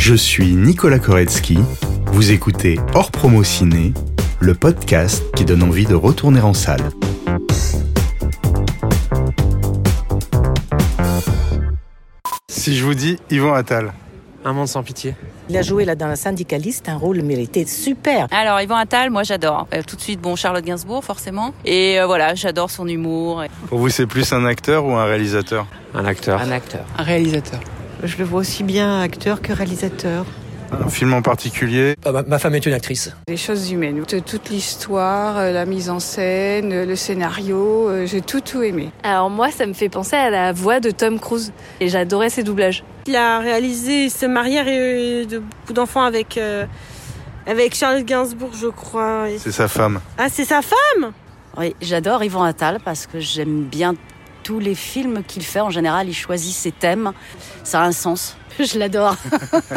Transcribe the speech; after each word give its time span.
Je 0.00 0.14
suis 0.14 0.54
Nicolas 0.54 0.98
Koretsky. 0.98 1.58
Vous 2.06 2.32
écoutez 2.32 2.80
Hors 2.94 3.10
Promo 3.10 3.44
Ciné, 3.44 3.92
le 4.40 4.54
podcast 4.54 5.22
qui 5.36 5.44
donne 5.44 5.62
envie 5.62 5.84
de 5.84 5.94
retourner 5.94 6.40
en 6.40 6.54
salle. 6.54 6.80
Si 12.48 12.78
je 12.78 12.82
vous 12.82 12.94
dis 12.94 13.18
Yvan 13.30 13.52
Attal, 13.52 13.92
Un 14.42 14.54
monde 14.54 14.68
sans 14.68 14.82
pitié. 14.82 15.14
Il 15.50 15.56
a 15.58 15.62
joué 15.62 15.84
là 15.84 15.94
dans 15.94 16.08
la 16.08 16.16
syndicaliste 16.16 16.88
un 16.88 16.96
rôle 16.96 17.20
mérité 17.20 17.66
super. 17.66 18.26
Alors 18.30 18.58
Yvan 18.62 18.76
Attal, 18.76 19.10
moi 19.10 19.22
j'adore. 19.22 19.68
Euh, 19.74 19.82
tout 19.86 19.96
de 19.96 20.00
suite, 20.00 20.18
bon 20.22 20.34
Charlotte 20.34 20.64
Gainsbourg 20.64 21.04
forcément. 21.04 21.52
Et 21.66 22.00
euh, 22.00 22.06
voilà, 22.06 22.34
j'adore 22.34 22.70
son 22.70 22.88
humour. 22.88 23.44
pour 23.68 23.78
vous 23.78 23.90
c'est 23.90 24.06
plus 24.06 24.32
un 24.32 24.46
acteur 24.46 24.86
ou 24.86 24.94
un 24.94 25.04
réalisateur? 25.04 25.66
Un 25.94 26.06
acteur. 26.06 26.40
Un 26.40 26.50
acteur. 26.52 26.86
Un 26.96 27.02
réalisateur. 27.02 27.60
Je 28.02 28.16
le 28.16 28.24
vois 28.24 28.40
aussi 28.40 28.62
bien 28.62 29.00
acteur 29.00 29.42
que 29.42 29.52
réalisateur. 29.52 30.24
Un 30.72 30.88
film 30.88 31.12
en 31.14 31.22
particulier 31.22 31.96
Ah, 32.04 32.12
ma, 32.12 32.22
ma 32.22 32.38
femme 32.38 32.54
est 32.54 32.64
une 32.64 32.72
actrice. 32.72 33.10
Des 33.26 33.36
choses 33.36 33.72
humaines. 33.72 34.04
Toute 34.06 34.50
l'histoire, 34.50 35.36
euh, 35.38 35.50
la 35.52 35.66
mise 35.66 35.90
en 35.90 35.98
scène, 35.98 36.72
euh, 36.72 36.86
le 36.86 36.94
scénario, 36.94 37.88
euh, 37.88 38.06
j'ai 38.06 38.20
tout 38.20 38.40
tout 38.40 38.62
aimé. 38.62 38.90
Alors 39.02 39.30
moi, 39.30 39.50
ça 39.50 39.66
me 39.66 39.72
fait 39.72 39.88
penser 39.88 40.14
à 40.14 40.30
la 40.30 40.52
voix 40.52 40.78
de 40.78 40.90
Tom 40.92 41.18
Cruise. 41.18 41.52
Et 41.80 41.88
j'adorais 41.88 42.30
ses 42.30 42.44
doublages. 42.44 42.84
Il 43.08 43.16
a 43.16 43.40
réalisé, 43.40 44.04
il 44.04 44.10
se 44.10 44.26
marié 44.26 44.60
et 45.22 45.26
de 45.26 45.40
beaucoup 45.40 45.72
d'enfants 45.72 46.04
avec, 46.04 46.38
euh, 46.38 46.66
avec 47.46 47.74
Charlotte 47.74 48.04
Gainsbourg, 48.04 48.52
je 48.54 48.68
crois. 48.68 49.24
C'est 49.38 49.50
sa 49.52 49.66
femme. 49.66 50.00
Ah, 50.18 50.28
c'est 50.30 50.44
sa 50.44 50.62
femme? 50.62 51.10
Oui, 51.58 51.74
j'adore 51.82 52.22
Yvan 52.22 52.44
Attal 52.44 52.78
parce 52.84 53.06
que 53.08 53.18
j'aime 53.18 53.64
bien 53.64 53.94
tous 54.50 54.58
les 54.58 54.74
films 54.74 55.22
qu'il 55.22 55.44
fait. 55.44 55.60
En 55.60 55.70
général, 55.70 56.08
il 56.08 56.12
choisit 56.12 56.52
ses 56.52 56.72
thèmes. 56.72 57.12
Ça 57.62 57.82
a 57.82 57.84
un 57.84 57.92
sens. 57.92 58.36
Je 58.58 58.80
l'adore. 58.80 59.14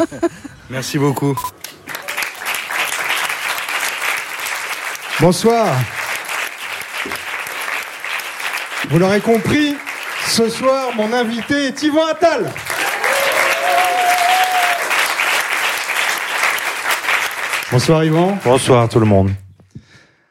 Merci 0.68 0.98
beaucoup. 0.98 1.38
Bonsoir. 5.20 5.76
Vous 8.90 8.98
l'aurez 8.98 9.20
compris, 9.20 9.76
ce 10.26 10.48
soir, 10.48 10.92
mon 10.96 11.12
invité 11.12 11.66
est 11.66 11.80
Yvan 11.84 12.06
Attal. 12.06 12.50
Bonsoir 17.70 18.04
Yvan. 18.04 18.36
Bonsoir 18.44 18.88
tout 18.88 18.98
le 18.98 19.06
monde. 19.06 19.30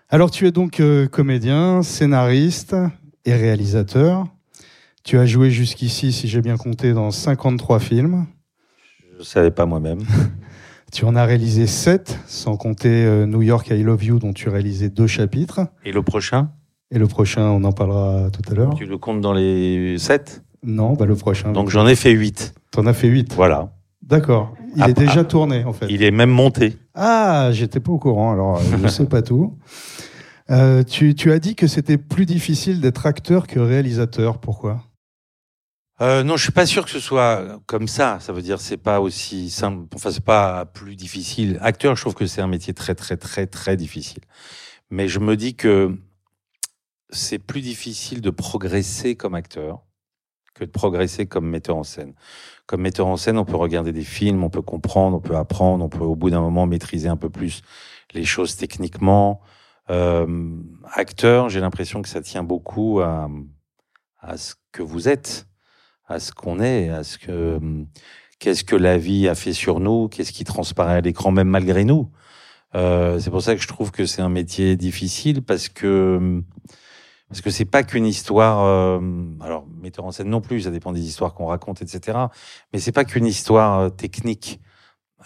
Alors 0.09 0.31
tu 0.31 0.45
es 0.47 0.51
donc 0.51 0.81
euh, 0.81 1.07
comédien, 1.07 1.81
scénariste 1.81 2.75
et 3.23 3.33
réalisateur. 3.33 4.27
Tu 5.03 5.17
as 5.17 5.25
joué 5.25 5.49
jusqu'ici, 5.51 6.11
si 6.13 6.27
j'ai 6.27 6.41
bien 6.41 6.55
compté, 6.57 6.93
dans 6.93 7.11
53 7.11 7.79
films. 7.79 8.25
Je 9.13 9.19
ne 9.19 9.23
savais 9.23 9.51
pas 9.51 9.65
moi-même. 9.65 9.99
Tu 10.91 11.05
en 11.05 11.15
as 11.15 11.25
réalisé 11.25 11.65
7, 11.65 12.19
sans 12.27 12.55
compter 12.55 12.87
euh, 13.03 13.25
New 13.25 13.41
York 13.41 13.67
I 13.71 13.81
Love 13.81 14.03
You, 14.03 14.19
dont 14.19 14.31
tu 14.31 14.47
as 14.47 14.51
réalisé 14.51 14.89
deux 14.89 15.07
chapitres. 15.07 15.61
Et 15.85 15.91
le 15.91 16.03
prochain? 16.03 16.51
Et 16.91 16.99
le 16.99 17.07
prochain, 17.07 17.41
on 17.49 17.63
en 17.63 17.71
parlera 17.71 18.29
tout 18.29 18.43
à 18.51 18.53
l'heure. 18.53 18.75
Tu 18.75 18.85
le 18.85 18.99
comptes 18.99 19.19
dans 19.19 19.33
les 19.33 19.97
7 19.97 20.43
Non, 20.61 20.93
bah 20.93 21.07
le 21.07 21.15
prochain. 21.15 21.51
Donc 21.51 21.71
j'en 21.71 21.87
ai 21.87 21.95
fait 21.95 22.11
8. 22.11 22.53
T'en 22.69 22.85
as 22.85 22.93
fait 22.93 23.07
8. 23.07 23.33
Voilà. 23.33 23.73
D'accord. 24.03 24.53
Il 24.75 24.83
Ah, 24.83 24.89
est 24.91 24.93
déjà 24.93 25.21
ah. 25.21 25.23
tourné, 25.23 25.63
en 25.63 25.73
fait. 25.73 25.87
Il 25.89 26.03
est 26.03 26.11
même 26.11 26.29
monté. 26.29 26.77
Ah, 26.93 27.49
j'étais 27.53 27.79
pas 27.79 27.91
au 27.91 27.97
courant, 27.97 28.31
alors 28.33 28.57
euh, 28.57 28.77
je 28.83 28.87
sais 28.89 29.05
pas 29.07 29.23
tout. 29.23 29.57
Euh, 30.51 30.83
tu, 30.83 31.15
tu 31.15 31.31
as 31.31 31.39
dit 31.39 31.55
que 31.55 31.65
c'était 31.65 31.97
plus 31.97 32.27
difficile 32.27 32.81
d'être 32.81 33.07
acteur 33.07 33.47
que 33.47 33.59
réalisateur. 33.59 34.37
Pourquoi? 34.37 34.83
Euh, 36.03 36.23
non, 36.23 36.35
je 36.35 36.43
suis 36.43 36.51
pas 36.51 36.65
sûr 36.65 36.83
que 36.83 36.91
ce 36.91 36.99
soit 36.99 37.61
comme 37.65 37.87
ça. 37.87 38.19
Ça 38.19 38.33
veut 38.33 38.41
dire 38.41 38.59
c'est 38.59 38.77
pas 38.77 38.99
aussi 38.99 39.49
simple. 39.49 39.87
Enfin, 39.95 40.11
c'est 40.11 40.25
pas 40.25 40.65
plus 40.65 40.97
difficile. 40.97 41.57
Acteur, 41.61 41.95
je 41.95 42.01
trouve 42.01 42.13
que 42.13 42.25
c'est 42.25 42.41
un 42.41 42.47
métier 42.47 42.73
très, 42.73 42.93
très, 42.93 43.15
très, 43.15 43.47
très 43.47 43.77
difficile. 43.77 44.21
Mais 44.89 45.07
je 45.07 45.19
me 45.19 45.37
dis 45.37 45.55
que 45.55 45.97
c'est 47.09 47.39
plus 47.39 47.61
difficile 47.61 48.21
de 48.21 48.31
progresser 48.31 49.15
comme 49.15 49.35
acteur 49.35 49.83
que 50.53 50.65
de 50.65 50.69
progresser 50.69 51.25
comme 51.25 51.49
metteur 51.49 51.77
en 51.77 51.83
scène. 51.83 52.13
Comme 52.67 52.81
metteur 52.81 53.07
en 53.07 53.17
scène, 53.17 53.37
on 53.37 53.45
peut 53.45 53.55
regarder 53.55 53.91
des 53.91 54.03
films, 54.03 54.43
on 54.43 54.49
peut 54.49 54.61
comprendre, 54.61 55.17
on 55.17 55.21
peut 55.21 55.35
apprendre, 55.35 55.83
on 55.83 55.89
peut 55.89 56.03
au 56.03 56.15
bout 56.15 56.29
d'un 56.29 56.41
moment 56.41 56.67
maîtriser 56.67 57.07
un 57.09 57.17
peu 57.17 57.29
plus 57.29 57.61
les 58.13 58.25
choses 58.25 58.55
techniquement. 58.55 59.41
Euh, 59.89 60.57
acteur, 60.93 61.49
j'ai 61.49 61.59
l'impression 61.59 62.01
que 62.01 62.09
ça 62.09 62.21
tient 62.21 62.43
beaucoup 62.43 62.99
à, 63.01 63.29
à 64.19 64.37
ce 64.37 64.53
que 64.71 64.83
vous 64.83 65.09
êtes, 65.09 65.47
à 66.07 66.19
ce 66.19 66.31
qu'on 66.31 66.59
est, 66.59 66.89
à 66.89 67.03
ce 67.03 67.17
que 67.17 67.59
qu'est-ce 68.39 68.63
que 68.63 68.75
la 68.75 68.97
vie 68.97 69.27
a 69.27 69.35
fait 69.35 69.53
sur 69.53 69.79
nous, 69.79 70.09
qu'est-ce 70.09 70.31
qui 70.33 70.43
transparaît 70.43 70.95
à 70.95 71.01
l'écran 71.01 71.31
même 71.31 71.47
malgré 71.47 71.85
nous. 71.85 72.09
Euh, 72.75 73.19
c'est 73.19 73.29
pour 73.29 73.41
ça 73.41 73.55
que 73.55 73.61
je 73.61 73.67
trouve 73.67 73.91
que 73.91 74.05
c'est 74.05 74.21
un 74.21 74.29
métier 74.29 74.75
difficile 74.75 75.43
parce 75.43 75.69
que 75.69 76.41
parce 77.29 77.41
que 77.41 77.49
c'est 77.49 77.65
pas 77.65 77.83
qu'une 77.83 78.05
histoire. 78.05 78.63
euh, 78.65 78.99
alors 79.41 79.65
metteur 79.81 80.05
en 80.05 80.11
scène 80.11 80.29
non 80.29 80.41
plus, 80.41 80.61
ça 80.61 80.71
dépend 80.71 80.91
des 80.91 81.01
histoires 81.07 81.33
qu'on 81.33 81.47
raconte, 81.47 81.81
etc. 81.81 82.17
Mais 82.73 82.79
c'est 82.79 82.91
pas 82.91 83.05
qu'une 83.05 83.25
histoire 83.25 83.79
euh, 83.79 83.89
technique. 83.89 84.59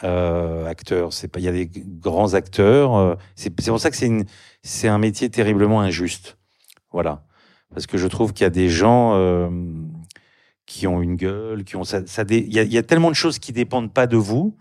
Euh, 0.04 0.68
acteur, 0.68 1.12
c'est 1.12 1.28
pas. 1.28 1.40
Il 1.40 1.46
y 1.46 1.48
a 1.48 1.52
des 1.52 1.70
grands 1.74 2.34
acteurs. 2.36 2.96
euh, 2.96 3.16
c'est 3.36 3.50
pour 3.50 3.80
ça 3.80 3.90
que 3.90 3.98
c'est 3.98 4.12
c'est 4.64 4.88
un 4.88 5.00
métier 5.00 5.30
terriblement 5.30 5.82
injuste. 5.82 6.38
Voilà, 6.92 7.26
parce 7.74 7.88
que 7.88 7.98
je 7.98 8.08
trouve 8.08 8.34
qu'il 8.34 8.44
y 8.44 8.48
a 8.48 8.52
des 8.52 8.70
gens 8.70 9.14
euh, 9.16 9.50
qui 10.68 10.86
ont 10.86 11.02
une 11.02 11.16
gueule, 11.16 11.64
qui 11.64 11.76
ont 11.76 11.84
ça. 11.84 12.06
ça 12.06 12.24
dé- 12.24 12.46
il, 12.48 12.54
y 12.54 12.60
a, 12.60 12.64
il 12.64 12.84
tellement 12.84 13.10
de 13.10 13.16
choses 13.16 13.40
qui 13.40 13.52
dépendent 13.54 13.92
pas 13.92 14.06
de 14.06 14.18
vous 14.18 14.56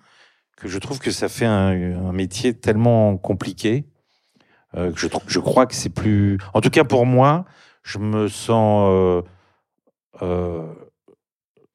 que 0.57 0.69
je 0.69 0.79
trouve 0.79 0.99
que 0.99 1.11
ça 1.11 1.29
fait 1.29 1.45
un, 1.45 2.13
métier 2.13 2.55
tellement 2.55 3.19
compliqué 3.19 3.85
euh, 4.75 4.91
que 4.91 4.99
je, 4.99 5.09
je 5.27 5.39
crois 5.39 5.67
que 5.67 5.75
c'est 5.75 5.91
plus. 5.91 6.39
En 6.55 6.63
tout 6.63 6.71
cas 6.71 6.85
pour 6.85 7.05
moi, 7.05 7.45
je 7.83 7.99
me 7.99 8.29
sens. 8.29 8.89
euh, 8.91 9.23
euh, 10.23 10.73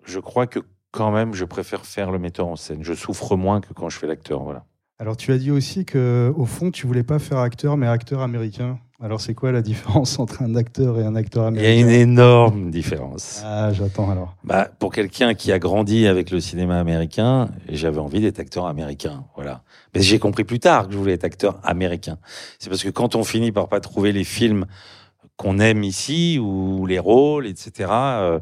je 0.03 0.19
crois 0.19 0.47
que 0.47 0.59
quand 0.89 1.11
même, 1.11 1.33
je 1.33 1.45
préfère 1.45 1.85
faire 1.85 2.11
le 2.11 2.17
metteur 2.19 2.47
en 2.47 2.55
scène. 2.55 2.83
Je 2.83 2.93
souffre 2.93 3.35
moins 3.35 3.61
que 3.61 3.73
quand 3.73 3.89
je 3.89 3.99
fais 3.99 4.07
l'acteur. 4.07 4.43
Voilà. 4.43 4.65
Alors 5.01 5.17
tu 5.17 5.31
as 5.31 5.39
dit 5.39 5.49
aussi 5.49 5.83
que 5.83 6.31
au 6.37 6.45
fond, 6.45 6.69
tu 6.69 6.85
voulais 6.85 7.01
pas 7.01 7.17
faire 7.17 7.39
acteur, 7.39 7.75
mais 7.75 7.87
acteur 7.87 8.21
américain. 8.21 8.77
Alors 9.01 9.19
c'est 9.19 9.33
quoi 9.33 9.51
la 9.51 9.63
différence 9.63 10.19
entre 10.19 10.43
un 10.43 10.53
acteur 10.53 10.99
et 10.99 11.03
un 11.03 11.15
acteur 11.15 11.49
Il 11.49 11.55
y 11.55 11.65
américain 11.65 11.75
a 11.75 11.81
une 11.81 11.89
énorme 11.89 12.69
différence. 12.69 13.41
Ah, 13.43 13.73
j'attends 13.73 14.11
alors. 14.11 14.35
Bah, 14.43 14.69
pour 14.77 14.93
quelqu'un 14.93 15.33
qui 15.33 15.51
a 15.51 15.57
grandi 15.57 16.05
avec 16.05 16.29
le 16.29 16.39
cinéma 16.39 16.79
américain, 16.79 17.49
j'avais 17.67 17.97
envie 17.97 18.21
d'être 18.21 18.37
acteur 18.37 18.67
américain. 18.67 19.23
Voilà. 19.33 19.63
Mais 19.95 20.03
j'ai 20.03 20.19
compris 20.19 20.43
plus 20.43 20.59
tard 20.59 20.85
que 20.85 20.93
je 20.93 20.99
voulais 20.99 21.13
être 21.13 21.25
acteur 21.25 21.59
américain. 21.63 22.19
C'est 22.59 22.69
parce 22.69 22.83
que 22.83 22.91
quand 22.91 23.15
on 23.15 23.23
finit 23.23 23.51
par 23.51 23.69
pas 23.69 23.79
trouver 23.79 24.11
les 24.11 24.23
films 24.23 24.67
qu'on 25.35 25.57
aime 25.57 25.83
ici 25.83 26.37
ou 26.39 26.85
les 26.85 26.99
rôles, 26.99 27.47
etc. 27.47 27.89
euh, 27.89 28.39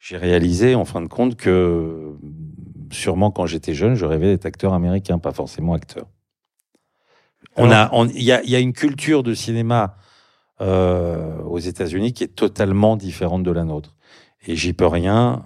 j'ai 0.00 0.16
réalisé 0.16 0.74
en 0.74 0.84
fin 0.84 1.02
de 1.02 1.08
compte 1.08 1.36
que 1.36 2.16
sûrement 2.90 3.30
quand 3.30 3.46
j'étais 3.46 3.74
jeune, 3.74 3.94
je 3.94 4.04
rêvais 4.04 4.26
d'être 4.26 4.46
acteur 4.46 4.74
américain, 4.74 5.18
pas 5.18 5.32
forcément 5.32 5.74
acteur. 5.74 6.06
On 7.56 7.70
a, 7.70 7.90
on- 7.92 8.06
il 8.08 8.22
y 8.22 8.32
a, 8.32 8.42
il 8.42 8.50
y 8.50 8.56
a 8.56 8.60
une 8.60 8.72
culture 8.72 9.22
de 9.22 9.34
cinéma 9.34 9.96
euh, 10.60 11.38
aux 11.42 11.58
États-Unis 11.58 12.12
qui 12.12 12.24
est 12.24 12.34
totalement 12.34 12.96
différente 12.96 13.42
de 13.42 13.50
la 13.50 13.64
nôtre. 13.64 13.96
Et 14.46 14.56
j'y 14.56 14.72
peux 14.72 14.86
rien. 14.86 15.44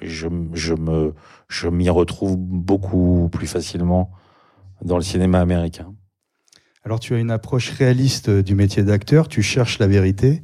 Je, 0.00 0.28
je 0.52 0.74
me, 0.74 1.14
je 1.48 1.68
m'y 1.68 1.90
retrouve 1.90 2.36
beaucoup 2.36 3.28
plus 3.32 3.46
facilement 3.46 4.12
dans 4.82 4.96
le 4.96 5.02
cinéma 5.02 5.40
américain. 5.40 5.94
Alors 6.84 7.00
tu 7.00 7.14
as 7.14 7.18
une 7.18 7.30
approche 7.30 7.70
réaliste 7.70 8.30
du 8.30 8.54
métier 8.54 8.82
d'acteur, 8.84 9.28
tu 9.28 9.42
cherches 9.42 9.78
la 9.78 9.86
vérité. 9.86 10.42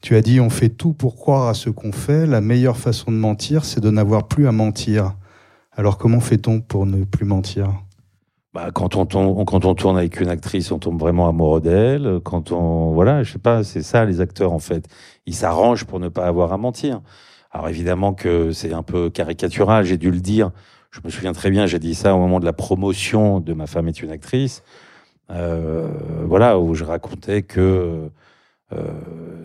Tu 0.00 0.14
as 0.14 0.20
dit 0.20 0.40
on 0.40 0.48
fait 0.48 0.68
tout 0.68 0.92
pour 0.92 1.16
croire 1.16 1.48
à 1.48 1.54
ce 1.54 1.70
qu'on 1.70 1.92
fait, 1.92 2.26
la 2.26 2.40
meilleure 2.40 2.76
façon 2.76 3.10
de 3.10 3.16
mentir, 3.16 3.64
c'est 3.64 3.80
de 3.80 3.90
n'avoir 3.90 4.28
plus 4.28 4.46
à 4.46 4.52
mentir. 4.52 5.14
Alors 5.72 5.98
comment 5.98 6.20
fait-on 6.20 6.60
pour 6.60 6.86
ne 6.86 7.04
plus 7.04 7.24
mentir? 7.26 7.72
Bah, 8.54 8.70
quand 8.72 8.96
on, 8.96 9.06
tourne, 9.06 9.44
quand 9.44 9.64
on 9.64 9.74
tourne 9.74 9.98
avec 9.98 10.20
une 10.20 10.28
actrice, 10.28 10.72
on 10.72 10.78
tombe 10.78 10.98
vraiment 10.98 11.28
amoureux 11.28 11.60
d'elle. 11.60 12.20
Quand 12.24 12.52
on, 12.52 12.92
voilà, 12.92 13.22
je 13.22 13.32
sais 13.32 13.38
pas, 13.38 13.62
c'est 13.64 13.82
ça 13.82 14.04
les 14.04 14.20
acteurs 14.20 14.52
en 14.52 14.58
fait. 14.60 14.88
Ils 15.26 15.34
s'arrangent 15.34 15.84
pour 15.84 16.00
ne 16.00 16.08
pas 16.08 16.26
avoir 16.26 16.52
à 16.52 16.58
mentir. 16.58 17.00
Alors 17.50 17.68
évidemment 17.68 18.14
que 18.14 18.52
c'est 18.52 18.72
un 18.72 18.82
peu 18.82 19.10
caricatural, 19.10 19.84
j'ai 19.84 19.96
dû 19.96 20.10
le 20.10 20.20
dire. 20.20 20.52
Je 20.90 21.00
me 21.04 21.10
souviens 21.10 21.32
très 21.32 21.50
bien, 21.50 21.66
j'ai 21.66 21.78
dit 21.78 21.94
ça 21.94 22.14
au 22.14 22.18
moment 22.18 22.40
de 22.40 22.44
la 22.44 22.52
promotion 22.52 23.40
de 23.40 23.52
Ma 23.52 23.66
femme 23.66 23.88
est 23.88 24.00
une 24.00 24.10
actrice. 24.10 24.62
Euh, 25.30 25.88
voilà, 26.24 26.58
où 26.58 26.74
je 26.74 26.84
racontais 26.84 27.42
que 27.42 28.10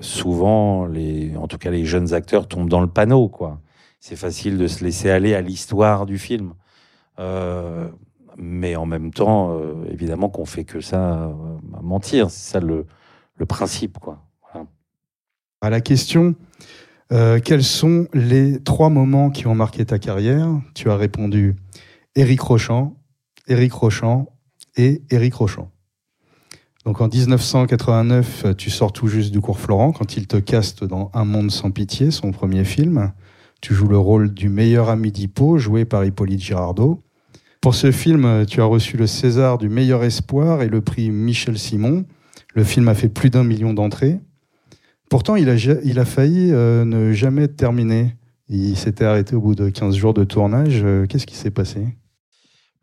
souvent, 0.02 0.86
les, 0.86 1.36
en 1.38 1.48
tout 1.48 1.58
cas 1.58 1.72
les 1.72 1.86
jeunes 1.86 2.14
acteurs 2.14 2.48
tombent 2.48 2.70
dans 2.70 2.82
le 2.82 2.88
panneau, 2.88 3.30
quoi. 3.30 3.60
C'est 4.00 4.18
facile 4.18 4.58
de 4.58 4.68
se 4.68 4.84
laisser 4.84 5.10
aller 5.10 5.34
à 5.34 5.42
l'histoire 5.42 6.06
du 6.06 6.18
film. 6.18 6.54
Euh, 7.20 7.88
mais 8.38 8.76
en 8.76 8.86
même 8.86 9.14
temps, 9.14 9.52
euh, 9.52 9.86
évidemment 9.90 10.30
qu'on 10.30 10.46
fait 10.46 10.66
que 10.66 10.82
ça, 10.82 11.24
euh, 11.24 11.34
mentir. 11.82 12.30
C'est 12.30 12.52
ça 12.52 12.60
le, 12.60 12.86
le 13.36 13.46
principe, 13.46 14.00
quoi. 14.00 14.26
À 15.62 15.70
la 15.70 15.80
question, 15.80 16.36
euh, 17.14 17.40
quels 17.40 17.64
sont 17.64 18.08
les 18.14 18.62
trois 18.62 18.90
moments 18.90 19.30
qui 19.30 19.48
ont 19.48 19.56
marqué 19.56 19.86
ta 19.86 20.00
carrière? 20.00 20.50
Tu 20.74 20.90
as 20.90 20.98
répondu 20.98 21.56
Éric 22.16 22.42
Rochant, 22.42 22.98
Éric 23.48 23.72
Rochant 23.72 24.28
et 24.76 25.02
Éric 25.10 25.36
Rochant. 25.36 25.72
Donc 26.86 27.00
en 27.00 27.08
1989, 27.08 28.56
tu 28.58 28.70
sors 28.70 28.92
tout 28.92 29.08
juste 29.08 29.32
du 29.32 29.40
cours 29.40 29.60
Florent 29.60 29.94
quand 29.94 30.18
il 30.18 30.28
te 30.28 30.38
caste 30.38 30.84
dans 30.84 31.12
Un 31.14 31.24
monde 31.24 31.50
sans 31.50 31.72
pitié, 31.72 32.12
son 32.12 32.32
premier 32.32 32.66
film. 32.66 33.14
Tu 33.62 33.74
joues 33.74 33.88
le 33.88 33.98
rôle 33.98 34.34
du 34.34 34.50
meilleur 34.50 34.90
ami 34.90 35.12
d'Hippo, 35.12 35.58
joué 35.58 35.86
par 35.86 36.04
Hippolyte 36.04 36.42
Girardot. 36.42 37.02
Pour 37.62 37.76
ce 37.76 37.92
film, 37.94 38.46
tu 38.46 38.60
as 38.60 38.66
reçu 38.66 38.98
le 38.98 39.08
César 39.08 39.58
du 39.58 39.70
meilleur 39.70 40.04
espoir 40.04 40.62
et 40.62 40.68
le 40.68 40.82
prix 40.82 41.10
Michel 41.12 41.58
Simon. 41.58 42.04
Le 42.54 42.66
film 42.66 42.90
a 42.90 42.94
fait 42.94 43.08
plus 43.08 43.30
d'un 43.30 43.46
million 43.46 43.74
d'entrées. 43.74 44.20
Pourtant, 45.10 45.38
il 45.38 45.48
a, 45.50 45.56
il 45.56 46.00
a 46.00 46.06
failli 46.06 46.50
euh, 46.52 46.84
ne 46.84 47.14
jamais 47.14 47.48
terminé. 47.48 48.18
Il 48.50 48.76
s'était 48.76 49.06
arrêté 49.06 49.36
au 49.36 49.42
bout 49.42 49.56
de 49.56 49.70
15 49.70 49.96
jours 49.96 50.14
de 50.14 50.26
tournage. 50.26 50.82
Euh, 50.84 51.06
qu'est-ce 51.06 51.26
qui 51.26 51.36
s'est 51.36 51.52
passé? 51.52 51.88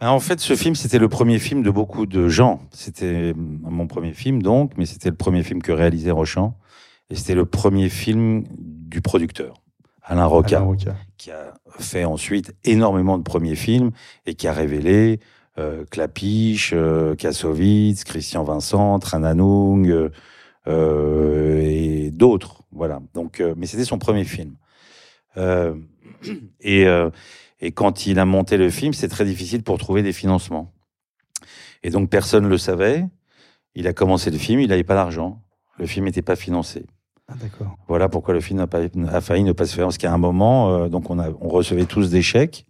En 0.08 0.20
fait, 0.20 0.40
ce 0.40 0.56
film, 0.56 0.74
c'était 0.74 0.98
le 0.98 1.08
premier 1.08 1.38
film 1.38 1.62
de 1.62 1.70
beaucoup 1.70 2.06
de 2.06 2.28
gens. 2.28 2.60
C'était 2.70 3.34
mon 3.36 3.86
premier 3.86 4.12
film, 4.12 4.42
donc, 4.42 4.72
mais 4.76 4.86
c'était 4.86 5.10
le 5.10 5.16
premier 5.16 5.42
film 5.42 5.60
que 5.62 5.72
réalisait 5.72 6.10
Rochant. 6.10 6.56
Et 7.10 7.16
c'était 7.16 7.34
le 7.34 7.44
premier 7.44 7.88
film 7.88 8.44
du 8.56 9.00
producteur, 9.00 9.54
Alain 10.02 10.26
Roca, 10.26 10.58
Alain 10.58 10.66
Roca. 10.66 10.96
qui 11.18 11.30
a 11.32 11.54
fait 11.78 12.04
ensuite 12.04 12.54
énormément 12.64 13.18
de 13.18 13.24
premiers 13.24 13.56
films 13.56 13.90
et 14.26 14.34
qui 14.34 14.46
a 14.46 14.52
révélé 14.52 15.18
euh, 15.58 15.84
Clapiche, 15.90 16.72
euh, 16.72 17.16
Kassovitz, 17.16 18.04
Christian 18.04 18.44
Vincent, 18.44 18.98
Trananung 19.00 20.10
euh, 20.68 21.60
et 21.60 22.10
d'autres. 22.12 22.62
Voilà. 22.72 23.00
Donc, 23.14 23.40
euh, 23.40 23.54
mais 23.56 23.66
c'était 23.66 23.84
son 23.84 23.98
premier 23.98 24.24
film. 24.24 24.54
Euh, 25.36 25.74
et, 26.60 26.86
euh, 26.86 27.10
et 27.60 27.72
quand 27.72 28.06
il 28.06 28.18
a 28.18 28.24
monté 28.24 28.56
le 28.56 28.70
film, 28.70 28.92
c'est 28.92 29.08
très 29.08 29.24
difficile 29.24 29.62
pour 29.62 29.78
trouver 29.78 30.02
des 30.02 30.12
financements. 30.12 30.72
Et 31.82 31.90
donc 31.90 32.10
personne 32.10 32.44
ne 32.44 32.48
le 32.48 32.58
savait. 32.58 33.06
Il 33.74 33.86
a 33.86 33.92
commencé 33.92 34.30
le 34.30 34.38
film, 34.38 34.60
il 34.60 34.68
n'avait 34.68 34.84
pas 34.84 34.94
d'argent. 34.94 35.42
Le 35.78 35.86
film 35.86 36.06
n'était 36.06 36.22
pas 36.22 36.36
financé. 36.36 36.86
Ah. 37.28 37.34
Voilà 37.86 38.08
pourquoi 38.08 38.34
le 38.34 38.40
film 38.40 38.60
a, 38.60 38.66
pas, 38.66 38.80
a 38.80 39.20
failli 39.20 39.44
ne 39.44 39.52
pas 39.52 39.66
se 39.66 39.74
faire. 39.74 39.86
Parce 39.86 39.98
qu'à 39.98 40.12
un 40.12 40.18
moment, 40.18 40.70
euh, 40.70 40.88
donc 40.88 41.10
on, 41.10 41.18
a, 41.18 41.30
on 41.40 41.48
recevait 41.48 41.84
tous 41.84 42.10
des 42.10 42.22
chèques. 42.22 42.66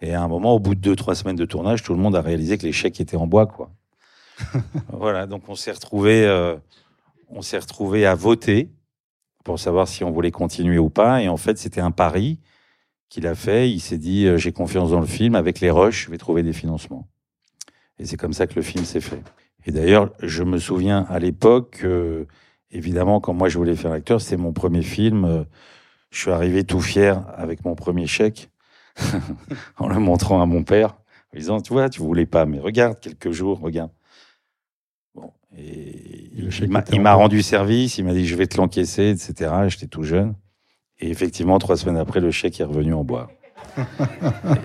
Et 0.00 0.14
à 0.14 0.22
un 0.22 0.28
moment, 0.28 0.54
au 0.54 0.58
bout 0.58 0.74
de 0.74 0.80
deux, 0.80 0.96
trois 0.96 1.14
semaines 1.14 1.36
de 1.36 1.44
tournage, 1.44 1.82
tout 1.82 1.94
le 1.94 2.00
monde 2.00 2.16
a 2.16 2.20
réalisé 2.20 2.58
que 2.58 2.66
les 2.66 2.72
chèques 2.72 3.00
étaient 3.00 3.16
en 3.16 3.26
bois, 3.26 3.46
quoi. 3.46 3.70
voilà, 4.88 5.26
donc 5.26 5.48
on 5.48 5.54
s'est 5.54 5.70
retrouvé, 5.70 6.26
euh, 6.26 6.56
on 7.28 7.40
s'est 7.40 7.58
retrouvé 7.58 8.04
à 8.04 8.16
voter 8.16 8.70
pour 9.44 9.60
savoir 9.60 9.86
si 9.86 10.02
on 10.02 10.10
voulait 10.10 10.32
continuer 10.32 10.78
ou 10.78 10.90
pas. 10.90 11.22
Et 11.22 11.28
en 11.28 11.36
fait, 11.36 11.56
c'était 11.58 11.80
un 11.80 11.92
pari 11.92 12.40
qu'il 13.14 13.28
a 13.28 13.36
fait. 13.36 13.70
Il 13.70 13.78
s'est 13.80 13.96
dit, 13.96 14.26
euh, 14.26 14.36
j'ai 14.36 14.50
confiance 14.50 14.90
dans 14.90 14.98
le 14.98 15.06
film. 15.06 15.36
Avec 15.36 15.60
les 15.60 15.70
rushs, 15.70 16.06
je 16.06 16.10
vais 16.10 16.18
trouver 16.18 16.42
des 16.42 16.52
financements. 16.52 17.06
Et 18.00 18.06
c'est 18.06 18.16
comme 18.16 18.32
ça 18.32 18.48
que 18.48 18.54
le 18.56 18.62
film 18.62 18.84
s'est 18.84 19.00
fait. 19.00 19.22
Et 19.66 19.70
d'ailleurs, 19.70 20.10
je 20.20 20.42
me 20.42 20.58
souviens 20.58 21.06
à 21.08 21.20
l'époque, 21.20 21.82
euh, 21.84 22.24
évidemment, 22.72 23.20
quand 23.20 23.32
moi 23.32 23.48
je 23.48 23.56
voulais 23.56 23.76
faire 23.76 23.92
acteur, 23.92 24.20
c'était 24.20 24.36
mon 24.36 24.52
premier 24.52 24.82
film. 24.82 25.24
Euh, 25.24 25.44
je 26.10 26.18
suis 26.22 26.30
arrivé 26.32 26.64
tout 26.64 26.80
fier 26.80 27.24
avec 27.36 27.64
mon 27.64 27.76
premier 27.76 28.08
chèque, 28.08 28.50
en 29.78 29.88
le 29.88 30.00
montrant 30.00 30.42
à 30.42 30.46
mon 30.46 30.64
père, 30.64 30.96
en 31.32 31.38
disant, 31.38 31.60
tu 31.60 31.72
vois, 31.72 31.88
tu 31.88 32.00
voulais 32.00 32.26
pas, 32.26 32.46
mais 32.46 32.58
regarde, 32.58 32.98
quelques 33.00 33.30
jours, 33.30 33.60
regarde. 33.60 33.90
Bon, 35.14 35.32
et 35.56 36.30
il 36.60 37.00
m'a- 37.00 37.14
rendu 37.14 37.42
service, 37.42 37.96
il 37.98 38.04
m'a 38.04 38.12
dit, 38.12 38.26
je 38.26 38.34
vais 38.34 38.48
te 38.48 38.56
l'encaisser, 38.56 39.10
etc. 39.10 39.52
J'étais 39.68 39.86
tout 39.86 40.02
jeune. 40.02 40.34
Et 41.00 41.10
effectivement, 41.10 41.58
trois 41.58 41.76
semaines 41.76 41.96
après, 41.96 42.20
le 42.20 42.30
chèque 42.30 42.60
est 42.60 42.64
revenu 42.64 42.94
en 42.94 43.04
bois. 43.04 43.30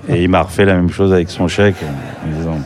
et 0.07 0.23
il 0.23 0.29
m'a 0.29 0.43
refait 0.43 0.65
la 0.65 0.75
même 0.75 0.89
chose 0.89 1.11
avec 1.13 1.29
son 1.29 1.47
chèque, 1.47 1.75
en 2.23 2.27
me 2.27 2.35
disant, 2.35 2.59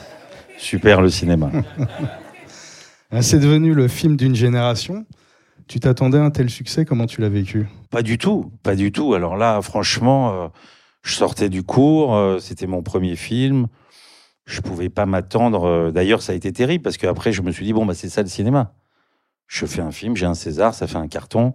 super 0.58 1.02
le 1.02 1.10
cinéma. 1.10 1.50
C'est 3.22 3.40
devenu 3.40 3.74
le 3.74 3.88
film 3.88 4.16
d'une 4.18 4.36
génération. 4.36 5.06
Tu 5.68 5.80
t'attendais 5.80 6.18
à 6.18 6.24
un 6.24 6.32
tel 6.32 6.50
succès 6.50 6.84
Comment 6.84 7.06
tu 7.06 7.22
l'as 7.22 7.30
vécu? 7.30 7.68
Pas 7.90 8.02
du 8.02 8.18
tout, 8.18 8.52
pas 8.64 8.76
du 8.76 8.92
tout. 8.92 9.14
Alors 9.14 9.38
là, 9.38 9.62
franchement, 9.62 10.34
euh, 10.34 10.48
je 11.04 11.14
sortais 11.14 11.50
du 11.50 11.64
cours, 11.64 12.16
euh, 12.16 12.40
c'était 12.40 12.68
mon 12.68 12.82
premier 12.82 13.16
film. 13.16 13.68
Je 14.46 14.60
pouvais 14.62 14.90
pas 14.90 15.06
m'attendre. 15.06 15.66
euh, 15.66 15.92
D'ailleurs, 15.92 16.22
ça 16.22 16.34
a 16.34 16.36
été 16.36 16.52
terrible 16.52 16.84
parce 16.84 16.98
qu'après, 16.98 17.32
je 17.32 17.42
me 17.44 17.52
suis 17.52 17.66
dit 17.66 17.72
bon, 17.72 17.86
bah 17.86 17.94
c'est 17.94 18.10
ça 18.10 18.24
le 18.24 18.28
cinéma. 18.28 18.74
Je 19.48 19.66
fais 19.66 19.82
un 19.82 19.92
film, 19.92 20.16
j'ai 20.18 20.26
un 20.26 20.34
César, 20.34 20.74
ça 20.74 20.88
fait 20.88 20.98
un 20.98 21.08
carton. 21.08 21.54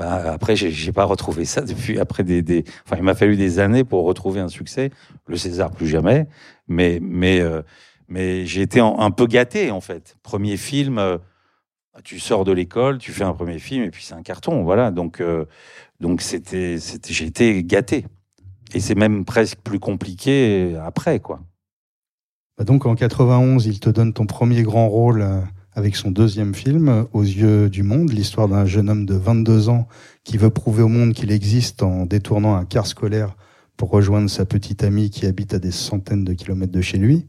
Bah, 0.00 0.32
après, 0.32 0.56
j'ai 0.56 0.92
pas 0.92 1.04
retrouvé 1.04 1.44
ça 1.44 1.60
depuis. 1.60 1.98
Après 1.98 2.24
des, 2.24 2.64
il 2.96 3.02
m'a 3.02 3.14
fallu 3.14 3.36
des 3.36 3.58
années 3.58 3.84
pour 3.84 4.04
retrouver 4.04 4.40
un 4.40 4.48
succès. 4.48 4.88
Le 5.26 5.36
César, 5.36 5.70
plus 5.70 5.86
jamais. 5.86 6.26
Mais, 6.68 7.00
mais, 7.02 7.40
euh, 7.40 7.60
mais 8.08 8.46
j'ai 8.46 8.62
été 8.62 8.80
un 8.80 9.10
peu 9.10 9.26
gâté 9.26 9.70
en 9.70 9.82
fait. 9.82 10.16
Premier 10.22 10.56
film. 10.56 10.96
euh, 10.96 11.18
tu 12.02 12.18
sors 12.18 12.44
de 12.44 12.52
l'école, 12.52 12.96
tu 12.96 13.12
fais 13.12 13.24
un 13.24 13.34
premier 13.34 13.58
film 13.58 13.84
et 13.84 13.90
puis 13.90 14.02
c'est 14.02 14.14
un 14.14 14.22
carton, 14.22 14.62
voilà. 14.62 14.90
Donc, 14.90 15.20
euh, 15.20 15.44
donc 16.00 16.22
c'était, 16.22 16.78
c'était, 16.78 17.12
j'ai 17.12 17.26
été 17.26 17.62
gâté. 17.62 18.06
Et 18.72 18.80
c'est 18.80 18.94
même 18.94 19.26
presque 19.26 19.58
plus 19.58 19.80
compliqué 19.80 20.78
après, 20.82 21.20
quoi. 21.20 21.40
Bah 22.56 22.64
Donc 22.64 22.86
en 22.86 22.94
91, 22.94 23.66
il 23.66 23.80
te 23.80 23.90
donne 23.90 24.14
ton 24.14 24.24
premier 24.24 24.62
grand 24.62 24.88
rôle 24.88 25.26
avec 25.74 25.96
son 25.96 26.10
deuxième 26.10 26.54
film, 26.54 27.06
Aux 27.12 27.22
yeux 27.22 27.70
du 27.70 27.82
monde, 27.82 28.12
l'histoire 28.12 28.48
d'un 28.48 28.64
jeune 28.64 28.88
homme 28.88 29.06
de 29.06 29.14
22 29.14 29.68
ans 29.68 29.86
qui 30.24 30.36
veut 30.36 30.50
prouver 30.50 30.82
au 30.82 30.88
monde 30.88 31.12
qu'il 31.12 31.30
existe 31.30 31.82
en 31.82 32.06
détournant 32.06 32.56
un 32.56 32.64
car 32.64 32.86
scolaire 32.86 33.36
pour 33.76 33.90
rejoindre 33.90 34.28
sa 34.28 34.44
petite 34.44 34.82
amie 34.82 35.10
qui 35.10 35.26
habite 35.26 35.54
à 35.54 35.58
des 35.58 35.70
centaines 35.70 36.24
de 36.24 36.32
kilomètres 36.32 36.72
de 36.72 36.80
chez 36.80 36.98
lui. 36.98 37.26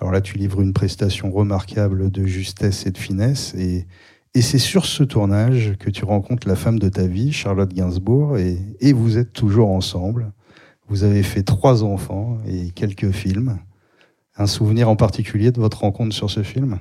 Alors 0.00 0.12
là, 0.12 0.20
tu 0.20 0.38
livres 0.38 0.60
une 0.60 0.72
prestation 0.72 1.30
remarquable 1.30 2.10
de 2.10 2.24
justesse 2.24 2.86
et 2.86 2.90
de 2.90 2.98
finesse. 2.98 3.54
Et, 3.54 3.86
c'est 4.40 4.58
sur 4.58 4.86
ce 4.86 5.02
tournage 5.02 5.74
que 5.78 5.90
tu 5.90 6.04
rencontres 6.04 6.48
la 6.48 6.56
femme 6.56 6.78
de 6.78 6.88
ta 6.88 7.06
vie, 7.06 7.32
Charlotte 7.32 7.72
Gainsbourg, 7.72 8.38
et 8.38 8.92
vous 8.94 9.18
êtes 9.18 9.32
toujours 9.34 9.68
ensemble. 9.70 10.32
Vous 10.88 11.04
avez 11.04 11.22
fait 11.22 11.42
trois 11.42 11.84
enfants 11.84 12.38
et 12.46 12.70
quelques 12.70 13.10
films. 13.10 13.58
Un 14.36 14.46
souvenir 14.46 14.88
en 14.88 14.96
particulier 14.96 15.50
de 15.52 15.60
votre 15.60 15.80
rencontre 15.80 16.14
sur 16.14 16.30
ce 16.30 16.42
film? 16.42 16.78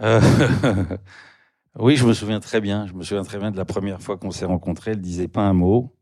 Euh, 0.00 0.20
oui, 1.78 1.96
je 1.96 2.06
me 2.06 2.12
souviens 2.12 2.40
très 2.40 2.60
bien. 2.60 2.86
Je 2.86 2.94
me 2.94 3.02
souviens 3.02 3.24
très 3.24 3.38
bien 3.38 3.50
de 3.50 3.56
la 3.56 3.64
première 3.64 4.00
fois 4.02 4.16
qu'on 4.16 4.30
s'est 4.30 4.44
rencontrés. 4.44 4.92
Elle 4.92 5.00
disait 5.00 5.28
pas 5.28 5.42
un 5.42 5.52
mot. 5.52 5.94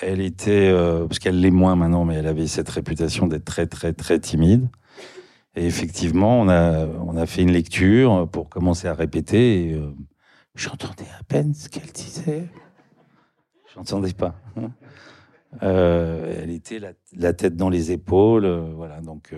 Elle 0.00 0.20
était, 0.20 0.68
euh, 0.68 1.06
parce 1.06 1.18
qu'elle 1.18 1.40
l'est 1.40 1.50
moins 1.50 1.74
maintenant, 1.74 2.04
mais 2.04 2.14
elle 2.14 2.28
avait 2.28 2.46
cette 2.46 2.68
réputation 2.68 3.26
d'être 3.26 3.44
très, 3.44 3.66
très, 3.66 3.92
très 3.92 4.20
timide. 4.20 4.68
Et 5.56 5.66
effectivement, 5.66 6.40
on 6.40 6.48
a, 6.48 6.86
on 6.86 7.16
a 7.16 7.26
fait 7.26 7.42
une 7.42 7.50
lecture 7.50 8.28
pour 8.30 8.48
commencer 8.48 8.86
à 8.86 8.94
répéter. 8.94 9.72
Euh, 9.74 9.92
j'entendais 10.54 11.08
à 11.18 11.24
peine 11.24 11.52
ce 11.52 11.68
qu'elle 11.68 11.90
disait. 11.90 12.48
J'entendais 13.74 14.12
pas. 14.12 14.36
Euh, 15.62 16.42
elle 16.42 16.50
était 16.50 16.78
la, 16.78 16.92
la 17.16 17.32
tête 17.32 17.56
dans 17.56 17.70
les 17.70 17.90
épaules, 17.90 18.46
voilà. 18.76 19.00
Donc, 19.00 19.34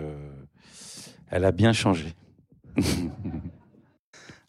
elle 1.29 1.45
a 1.45 1.51
bien 1.51 1.73
changé. 1.73 2.13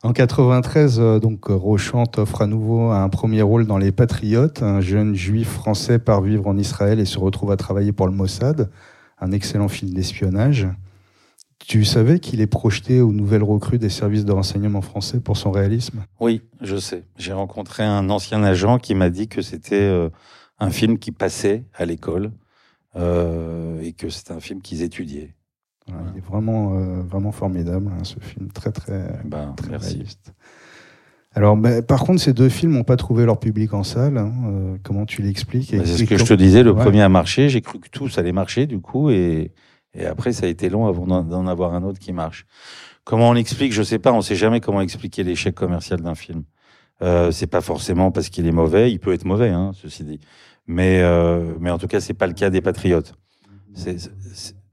En 0.04 0.12
93, 0.12 0.98
euh, 0.98 1.20
donc 1.20 1.44
Rochant 1.46 2.10
offre 2.16 2.42
à 2.42 2.46
nouveau 2.48 2.90
un 2.90 3.08
premier 3.08 3.42
rôle 3.42 3.66
dans 3.66 3.78
Les 3.78 3.92
Patriotes. 3.92 4.60
Un 4.60 4.80
jeune 4.80 5.14
juif 5.14 5.48
français 5.48 6.00
part 6.00 6.22
vivre 6.22 6.48
en 6.48 6.58
Israël 6.58 6.98
et 6.98 7.04
se 7.04 7.20
retrouve 7.20 7.52
à 7.52 7.56
travailler 7.56 7.92
pour 7.92 8.08
le 8.08 8.12
Mossad, 8.12 8.68
un 9.20 9.30
excellent 9.30 9.68
film 9.68 9.92
d'espionnage. 9.92 10.66
Tu 11.64 11.84
savais 11.84 12.18
qu'il 12.18 12.40
est 12.40 12.48
projeté 12.48 13.00
aux 13.00 13.12
nouvelles 13.12 13.44
recrues 13.44 13.78
des 13.78 13.90
services 13.90 14.24
de 14.24 14.32
renseignement 14.32 14.82
français 14.82 15.20
pour 15.20 15.36
son 15.36 15.52
réalisme? 15.52 16.04
Oui, 16.18 16.42
je 16.60 16.76
sais. 16.76 17.04
J'ai 17.16 17.32
rencontré 17.32 17.84
un 17.84 18.10
ancien 18.10 18.42
agent 18.42 18.78
qui 18.78 18.96
m'a 18.96 19.08
dit 19.08 19.28
que 19.28 19.40
c'était 19.40 19.76
euh, 19.76 20.08
un 20.58 20.70
film 20.70 20.98
qui 20.98 21.12
passait 21.12 21.62
à 21.74 21.84
l'école 21.84 22.32
euh, 22.96 23.80
et 23.80 23.92
que 23.92 24.08
c'était 24.08 24.32
un 24.32 24.40
film 24.40 24.60
qu'ils 24.60 24.82
étudiaient. 24.82 25.34
Voilà, 25.88 26.02
Il 26.14 26.18
est 26.18 26.24
vraiment, 26.24 26.74
euh, 26.74 27.02
vraiment 27.02 27.32
formidable, 27.32 27.90
hein, 27.92 28.04
ce 28.04 28.18
film, 28.20 28.50
très 28.52 28.70
très, 28.72 29.20
Ben, 29.24 29.52
très 29.56 29.76
réaliste. 29.76 30.32
Alors, 31.34 31.56
mais, 31.56 31.80
par 31.82 32.04
contre, 32.04 32.20
ces 32.20 32.32
deux 32.34 32.48
films 32.50 32.72
n'ont 32.72 32.84
pas 32.84 32.96
trouvé 32.96 33.24
leur 33.24 33.38
public 33.40 33.72
en 33.74 33.82
salle. 33.84 34.18
hein, 34.18 34.32
euh, 34.46 34.76
comment 34.82 35.06
tu 35.06 35.22
l'expliques 35.22 35.72
Ben, 35.72 35.84
c'est 35.84 35.96
ce 35.98 36.04
que 36.04 36.16
je 36.18 36.24
te 36.24 36.34
disais, 36.34 36.62
le 36.62 36.72
Ouais. 36.72 36.82
premier 36.82 37.00
a 37.02 37.08
marché. 37.08 37.48
J'ai 37.48 37.62
cru 37.62 37.78
que 37.80 37.88
tous 37.88 38.18
allaient 38.18 38.32
marcher 38.32 38.66
du 38.66 38.80
coup 38.80 39.10
et, 39.10 39.52
et 39.94 40.06
après 40.06 40.32
ça 40.32 40.44
a 40.46 40.48
été 40.50 40.68
long 40.68 40.86
avant 40.86 41.06
d'en- 41.06 41.46
avoir 41.46 41.74
un 41.74 41.82
autre 41.84 41.98
qui 41.98 42.12
marche. 42.12 42.46
Comment 43.04 43.30
on 43.30 43.32
l'explique? 43.32 43.72
Je 43.72 43.82
sais 43.82 43.98
pas. 43.98 44.12
On 44.12 44.20
sait 44.20 44.36
jamais 44.36 44.60
comment 44.60 44.80
expliquer 44.82 45.24
l'échec 45.24 45.54
commercial 45.54 46.00
d'un 46.02 46.14
film. 46.14 46.44
Euh, 47.00 47.30
c'est 47.32 47.46
pas 47.48 47.62
forcément 47.62 48.12
parce 48.12 48.28
qu'il 48.28 48.46
est 48.46 48.52
mauvais. 48.52 48.92
Il 48.92 49.00
peut 49.00 49.12
être 49.14 49.24
mauvais, 49.24 49.48
hein, 49.48 49.72
ceci 49.74 50.04
dit. 50.04 50.20
Mais 50.68 51.00
euh, 51.02 51.54
mais 51.58 51.70
en 51.70 51.78
tout 51.78 51.88
cas, 51.88 52.00
c'est 52.00 52.14
pas 52.14 52.26
le 52.28 52.34
cas 52.34 52.50
des 52.50 52.60
Patriotes. 52.60 53.14
C'est- 53.74 54.12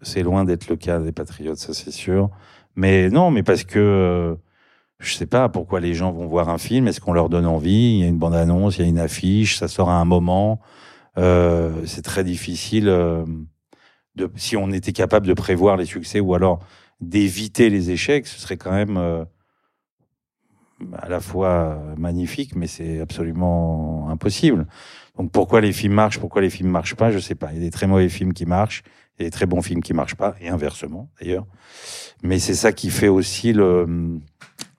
C'est 0.02 0.24
loin 0.24 0.46
d'être 0.46 0.70
le 0.70 0.76
cas 0.76 1.00
des 1.00 1.12
Patriotes, 1.12 1.58
ça 1.58 1.74
c'est 1.74 1.92
sûr. 1.92 2.30
Mais 2.76 3.10
non, 3.10 3.32
mais 3.32 3.44
parce 3.44 3.64
que 3.64 3.80
euh, 3.80 4.36
je 5.00 5.14
sais 5.14 5.26
pas 5.26 5.50
pourquoi 5.50 5.80
les 5.80 5.94
gens 5.94 6.12
vont 6.12 6.28
voir 6.28 6.50
un 6.50 6.58
film. 6.58 6.88
Est-ce 6.88 7.02
qu'on 7.02 7.14
leur 7.14 7.30
donne 7.30 7.46
envie? 7.46 7.96
Il 7.96 8.00
y 8.00 8.04
a 8.04 8.08
une 8.08 8.18
bande-annonce, 8.18 8.78
il 8.78 8.82
y 8.82 8.86
a 8.86 8.88
une 8.88 9.00
affiche, 9.00 9.58
ça 9.58 9.68
sort 9.68 9.90
à 9.90 9.96
un 9.96 10.06
moment. 10.06 10.60
Euh, 11.18 11.86
c'est 11.86 12.02
très 12.02 12.24
difficile 12.24 12.88
euh, 12.88 13.26
de, 14.16 14.30
si 14.36 14.56
on 14.58 14.72
était 14.72 14.94
capable 14.94 15.28
de 15.28 15.34
prévoir 15.34 15.78
les 15.78 15.86
succès 15.86 16.20
ou 16.20 16.34
alors 16.34 16.60
d'éviter 17.02 17.70
les 17.70 17.92
échecs, 17.92 18.28
ce 18.28 18.40
serait 18.40 18.58
quand 18.58 18.72
même 18.72 18.98
euh, 18.98 19.24
à 20.98 21.10
la 21.10 21.20
fois 21.20 21.82
magnifique, 21.98 22.56
mais 22.56 22.68
c'est 22.68 23.00
absolument 23.00 24.10
impossible. 24.10 24.68
Donc 25.18 25.32
pourquoi 25.32 25.62
les 25.62 25.74
films 25.74 25.94
marchent, 25.94 26.20
pourquoi 26.20 26.42
les 26.42 26.50
films 26.50 26.70
marchent 26.70 26.96
pas, 26.96 27.12
je 27.12 27.20
sais 27.20 27.36
pas. 27.36 27.52
Il 27.52 27.56
y 27.56 27.62
a 27.62 27.64
des 27.64 27.72
très 27.72 27.88
mauvais 27.88 28.10
films 28.10 28.34
qui 28.34 28.46
marchent, 28.46 28.84
des 29.26 29.32
très 29.32 29.46
bons 29.46 29.62
films 29.62 29.82
qui 29.82 29.94
marchent 29.94 30.16
pas, 30.16 30.36
et 30.42 30.50
inversement 30.50 31.10
d'ailleurs. 31.20 31.46
Mais 32.24 32.40
c'est 32.40 32.56
ça 32.56 32.72
qui 32.72 32.90
fait 32.90 33.08
aussi 33.08 33.54
le 33.54 34.20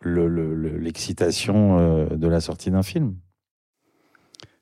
l'excitation 0.02 1.76
le, 1.76 2.08
le, 2.10 2.16
de 2.16 2.28
la 2.28 2.40
sortie 2.40 2.70
d'un 2.70 2.82
film. 2.82 3.16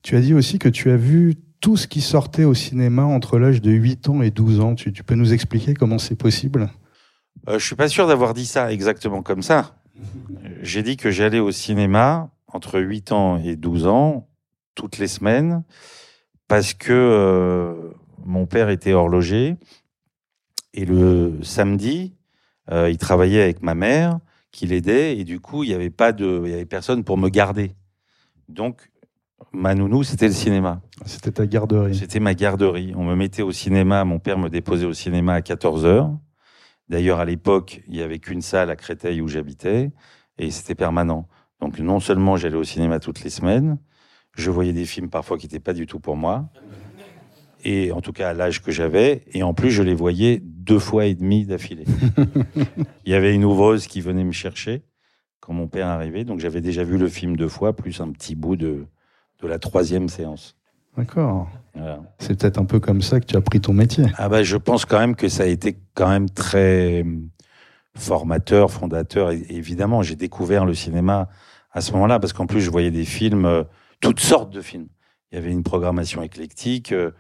Tu 0.03 0.17
as 0.17 0.21
dit 0.21 0.35
aussi 0.35 0.59
que 0.59 0.69
tu 0.69 0.91
as 0.91 0.97
vu 0.97 1.37
tout 1.61 1.77
ce 1.77 1.87
qui 1.87 2.01
sortait 2.01 2.45
au 2.45 2.55
cinéma 2.55 3.05
entre 3.05 3.39
l'âge 3.39 3.61
de 3.61 3.71
8 3.71 4.09
ans 4.09 4.23
et 4.23 4.31
12 4.31 4.61
ans. 4.61 4.75
Tu, 4.75 4.93
tu 4.93 5.03
peux 5.03 5.15
nous 5.15 5.33
expliquer 5.33 5.75
comment 5.75 5.99
c'est 5.99 6.17
possible? 6.17 6.71
Euh, 7.49 7.59
Je 7.59 7.65
suis 7.65 7.77
pas 7.77 7.89
sûr 7.89 8.07
d'avoir 8.07 8.35
dit 8.35 8.47
ça 8.47 8.73
exactement 8.73 9.23
comme 9.23 9.43
ça. 9.43 9.77
J'ai 10.63 10.83
dit 10.83 10.97
que 10.97 11.11
j'allais 11.11 11.41
au 11.41 11.51
cinéma 11.51 12.31
entre 12.47 12.81
8 12.81 13.13
ans 13.13 13.39
et 13.39 13.57
12 13.57 13.87
ans, 13.87 14.29
toutes 14.75 14.99
les 14.99 15.09
semaines, 15.09 15.63
parce 16.47 16.75
que 16.75 16.93
euh, 16.93 17.88
mon 18.29 18.47
père 18.47 18.69
était 18.69 18.93
horloger. 18.93 19.57
Et 20.75 20.85
le 20.85 21.39
samedi, 21.43 22.15
euh, 22.71 22.91
il 22.91 22.99
travaillait 22.99 23.43
avec 23.43 23.63
ma 23.63 23.75
mère, 23.75 24.21
qui 24.53 24.67
l'aidait, 24.67 25.19
et 25.19 25.25
du 25.25 25.41
coup, 25.41 25.65
il 25.65 25.69
n'y 25.69 25.75
avait 25.75 25.91
pas 25.91 26.13
de, 26.13 26.43
il 26.45 26.51
y 26.51 26.55
avait 26.55 26.67
personne 26.67 27.05
pour 27.05 27.19
me 27.19 27.31
garder. 27.31 27.75
Donc, 28.49 28.91
ma 29.53 29.75
nounou, 29.75 30.05
c'était 30.05 30.29
le 30.29 30.35
cinéma. 30.35 30.83
C'était 31.07 31.33
ta 31.33 31.47
garderie. 31.47 31.95
C'était 31.95 32.21
ma 32.21 32.35
garderie. 32.35 32.93
On 32.97 33.05
me 33.05 33.15
mettait 33.15 33.43
au 33.43 33.53
cinéma, 33.53 34.05
mon 34.05 34.19
père 34.19 34.39
me 34.39 34.49
déposait 34.49 34.87
au 34.87 34.95
cinéma 34.95 35.35
à 35.35 35.43
14 35.43 35.85
heures. 35.85 36.11
D'ailleurs, 36.89 37.19
à 37.19 37.25
l'époque, 37.25 37.83
il 37.89 37.97
y 37.97 38.03
avait 38.03 38.19
qu'une 38.19 38.43
salle 38.43 38.71
à 38.71 38.77
Créteil 38.77 39.21
où 39.21 39.29
j'habitais, 39.29 39.91
et 40.39 40.51
c'était 40.51 40.75
permanent. 40.75 41.29
Donc, 41.61 41.79
non 41.79 41.99
seulement 41.99 42.37
j'allais 42.37 42.57
au 42.57 42.65
cinéma 42.65 43.01
toutes 43.01 43.23
les 43.25 43.31
semaines, 43.31 43.79
je 44.35 44.51
voyais 44.51 44.73
des 44.73 44.85
films 44.85 45.11
parfois 45.11 45.39
qui 45.39 45.47
n'étaient 45.47 45.61
pas 45.61 45.73
du 45.73 45.87
tout 45.87 45.99
pour 45.99 46.17
moi, 46.17 46.49
et 47.65 47.93
en 47.93 48.01
tout 48.01 48.13
cas 48.13 48.31
à 48.31 48.33
l'âge 48.33 48.63
que 48.63 48.71
j'avais, 48.71 49.25
et 49.33 49.43
en 49.43 49.55
plus, 49.55 49.71
je 49.71 49.83
les 49.83 49.95
voyais 49.95 50.41
deux 50.43 50.79
fois 50.79 51.07
et 51.07 51.15
demi 51.15 51.45
d'affilée. 51.45 51.85
il 53.05 53.13
y 53.13 53.15
avait 53.15 53.35
une 53.35 53.45
ouvreuse 53.45 53.87
qui 53.87 54.01
venait 54.01 54.25
me 54.25 54.33
chercher 54.33 54.83
quand 55.41 55.53
mon 55.53 55.67
père 55.67 55.87
arrivait, 55.87 56.25
donc 56.25 56.41
j'avais 56.41 56.61
déjà 56.61 56.85
vu 56.85 56.99
le 56.99 57.09
film 57.09 57.37
deux 57.37 57.49
fois, 57.49 57.75
plus 57.75 58.01
un 58.01 58.11
petit 58.11 58.35
bout 58.35 58.57
de, 58.57 58.87
de 59.43 59.49
la 59.49 59.59
troisième 59.59 60.09
séance. 60.09 60.57
D'accord. 60.97 61.49
Voilà. 61.75 62.01
C'est 62.19 62.39
peut-être 62.39 62.59
un 62.59 62.65
peu 62.65 62.81
comme 62.81 63.03
ça 63.03 63.21
que 63.21 63.27
tu 63.27 63.37
as 63.37 63.41
pris 63.41 63.61
ton 63.61 63.73
métier. 63.73 64.05
Ah 64.17 64.29
bah, 64.29 64.43
je 64.43 64.57
pense 64.57 64.85
quand 64.85 64.99
même 64.99 65.15
que 65.15 65.29
ça 65.29 65.45
a 65.45 65.47
été 65.47 65.79
quand 65.95 66.09
même 66.09 66.29
très 66.29 67.05
formateur, 67.95 68.71
fondateur. 68.71 69.31
Et 69.31 69.45
évidemment, 69.49 70.03
j'ai 70.03 70.17
découvert 70.17 70.65
le 70.65 70.75
cinéma 70.75 71.29
à 71.73 71.81
ce 71.81 71.93
moment-là 71.93 72.19
parce 72.19 72.33
qu'en 72.33 72.47
plus, 72.47 72.61
je 72.61 72.71
voyais 72.71 72.91
des 72.91 73.05
films, 73.05 73.45
euh, 73.45 73.65
toutes 74.01 74.21
sortes 74.21 74.51
de 74.51 74.61
films. 74.61 74.89
Il 75.31 75.37
y 75.37 75.39
avait 75.39 75.53
une 75.53 75.63
programmation 75.63 76.23
éclectique. 76.23 76.93
Euh, 76.93 77.13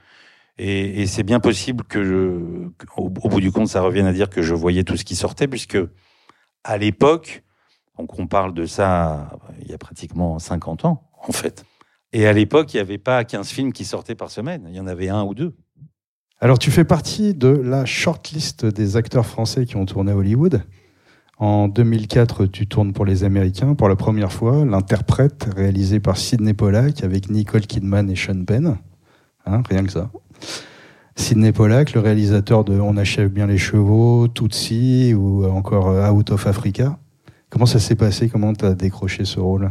et, 0.58 1.06
c'est 1.06 1.22
bien 1.22 1.38
possible 1.38 1.84
que, 1.84 2.70
au, 2.96 3.08
bout 3.08 3.40
du 3.40 3.52
compte, 3.52 3.68
ça 3.68 3.80
revienne 3.80 4.06
à 4.06 4.12
dire 4.12 4.28
que 4.28 4.42
je 4.42 4.54
voyais 4.54 4.82
tout 4.82 4.96
ce 4.96 5.04
qui 5.04 5.14
sortait, 5.14 5.46
puisque 5.46 5.78
à 6.64 6.78
l'époque, 6.78 7.44
donc 7.96 8.18
on 8.18 8.26
parle 8.26 8.54
de 8.54 8.66
ça 8.66 9.38
il 9.60 9.70
y 9.70 9.74
a 9.74 9.78
pratiquement 9.78 10.38
50 10.38 10.84
ans, 10.84 11.08
en 11.26 11.32
fait. 11.32 11.64
Et 12.12 12.26
à 12.26 12.32
l'époque, 12.32 12.74
il 12.74 12.78
n'y 12.78 12.80
avait 12.80 12.98
pas 12.98 13.22
15 13.24 13.48
films 13.48 13.72
qui 13.72 13.84
sortaient 13.84 14.14
par 14.14 14.30
semaine. 14.30 14.66
Il 14.68 14.74
y 14.74 14.80
en 14.80 14.86
avait 14.86 15.08
un 15.08 15.22
ou 15.22 15.34
deux. 15.34 15.54
Alors, 16.40 16.58
tu 16.58 16.70
fais 16.70 16.84
partie 16.84 17.34
de 17.34 17.48
la 17.48 17.84
shortlist 17.84 18.64
des 18.64 18.96
acteurs 18.96 19.26
français 19.26 19.66
qui 19.66 19.76
ont 19.76 19.86
tourné 19.86 20.12
à 20.12 20.16
Hollywood. 20.16 20.62
En 21.38 21.68
2004, 21.68 22.46
tu 22.46 22.66
tournes 22.66 22.92
pour 22.92 23.04
les 23.04 23.22
Américains 23.22 23.74
pour 23.74 23.88
la 23.88 23.96
première 23.96 24.32
fois, 24.32 24.64
l'interprète 24.64 25.48
réalisé 25.54 26.00
par 26.00 26.16
Sidney 26.16 26.54
Pollack 26.54 27.04
avec 27.04 27.30
Nicole 27.30 27.66
Kidman 27.66 28.10
et 28.10 28.16
Sean 28.16 28.44
Penn. 28.44 28.78
Hein, 29.46 29.62
rien 29.68 29.84
que 29.84 29.92
ça. 29.92 30.10
Sidney 31.16 31.52
Pollack, 31.52 31.92
le 31.92 32.00
réalisateur 32.00 32.64
de 32.64 32.78
On 32.78 32.96
achève 32.96 33.28
bien 33.28 33.46
les 33.46 33.58
chevaux, 33.58 34.28
Tootsie 34.28 35.14
ou 35.14 35.44
encore 35.46 35.86
Out 36.14 36.30
of 36.30 36.46
Africa. 36.46 36.98
Comment 37.50 37.66
ça 37.66 37.78
s'est 37.78 37.96
passé? 37.96 38.28
Comment 38.28 38.52
tu 38.52 38.64
as 38.64 38.74
décroché 38.74 39.24
ce 39.24 39.40
rôle? 39.40 39.70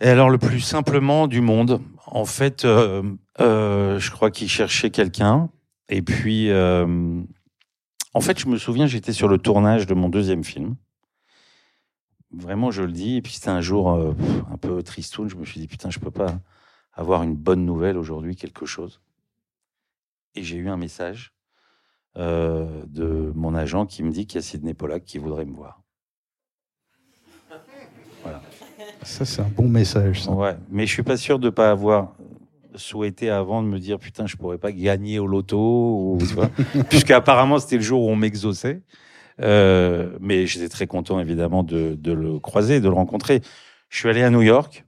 Et 0.00 0.08
alors 0.08 0.30
le 0.30 0.38
plus 0.38 0.60
simplement 0.60 1.28
du 1.28 1.40
monde, 1.40 1.80
en 2.06 2.24
fait, 2.24 2.64
euh, 2.64 3.02
euh, 3.40 3.98
je 3.98 4.10
crois 4.10 4.30
qu'il 4.30 4.48
cherchait 4.48 4.90
quelqu'un. 4.90 5.48
Et 5.88 6.02
puis, 6.02 6.50
euh, 6.50 7.22
en 8.14 8.20
fait, 8.20 8.38
je 8.38 8.48
me 8.48 8.56
souviens, 8.56 8.86
j'étais 8.86 9.12
sur 9.12 9.28
le 9.28 9.38
tournage 9.38 9.86
de 9.86 9.94
mon 9.94 10.08
deuxième 10.08 10.44
film. 10.44 10.74
Vraiment, 12.34 12.70
je 12.70 12.82
le 12.82 12.92
dis. 12.92 13.16
Et 13.16 13.22
puis 13.22 13.34
c'était 13.34 13.50
un 13.50 13.60
jour 13.60 13.92
euh, 13.92 14.12
un 14.52 14.56
peu 14.56 14.82
tristoun. 14.82 15.28
Je 15.28 15.36
me 15.36 15.44
suis 15.44 15.60
dit 15.60 15.68
putain, 15.68 15.90
je 15.90 15.98
peux 15.98 16.10
pas 16.10 16.38
avoir 16.92 17.22
une 17.22 17.34
bonne 17.34 17.64
nouvelle 17.64 17.96
aujourd'hui, 17.96 18.36
quelque 18.36 18.66
chose. 18.66 19.00
Et 20.34 20.42
j'ai 20.42 20.56
eu 20.56 20.68
un 20.68 20.76
message 20.76 21.32
euh, 22.16 22.84
de 22.86 23.32
mon 23.34 23.54
agent 23.54 23.86
qui 23.86 24.02
me 24.02 24.10
dit 24.10 24.26
qu'il 24.26 24.36
y 24.36 24.38
a 24.38 24.42
Sidney 24.42 24.74
Pollack 24.74 25.04
qui 25.04 25.18
voudrait 25.18 25.44
me 25.44 25.54
voir. 25.54 25.82
Voilà. 28.22 28.42
Ça, 29.02 29.24
c'est 29.24 29.40
un 29.40 29.48
bon 29.48 29.68
message. 29.68 30.22
Ça. 30.22 30.30
Ouais, 30.30 30.56
mais 30.70 30.86
je 30.86 30.92
suis 30.92 31.02
pas 31.02 31.16
sûr 31.16 31.38
de 31.38 31.50
pas 31.50 31.70
avoir 31.70 32.14
souhaité 32.74 33.30
avant 33.30 33.62
de 33.62 33.68
me 33.68 33.78
dire 33.78 33.98
putain, 33.98 34.26
je 34.26 34.36
pourrais 34.36 34.58
pas 34.58 34.72
gagner 34.72 35.18
au 35.18 35.26
loto, 35.26 36.18
puisqu'apparemment 36.88 37.58
c'était 37.58 37.76
le 37.76 37.82
jour 37.82 38.04
où 38.04 38.10
on 38.10 38.16
m'exauçait. 38.16 38.82
Euh, 39.40 40.16
mais 40.20 40.46
j'étais 40.46 40.68
très 40.68 40.86
content 40.86 41.18
évidemment 41.18 41.62
de, 41.62 41.94
de, 41.98 42.12
le 42.12 42.38
croiser, 42.38 42.80
de 42.80 42.88
le 42.88 42.94
rencontrer. 42.94 43.40
Je 43.88 43.98
suis 43.98 44.08
allé 44.08 44.22
à 44.22 44.30
New 44.30 44.42
York. 44.42 44.84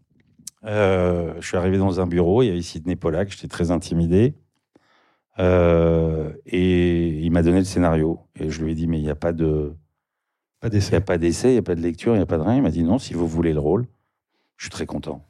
Euh, 0.65 1.35
je 1.41 1.47
suis 1.47 1.57
arrivé 1.57 1.79
dans 1.79 2.01
un 2.01 2.07
bureau. 2.07 2.43
Il 2.43 2.47
y 2.47 2.51
avait 2.51 2.63
Sidney 2.63 2.97
Pollack. 2.97 3.31
J'étais 3.31 3.49
très 3.49 3.71
intimidé. 3.71 4.35
Euh, 5.39 6.33
et 6.47 7.09
il 7.09 7.31
m'a 7.31 7.43
donné 7.43 7.59
le 7.59 7.65
scénario. 7.65 8.21
Et 8.39 8.51
je 8.51 8.63
lui 8.63 8.73
ai 8.73 8.75
dit 8.75 8.87
mais 8.87 8.99
il 8.99 9.03
n'y 9.03 9.11
a 9.11 9.17
pas 9.17 9.33
de 9.33 9.75
pas 10.61 10.69
il 10.69 10.79
n'y 10.79 10.95
a 10.95 11.01
pas 11.01 11.19
d'essai, 11.19 11.49
il 11.49 11.53
n'y 11.53 11.59
a 11.59 11.63
pas 11.63 11.75
de 11.75 11.83
lecture, 11.83 12.15
il 12.15 12.19
n'y 12.19 12.23
a 12.23 12.27
pas 12.27 12.39
de 12.39 12.43
rien. 12.43 12.57
Il 12.57 12.63
m'a 12.63 12.71
dit 12.71 12.83
non, 12.83 12.99
si 12.99 13.13
vous 13.13 13.27
voulez 13.27 13.53
le 13.53 13.61
rôle, 13.61 13.87
je 14.57 14.65
suis 14.65 14.71
très 14.71 14.87
content. 14.87 15.27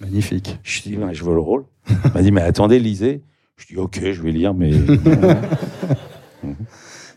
Magnifique. 0.00 0.58
Je 0.62 0.82
lui 0.82 0.88
ai 0.88 0.90
dit, 0.90 0.96
ben, 0.98 1.12
je 1.12 1.24
veux 1.24 1.34
le 1.34 1.40
rôle. 1.40 1.64
Il 1.88 2.12
m'a 2.12 2.22
dit, 2.22 2.32
mais 2.32 2.42
attendez, 2.42 2.78
lisez. 2.78 3.22
Je 3.56 3.66
dis, 3.66 3.76
ok, 3.78 3.98
je 4.12 4.22
vais 4.22 4.32
lire, 4.32 4.52
mais. 4.52 4.72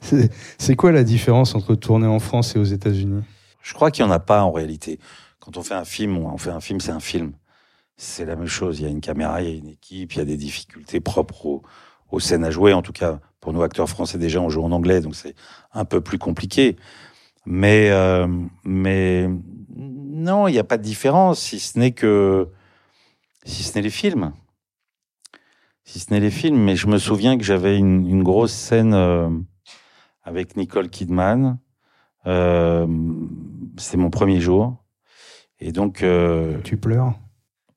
C'est 0.57 0.75
quoi 0.75 0.91
la 0.91 1.03
différence 1.03 1.55
entre 1.55 1.75
tourner 1.75 2.07
en 2.07 2.19
France 2.19 2.55
et 2.55 2.59
aux 2.59 2.63
États-Unis? 2.63 3.23
Je 3.61 3.73
crois 3.73 3.91
qu'il 3.91 4.05
n'y 4.05 4.11
en 4.11 4.13
a 4.13 4.19
pas 4.19 4.41
en 4.43 4.51
réalité. 4.51 4.99
Quand 5.39 5.57
on 5.57 5.63
fait 5.63 5.73
un 5.73 5.83
film, 5.83 6.17
on 6.17 6.37
fait 6.37 6.51
un 6.51 6.61
film, 6.61 6.79
c'est 6.79 6.91
un 6.91 7.01
film. 7.01 7.33
C'est 8.01 8.23
la 8.23 8.37
même 8.37 8.47
chose. 8.47 8.79
Il 8.79 8.83
y 8.83 8.85
a 8.85 8.89
une 8.89 9.01
caméra, 9.01 9.41
il 9.41 9.49
y 9.49 9.51
a 9.51 9.57
une 9.57 9.67
équipe, 9.67 10.13
il 10.13 10.19
y 10.19 10.21
a 10.21 10.25
des 10.25 10.37
difficultés 10.37 11.01
propres 11.01 11.45
aux, 11.45 11.63
aux 12.11 12.21
scènes 12.21 12.45
à 12.45 12.49
jouer. 12.49 12.71
En 12.71 12.81
tout 12.81 12.93
cas, 12.93 13.19
pour 13.41 13.51
nous 13.51 13.61
acteurs 13.61 13.89
français, 13.89 14.17
déjà, 14.17 14.39
on 14.39 14.49
joue 14.49 14.63
en 14.63 14.71
anglais, 14.71 15.01
donc 15.01 15.15
c'est 15.15 15.35
un 15.73 15.83
peu 15.83 15.99
plus 15.99 16.17
compliqué. 16.17 16.77
Mais, 17.45 17.89
euh, 17.91 18.25
mais 18.63 19.29
non, 19.75 20.47
il 20.47 20.53
n'y 20.53 20.59
a 20.59 20.63
pas 20.63 20.77
de 20.77 20.81
différence, 20.83 21.41
si 21.41 21.59
ce 21.59 21.77
n'est 21.77 21.91
que, 21.91 22.47
si 23.43 23.63
ce 23.63 23.75
n'est 23.75 23.81
les 23.81 23.89
films. 23.89 24.31
Si 25.83 25.99
ce 25.99 26.13
n'est 26.13 26.21
les 26.21 26.31
films, 26.31 26.63
mais 26.63 26.77
je 26.77 26.87
me 26.87 26.99
souviens 26.99 27.37
que 27.37 27.43
j'avais 27.43 27.77
une, 27.77 28.07
une, 28.07 28.23
grosse 28.23 28.53
scène 28.53 28.93
euh, 28.93 29.29
avec 30.23 30.55
Nicole 30.55 30.89
Kidman. 30.89 31.59
Euh, 32.27 32.87
C'était 33.75 33.97
mon 33.97 34.09
premier 34.09 34.39
jour. 34.39 34.77
Et 35.59 35.73
donc. 35.73 36.01
Euh, 36.01 36.61
tu 36.63 36.77
pleures? 36.77 37.13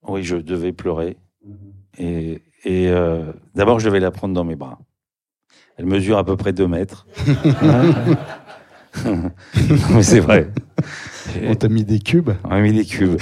Oui, 0.06 0.22
je 0.22 0.36
devais 0.36 0.72
pleurer. 0.72 1.16
Et, 1.98 2.42
et 2.64 2.88
euh, 2.88 3.32
d'abord, 3.54 3.80
je 3.80 3.86
devais 3.86 4.00
la 4.00 4.10
prendre 4.10 4.34
dans 4.34 4.44
mes 4.44 4.56
bras. 4.56 4.78
Elle 5.76 5.86
mesure 5.86 6.18
à 6.18 6.24
peu 6.24 6.36
près 6.36 6.52
deux 6.52 6.68
mètres. 6.68 7.06
mais 9.94 10.02
c'est 10.02 10.20
vrai. 10.20 10.50
On 11.44 11.54
t'a 11.54 11.68
mis 11.68 11.84
des 11.84 11.98
cubes? 11.98 12.30
On 12.44 12.48
m'a 12.48 12.60
mis 12.60 12.72
des 12.72 12.84
cubes. 12.84 13.20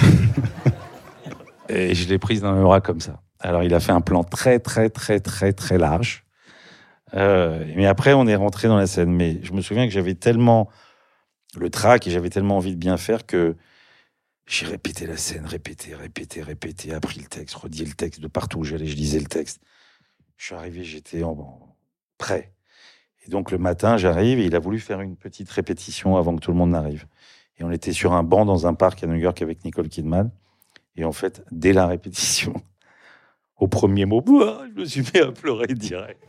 Et 1.69 1.95
je 1.95 2.09
l'ai 2.09 2.19
prise 2.19 2.41
dans 2.41 2.53
mes 2.53 2.61
bras 2.61 2.81
comme 2.81 2.99
ça. 2.99 3.21
Alors, 3.39 3.63
il 3.63 3.73
a 3.73 3.79
fait 3.79 3.93
un 3.93 4.01
plan 4.01 4.23
très, 4.23 4.59
très, 4.59 4.89
très, 4.89 5.19
très, 5.19 5.53
très 5.53 5.77
large. 5.77 6.25
Euh, 7.13 7.63
mais 7.75 7.85
après, 7.85 8.13
on 8.13 8.27
est 8.27 8.35
rentré 8.35 8.67
dans 8.67 8.77
la 8.77 8.87
scène. 8.87 9.11
Mais 9.11 9.39
je 9.43 9.53
me 9.53 9.61
souviens 9.61 9.87
que 9.87 9.93
j'avais 9.93 10.15
tellement 10.15 10.69
le 11.57 11.69
trac 11.69 12.05
et 12.07 12.11
j'avais 12.11 12.29
tellement 12.29 12.57
envie 12.57 12.71
de 12.71 12.79
bien 12.79 12.97
faire 12.97 13.25
que 13.25 13.55
j'ai 14.51 14.65
répété 14.65 15.07
la 15.07 15.17
scène, 15.17 15.45
répété, 15.45 15.95
répété, 15.95 16.41
répété, 16.41 16.93
appris 16.93 17.21
le 17.21 17.27
texte, 17.27 17.55
redit 17.55 17.85
le 17.85 17.93
texte 17.93 18.19
de 18.19 18.27
partout 18.27 18.59
où 18.59 18.63
j'allais, 18.63 18.85
je 18.85 18.95
lisais 18.95 19.19
le 19.19 19.25
texte. 19.25 19.61
Je 20.35 20.47
suis 20.47 20.55
arrivé, 20.55 20.83
j'étais 20.83 21.23
en, 21.23 21.31
en 21.31 21.75
prêt. 22.17 22.51
Et 23.25 23.29
donc 23.29 23.51
le 23.51 23.57
matin, 23.57 23.95
j'arrive 23.95 24.39
et 24.39 24.45
il 24.45 24.55
a 24.55 24.59
voulu 24.59 24.79
faire 24.79 24.99
une 24.99 25.15
petite 25.15 25.49
répétition 25.49 26.17
avant 26.17 26.35
que 26.35 26.41
tout 26.41 26.51
le 26.51 26.57
monde 26.57 26.71
n'arrive. 26.71 27.05
Et 27.57 27.63
on 27.63 27.71
était 27.71 27.93
sur 27.93 28.11
un 28.11 28.23
banc 28.23 28.45
dans 28.45 28.67
un 28.67 28.73
parc 28.73 29.03
à 29.03 29.07
New 29.07 29.15
York 29.15 29.41
avec 29.41 29.63
Nicole 29.63 29.87
Kidman. 29.87 30.31
Et 30.97 31.05
en 31.05 31.13
fait, 31.13 31.43
dès 31.51 31.71
la 31.71 31.87
répétition, 31.87 32.53
Au 33.61 33.67
premier 33.67 34.05
mot, 34.05 34.23
je 34.27 34.79
me 34.79 34.85
suis 34.85 35.01
mis 35.01 35.19
à 35.19 35.31
pleurer 35.31 35.67
direct. 35.67 36.19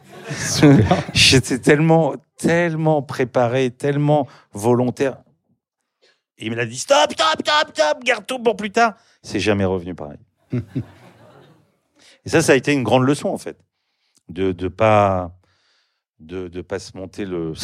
J'étais 1.15 1.59
tellement, 1.59 2.15
tellement 2.37 3.01
préparé, 3.01 3.71
tellement 3.71 4.29
volontaire. 4.53 5.17
Et 6.39 6.47
il 6.47 6.51
me 6.51 6.57
l'a 6.57 6.67
dit 6.67 6.79
stop, 6.79 7.13
stop, 7.13 7.41
stop, 7.41 7.71
stop, 7.75 8.05
garde 8.05 8.27
tout 8.27 8.39
pour 8.39 8.57
plus 8.57 8.71
tard. 8.71 8.95
C'est 9.23 9.41
jamais 9.41 9.65
revenu 9.65 9.95
pareil. 9.95 10.19
Et 12.25 12.29
ça, 12.29 12.41
ça 12.43 12.53
a 12.53 12.55
été 12.57 12.73
une 12.73 12.83
grande 12.85 13.05
leçon 13.05 13.29
en 13.29 13.39
fait, 13.39 13.59
de 14.29 14.53
de 14.53 14.69
pas 14.69 15.33
de 16.21 16.49
de 16.49 16.61
pas 16.63 16.79
se 16.79 16.97
monter 16.97 17.25
le. 17.25 17.53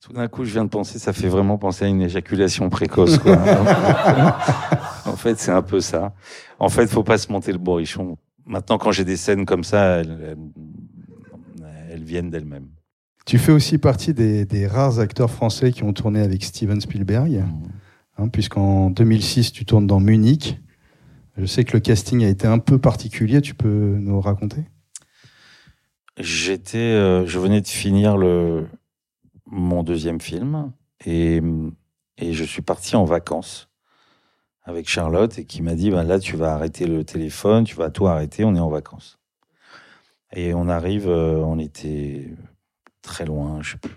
Tout 0.00 0.12
d'un 0.12 0.28
coup, 0.28 0.44
je 0.44 0.52
viens 0.52 0.64
de 0.64 0.68
penser, 0.70 1.00
ça 1.00 1.12
fait 1.12 1.26
vraiment 1.26 1.58
penser 1.58 1.84
à 1.84 1.88
une 1.88 2.00
éjaculation 2.02 2.70
précoce. 2.70 3.18
Quoi. 3.18 3.36
en 5.06 5.16
fait, 5.16 5.40
c'est 5.40 5.50
un 5.50 5.60
peu 5.62 5.80
ça. 5.80 6.14
En 6.60 6.68
fait, 6.68 6.86
faut 6.86 7.02
pas 7.02 7.18
se 7.18 7.32
monter 7.32 7.50
le 7.50 7.58
bourrichon. 7.58 8.16
Maintenant, 8.46 8.78
quand 8.78 8.92
j'ai 8.92 9.04
des 9.04 9.16
scènes 9.16 9.44
comme 9.44 9.64
ça, 9.64 9.96
elles, 9.96 10.18
elles- 10.22 11.72
elles 11.90 12.04
viennent 12.04 12.30
d'elles-mêmes. 12.30 12.68
Tu 13.28 13.36
fais 13.36 13.52
aussi 13.52 13.76
partie 13.76 14.14
des, 14.14 14.46
des 14.46 14.66
rares 14.66 15.00
acteurs 15.00 15.30
français 15.30 15.70
qui 15.70 15.82
ont 15.82 15.92
tourné 15.92 16.22
avec 16.22 16.42
Steven 16.42 16.80
Spielberg, 16.80 17.44
hein, 18.16 18.28
puisqu'en 18.28 18.88
2006, 18.88 19.52
tu 19.52 19.66
tournes 19.66 19.86
dans 19.86 20.00
Munich. 20.00 20.58
Je 21.36 21.44
sais 21.44 21.62
que 21.64 21.74
le 21.74 21.80
casting 21.80 22.24
a 22.24 22.28
été 22.28 22.46
un 22.46 22.58
peu 22.58 22.78
particulier, 22.78 23.42
tu 23.42 23.52
peux 23.54 23.98
nous 24.00 24.18
raconter? 24.22 24.62
J'étais, 26.18 26.78
euh, 26.78 27.26
je 27.26 27.38
venais 27.38 27.60
de 27.60 27.68
finir 27.68 28.16
le 28.16 28.66
mon 29.44 29.82
deuxième 29.82 30.22
film 30.22 30.72
et 31.04 31.42
et 32.16 32.32
je 32.32 32.44
suis 32.44 32.62
parti 32.62 32.96
en 32.96 33.04
vacances 33.04 33.68
avec 34.62 34.88
Charlotte 34.88 35.38
et 35.38 35.44
qui 35.44 35.60
m'a 35.60 35.74
dit 35.74 35.90
ben 35.90 36.02
là 36.02 36.18
tu 36.18 36.34
vas 36.38 36.54
arrêter 36.54 36.86
le 36.86 37.04
téléphone, 37.04 37.64
tu 37.64 37.76
vas 37.76 37.90
tout 37.90 38.06
arrêter, 38.06 38.44
on 38.44 38.54
est 38.54 38.58
en 38.58 38.70
vacances. 38.70 39.18
Et 40.32 40.54
on 40.54 40.66
arrive, 40.66 41.10
euh, 41.10 41.42
on 41.44 41.58
était 41.58 42.30
très 43.02 43.24
loin, 43.24 43.62
je 43.62 43.72
sais 43.72 43.78
plus, 43.78 43.96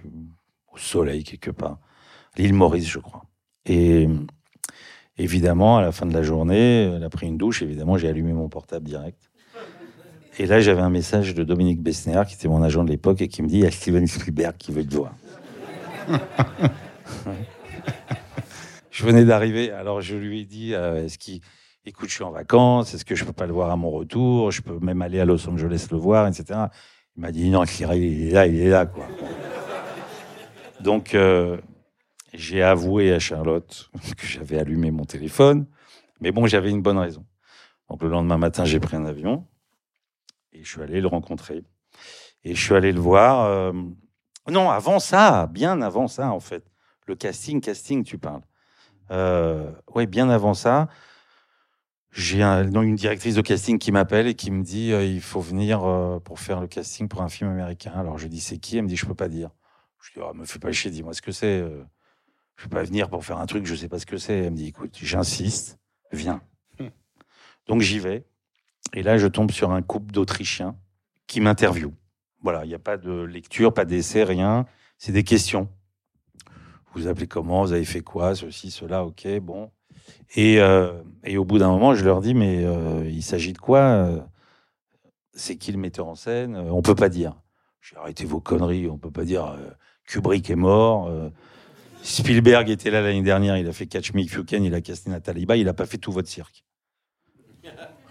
au 0.73 0.77
soleil 0.77 1.23
quelque 1.23 1.51
part, 1.51 1.79
l'île 2.37 2.53
Maurice 2.53 2.87
je 2.87 2.99
crois. 2.99 3.23
Et 3.65 4.07
évidemment 5.17 5.77
à 5.77 5.81
la 5.81 5.91
fin 5.91 6.05
de 6.05 6.13
la 6.13 6.23
journée, 6.23 6.91
elle 6.95 7.03
a 7.03 7.09
pris 7.09 7.27
une 7.27 7.37
douche, 7.37 7.61
évidemment 7.61 7.97
j'ai 7.97 8.07
allumé 8.07 8.33
mon 8.33 8.49
portable 8.49 8.85
direct. 8.85 9.31
Et 10.39 10.45
là, 10.45 10.61
j'avais 10.61 10.81
un 10.81 10.89
message 10.89 11.35
de 11.35 11.43
Dominique 11.43 11.81
Besnéard, 11.81 12.25
qui 12.25 12.35
était 12.35 12.47
mon 12.47 12.63
agent 12.63 12.83
de 12.83 12.89
l'époque, 12.89 13.21
et 13.21 13.27
qui 13.27 13.41
me 13.41 13.47
dit 13.47 13.57
il 13.57 13.63
y 13.63 13.65
a 13.65 13.71
Steven 13.71 14.07
Spielberg 14.07 14.55
qui 14.57 14.71
veut 14.71 14.85
te 14.85 14.95
voir. 14.95 15.13
je 18.91 19.03
venais 19.03 19.25
d'arriver, 19.25 19.71
alors 19.71 20.01
je 20.01 20.15
lui 20.15 20.41
ai 20.41 20.45
dit 20.45 20.73
euh, 20.73 21.05
est-ce 21.05 21.17
qu'il. 21.17 21.41
Écoute, 21.83 22.09
je 22.09 22.13
suis 22.13 22.23
en 22.23 22.31
vacances, 22.31 22.93
est-ce 22.93 23.03
que 23.03 23.15
je 23.15 23.25
peux 23.25 23.33
pas 23.33 23.47
le 23.47 23.53
voir 23.53 23.71
à 23.71 23.75
mon 23.75 23.89
retour 23.89 24.51
Je 24.51 24.61
peux 24.61 24.77
même 24.79 25.01
aller 25.01 25.19
à 25.19 25.25
Los 25.25 25.49
Angeles 25.49 25.87
le 25.91 25.97
voir, 25.97 26.27
etc. 26.27 26.59
Il 27.15 27.21
m'a 27.21 27.31
dit 27.31 27.49
non, 27.49 27.65
Cyril, 27.65 28.03
il 28.03 28.27
est 28.29 28.31
là, 28.31 28.47
il 28.47 28.59
est 28.59 28.69
là, 28.69 28.85
quoi. 28.85 29.07
Donc, 30.79 31.13
euh, 31.13 31.57
j'ai 32.33 32.63
avoué 32.63 33.11
à 33.13 33.19
Charlotte 33.19 33.89
que 34.17 34.25
j'avais 34.25 34.57
allumé 34.59 34.91
mon 34.91 35.05
téléphone, 35.05 35.67
mais 36.19 36.31
bon, 36.31 36.47
j'avais 36.47 36.69
une 36.71 36.81
bonne 36.81 36.97
raison. 36.97 37.25
Donc, 37.89 38.01
le 38.03 38.09
lendemain 38.09 38.37
matin, 38.37 38.63
j'ai 38.65 38.79
pris 38.79 38.95
un 38.95 39.05
avion. 39.05 39.45
Et 40.53 40.63
je 40.63 40.69
suis 40.69 40.81
allé 40.81 41.01
le 41.01 41.07
rencontrer. 41.07 41.63
Et 42.43 42.55
je 42.55 42.61
suis 42.61 42.73
allé 42.75 42.91
le 42.91 42.99
voir. 42.99 43.45
euh, 43.45 43.71
Non, 44.49 44.69
avant 44.69 44.99
ça, 44.99 45.47
bien 45.47 45.81
avant 45.81 46.07
ça, 46.07 46.31
en 46.31 46.39
fait. 46.39 46.63
Le 47.07 47.15
casting, 47.15 47.59
casting, 47.61 48.03
tu 48.03 48.17
parles. 48.17 48.41
Euh, 49.11 49.71
ouais, 49.93 50.05
bien 50.07 50.29
avant 50.29 50.53
ça, 50.53 50.87
j'ai 52.11 52.43
un, 52.43 52.69
une 52.81 52.95
directrice 52.95 53.35
de 53.35 53.41
casting 53.41 53.79
qui 53.79 53.91
m'appelle 53.91 54.27
et 54.27 54.35
qui 54.35 54.51
me 54.51 54.63
dit 54.63 54.91
euh, 54.91 55.05
il 55.05 55.21
faut 55.21 55.41
venir 55.41 55.83
euh, 55.83 56.19
pour 56.19 56.39
faire 56.39 56.59
le 56.59 56.67
casting 56.67 57.07
pour 57.07 57.21
un 57.21 57.29
film 57.29 57.49
américain. 57.49 57.93
Alors 57.95 58.17
je 58.17 58.27
dis 58.27 58.41
c'est 58.41 58.57
qui? 58.57 58.77
Elle 58.77 58.83
me 58.83 58.89
dit 58.89 58.97
je 58.97 59.05
peux 59.05 59.15
pas 59.15 59.29
dire. 59.29 59.49
Je 60.01 60.11
dis 60.13 60.19
oh, 60.21 60.33
me 60.33 60.45
fais 60.45 60.59
pas 60.59 60.71
chier, 60.71 60.91
dis-moi 60.91 61.13
ce 61.13 61.21
que 61.21 61.31
c'est. 61.31 61.61
euh. 61.61 61.83
Je 62.57 62.63
peux 62.63 62.75
pas 62.75 62.83
venir 62.83 63.09
pour 63.09 63.25
faire 63.25 63.39
un 63.39 63.45
truc, 63.47 63.65
je 63.65 63.73
sais 63.73 63.87
pas 63.87 63.97
ce 63.97 64.05
que 64.05 64.17
c'est. 64.17 64.37
Elle 64.37 64.51
me 64.51 64.57
dit 64.57 64.67
écoute, 64.67 64.97
j'insiste, 65.01 65.79
viens. 66.11 66.41
Donc 67.67 67.81
j'y 67.81 67.99
vais. 67.99 68.25
Et 68.93 69.03
là, 69.03 69.17
je 69.17 69.27
tombe 69.27 69.51
sur 69.51 69.71
un 69.71 69.81
couple 69.81 70.11
d'Autrichiens 70.11 70.75
qui 71.27 71.39
m'interviewent. 71.39 71.95
Voilà, 72.41 72.65
il 72.65 72.67
n'y 72.67 72.75
a 72.75 72.79
pas 72.79 72.97
de 72.97 73.21
lecture, 73.21 73.73
pas 73.73 73.85
d'essai, 73.85 74.23
rien. 74.23 74.65
C'est 74.97 75.11
des 75.11 75.23
questions. 75.23 75.69
Vous 76.93 77.07
appelez 77.07 77.27
comment? 77.27 77.63
Vous 77.63 77.71
avez 77.71 77.85
fait 77.85 78.01
quoi? 78.01 78.35
Ceci, 78.35 78.69
cela, 78.69 79.05
ok, 79.05 79.27
bon. 79.39 79.71
Et, 80.35 80.59
euh, 80.59 80.93
et 81.23 81.37
au 81.37 81.45
bout 81.45 81.59
d'un 81.59 81.69
moment, 81.69 81.93
je 81.93 82.05
leur 82.05 82.21
dis, 82.21 82.33
mais 82.33 82.63
euh, 82.63 83.07
il 83.09 83.23
s'agit 83.23 83.53
de 83.53 83.57
quoi 83.57 83.79
euh, 83.79 84.19
C'est 85.33 85.57
qui 85.57 85.71
le 85.71 85.77
metteur 85.77 86.07
en 86.07 86.15
scène 86.15 86.55
On 86.55 86.81
peut 86.81 86.95
pas 86.95 87.09
dire. 87.09 87.35
J'ai 87.81 87.97
arrêté 87.97 88.25
vos 88.25 88.39
conneries, 88.39 88.87
on 88.87 88.97
peut 88.97 89.11
pas 89.11 89.25
dire 89.25 89.57
Kubrick 90.05 90.49
est 90.49 90.55
mort. 90.55 91.11
Spielberg 92.03 92.69
était 92.69 92.91
là 92.91 93.01
l'année 93.01 93.23
dernière, 93.23 93.57
il 93.57 93.67
a 93.67 93.73
fait 93.73 93.87
Catch 93.87 94.13
Me 94.13 94.21
If 94.21 94.33
You 94.33 94.45
Can, 94.47 94.63
il 94.63 94.73
a 94.75 94.81
casté 94.81 95.09
Nathalie 95.09 95.47
Baye, 95.47 95.61
il 95.61 95.67
a 95.67 95.73
pas 95.73 95.87
fait 95.87 95.97
tout 95.97 96.11
votre 96.11 96.27
cirque. 96.27 96.63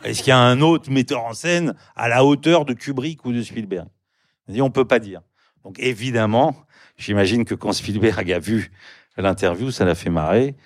Est-ce 0.03 0.23
qu'il 0.23 0.31
y 0.31 0.33
a 0.33 0.39
un 0.39 0.61
autre 0.61 0.91
metteur 0.91 1.25
en 1.25 1.35
scène 1.35 1.75
à 1.95 2.09
la 2.09 2.25
hauteur 2.25 2.65
de 2.65 2.73
Kubrick 2.73 3.25
ou 3.25 3.33
de 3.33 3.43
Spielberg? 3.43 3.87
On 4.49 4.71
peut 4.71 4.87
pas 4.87 4.99
dire. 4.99 5.23
Donc 5.65 5.79
évidemment, 5.79 6.57
j'imagine 6.97 7.45
que 7.45 7.55
quand 7.55 7.73
Spielberg 7.73 8.33
a 8.33 8.39
vu 8.39 8.73
l'interview, 9.17 9.71
ça 9.71 9.85
l'a 9.85 9.95
fait 9.95 10.11
marrer 10.11 10.57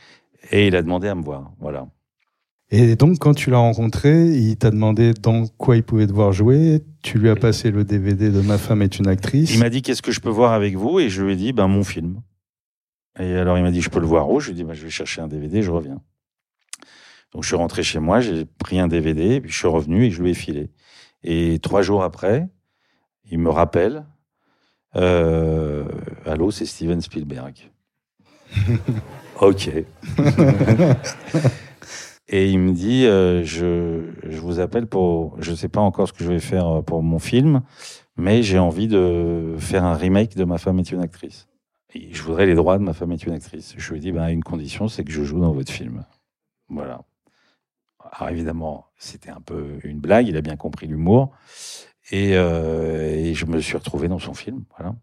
et 0.51 0.67
il 0.67 0.77
a 0.77 0.83
demandé 0.83 1.09
à 1.09 1.15
me 1.15 1.23
voir. 1.23 1.53
Voilà. 1.59 1.87
Et 2.71 2.97
donc, 2.97 3.19
quand 3.19 3.35
tu 3.35 3.51
l'as 3.51 3.59
rencontré, 3.59 4.27
il 4.27 4.57
t'a 4.57 4.71
demandé 4.71 5.13
dans 5.15 5.47
quoi 5.47 5.77
il 5.77 5.83
pouvait 5.83 6.07
te 6.07 6.13
voir 6.13 6.33
jouer. 6.33 6.83
Tu 7.03 7.19
lui 7.19 7.29
as 7.29 7.37
passé 7.37 7.71
le 7.71 7.85
DVD 7.85 8.31
de 8.31 8.41
Ma 8.41 8.59
femme 8.59 8.83
est 8.83 8.99
une 8.99 9.07
actrice. 9.07 9.55
Il 9.55 9.61
m'a 9.61 9.71
dit 9.71 9.83
qu'est-ce 9.83 10.03
que 10.03 10.13
je 10.13 10.21
peux 10.21 10.31
voir 10.31 10.53
avec 10.53 10.75
vous? 10.75 10.99
Et 10.99 11.09
je 11.09 11.23
lui 11.23 11.35
ai 11.35 11.37
dit 11.37 11.53
ben 11.53 11.69
mon 11.69 11.85
film. 11.85 12.21
Et 13.19 13.35
alors 13.35 13.57
il 13.59 13.63
m'a 13.63 13.71
dit 13.71 13.81
je 13.81 13.91
peux 13.91 14.01
le 14.01 14.07
voir 14.07 14.31
où? 14.31 14.41
Je 14.41 14.47
lui 14.47 14.53
ai 14.53 14.57
dit 14.57 14.65
ben, 14.65 14.75
je 14.75 14.83
vais 14.83 14.91
chercher 14.91 15.21
un 15.21 15.29
DVD, 15.29 15.63
je 15.63 15.71
reviens. 15.71 16.01
Donc 17.33 17.43
je 17.43 17.49
suis 17.49 17.57
rentré 17.57 17.83
chez 17.83 17.99
moi, 17.99 18.21
j'ai 18.21 18.45
pris 18.45 18.79
un 18.79 18.89
DVD, 18.89 19.41
puis 19.41 19.51
je 19.51 19.59
suis 19.59 19.69
revenu 19.69 20.07
et 20.07 20.11
je 20.11 20.23
lui 20.23 20.31
ai 20.31 20.35
filé. 20.35 20.71
Et 21.23 21.59
trois 21.59 21.83
jours 21.83 22.03
après, 22.03 22.49
il 23.31 23.39
me 23.39 23.51
rappelle 23.51 24.05
euh, 24.97 25.85
Allô, 26.25 26.51
c'est 26.51 26.67
Steven 26.67 27.01
Spielberg. 27.01 27.55
ok. 29.47 29.71
Et 32.29 32.51
il 32.51 32.59
me 32.59 32.73
dit, 32.73 33.07
euh, 33.07 33.45
je, 33.45 34.11
je 34.23 34.39
vous 34.41 34.59
appelle 34.59 34.87
pour, 34.87 35.37
je 35.41 35.55
sais 35.55 35.69
pas 35.69 35.81
encore 35.81 36.09
ce 36.09 36.13
que 36.13 36.25
je 36.25 36.31
vais 36.31 36.41
faire 36.41 36.67
euh, 36.67 36.83
pour 36.83 37.03
mon 37.03 37.19
film, 37.19 37.63
mais 38.17 38.43
j'ai 38.43 38.59
envie 38.59 38.89
de 38.89 39.55
faire 39.59 39.85
un 39.85 39.95
remake 39.95 40.35
de 40.35 40.45
Ma 40.45 40.59
femme 40.59 40.79
est 40.79 40.91
une 40.91 41.01
actrice. 41.01 41.49
Et 41.95 42.13
je 42.13 42.23
voudrais 42.23 42.47
les 42.47 42.55
droits 42.55 42.79
de 42.79 42.83
Ma 42.83 42.95
femme 42.95 43.13
est 43.13 43.25
une 43.25 43.35
actrice. 43.35 43.75
Je 43.77 43.91
lui 43.91 43.99
ai 43.99 44.01
dit, 44.01 44.11
ben, 44.11 44.23
à 44.23 44.31
une 44.31 44.43
condition, 44.43 44.89
c'est 44.89 45.05
que 45.05 45.13
je 45.13 45.23
joue 45.23 45.41
dans 45.41 45.53
votre 45.53 45.71
film. 45.71 46.05
Voilà. 46.69 47.03
Alors 48.13 48.31
évidemment, 48.31 48.87
c'était 48.97 49.31
un 49.31 49.41
peu 49.41 49.79
une 49.85 50.01
blague, 50.01 50.27
il 50.27 50.37
a 50.37 50.41
bien 50.41 50.57
compris 50.57 50.87
l'humour. 50.87 51.33
Et, 52.11 52.37
euh, 52.37 53.11
et 53.15 53.35
je 53.35 53.47
me 53.47 53.61
suis 53.61 53.77
retrouvé 53.77 54.09
dans 54.09 54.19
son 54.19 54.35
film. 54.35 54.65
Voilà. 54.77 54.95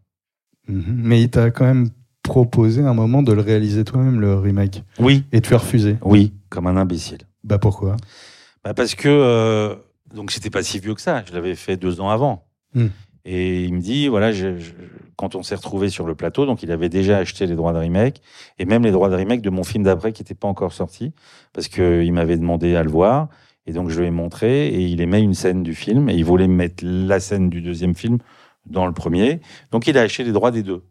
Mhm. 0.68 1.00
Mais 1.02 1.22
il 1.22 1.30
t'a 1.30 1.50
quand 1.50 1.64
même 1.64 1.88
proposé 2.22 2.82
un 2.82 2.94
moment 2.94 3.22
de 3.22 3.32
le 3.32 3.40
réaliser 3.40 3.84
toi-même, 3.84 4.20
le 4.20 4.36
remake. 4.38 4.82
Oui. 4.98 5.24
Et 5.32 5.40
tu 5.40 5.54
as 5.54 5.58
refusé. 5.58 5.96
Oui, 6.02 6.32
comme 6.48 6.66
un 6.66 6.76
imbécile. 6.76 7.18
Bah 7.44 7.58
pourquoi? 7.58 7.96
Bah 8.64 8.74
parce 8.74 8.94
que 8.94 9.08
euh, 9.08 9.74
donc 10.14 10.30
c'était 10.30 10.50
pas 10.50 10.62
si 10.62 10.78
vieux 10.78 10.94
que 10.94 11.00
ça. 11.00 11.24
Je 11.26 11.32
l'avais 11.32 11.54
fait 11.54 11.76
deux 11.76 12.00
ans 12.00 12.10
avant. 12.10 12.44
Hmm. 12.74 12.86
Et 13.24 13.64
il 13.64 13.74
me 13.74 13.80
dit 13.80 14.08
voilà, 14.08 14.32
je- 14.32 14.58
je- 14.58 14.72
quand 15.16 15.34
on 15.34 15.42
s'est 15.42 15.54
retrouvé 15.54 15.88
sur 15.88 16.06
le 16.06 16.14
plateau, 16.14 16.46
donc 16.46 16.62
il 16.62 16.70
avait 16.72 16.88
déjà 16.88 17.18
acheté 17.18 17.46
les 17.46 17.54
droits 17.54 17.72
de 17.72 17.78
remake 17.78 18.20
et 18.58 18.64
même 18.64 18.82
les 18.82 18.90
droits 18.90 19.08
de 19.10 19.14
remake 19.14 19.42
de 19.42 19.50
mon 19.50 19.62
film 19.64 19.84
d'après 19.84 20.12
qui 20.12 20.22
n'était 20.22 20.34
pas 20.34 20.48
encore 20.48 20.72
sorti 20.72 21.12
parce 21.52 21.68
que 21.68 22.02
il 22.02 22.12
m'avait 22.12 22.36
demandé 22.36 22.74
à 22.74 22.82
le 22.82 22.90
voir 22.90 23.28
et 23.66 23.72
donc 23.72 23.90
je 23.90 24.00
lui 24.00 24.08
ai 24.08 24.10
montré 24.10 24.68
et 24.68 24.80
il 24.80 25.00
aimait 25.00 25.22
une 25.22 25.34
scène 25.34 25.62
du 25.62 25.74
film 25.74 26.08
et 26.08 26.14
il 26.14 26.24
voulait 26.24 26.48
mettre 26.48 26.84
la 26.84 27.20
scène 27.20 27.48
du 27.50 27.60
deuxième 27.62 27.94
film 27.94 28.18
dans 28.66 28.86
le 28.86 28.92
premier. 28.92 29.40
Donc 29.70 29.86
il 29.86 29.96
a 29.98 30.02
acheté 30.02 30.24
les 30.24 30.32
droits 30.32 30.50
des 30.50 30.62
deux, 30.64 30.82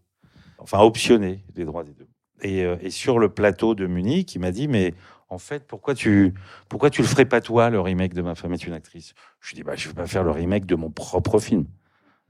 enfin 0.62 0.80
optionné 0.80 1.44
les 1.56 1.66
droits 1.66 1.84
des 1.84 1.94
deux. 1.94 2.08
Et, 2.42 2.64
euh, 2.64 2.76
et 2.82 2.90
sur 2.90 3.20
le 3.20 3.30
plateau 3.30 3.76
de 3.76 3.86
Munich, 3.86 4.34
il 4.36 4.40
m'a 4.40 4.52
dit 4.52 4.68
mais 4.68 4.94
en 5.30 5.38
fait, 5.38 5.66
pourquoi 5.66 5.96
tu, 5.96 6.34
pourquoi 6.68 6.90
tu 6.90 7.02
le 7.02 7.08
ferais 7.08 7.26
pas 7.26 7.40
toi, 7.40 7.70
le 7.70 7.80
remake 7.80 8.14
de 8.14 8.22
Ma 8.22 8.36
femme 8.36 8.54
est 8.54 8.66
une 8.66 8.74
actrice? 8.74 9.14
Je 9.40 9.50
lui 9.50 9.56
dis, 9.56 9.64
bah, 9.64 9.76
je 9.78 9.88
vais 9.88 9.94
pas 9.94 10.08
faire 10.08 10.24
le 10.24 10.32
remake 10.32 10.66
de 10.66 10.76
mon 10.76 10.90
propre 10.90 11.40
film. 11.40 11.66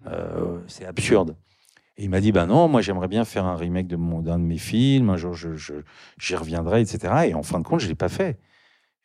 Euh, 0.07 0.59
c'est 0.67 0.85
absurde. 0.85 1.35
Et 1.97 2.03
il 2.05 2.09
m'a 2.09 2.21
dit, 2.21 2.31
bah 2.31 2.45
non, 2.45 2.67
moi 2.67 2.81
j'aimerais 2.81 3.07
bien 3.07 3.25
faire 3.25 3.45
un 3.45 3.55
remake 3.55 3.87
de 3.87 3.95
d'un 4.21 4.39
de 4.39 4.43
mes 4.43 4.57
films, 4.57 5.09
un 5.09 5.17
jour 5.17 5.33
je, 5.33 5.55
je- 5.55 5.83
j'y 6.19 6.35
reviendrai, 6.35 6.81
etc. 6.81 7.27
Et 7.27 7.33
en 7.33 7.43
fin 7.43 7.59
de 7.59 7.63
compte, 7.65 7.79
je 7.79 7.87
l'ai 7.87 7.95
pas 7.95 8.09
fait. 8.09 8.39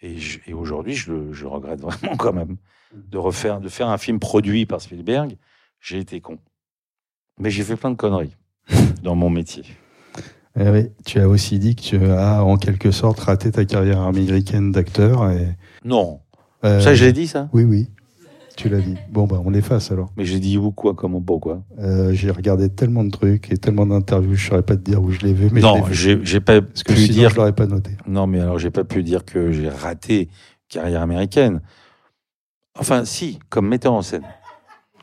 Et, 0.01 0.17
et 0.47 0.53
aujourd'hui, 0.55 0.95
je 0.95 1.13
le, 1.13 1.33
je 1.33 1.47
regrette 1.47 1.81
vraiment 1.81 2.17
quand 2.17 2.33
même. 2.33 2.57
De 2.95 3.19
refaire, 3.19 3.61
de 3.61 3.69
faire 3.69 3.89
un 3.89 3.99
film 3.99 4.19
produit 4.21 4.67
par 4.67 4.81
Spielberg, 4.81 5.37
j'ai 5.81 5.99
été 5.99 6.21
con. 6.21 6.39
Mais 7.39 7.51
j'ai 7.51 7.65
fait 7.65 7.77
plein 7.77 7.91
de 7.91 7.97
conneries 7.97 8.37
dans 9.03 9.15
mon 9.15 9.31
métier. 9.31 9.65
Eh 10.59 10.71
oui, 10.71 10.89
Tu 11.05 11.21
as 11.21 11.29
aussi 11.29 11.59
dit 11.59 11.77
que 11.77 11.83
tu 11.83 12.05
as 12.07 12.43
en 12.43 12.57
quelque 12.57 12.91
sorte 12.91 13.21
raté 13.21 13.51
ta 13.51 13.65
carrière 13.65 14.01
américaine 14.01 14.73
d'acteur. 14.73 15.31
Et, 15.31 15.49
Non. 15.85 16.21
euh, 16.65 16.81
Ça, 16.81 16.95
je 16.95 17.05
l'ai 17.05 17.13
dit, 17.13 17.27
ça? 17.27 17.49
Oui, 17.53 17.65
oui. 17.65 17.91
Tu 18.57 18.71
l'as 18.71 18.81
dit. 18.81 18.95
Bon, 19.11 19.27
bah, 19.27 19.39
on 19.45 19.51
l'efface 19.51 19.93
alors. 19.93 20.11
Mais 20.17 20.25
j'ai 20.25 20.41
dit 20.41 20.57
où, 20.57 20.71
quoi, 20.73 20.95
comment, 20.95 21.21
pourquoi? 21.21 21.63
Euh, 21.79 22.15
j'ai 22.15 22.31
regardé 22.31 22.71
tellement 22.71 23.05
de 23.05 23.11
trucs 23.11 23.53
et 23.53 23.59
tellement 23.59 23.85
d'interviews, 23.85 24.35
je 24.35 24.45
ne 24.47 24.49
saurais 24.51 24.63
pas 24.63 24.77
te 24.77 24.81
dire 24.81 25.03
où 25.03 25.11
je 25.11 25.21
l'ai 25.21 25.35
vu. 25.35 25.51
Mais 25.53 25.61
Non, 25.61 25.85
j'ai 25.93 26.41
pas 26.41 26.63
Parce 26.63 26.83
que 26.83 26.95
pu 26.95 27.01
sinon, 27.01 27.15
dire. 27.19 27.29
je 27.31 27.37
l'aurais 27.37 27.53
pas 27.55 27.67
noté. 27.67 27.91
Non, 28.07 28.27
mais 28.27 28.41
alors 28.41 28.59
j'ai 28.59 28.71
pas 28.71 28.85
pu 28.85 29.03
dire 29.03 29.27
que 29.27 29.53
j'ai 29.53 29.69
raté 29.69 30.31
carrière 30.71 31.03
américaine. 31.03 31.61
Enfin, 32.79 33.05
si, 33.05 33.39
comme 33.51 33.69
metteur 33.69 33.93
en 33.93 34.01
scène. 34.01 34.25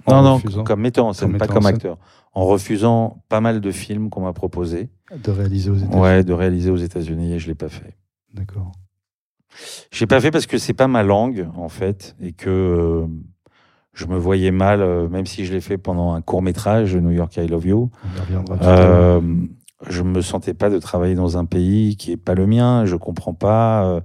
En 0.07 0.23
non, 0.23 0.39
non, 0.55 0.63
comme 0.63 0.81
metteur 0.81 1.05
en 1.05 1.13
scène, 1.13 1.29
Comme 1.29 1.37
pas 1.37 1.45
en 1.45 1.53
comme 1.53 1.63
scène. 1.63 1.75
acteur. 1.75 1.97
En 2.33 2.45
refusant 2.45 3.23
pas 3.29 3.41
mal 3.41 3.61
de 3.61 3.71
films 3.71 4.09
qu'on 4.09 4.21
m'a 4.21 4.33
proposés. 4.33 4.89
De 5.23 5.29
réaliser 5.31 5.69
aux 5.69 5.75
États-Unis. 5.75 6.01
Ouais, 6.01 6.23
de 6.23 6.33
réaliser 6.33 6.71
aux 6.71 6.77
États-Unis 6.77 7.33
et 7.33 7.39
je 7.39 7.47
l'ai 7.47 7.55
pas 7.55 7.69
fait. 7.69 7.95
D'accord. 8.33 8.71
J'ai 9.91 10.07
pas 10.07 10.19
fait 10.19 10.31
parce 10.31 10.47
que 10.47 10.57
c'est 10.57 10.73
pas 10.73 10.87
ma 10.87 11.03
langue 11.03 11.47
en 11.55 11.69
fait 11.69 12.15
et 12.19 12.31
que 12.33 12.49
euh, 12.49 13.05
je 13.93 14.07
me 14.07 14.17
voyais 14.17 14.49
mal, 14.49 14.81
euh, 14.81 15.07
même 15.07 15.27
si 15.27 15.45
je 15.45 15.53
l'ai 15.53 15.61
fait 15.61 15.77
pendant 15.77 16.13
un 16.13 16.21
court 16.21 16.41
métrage, 16.41 16.95
New 16.95 17.11
York 17.11 17.37
I 17.37 17.47
Love 17.47 17.67
You. 17.67 17.91
On 18.03 18.17
y 18.17 18.19
reviendra 18.21 18.57
tout 18.57 18.63
à 18.63 18.75
l'heure. 18.75 19.21
Euh, 19.21 19.21
je 19.87 20.01
me 20.01 20.21
sentais 20.21 20.55
pas 20.55 20.71
de 20.71 20.79
travailler 20.79 21.13
dans 21.13 21.37
un 21.37 21.45
pays 21.45 21.97
qui 21.97 22.11
est 22.11 22.17
pas 22.17 22.33
le 22.33 22.47
mien. 22.47 22.85
Je 22.85 22.95
comprends 22.95 23.35
pas. 23.35 24.01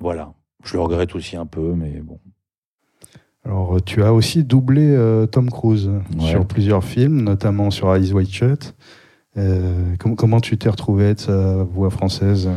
voilà. 0.00 0.32
Je 0.64 0.74
le 0.74 0.82
regrette 0.82 1.14
aussi 1.14 1.36
un 1.36 1.46
peu, 1.46 1.74
mais 1.74 2.00
bon. 2.00 2.18
Alors, 3.48 3.78
tu 3.82 4.02
as 4.02 4.12
aussi 4.12 4.44
doublé 4.44 4.90
euh, 4.94 5.24
Tom 5.26 5.48
Cruise 5.50 5.88
Ouais. 5.88 6.26
sur 6.30 6.46
plusieurs 6.46 6.84
films, 6.84 7.22
notamment 7.22 7.70
sur 7.70 7.94
Eyes 7.96 8.12
Wide 8.12 8.28
Shut. 8.30 8.74
Euh, 9.38 9.96
com- 9.98 10.16
comment 10.16 10.40
tu 10.40 10.58
t'es 10.58 10.68
retrouvé 10.68 11.14
de 11.14 11.20
sa 11.20 11.62
voix 11.64 11.88
française? 11.88 12.50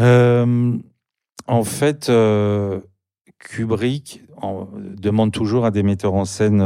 Euh, 0.00 0.76
en 1.46 1.64
fait, 1.64 2.10
Kubrick 3.38 4.22
en- 4.40 4.68
demande 4.96 5.32
toujours 5.32 5.66
à 5.66 5.70
des 5.70 5.82
metteurs 5.82 6.14
en 6.14 6.24
scène. 6.24 6.60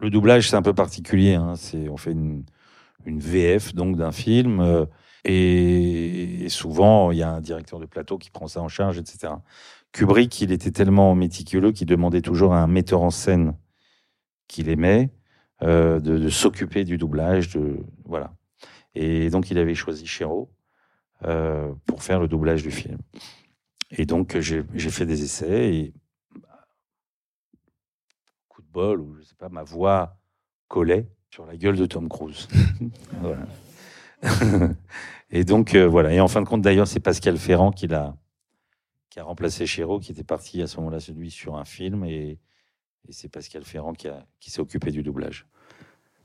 le 0.00 0.10
doublage, 0.10 0.50
c'est 0.50 0.56
un 0.56 0.62
peu 0.62 0.74
particulier. 0.74 1.34
hein, 1.34 1.54
c'est 1.56 1.88
on 1.88 1.96
fait 1.96 2.12
une, 2.12 2.44
une 3.06 3.20
VF 3.20 3.74
donc 3.74 3.96
d'un 3.96 4.12
film 4.12 4.86
et, 5.24 6.44
et 6.44 6.48
souvent 6.50 7.10
il 7.10 7.18
y 7.18 7.22
a 7.22 7.30
un 7.32 7.40
directeur 7.40 7.80
de 7.80 7.86
plateau 7.86 8.18
qui 8.18 8.30
prend 8.30 8.48
ça 8.48 8.60
en 8.60 8.68
charge, 8.68 8.98
etc. 8.98 9.32
Kubrick, 9.92 10.40
il 10.40 10.52
était 10.52 10.70
tellement 10.70 11.14
méticuleux 11.14 11.72
qu'il 11.72 11.86
demandait 11.86 12.20
toujours 12.20 12.54
à 12.54 12.62
un 12.62 12.66
metteur 12.66 13.02
en 13.02 13.10
scène 13.10 13.56
qu'il 14.46 14.68
aimait 14.68 15.10
euh, 15.62 16.00
de, 16.00 16.18
de 16.18 16.28
s'occuper 16.28 16.84
du 16.84 16.98
doublage, 16.98 17.50
de 17.50 17.80
voilà. 18.04 18.34
Et 18.94 19.30
donc 19.30 19.50
il 19.50 19.58
avait 19.58 19.74
choisi 19.74 20.06
Chéreau 20.06 20.50
euh, 21.24 21.72
pour 21.86 22.04
faire 22.04 22.20
le 22.20 22.28
doublage 22.28 22.62
du 22.62 22.70
film. 22.70 22.98
Et 23.90 24.06
donc, 24.06 24.38
j'ai 24.38 24.62
fait 24.90 25.04
des 25.04 25.24
essais 25.24 25.74
et 25.74 25.94
coup 28.48 28.62
de 28.62 28.68
bol, 28.70 29.00
ou 29.00 29.16
je 29.16 29.22
sais 29.22 29.34
pas, 29.34 29.48
ma 29.48 29.64
voix 29.64 30.16
collait 30.68 31.08
sur 31.30 31.44
la 31.44 31.56
gueule 31.56 31.76
de 31.76 31.86
Tom 31.86 32.08
Cruise. 32.08 32.46
voilà. 33.20 33.46
et 35.30 35.42
donc, 35.42 35.74
euh, 35.74 35.88
voilà. 35.88 36.12
Et 36.12 36.20
en 36.20 36.28
fin 36.28 36.40
de 36.40 36.46
compte, 36.46 36.62
d'ailleurs, 36.62 36.86
c'est 36.86 37.00
Pascal 37.00 37.36
Ferrand 37.36 37.72
qui 37.72 37.88
l'a 37.88 38.14
qui 39.18 39.22
a 39.22 39.24
remplacé 39.24 39.66
Chéreau, 39.66 39.98
qui 39.98 40.12
était 40.12 40.22
parti 40.22 40.62
à 40.62 40.68
ce 40.68 40.76
moment-là, 40.76 41.00
celui 41.00 41.32
sur 41.32 41.56
un 41.56 41.64
film. 41.64 42.04
Et, 42.04 42.38
c'est 43.10 43.28
Pascal 43.28 43.64
Ferrand 43.64 43.92
qui, 43.92 44.06
qui 44.38 44.50
s'est 44.50 44.60
occupé 44.60 44.92
du 44.92 45.02
doublage. 45.02 45.46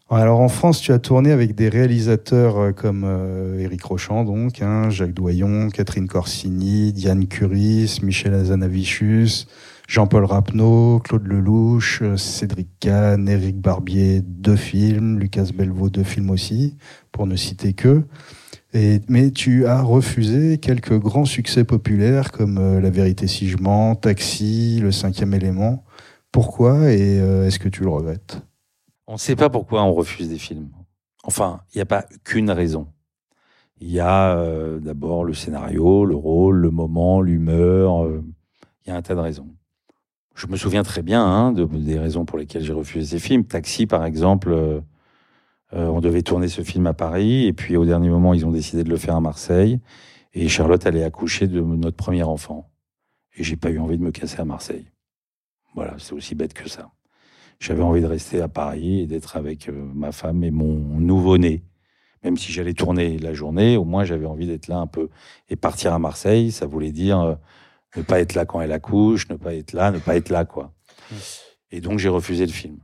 Alors 0.09 0.41
en 0.41 0.49
France, 0.49 0.79
tu 0.79 0.91
as 0.91 0.99
tourné 0.99 1.31
avec 1.31 1.55
des 1.55 1.69
réalisateurs 1.69 2.57
euh, 2.57 2.71
comme 2.71 3.03
euh, 3.05 3.57
Éric 3.57 3.83
Rochand, 3.83 4.25
donc, 4.25 4.61
hein, 4.61 4.89
Jacques 4.89 5.13
Doyon, 5.13 5.69
Catherine 5.69 6.07
Corsini, 6.07 6.93
Diane 6.93 7.27
Curis, 7.27 7.99
Michel 8.03 8.33
Azanavicius, 8.33 9.47
Jean-Paul 9.87 10.25
Rapneau, 10.25 10.99
Claude 10.99 11.25
Lelouch, 11.25 12.01
euh, 12.01 12.17
Cédric 12.17 12.67
Kahn, 12.79 13.27
Éric 13.27 13.59
Barbier, 13.59 14.21
deux 14.21 14.57
films, 14.57 15.19
Lucas 15.19 15.47
Belvaux, 15.55 15.89
deux 15.89 16.03
films 16.03 16.29
aussi, 16.29 16.77
pour 17.11 17.25
ne 17.25 17.37
citer 17.37 17.73
que. 17.73 18.03
Et, 18.73 19.01
mais 19.07 19.29
tu 19.29 19.67
as 19.67 19.83
refusé 19.83 20.57
quelques 20.57 20.97
grands 20.97 21.25
succès 21.25 21.63
populaires 21.63 22.31
comme 22.31 22.57
euh, 22.57 22.81
La 22.81 22.89
vérité 22.89 23.27
si 23.27 23.47
je 23.47 23.57
mens, 23.57 23.95
Taxi, 23.95 24.79
Le 24.81 24.91
cinquième 24.91 25.33
élément. 25.35 25.85
Pourquoi 26.31 26.91
et 26.91 27.19
euh, 27.19 27.45
est-ce 27.45 27.59
que 27.59 27.69
tu 27.69 27.83
le 27.83 27.89
regrettes? 27.89 28.41
On 29.05 29.13
ne 29.13 29.17
sait 29.19 29.35
pas 29.35 29.51
pourquoi 29.51 29.83
on 29.83 29.93
refuse 29.93 30.27
des 30.27 30.39
films. 30.39 30.69
Enfin, 31.23 31.61
il 31.73 31.77
n'y 31.77 31.81
a 31.83 31.85
pas 31.85 32.05
qu'une 32.23 32.49
raison. 32.49 32.87
Il 33.79 33.91
y 33.91 33.99
a 33.99 34.35
euh, 34.37 34.79
d'abord 34.79 35.23
le 35.23 35.35
scénario, 35.35 36.05
le 36.05 36.15
rôle, 36.15 36.57
le 36.57 36.71
moment, 36.71 37.21
l'humeur. 37.21 38.07
Il 38.85 38.89
y 38.89 38.91
a 38.91 38.95
un 38.95 39.01
tas 39.03 39.13
de 39.13 39.19
raisons. 39.19 39.49
Je 40.33 40.47
me 40.47 40.57
souviens 40.57 40.81
très 40.81 41.03
bien 41.03 41.23
hein, 41.23 41.51
de, 41.51 41.65
des 41.65 41.99
raisons 41.99 42.25
pour 42.25 42.39
lesquelles 42.39 42.63
j'ai 42.63 42.73
refusé 42.73 43.17
ces 43.17 43.19
films. 43.19 43.43
Taxi, 43.43 43.85
par 43.85 44.03
exemple, 44.03 44.81
euh, 45.73 45.87
on 45.87 46.01
devait 46.01 46.21
tourner 46.21 46.47
ce 46.47 46.61
film 46.61 46.87
à 46.87 46.93
Paris, 46.93 47.45
et 47.47 47.53
puis 47.53 47.77
au 47.77 47.85
dernier 47.85 48.09
moment, 48.09 48.33
ils 48.33 48.45
ont 48.45 48.51
décidé 48.51 48.83
de 48.83 48.89
le 48.89 48.97
faire 48.97 49.15
à 49.15 49.21
Marseille. 49.21 49.79
Et 50.33 50.47
Charlotte 50.47 50.85
allait 50.85 51.03
accoucher 51.03 51.47
de 51.47 51.61
notre 51.61 51.97
premier 51.97 52.23
enfant. 52.23 52.69
Et 53.35 53.43
j'ai 53.43 53.55
pas 53.55 53.69
eu 53.69 53.79
envie 53.79 53.97
de 53.97 54.03
me 54.03 54.11
casser 54.11 54.39
à 54.39 54.45
Marseille. 54.45 54.85
Voilà, 55.75 55.95
c'est 55.97 56.13
aussi 56.13 56.35
bête 56.35 56.53
que 56.53 56.69
ça. 56.69 56.91
J'avais 57.59 57.81
envie 57.81 58.01
de 58.01 58.07
rester 58.07 58.41
à 58.41 58.47
Paris 58.47 59.01
et 59.01 59.07
d'être 59.07 59.37
avec 59.37 59.69
euh, 59.69 59.89
ma 59.93 60.11
femme 60.11 60.43
et 60.43 60.51
mon 60.51 60.75
nouveau-né. 60.99 61.63
Même 62.23 62.37
si 62.37 62.51
j'allais 62.51 62.73
tourner 62.73 63.17
la 63.17 63.33
journée, 63.33 63.77
au 63.77 63.83
moins 63.83 64.03
j'avais 64.03 64.25
envie 64.25 64.47
d'être 64.47 64.67
là 64.67 64.77
un 64.77 64.87
peu. 64.87 65.09
Et 65.49 65.55
partir 65.55 65.93
à 65.93 65.99
Marseille, 65.99 66.51
ça 66.51 66.65
voulait 66.65 66.91
dire 66.91 67.19
euh, 67.19 67.35
ne 67.95 68.01
pas 68.01 68.19
être 68.19 68.33
là 68.33 68.45
quand 68.45 68.61
elle 68.61 68.71
accouche, 68.71 69.29
ne 69.29 69.35
pas 69.35 69.53
être 69.55 69.73
là, 69.73 69.91
ne 69.91 69.99
pas 69.99 70.15
être 70.15 70.29
là, 70.29 70.45
quoi. 70.45 70.73
Et 71.71 71.81
donc 71.81 71.99
j'ai 71.99 72.09
refusé 72.09 72.45
le 72.45 72.51
film. 72.51 72.77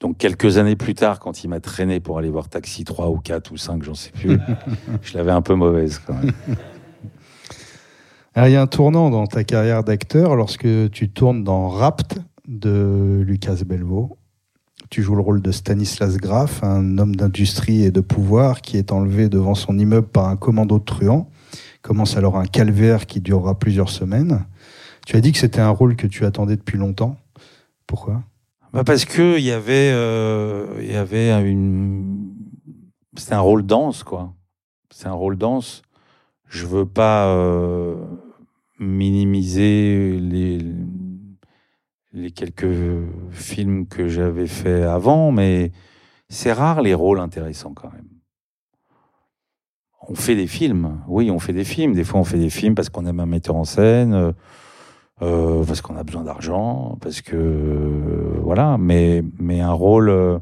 Donc 0.00 0.16
quelques 0.16 0.58
années 0.58 0.76
plus 0.76 0.94
tard, 0.94 1.18
quand 1.18 1.42
il 1.42 1.48
m'a 1.48 1.60
traîné 1.60 1.98
pour 1.98 2.18
aller 2.18 2.30
voir 2.30 2.48
Taxi 2.48 2.84
3 2.84 3.08
ou 3.08 3.18
4 3.18 3.50
ou 3.50 3.56
5, 3.56 3.82
j'en 3.82 3.94
sais 3.94 4.12
plus, 4.12 4.38
je 5.02 5.16
l'avais 5.16 5.32
un 5.32 5.42
peu 5.42 5.54
mauvaise 5.54 6.00
quand 6.06 6.14
même. 6.14 6.32
Alors, 8.34 8.48
il 8.48 8.52
y 8.52 8.56
a 8.56 8.62
un 8.62 8.68
tournant 8.68 9.10
dans 9.10 9.26
ta 9.26 9.42
carrière 9.42 9.82
d'acteur 9.82 10.36
lorsque 10.36 10.68
tu 10.92 11.10
tournes 11.10 11.42
dans 11.42 11.68
Rapt 11.68 12.20
de 12.46 13.24
Lucas 13.26 13.64
Belvaux. 13.66 14.16
Tu 14.90 15.02
joues 15.02 15.16
le 15.16 15.22
rôle 15.22 15.42
de 15.42 15.50
Stanislas 15.50 16.16
Graff, 16.18 16.62
un 16.62 16.98
homme 16.98 17.16
d'industrie 17.16 17.82
et 17.82 17.90
de 17.90 18.00
pouvoir 18.00 18.60
qui 18.60 18.76
est 18.76 18.92
enlevé 18.92 19.28
devant 19.28 19.56
son 19.56 19.76
immeuble 19.76 20.06
par 20.06 20.28
un 20.28 20.36
commando 20.36 20.78
de 20.78 20.84
truands. 20.84 21.28
Commence 21.82 22.16
alors 22.16 22.38
un 22.38 22.46
calvaire 22.46 23.06
qui 23.06 23.20
durera 23.20 23.58
plusieurs 23.58 23.90
semaines. 23.90 24.46
Tu 25.04 25.16
as 25.16 25.20
dit 25.20 25.32
que 25.32 25.38
c'était 25.38 25.60
un 25.60 25.70
rôle 25.70 25.96
que 25.96 26.06
tu 26.06 26.24
attendais 26.24 26.56
depuis 26.56 26.78
longtemps. 26.78 27.16
Pourquoi? 27.88 28.22
Bah 28.72 28.84
parce 28.84 29.06
que 29.06 29.38
il 29.38 29.44
y 29.44 29.50
avait, 29.50 29.90
euh, 29.92 30.66
il 30.80 30.92
y 30.92 30.96
avait 30.96 31.50
une, 31.50 32.34
c'était 33.16 33.34
un 33.34 33.40
rôle 33.40 33.64
dense 33.64 34.02
quoi. 34.02 34.34
C'est 34.90 35.06
un 35.06 35.12
rôle 35.12 35.38
dense. 35.38 35.82
Je 36.46 36.66
veux 36.66 36.86
pas 36.86 37.28
euh, 37.28 37.96
minimiser 38.78 40.18
les 40.20 40.58
les 42.12 42.30
quelques 42.30 42.66
films 43.30 43.86
que 43.86 44.08
j'avais 44.08 44.46
fait 44.46 44.82
avant, 44.82 45.30
mais 45.30 45.72
c'est 46.28 46.52
rare 46.52 46.82
les 46.82 46.94
rôles 46.94 47.20
intéressants 47.20 47.74
quand 47.74 47.92
même. 47.92 48.08
On 50.08 50.14
fait 50.14 50.36
des 50.36 50.46
films, 50.46 51.02
oui, 51.06 51.30
on 51.30 51.38
fait 51.38 51.52
des 51.52 51.64
films. 51.64 51.94
Des 51.94 52.04
fois, 52.04 52.20
on 52.20 52.24
fait 52.24 52.38
des 52.38 52.50
films 52.50 52.74
parce 52.74 52.88
qu'on 52.88 53.04
aime 53.06 53.20
un 53.20 53.26
metteur 53.26 53.56
en 53.56 53.64
scène. 53.64 54.34
Euh, 55.22 55.64
parce 55.64 55.80
qu'on 55.80 55.96
a 55.96 56.04
besoin 56.04 56.22
d'argent, 56.22 56.96
parce 57.00 57.22
que 57.22 57.36
euh, 57.36 58.40
voilà, 58.42 58.76
mais 58.78 59.22
mais 59.38 59.60
un 59.60 59.72
rôle 59.72 60.10
euh, 60.10 60.38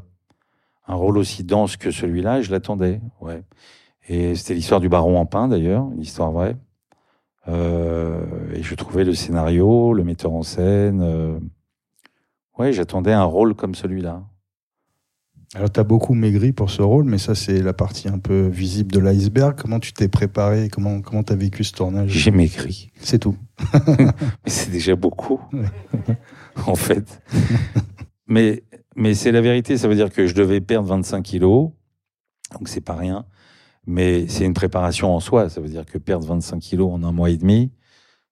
un 0.87 0.95
rôle 0.95 1.17
aussi 1.17 1.43
dense 1.43 1.77
que 1.77 1.91
celui-là, 1.91 2.41
je 2.41 2.51
l'attendais, 2.51 3.01
ouais. 3.21 3.43
Et 4.07 4.35
c'était 4.35 4.53
l'histoire 4.53 4.79
du 4.79 4.89
baron 4.89 5.19
en 5.19 5.25
pain 5.25 5.47
d'ailleurs, 5.47 5.89
une 5.93 6.01
histoire 6.01 6.31
vraie. 6.31 6.55
Et 7.49 8.61
je 8.63 8.75
trouvais 8.75 9.05
le 9.05 9.13
scénario, 9.13 9.93
le 9.93 10.03
metteur 10.03 10.33
en 10.33 10.43
scène, 10.43 11.39
ouais, 12.57 12.73
j'attendais 12.73 13.13
un 13.13 13.23
rôle 13.23 13.55
comme 13.55 13.73
celui-là. 13.73 14.23
Alors, 15.55 15.71
tu 15.71 15.79
as 15.79 15.83
beaucoup 15.83 16.13
maigri 16.13 16.51
pour 16.51 16.69
ce 16.69 16.81
rôle, 16.81 17.05
mais 17.05 17.17
ça, 17.17 17.33
c'est 17.33 17.61
la 17.61 17.73
partie 17.73 18.09
un 18.09 18.19
peu 18.19 18.47
visible 18.47 18.91
de 18.91 18.99
l'iceberg. 18.99 19.55
Comment 19.57 19.79
tu 19.79 19.93
t'es 19.93 20.09
préparé? 20.09 20.67
Comment 20.69 21.01
comment 21.01 21.23
tu 21.23 21.31
as 21.31 21.37
vécu 21.37 21.63
ce 21.63 21.71
tournage? 21.71 22.09
J'ai 22.09 22.31
maigri, 22.31 22.91
C'est 22.99 23.19
tout. 23.19 23.37
mais 23.73 24.11
c'est 24.45 24.71
déjà 24.71 24.95
beaucoup, 24.95 25.39
en 26.65 26.75
fait. 26.75 27.21
mais 28.27 28.63
mais 28.95 29.13
c'est 29.13 29.31
la 29.31 29.41
vérité, 29.41 29.77
ça 29.77 29.87
veut 29.87 29.95
dire 29.95 30.11
que 30.11 30.27
je 30.27 30.33
devais 30.33 30.59
perdre 30.59 30.89
25 30.89 31.21
kilos, 31.21 31.69
donc 32.53 32.67
c'est 32.67 32.81
pas 32.81 32.95
rien. 32.95 33.25
Mais 33.85 34.27
c'est 34.27 34.43
une 34.43 34.53
préparation 34.53 35.15
en 35.15 35.21
soi. 35.21 35.49
Ça 35.49 35.61
veut 35.61 35.69
dire 35.69 35.85
que 35.85 35.97
perdre 35.97 36.25
25 36.25 36.59
kilos 36.59 36.91
en 36.91 37.03
un 37.03 37.11
mois 37.13 37.29
et 37.29 37.37
demi, 37.37 37.71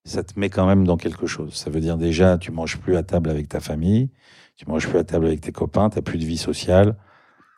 ça 0.04 0.22
te 0.22 0.38
met 0.38 0.50
quand 0.50 0.66
même 0.66 0.84
dans 0.84 0.98
quelque 0.98 1.26
chose. 1.26 1.54
Ça 1.54 1.70
veut 1.70 1.80
dire 1.80 1.96
déjà, 1.96 2.36
tu 2.36 2.52
manges 2.52 2.76
plus 2.78 2.96
à 2.96 3.02
table 3.02 3.30
avec 3.30 3.48
ta 3.48 3.60
famille, 3.60 4.10
tu 4.56 4.66
manges 4.68 4.86
plus 4.86 4.98
à 4.98 5.04
table 5.04 5.26
avec 5.26 5.40
tes 5.40 5.52
copains, 5.52 5.88
tu 5.88 6.02
plus 6.02 6.18
de 6.18 6.24
vie 6.24 6.36
sociale, 6.36 6.96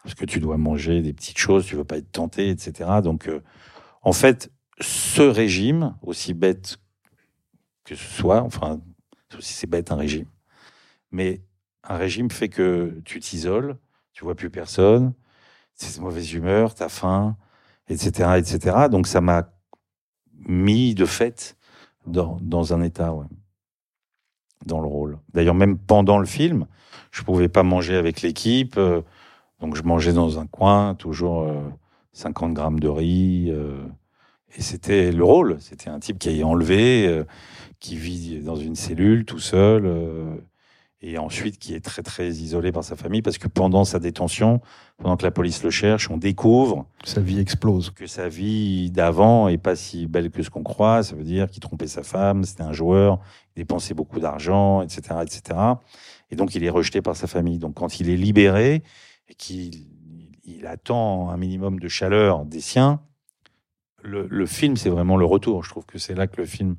parce 0.09 0.18
que 0.18 0.25
tu 0.25 0.40
dois 0.40 0.57
manger 0.57 1.03
des 1.03 1.12
petites 1.12 1.37
choses, 1.37 1.66
tu 1.66 1.77
veux 1.77 1.85
pas 1.85 1.99
être 1.99 2.11
tenté, 2.11 2.49
etc. 2.49 2.88
Donc, 3.03 3.29
euh, 3.29 3.42
en 4.01 4.14
fait, 4.14 4.51
ce 4.81 5.21
régime, 5.21 5.97
aussi 6.01 6.33
bête 6.33 6.79
que 7.85 7.94
ce 7.94 8.05
soit, 8.05 8.40
enfin, 8.40 8.81
C'est 9.38 9.68
bête 9.68 9.92
un 9.92 9.97
régime. 9.97 10.25
Mais 11.11 11.42
un 11.85 11.99
régime 11.99 12.31
fait 12.31 12.49
que 12.49 13.03
tu 13.05 13.21
t'isoles, 13.21 13.77
tu 14.14 14.25
vois 14.25 14.35
plus 14.35 14.49
personne, 14.49 15.12
c'est 15.75 16.01
mauvaise 16.01 16.33
humeur, 16.33 16.75
t'as 16.75 16.88
faim, 16.88 17.37
etc., 17.90 18.38
etc. 18.38 18.88
Donc 18.90 19.07
ça 19.07 19.21
m'a 19.21 19.53
mis 20.38 20.94
de 20.94 21.05
fait 21.05 21.59
dans, 22.07 22.38
dans 22.40 22.73
un 22.73 22.81
état, 22.81 23.14
dans 24.64 24.81
le 24.81 24.87
rôle. 24.87 25.18
D'ailleurs, 25.35 25.55
même 25.55 25.77
pendant 25.77 26.18
le 26.18 26.27
film, 26.27 26.66
je 27.11 27.23
pouvais 27.23 27.51
pas 27.51 27.62
manger 27.62 27.97
avec 27.97 28.23
l'équipe, 28.23 28.79
euh, 28.79 29.03
donc 29.61 29.77
je 29.77 29.83
mangeais 29.83 30.12
dans 30.12 30.38
un 30.38 30.47
coin, 30.47 30.94
toujours 30.94 31.42
euh, 31.42 31.55
50 32.12 32.55
grammes 32.55 32.81
de 32.81 32.88
riz. 32.88 33.51
euh, 33.51 33.83
et 34.57 34.62
c'était 34.62 35.12
le 35.12 35.25
rôle. 35.25 35.59
C'était 35.61 35.90
un 35.90 35.99
type 36.01 36.18
qui 36.18 36.31
est 36.40 36.42
enlevé, 36.42 37.07
euh, 37.07 37.25
qui 37.81 37.97
vit 37.97 38.40
dans 38.40 38.57
une 38.57 38.77
cellule 38.77 39.25
tout 39.25 39.38
seul, 39.38 39.85
euh, 39.85 40.35
et 41.03 41.18
ensuite 41.18 41.59
qui 41.59 41.75
est 41.75 41.85
très 41.85 42.03
très 42.03 42.29
isolé 42.31 42.73
par 42.73 42.83
sa 42.83 42.97
famille, 42.97 43.23
parce 43.23 43.38
que 43.38 43.47
pendant 43.47 43.85
sa 43.85 43.99
détention, 44.01 44.61
pendant 44.97 45.16
que 45.16 45.23
la 45.25 45.31
police 45.31 45.62
le 45.62 45.71
cherche, 45.71 46.11
on 46.11 46.16
découvre 46.16 46.87
Sa 47.05 47.21
vie 47.21 47.38
explose. 47.38 47.90
que 47.90 48.07
sa 48.07 48.29
vie 48.29 48.90
d'avant 48.90 49.49
est 49.49 49.59
pas 49.59 49.77
si 49.77 50.07
belle 50.07 50.31
que 50.31 50.42
ce 50.42 50.51
qu'on 50.51 50.64
croit. 50.64 51.03
Ça 51.05 51.14
veut 51.14 51.25
dire 51.25 51.49
qu'il 51.51 51.61
trompait 51.61 51.87
sa 51.87 52.03
femme, 52.03 52.42
c'était 52.42 52.64
un 52.64 52.73
joueur, 52.73 53.21
il 53.55 53.61
dépensait 53.61 53.94
beaucoup 53.94 54.18
d'argent, 54.18 54.83
etc., 54.83 55.03
etc. 55.23 55.59
Et 56.31 56.37
donc 56.37 56.55
il 56.55 56.64
est 56.64 56.71
rejeté 56.71 57.01
par 57.01 57.14
sa 57.16 57.27
famille. 57.27 57.59
Donc 57.59 57.75
quand 57.75 58.01
il 58.01 58.09
est 58.11 58.16
libéré 58.16 58.83
et 59.28 59.34
qu'il 59.34 59.86
il 60.44 60.66
attend 60.66 61.30
un 61.30 61.36
minimum 61.36 61.78
de 61.78 61.88
chaleur 61.88 62.46
des 62.46 62.60
siens, 62.60 63.00
le, 64.02 64.26
le 64.28 64.46
film 64.46 64.76
c'est 64.76 64.88
vraiment 64.88 65.16
le 65.16 65.26
retour. 65.26 65.62
Je 65.64 65.70
trouve 65.70 65.84
que 65.86 65.98
c'est 65.98 66.14
là 66.14 66.26
que 66.26 66.40
le 66.40 66.46
film 66.46 66.76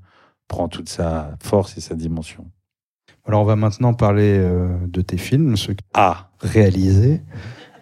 prend 0.47 0.67
toute 0.67 0.89
sa 0.89 1.37
force 1.41 1.77
et 1.77 1.81
sa 1.81 1.95
dimension. 1.95 2.49
Alors 3.25 3.41
on 3.41 3.45
va 3.45 3.55
maintenant 3.55 3.93
parler 3.93 4.37
euh, 4.39 4.75
de 4.87 5.01
tes 5.01 5.17
films, 5.17 5.55
ceux 5.55 5.73
que 5.75 5.83
Ah, 5.93 6.31
réalisés. 6.39 7.21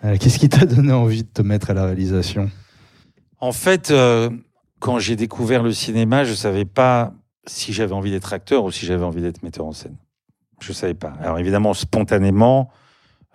Euh, 0.03 0.17
Qu'est-ce 0.19 0.39
qui 0.39 0.49
t'a 0.49 0.65
donné 0.65 0.91
envie 0.91 1.23
de 1.23 1.29
te 1.29 1.41
mettre 1.41 1.69
à 1.69 1.73
la 1.73 1.85
réalisation? 1.85 2.51
En 3.39 3.51
fait, 3.53 3.91
euh, 3.91 4.29
quand 4.79 4.99
j'ai 4.99 5.15
découvert 5.15 5.63
le 5.63 5.71
cinéma, 5.71 6.23
je 6.25 6.33
savais 6.33 6.65
pas 6.65 7.13
si 7.45 7.71
j'avais 7.71 7.93
envie 7.93 8.11
d'être 8.11 8.33
acteur 8.33 8.65
ou 8.65 8.71
si 8.71 8.85
j'avais 8.85 9.05
envie 9.05 9.21
d'être 9.21 9.41
metteur 9.43 9.65
en 9.65 9.71
scène. 9.71 9.95
Je 10.59 10.73
savais 10.73 10.95
pas. 10.95 11.13
Alors 11.21 11.39
évidemment, 11.39 11.73
spontanément, 11.73 12.69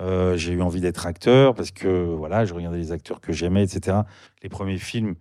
euh, 0.03 0.37
j'ai 0.37 0.53
eu 0.53 0.63
envie 0.63 0.81
d'être 0.81 1.07
acteur 1.07 1.55
parce 1.55 1.71
que 1.71 2.05
voilà, 2.05 2.45
je 2.45 2.55
regardais 2.55 2.79
les 2.79 2.93
acteurs 2.93 3.21
que 3.21 3.33
j'aimais, 3.33 3.63
etc. 3.65 3.99
Les 4.43 4.49
premiers 4.49 4.79
films, 4.79 5.15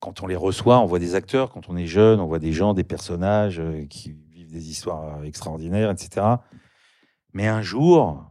quand 0.00 0.22
on 0.22 0.26
les 0.26 0.36
reçoit, 0.36 0.80
on 0.80 0.86
voit 0.86 0.98
des 0.98 1.14
acteurs. 1.14 1.50
Quand 1.50 1.68
on 1.68 1.76
est 1.76 1.86
jeune, 1.86 2.20
on 2.20 2.26
voit 2.26 2.38
des 2.38 2.52
gens, 2.52 2.74
des 2.74 2.84
personnages 2.84 3.60
euh, 3.60 3.86
qui 3.86 4.12
vivent 4.30 4.52
des 4.52 4.70
histoires 4.70 5.24
extraordinaires, 5.24 5.90
etc. 5.90 6.26
Mais 7.32 7.46
un 7.48 7.62
jour, 7.62 8.24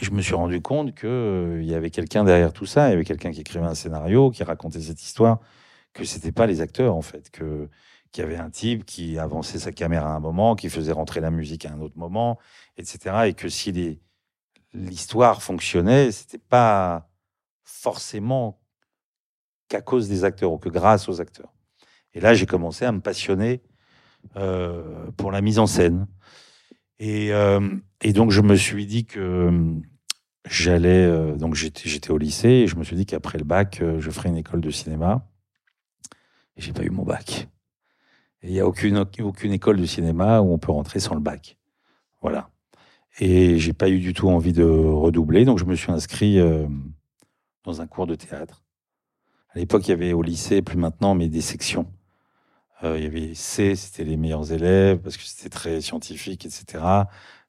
je 0.00 0.10
me 0.10 0.20
suis 0.22 0.34
rendu 0.34 0.60
compte 0.60 0.94
que 0.94 1.06
euh, 1.06 1.62
il 1.62 1.68
y 1.68 1.74
avait 1.74 1.90
quelqu'un 1.90 2.24
derrière 2.24 2.52
tout 2.52 2.66
ça. 2.66 2.88
Il 2.88 2.92
y 2.92 2.94
avait 2.94 3.04
quelqu'un 3.04 3.32
qui 3.32 3.40
écrivait 3.40 3.64
un 3.66 3.74
scénario, 3.74 4.30
qui 4.30 4.44
racontait 4.44 4.80
cette 4.80 5.02
histoire, 5.02 5.40
que 5.92 6.04
c'était 6.04 6.32
pas 6.32 6.46
les 6.46 6.60
acteurs 6.60 6.94
en 6.96 7.02
fait, 7.02 7.30
que 7.30 7.68
qu'il 8.12 8.22
y 8.24 8.26
avait 8.26 8.36
un 8.36 8.50
type 8.50 8.84
qui 8.84 9.18
avançait 9.18 9.58
sa 9.58 9.72
caméra 9.72 10.12
à 10.12 10.16
un 10.16 10.20
moment, 10.20 10.54
qui 10.54 10.68
faisait 10.68 10.92
rentrer 10.92 11.20
la 11.20 11.30
musique 11.30 11.64
à 11.64 11.72
un 11.72 11.80
autre 11.80 11.96
moment, 11.96 12.38
etc. 12.76 13.26
Et 13.28 13.32
que 13.34 13.48
si 13.48 13.72
les- 13.72 14.00
l'histoire 14.72 15.42
fonctionnait, 15.42 16.12
c'était 16.12 16.38
pas 16.38 17.08
forcément 17.64 18.60
qu'à 19.68 19.80
cause 19.80 20.08
des 20.08 20.24
acteurs 20.24 20.52
ou 20.52 20.58
que 20.58 20.68
grâce 20.68 21.08
aux 21.08 21.20
acteurs. 21.20 21.52
Et 22.14 22.20
là, 22.20 22.34
j'ai 22.34 22.46
commencé 22.46 22.84
à 22.84 22.92
me 22.92 23.00
passionner 23.00 23.62
euh, 24.36 25.10
pour 25.16 25.32
la 25.32 25.40
mise 25.40 25.58
en 25.58 25.66
scène. 25.66 26.06
Et, 26.98 27.32
euh, 27.32 27.60
et 28.02 28.12
donc, 28.12 28.30
je 28.30 28.40
me 28.40 28.54
suis 28.54 28.86
dit 28.86 29.04
que 29.04 29.18
euh, 29.18 29.74
j'allais. 30.48 31.36
donc, 31.36 31.54
j'étais 31.54 32.10
au 32.10 32.18
lycée 32.18 32.48
et 32.48 32.66
je 32.66 32.76
me 32.76 32.84
suis 32.84 32.96
dit 32.96 33.06
qu'après 33.06 33.38
le 33.38 33.44
bac, 33.44 33.82
je 33.98 34.10
ferais 34.10 34.28
une 34.28 34.36
école 34.36 34.60
de 34.60 34.70
cinéma. 34.70 35.26
Et 36.56 36.60
j'ai 36.60 36.72
pas 36.72 36.82
eu 36.82 36.90
mon 36.90 37.04
bac. 37.04 37.48
Il 38.42 38.50
n'y 38.50 38.60
a 38.60 38.66
aucune, 38.66 38.98
aucune 39.20 39.52
école 39.52 39.80
de 39.80 39.86
cinéma 39.86 40.40
où 40.40 40.52
on 40.52 40.58
peut 40.58 40.72
rentrer 40.72 41.00
sans 41.00 41.14
le 41.14 41.20
bac. 41.20 41.56
Voilà. 42.20 42.50
Et 43.18 43.58
j'ai 43.58 43.72
pas 43.72 43.90
eu 43.90 43.98
du 43.98 44.14
tout 44.14 44.28
envie 44.28 44.52
de 44.52 44.64
redoubler, 44.64 45.44
donc 45.44 45.58
je 45.58 45.64
me 45.64 45.74
suis 45.74 45.92
inscrit 45.92 46.38
euh, 46.38 46.66
dans 47.64 47.80
un 47.80 47.86
cours 47.86 48.06
de 48.06 48.14
théâtre. 48.14 48.62
À 49.54 49.58
l'époque, 49.58 49.86
il 49.86 49.90
y 49.90 49.94
avait 49.94 50.12
au 50.14 50.22
lycée, 50.22 50.62
plus 50.62 50.78
maintenant, 50.78 51.14
mais 51.14 51.28
des 51.28 51.42
sections. 51.42 51.92
Euh, 52.82 52.96
il 52.98 53.04
y 53.04 53.06
avait 53.06 53.34
C, 53.34 53.76
c'était 53.76 54.04
les 54.04 54.16
meilleurs 54.16 54.50
élèves 54.52 54.98
parce 54.98 55.16
que 55.16 55.24
c'était 55.24 55.50
très 55.50 55.80
scientifique, 55.82 56.46
etc. 56.46 56.82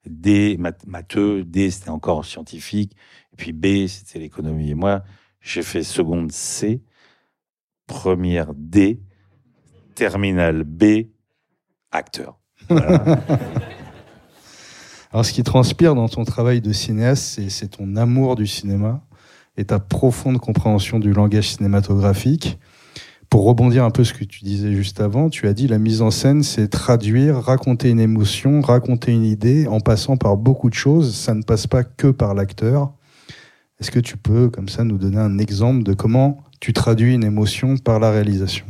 D, 0.05 0.57
math- 0.59 0.85
matheux, 0.85 1.45
D, 1.45 1.71
c'était 1.71 1.89
encore 1.89 2.25
scientifique. 2.25 2.95
Et 3.31 3.35
puis 3.37 3.53
B, 3.53 3.87
c'était 3.87 4.19
l'économie. 4.19 4.71
Et 4.71 4.75
moi, 4.75 5.03
j'ai 5.39 5.63
fait 5.63 5.81
seconde 5.81 6.31
C, 6.31 6.83
première 7.87 8.53
D, 8.53 8.99
terminale 9.95 10.63
B, 10.65 11.07
acteur. 11.91 12.37
Voilà. 12.67 13.03
Alors, 15.13 15.23
ce 15.23 15.31
qui 15.31 15.43
transpire 15.43 15.93
dans 15.93 16.09
ton 16.09 16.25
travail 16.25 16.59
de 16.59 16.73
cinéaste, 16.73 17.39
c'est- 17.47 17.67
ton 17.67 17.95
amour 17.97 18.35
du 18.35 18.47
cinéma 18.47 19.05
et 19.57 19.63
ta 19.63 19.77
profonde 19.79 20.39
compréhension 20.39 20.97
du 20.97 21.13
langage 21.13 21.49
cinématographique. 21.49 22.57
Pour 23.29 23.45
rebondir 23.45 23.83
un 23.83 23.91
peu 23.91 24.03
ce 24.03 24.13
que 24.13 24.23
tu 24.23 24.43
disais 24.43 24.73
juste 24.73 24.99
avant, 25.01 25.29
tu 25.29 25.47
as 25.47 25.53
dit 25.53 25.67
la 25.67 25.77
mise 25.77 26.01
en 26.01 26.09
scène, 26.09 26.41
c'est 26.41 26.67
traduire, 26.67 27.35
raconter 27.37 27.91
une 27.91 27.99
émotion, 27.99 28.61
raconter 28.61 29.11
une 29.11 29.23
idée 29.23 29.67
en 29.67 29.79
passant 29.79 30.17
par 30.17 30.35
beaucoup 30.35 30.71
de 30.71 30.75
choses. 30.75 31.15
Ça 31.15 31.35
ne 31.35 31.43
passe 31.43 31.67
pas 31.67 31.83
que 31.83 32.07
par 32.07 32.33
l'acteur. 32.33 32.93
Est-ce 33.79 33.91
que 33.91 33.99
tu 33.99 34.17
peux, 34.17 34.49
comme 34.49 34.69
ça, 34.69 34.83
nous 34.83 34.97
donner 34.97 35.17
un 35.17 35.37
exemple 35.37 35.83
de 35.83 35.93
comment 35.93 36.43
tu 36.59 36.73
traduis 36.73 37.13
une 37.13 37.23
émotion 37.23 37.77
par 37.77 37.99
la 37.99 38.09
réalisation? 38.09 38.65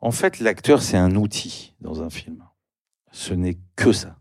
En 0.00 0.10
fait, 0.10 0.40
l'acteur, 0.40 0.82
c'est 0.82 0.96
un 0.96 1.14
outil 1.14 1.74
dans 1.80 2.02
un 2.02 2.10
film. 2.10 2.38
Ce 3.12 3.34
n'est 3.34 3.58
que 3.76 3.92
ça. 3.92 4.16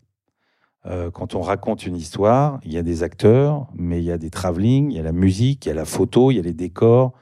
Euh, 0.86 1.12
quand 1.12 1.36
on 1.36 1.42
raconte 1.42 1.86
une 1.86 1.96
histoire, 1.96 2.60
il 2.64 2.74
y 2.74 2.78
a 2.78 2.84
des 2.84 3.04
acteurs, 3.04 3.68
mais 3.74 4.00
il 4.00 4.06
y 4.06 4.12
a 4.12 4.18
des 4.18 4.30
travelling, 4.30 4.92
il 4.92 4.98
y 4.98 5.00
a 5.00 5.04
la 5.04 5.14
musique, 5.14 5.66
il 5.66 5.70
y 5.70 5.72
a 5.72 5.76
la 5.76 5.86
photo, 5.86 6.32
il 6.32 6.36
y 6.36 6.40
a 6.40 6.44
les 6.44 6.54
décors, 6.54 7.14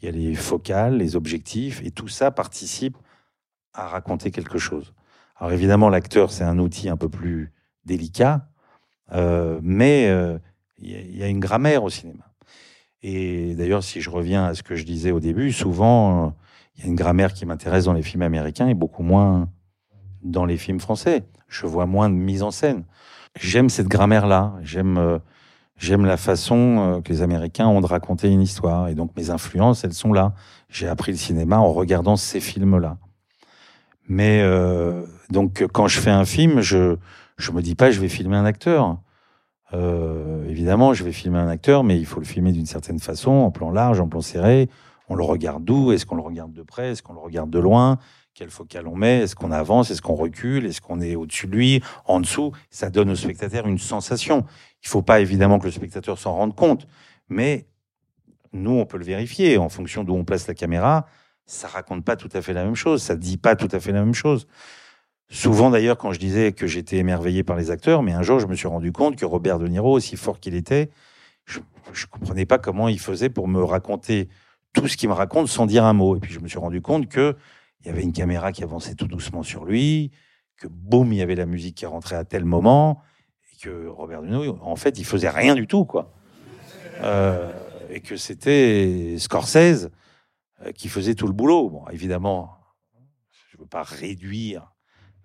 il 0.00 0.06
y 0.06 0.08
a 0.08 0.12
les 0.12 0.34
focales, 0.34 0.98
les 0.98 1.16
objectifs, 1.16 1.82
et 1.84 1.90
tout 1.90 2.08
ça 2.08 2.30
participe 2.30 2.96
à 3.72 3.88
raconter 3.88 4.30
quelque 4.30 4.58
chose. 4.58 4.94
Alors 5.36 5.52
évidemment, 5.52 5.88
l'acteur, 5.88 6.30
c'est 6.30 6.44
un 6.44 6.58
outil 6.58 6.88
un 6.88 6.96
peu 6.96 7.08
plus 7.08 7.52
délicat, 7.84 8.48
euh, 9.12 9.60
mais 9.62 10.08
euh, 10.08 10.38
il 10.78 11.16
y, 11.16 11.22
a- 11.22 11.28
une 11.28 11.40
grammaire 11.40 11.84
au 11.84 11.90
cinéma. 11.90 12.24
Et 13.02 13.54
d'ailleurs, 13.54 13.84
si 13.84 14.00
je 14.00 14.10
reviens 14.10 14.44
à 14.44 14.54
ce 14.54 14.62
que 14.62 14.74
je 14.74 14.84
disais 14.84 15.10
au 15.10 15.20
début, 15.20 15.52
souvent, 15.52 16.34
il 16.74 16.82
y 16.82 16.86
a 16.86 16.88
une 16.88 16.96
grammaire 16.96 17.32
qui 17.32 17.46
m'intéresse 17.46 17.84
dans 17.84 17.92
les 17.92 18.02
films 18.02 18.22
américains 18.22 18.68
et 18.68 18.74
beaucoup 18.74 19.02
moins 19.02 19.48
dans 20.22 20.44
les 20.44 20.56
films 20.56 20.80
français. 20.80 21.24
Je 21.48 21.66
vois 21.66 21.86
moins 21.86 22.08
de 22.08 22.14
mise 22.14 22.42
en 22.42 22.50
scène. 22.50 22.84
J'aime 23.38 23.68
cette 23.68 23.88
grammaire-là. 23.88 24.54
J'aime 24.62 24.98
euh, 24.98 25.18
j'aime 25.76 26.04
la 26.04 26.16
façon 26.16 26.56
euh, 26.78 27.00
que 27.00 27.12
les 27.12 27.22
Américains 27.22 27.66
ont 27.68 27.80
de 27.80 27.86
raconter 27.86 28.30
une 28.30 28.42
histoire. 28.42 28.88
Et 28.88 28.94
donc 28.94 29.10
mes 29.16 29.30
influences, 29.30 29.84
elles 29.84 29.92
sont 29.92 30.12
là. 30.12 30.32
J'ai 30.68 30.88
appris 30.88 31.12
le 31.12 31.18
cinéma 31.18 31.58
en 31.58 31.72
regardant 31.72 32.16
ces 32.16 32.40
films-là. 32.40 32.98
Mais 34.08 34.40
euh, 34.42 35.04
donc 35.30 35.66
quand 35.72 35.88
je 35.88 36.00
fais 36.00 36.10
un 36.10 36.24
film, 36.24 36.60
je 36.60 36.96
je 37.36 37.52
me 37.52 37.60
dis 37.60 37.74
pas 37.74 37.90
je 37.90 38.00
vais 38.00 38.08
filmer 38.08 38.36
un 38.36 38.44
acteur. 38.44 38.98
Évidemment, 40.48 40.94
je 40.94 41.04
vais 41.04 41.12
filmer 41.12 41.38
un 41.38 41.48
acteur, 41.48 41.84
mais 41.84 41.98
il 41.98 42.06
faut 42.06 42.18
le 42.18 42.24
filmer 42.24 42.50
d'une 42.50 42.64
certaine 42.64 42.98
façon, 42.98 43.30
en 43.30 43.50
plan 43.50 43.70
large, 43.70 44.00
en 44.00 44.08
plan 44.08 44.22
serré. 44.22 44.70
On 45.10 45.14
le 45.14 45.22
regarde 45.22 45.64
d'où? 45.64 45.92
Est-ce 45.92 46.06
qu'on 46.06 46.16
le 46.16 46.22
regarde 46.22 46.52
de 46.52 46.62
près? 46.62 46.92
Est-ce 46.92 47.02
qu'on 47.02 47.12
le 47.12 47.20
regarde 47.20 47.50
de 47.50 47.58
loin? 47.58 47.98
Quelle 48.36 48.50
focale 48.50 48.86
on 48.86 48.94
met 48.94 49.20
Est-ce 49.20 49.34
qu'on 49.34 49.50
avance 49.50 49.90
Est-ce 49.90 50.02
qu'on 50.02 50.14
recule 50.14 50.66
Est-ce 50.66 50.82
qu'on 50.82 51.00
est 51.00 51.16
au-dessus 51.16 51.46
de 51.46 51.52
lui 51.56 51.82
En 52.04 52.20
dessous 52.20 52.52
Ça 52.68 52.90
donne 52.90 53.08
au 53.08 53.14
spectateur 53.14 53.66
une 53.66 53.78
sensation. 53.78 54.44
Il 54.84 54.88
faut 54.88 55.00
pas 55.00 55.20
évidemment 55.20 55.58
que 55.58 55.64
le 55.64 55.70
spectateur 55.70 56.18
s'en 56.18 56.34
rende 56.34 56.54
compte, 56.54 56.86
mais 57.30 57.66
nous, 58.52 58.72
on 58.72 58.84
peut 58.84 58.98
le 58.98 59.06
vérifier 59.06 59.56
en 59.56 59.70
fonction 59.70 60.04
d'où 60.04 60.12
on 60.12 60.24
place 60.26 60.46
la 60.48 60.52
caméra. 60.52 61.06
Ça 61.46 61.66
raconte 61.66 62.04
pas 62.04 62.14
tout 62.16 62.28
à 62.34 62.42
fait 62.42 62.52
la 62.52 62.62
même 62.62 62.74
chose. 62.74 63.02
Ça 63.02 63.16
dit 63.16 63.38
pas 63.38 63.56
tout 63.56 63.70
à 63.72 63.80
fait 63.80 63.92
la 63.92 64.04
même 64.04 64.12
chose. 64.12 64.46
Souvent 65.30 65.70
d'ailleurs, 65.70 65.96
quand 65.96 66.12
je 66.12 66.20
disais 66.20 66.52
que 66.52 66.66
j'étais 66.66 66.98
émerveillé 66.98 67.42
par 67.42 67.56
les 67.56 67.70
acteurs, 67.70 68.02
mais 68.02 68.12
un 68.12 68.22
jour, 68.22 68.38
je 68.38 68.46
me 68.46 68.54
suis 68.54 68.68
rendu 68.68 68.92
compte 68.92 69.16
que 69.16 69.24
Robert 69.24 69.58
De 69.58 69.66
Niro, 69.66 69.96
aussi 69.96 70.16
fort 70.16 70.40
qu'il 70.40 70.54
était, 70.54 70.90
je 71.46 71.60
ne 71.60 72.06
comprenais 72.10 72.44
pas 72.44 72.58
comment 72.58 72.88
il 72.88 73.00
faisait 73.00 73.30
pour 73.30 73.48
me 73.48 73.64
raconter 73.64 74.28
tout 74.74 74.88
ce 74.88 74.98
qu'il 74.98 75.08
me 75.08 75.14
raconte 75.14 75.48
sans 75.48 75.64
dire 75.64 75.86
un 75.86 75.94
mot. 75.94 76.16
Et 76.16 76.20
puis 76.20 76.34
je 76.34 76.40
me 76.40 76.48
suis 76.48 76.58
rendu 76.58 76.82
compte 76.82 77.08
que 77.08 77.34
il 77.86 77.90
y 77.90 77.92
avait 77.92 78.02
une 78.02 78.12
caméra 78.12 78.50
qui 78.50 78.64
avançait 78.64 78.96
tout 78.96 79.06
doucement 79.06 79.44
sur 79.44 79.64
lui, 79.64 80.10
que 80.56 80.66
boum, 80.66 81.12
il 81.12 81.18
y 81.18 81.22
avait 81.22 81.36
la 81.36 81.46
musique 81.46 81.76
qui 81.76 81.86
rentrait 81.86 82.16
à 82.16 82.24
tel 82.24 82.44
moment, 82.44 83.00
et 83.52 83.62
que 83.62 83.86
Robert 83.86 84.22
De 84.22 84.26
Niro, 84.26 84.58
en 84.60 84.74
fait, 84.74 84.98
il 84.98 85.04
faisait 85.04 85.28
rien 85.28 85.54
du 85.54 85.68
tout, 85.68 85.84
quoi. 85.84 86.12
Euh, 87.02 87.52
et 87.88 88.00
que 88.00 88.16
c'était 88.16 89.14
Scorsese 89.18 89.90
euh, 90.62 90.72
qui 90.72 90.88
faisait 90.88 91.14
tout 91.14 91.28
le 91.28 91.32
boulot. 91.32 91.70
Bon, 91.70 91.86
évidemment, 91.92 92.58
je 93.50 93.56
ne 93.56 93.62
veux 93.62 93.68
pas 93.68 93.84
réduire 93.84 94.72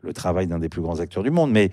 le 0.01 0.13
travail 0.13 0.45
d'un 0.45 0.59
des 0.59 0.69
plus 0.69 0.83
grands 0.83 0.99
acteurs 0.99 1.23
du 1.23 1.31
monde, 1.31 1.51
mais 1.51 1.71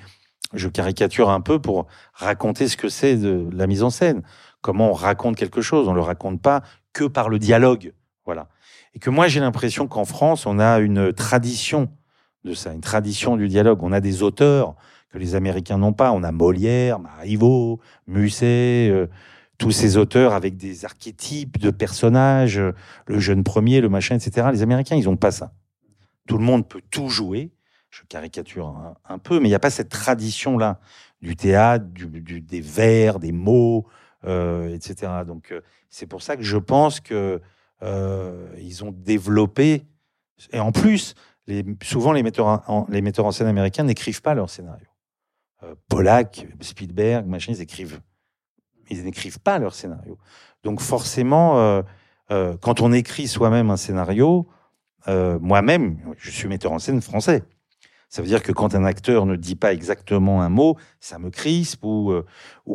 je 0.54 0.68
caricature 0.68 1.28
un 1.28 1.42
peu 1.42 1.60
pour 1.60 1.86
raconter 2.14 2.66
ce 2.66 2.78
que 2.78 2.88
c'est 2.88 3.16
de 3.16 3.46
la 3.52 3.66
mise 3.66 3.82
en 3.82 3.90
scène. 3.90 4.22
Comment 4.62 4.88
on 4.88 4.94
raconte 4.94 5.36
quelque 5.36 5.60
chose. 5.60 5.86
On 5.86 5.92
le 5.92 6.00
raconte 6.00 6.40
pas 6.40 6.62
que 6.94 7.04
par 7.04 7.28
le 7.28 7.38
dialogue. 7.38 7.92
Voilà. 8.24 8.48
Et 8.94 8.98
que 8.98 9.10
moi, 9.10 9.28
j'ai 9.28 9.40
l'impression 9.40 9.86
qu'en 9.86 10.04
France, 10.04 10.46
on 10.46 10.58
a 10.58 10.78
une 10.78 11.12
tradition 11.12 11.90
de 12.44 12.54
ça, 12.54 12.72
une 12.72 12.80
tradition 12.80 13.36
du 13.36 13.48
dialogue. 13.48 13.82
On 13.82 13.92
a 13.92 14.00
des 14.00 14.22
auteurs 14.22 14.74
que 15.10 15.18
les 15.18 15.34
Américains 15.34 15.78
n'ont 15.78 15.92
pas. 15.92 16.12
On 16.12 16.22
a 16.22 16.32
Molière, 16.32 16.98
Marivaux, 16.98 17.80
Musset, 18.06 18.88
euh, 18.90 19.06
tous 19.58 19.72
ces 19.72 19.96
auteurs 19.96 20.34
avec 20.34 20.56
des 20.56 20.84
archétypes 20.84 21.58
de 21.58 21.70
personnages, 21.70 22.58
euh, 22.58 22.72
le 23.06 23.18
jeune 23.18 23.44
premier, 23.44 23.80
le 23.80 23.88
machin, 23.88 24.16
etc. 24.16 24.48
Les 24.52 24.62
Américains, 24.62 24.96
ils 24.96 25.04
n'ont 25.04 25.16
pas 25.16 25.32
ça. 25.32 25.52
Tout 26.26 26.38
le 26.38 26.44
monde 26.44 26.68
peut 26.68 26.82
tout 26.90 27.08
jouer. 27.08 27.50
Je 27.90 28.02
caricature 28.04 28.76
un, 29.08 29.18
peu, 29.18 29.40
mais 29.40 29.48
il 29.48 29.50
n'y 29.50 29.54
a 29.54 29.60
pas 29.60 29.70
cette 29.70 29.88
tradition-là 29.88 30.78
du 31.22 31.36
théâtre, 31.36 31.86
des 31.86 32.60
vers, 32.60 33.18
des 33.18 33.32
mots, 33.32 33.86
euh, 34.26 34.74
etc. 34.74 35.10
Donc, 35.26 35.54
c'est 35.88 36.06
pour 36.06 36.20
ça 36.22 36.36
que 36.36 36.42
je 36.42 36.58
pense 36.58 37.00
que 37.00 37.40
ils 37.82 38.84
ont 38.84 38.92
développé. 38.92 39.86
Et 40.52 40.60
en 40.60 40.72
plus, 40.72 41.14
souvent 41.82 42.12
les 42.12 42.22
metteurs 42.22 42.62
en, 42.68 42.86
les 42.88 43.02
metteurs 43.02 43.26
en 43.26 43.32
scène 43.32 43.46
américains 43.46 43.84
n'écrivent 43.84 44.22
pas 44.22 44.34
leur 44.34 44.50
scénario. 44.50 44.86
Euh, 45.62 45.74
Pollack, 45.88 46.46
Spielberg, 46.60 47.26
machin, 47.26 47.52
ils 47.52 47.60
écrivent, 47.60 48.00
ils 48.90 49.04
n'écrivent 49.04 49.40
pas 49.40 49.58
leur 49.58 49.74
scénario. 49.74 50.18
Donc 50.62 50.80
forcément, 50.80 51.58
euh, 51.58 51.82
euh, 52.30 52.56
quand 52.60 52.80
on 52.80 52.92
écrit 52.92 53.26
soi-même 53.26 53.70
un 53.70 53.76
scénario, 53.76 54.48
moi-même, 55.40 55.96
je 56.18 56.30
suis 56.30 56.48
metteur 56.48 56.70
en 56.70 56.78
scène 56.78 57.00
français. 57.00 57.42
Ça 58.10 58.20
veut 58.20 58.28
dire 58.28 58.42
que 58.42 58.52
quand 58.52 58.74
un 58.74 58.84
acteur 58.84 59.24
ne 59.24 59.36
dit 59.36 59.56
pas 59.56 59.72
exactement 59.72 60.42
un 60.42 60.50
mot, 60.50 60.76
ça 61.00 61.18
me 61.18 61.30
crispe 61.30 61.82
ou 61.82 62.12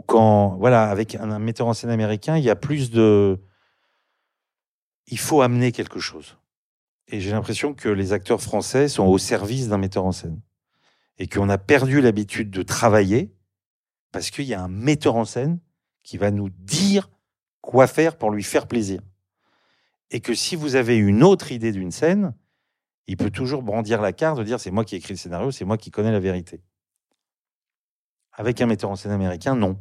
quand 0.07 0.55
voilà, 0.57 0.89
avec 0.89 1.13
un, 1.13 1.37
metteur 1.37 1.67
en 1.67 1.73
scène 1.73 1.91
américain, 1.91 2.35
il 2.35 2.43
y 2.43 2.49
a 2.49 2.55
plus 2.55 2.89
de 2.89 3.39
il 5.07 5.19
faut 5.19 5.41
amener 5.41 5.71
quelque 5.71 5.99
chose. 5.99 6.37
Et 7.07 7.19
j'ai 7.19 7.31
l'impression 7.31 7.73
que 7.73 7.89
les 7.89 8.13
acteurs 8.13 8.41
français 8.41 8.87
sont 8.87 9.05
au 9.05 9.17
service 9.17 9.67
d'un 9.67 9.77
metteur 9.77 10.05
en 10.05 10.11
scène 10.11 10.41
et 11.17 11.27
qu'on 11.27 11.49
a 11.49 11.57
perdu 11.57 12.01
l'habitude 12.01 12.49
de 12.49 12.63
travailler 12.63 13.33
parce 14.11 14.29
qu'il 14.29 14.45
y 14.45 14.53
a 14.53 14.61
un 14.61 14.69
metteur 14.69 15.15
en 15.15 15.25
scène 15.25 15.59
qui 16.03 16.17
va 16.17 16.31
nous 16.31 16.49
dire 16.49 17.09
quoi 17.61 17.87
faire 17.87 18.17
pour 18.17 18.31
lui 18.31 18.43
faire 18.43 18.67
plaisir. 18.67 19.01
Et 20.11 20.19
que 20.19 20.33
si 20.33 20.55
vous 20.55 20.75
avez 20.75 20.97
une 20.97 21.23
autre 21.23 21.51
idée 21.51 21.71
d'une 21.71 21.91
scène, 21.91 22.35
il 23.07 23.17
peut 23.17 23.31
toujours 23.31 23.63
brandir 23.63 24.01
la 24.01 24.13
carte 24.13 24.37
de 24.37 24.43
dire 24.43 24.59
c'est 24.59 24.71
moi 24.71 24.85
qui 24.85 24.95
ai 24.95 24.97
écrit 24.97 25.13
le 25.13 25.17
scénario, 25.17 25.51
c'est 25.51 25.65
moi 25.65 25.77
qui 25.77 25.91
connais 25.91 26.11
la 26.11 26.19
vérité. 26.19 26.61
Avec 28.33 28.61
un 28.61 28.65
metteur 28.65 28.89
en 28.89 28.95
scène 28.95 29.11
américain, 29.11 29.55
non. 29.55 29.79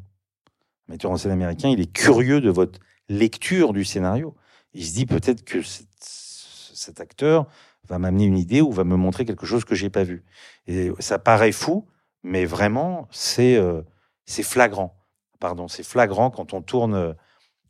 Un 0.88 0.92
metteur 0.92 1.10
en 1.10 1.16
scène 1.16 1.32
américain, 1.32 1.68
il 1.68 1.80
est 1.80 1.92
curieux 1.92 2.40
de 2.40 2.50
votre 2.50 2.80
lecture 3.08 3.72
du 3.72 3.84
scénario. 3.84 4.34
Il 4.74 4.84
se 4.84 4.94
dit 4.94 5.06
peut-être 5.06 5.44
que 5.44 5.60
cet 5.62 7.00
acteur 7.00 7.46
va 7.88 7.98
m'amener 7.98 8.24
une 8.24 8.38
idée 8.38 8.60
ou 8.60 8.70
va 8.72 8.84
me 8.84 8.96
montrer 8.96 9.24
quelque 9.24 9.46
chose 9.46 9.64
que 9.64 9.74
j'ai 9.74 9.90
pas 9.90 10.04
vu. 10.04 10.24
Et 10.66 10.90
ça 10.98 11.18
paraît 11.18 11.52
fou, 11.52 11.86
mais 12.22 12.44
vraiment, 12.44 13.08
c'est 13.10 13.56
euh, 13.56 13.82
flagrant. 14.26 14.96
Pardon, 15.40 15.68
c'est 15.68 15.82
flagrant 15.82 16.30
quand 16.30 16.54
on 16.54 16.62
tourne 16.62 16.94
euh, 16.94 17.12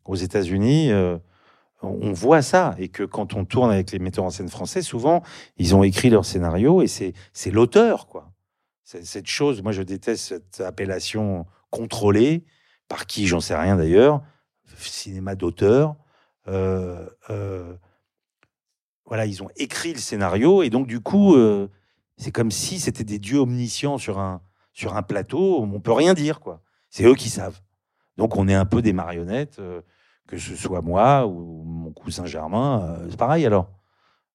aux 0.04 0.16
États-Unis. 0.16 0.92
Euh, 0.92 1.18
on 1.82 2.12
voit 2.12 2.42
ça 2.42 2.74
et 2.78 2.88
que 2.88 3.02
quand 3.02 3.34
on 3.34 3.44
tourne 3.44 3.72
avec 3.72 3.90
les 3.90 3.98
metteurs 3.98 4.24
en 4.24 4.30
scène 4.30 4.48
français, 4.48 4.82
souvent 4.82 5.22
ils 5.56 5.74
ont 5.74 5.82
écrit 5.82 6.10
leur 6.10 6.24
scénario 6.24 6.80
et 6.80 6.86
c'est 6.86 7.50
l'auteur 7.50 8.06
quoi. 8.06 8.30
Cette 8.84 9.26
chose, 9.26 9.62
moi 9.62 9.72
je 9.72 9.82
déteste 9.82 10.24
cette 10.28 10.60
appellation 10.60 11.46
contrôlée 11.70 12.44
par 12.86 13.06
qui, 13.06 13.26
j'en 13.26 13.40
sais 13.40 13.56
rien 13.56 13.76
d'ailleurs, 13.76 14.22
cinéma 14.78 15.34
d'auteur. 15.34 15.96
Euh, 16.48 17.06
voilà, 19.12 19.26
ils 19.26 19.42
ont 19.42 19.50
écrit 19.56 19.92
le 19.92 19.98
scénario 19.98 20.62
et 20.62 20.70
donc 20.70 20.86
du 20.86 21.00
coup, 21.00 21.34
euh, 21.34 21.68
c'est 22.16 22.30
comme 22.30 22.50
si 22.50 22.80
c'était 22.80 23.04
des 23.04 23.18
dieux 23.18 23.40
omniscients 23.40 23.98
sur 23.98 24.18
un 24.18 24.40
sur 24.72 24.96
un 24.96 25.02
plateau. 25.02 25.60
On 25.62 25.80
peut 25.80 25.92
rien 25.92 26.14
dire 26.14 26.40
quoi. 26.40 26.62
C'est 26.88 27.04
eux 27.04 27.14
qui 27.14 27.28
savent. 27.28 27.60
Donc 28.16 28.36
on 28.36 28.48
est 28.48 28.54
un 28.54 28.64
peu 28.64 28.80
des 28.80 28.94
marionnettes, 28.94 29.58
euh, 29.58 29.82
que 30.26 30.38
ce 30.38 30.56
soit 30.56 30.80
moi 30.80 31.26
ou 31.26 31.62
mon 31.64 31.92
cousin 31.92 32.24
Germain, 32.24 32.82
euh, 32.82 33.06
c'est 33.10 33.18
pareil 33.18 33.44
alors. 33.44 33.68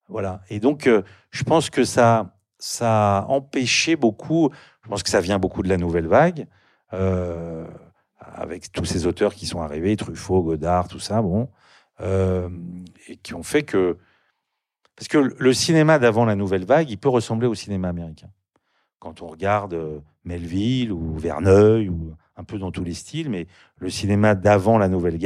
Voilà. 0.09 0.41
Et 0.49 0.59
donc 0.59 0.87
je 1.31 1.43
pense 1.43 1.71
que 1.71 1.83
ça 1.83 2.35
ça 2.59 3.19
a 3.19 3.25
empêché 3.29 3.95
beaucoup. 3.95 4.51
Je 4.83 4.89
pense 4.89 5.01
que 5.01 5.09
ça 5.09 5.21
vient 5.21 5.39
beaucoup 5.39 5.63
de 5.63 5.69
la 5.69 5.77
nouvelle 5.77 6.07
vague. 6.07 6.45
avec 8.19 8.71
tous 8.71 8.85
ces 8.85 9.07
auteurs 9.07 9.33
qui 9.33 9.47
sont 9.47 9.61
arrivés, 9.61 9.95
Truffaut, 9.95 10.43
Godard, 10.43 10.87
tout 10.87 10.99
ça, 10.99 11.21
bon, 11.21 11.49
et 11.99 13.17
qui 13.23 13.33
ont 13.33 13.43
fait 13.43 13.63
que 13.63 13.97
parce 14.97 15.07
que 15.07 15.17
le 15.17 15.53
cinéma 15.53 15.99
d'avant 15.99 16.25
la 16.25 16.35
nouvelle 16.35 16.65
vague, 16.65 16.89
il 16.89 16.97
peut 16.97 17.07
ressembler 17.07 17.47
au 17.47 17.53
cinéma 17.53 17.87
américain. 17.87 18.29
Quand 18.97 19.21
on 19.21 19.27
regarde 19.27 19.75
euh, 19.75 19.99
Melville 20.25 20.91
ou 20.91 21.15
Verneuil 21.17 21.87
ou 21.87 22.15
un 22.35 22.43
peu 22.43 22.57
dans 22.57 22.71
tous 22.71 22.83
les 22.83 22.95
styles, 22.95 23.29
mais 23.29 23.45
le 23.77 23.91
cinéma 23.91 24.33
d'avant 24.33 24.79
la 24.79 24.87
nouvelle 24.87 25.19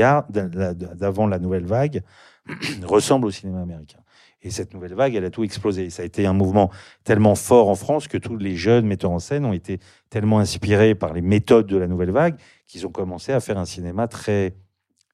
vague 1.66 2.04
ressemble 2.84 3.28
au 3.28 3.32
cinéma 3.32 3.62
américain. 3.62 4.00
Et 4.42 4.50
cette 4.50 4.74
nouvelle 4.74 4.94
vague, 4.94 5.16
elle 5.16 5.24
a 5.24 5.30
tout 5.30 5.46
explosé. 5.46 5.90
Ça 5.90 6.02
a 6.02 6.06
été 6.06 6.26
un 6.26 6.34
mouvement 6.34 6.70
tellement 7.06 7.36
fort 7.36 7.70
en 7.70 7.76
France 7.76 8.10
que 8.10 8.18
tous 8.18 8.36
les 8.36 8.58
jeunes 8.58 8.86
metteurs 8.86 9.12
en 9.12 9.20
scène 9.20 9.46
ont 9.46 9.54
été 9.54 9.80
tellement 10.10 10.40
inspirés 10.40 10.96
par 10.96 11.14
les 11.14 11.22
méthodes 11.22 11.68
de 11.68 11.78
la 11.78 11.88
nouvelle 11.88 12.12
vague 12.12 12.36
qu'ils 12.68 12.86
ont 12.86 12.92
commencé 12.92 13.32
à 13.32 13.40
faire 13.40 13.58
un 13.58 13.66
cinéma 13.66 14.10
très 14.10 14.56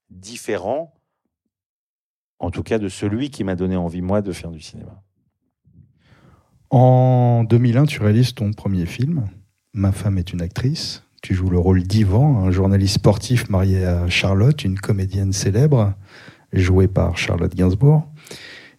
différent 0.09 0.96
en 2.39 2.51
tout 2.51 2.63
cas 2.63 2.79
de 2.79 2.89
celui 2.89 3.29
qui 3.29 3.43
m'a 3.43 3.55
donné 3.55 3.75
envie, 3.75 4.01
moi, 4.01 4.21
de 4.21 4.31
faire 4.31 4.51
du 4.51 4.61
cinéma. 4.61 5.03
En 6.69 7.43
2001, 7.43 7.85
tu 7.85 8.01
réalises 8.01 8.33
ton 8.33 8.51
premier 8.53 8.85
film, 8.85 9.27
Ma 9.77 9.91
femme 9.91 10.17
est 10.17 10.33
une 10.33 10.41
actrice. 10.41 11.03
Tu 11.21 11.35
joues 11.35 11.51
le 11.51 11.59
rôle 11.59 11.83
d'Ivan, 11.83 12.43
un 12.43 12.49
journaliste 12.49 12.95
sportif 12.95 13.47
marié 13.47 13.85
à 13.85 14.09
Charlotte, 14.09 14.63
une 14.63 14.79
comédienne 14.79 15.33
célèbre, 15.33 15.93
jouée 16.51 16.87
par 16.87 17.15
Charlotte 17.15 17.53
Gainsbourg. 17.53 18.07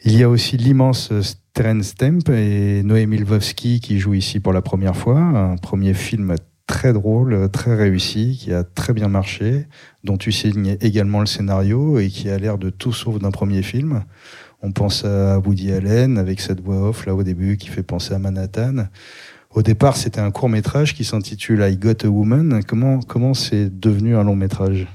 Il 0.05 0.17
y 0.17 0.25
a 0.25 0.29
aussi 0.29 0.57
l'immense 0.57 1.13
Terence 1.53 1.87
Stamp 1.87 2.29
et 2.31 2.83
Noémie 2.83 3.19
Lvovsky 3.19 3.79
qui 3.79 4.01
joue 4.01 4.15
ici 4.15 4.41
pour 4.41 4.53
la 4.53 4.61
première 4.61 4.97
fois, 4.97 5.21
un 5.21 5.57
premier 5.57 5.95
film 5.95 6.35
très 6.69 6.93
drôle, 6.93 7.51
très 7.51 7.75
réussi, 7.75 8.39
qui 8.39 8.53
a 8.53 8.63
très 8.63 8.93
bien 8.93 9.09
marché, 9.09 9.67
dont 10.05 10.17
tu 10.17 10.31
signes 10.31 10.77
également 10.81 11.19
le 11.19 11.27
scénario 11.27 11.99
et 11.99 12.09
qui 12.09 12.31
a 12.31 12.39
l'air 12.39 12.59
de 12.59 12.71
tout 12.71 12.93
sauf 12.93 13.19
d'un 13.19 13.33
premier 13.33 13.63
film. 13.63 14.05
On 14.63 14.71
pense 14.71 15.05
à 15.05 15.39
Woody 15.41 15.73
Allen 15.73 16.19
avec 16.19 16.41
cette 16.41 16.61
voix 16.61 16.89
off 16.91 17.07
là 17.07 17.15
au 17.15 17.25
début 17.25 17.57
qui 17.57 17.69
fait 17.69 17.83
penser 17.83 18.15
à 18.15 18.19
Manhattan. 18.19 18.89
Au 19.51 19.63
départ, 19.63 19.97
c'était 19.97 20.21
un 20.21 20.31
court 20.31 20.49
métrage 20.49 20.95
qui 20.95 21.05
s'intitule 21.05 21.67
I 21.69 21.77
Got 21.77 22.05
a 22.05 22.09
Woman. 22.09 22.63
Comment 22.65 23.01
comment 23.01 23.35
c'est 23.35 23.71
devenu 23.81 24.15
un 24.15 24.23
long 24.23 24.37
métrage? 24.37 24.87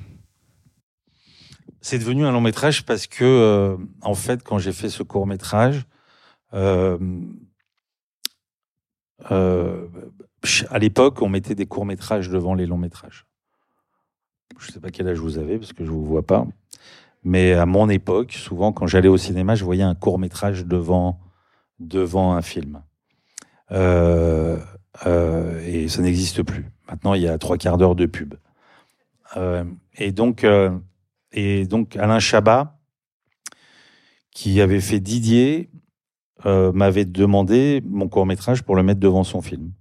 C'est 1.81 1.97
devenu 1.97 2.23
un 2.25 2.31
long 2.31 2.41
métrage 2.41 2.85
parce 2.85 3.07
que 3.07 3.23
euh, 3.23 3.77
en 4.01 4.13
fait, 4.13 4.43
quand 4.43 4.59
j'ai 4.59 4.73
fait 4.73 4.89
ce 4.89 5.01
court 5.01 5.25
métrage, 5.25 5.85
euh, 6.53 6.97
euh, 9.31 9.87
à 10.69 10.79
l'époque, 10.79 11.21
on 11.21 11.29
mettait 11.29 11.55
des 11.55 11.65
courts 11.65 11.85
métrages 11.85 12.29
devant 12.29 12.53
les 12.53 12.65
longs 12.65 12.77
métrages. 12.77 13.25
Je 14.59 14.67
ne 14.67 14.71
sais 14.73 14.79
pas 14.79 14.91
quel 14.91 15.07
âge 15.07 15.17
vous 15.17 15.37
avez 15.37 15.57
parce 15.57 15.73
que 15.73 15.83
je 15.83 15.89
ne 15.89 15.95
vous 15.95 16.05
vois 16.05 16.25
pas. 16.25 16.45
Mais 17.23 17.53
à 17.53 17.65
mon 17.65 17.89
époque, 17.89 18.33
souvent 18.33 18.73
quand 18.73 18.87
j'allais 18.87 19.07
au 19.07 19.17
cinéma, 19.17 19.55
je 19.55 19.63
voyais 19.63 19.83
un 19.83 19.95
court 19.95 20.19
métrage 20.19 20.65
devant, 20.65 21.19
un 21.79 22.41
film. 22.41 22.83
Euh, 23.71 24.59
euh, 25.05 25.61
et 25.65 25.87
ça 25.87 26.01
n'existe 26.01 26.43
plus. 26.43 26.65
Maintenant, 26.89 27.13
il 27.13 27.21
y 27.21 27.27
a 27.27 27.37
trois 27.37 27.57
quarts 27.57 27.77
d'heure 27.77 27.95
de 27.95 28.05
pub. 28.05 28.35
Euh, 29.37 29.63
et 29.95 30.11
donc, 30.11 30.45
et 31.31 31.65
donc 31.65 31.95
Alain 31.95 32.19
Chabat, 32.19 32.77
qui 34.31 34.59
avait 34.61 34.81
fait 34.81 34.99
Didier, 34.99 35.69
m'avait 36.45 37.05
demandé 37.05 37.81
mon 37.85 38.09
court 38.09 38.25
métrage 38.25 38.63
pour 38.63 38.75
le 38.75 38.83
mettre 38.83 38.99
devant 38.99 39.23
son 39.23 39.41
film. 39.41 39.71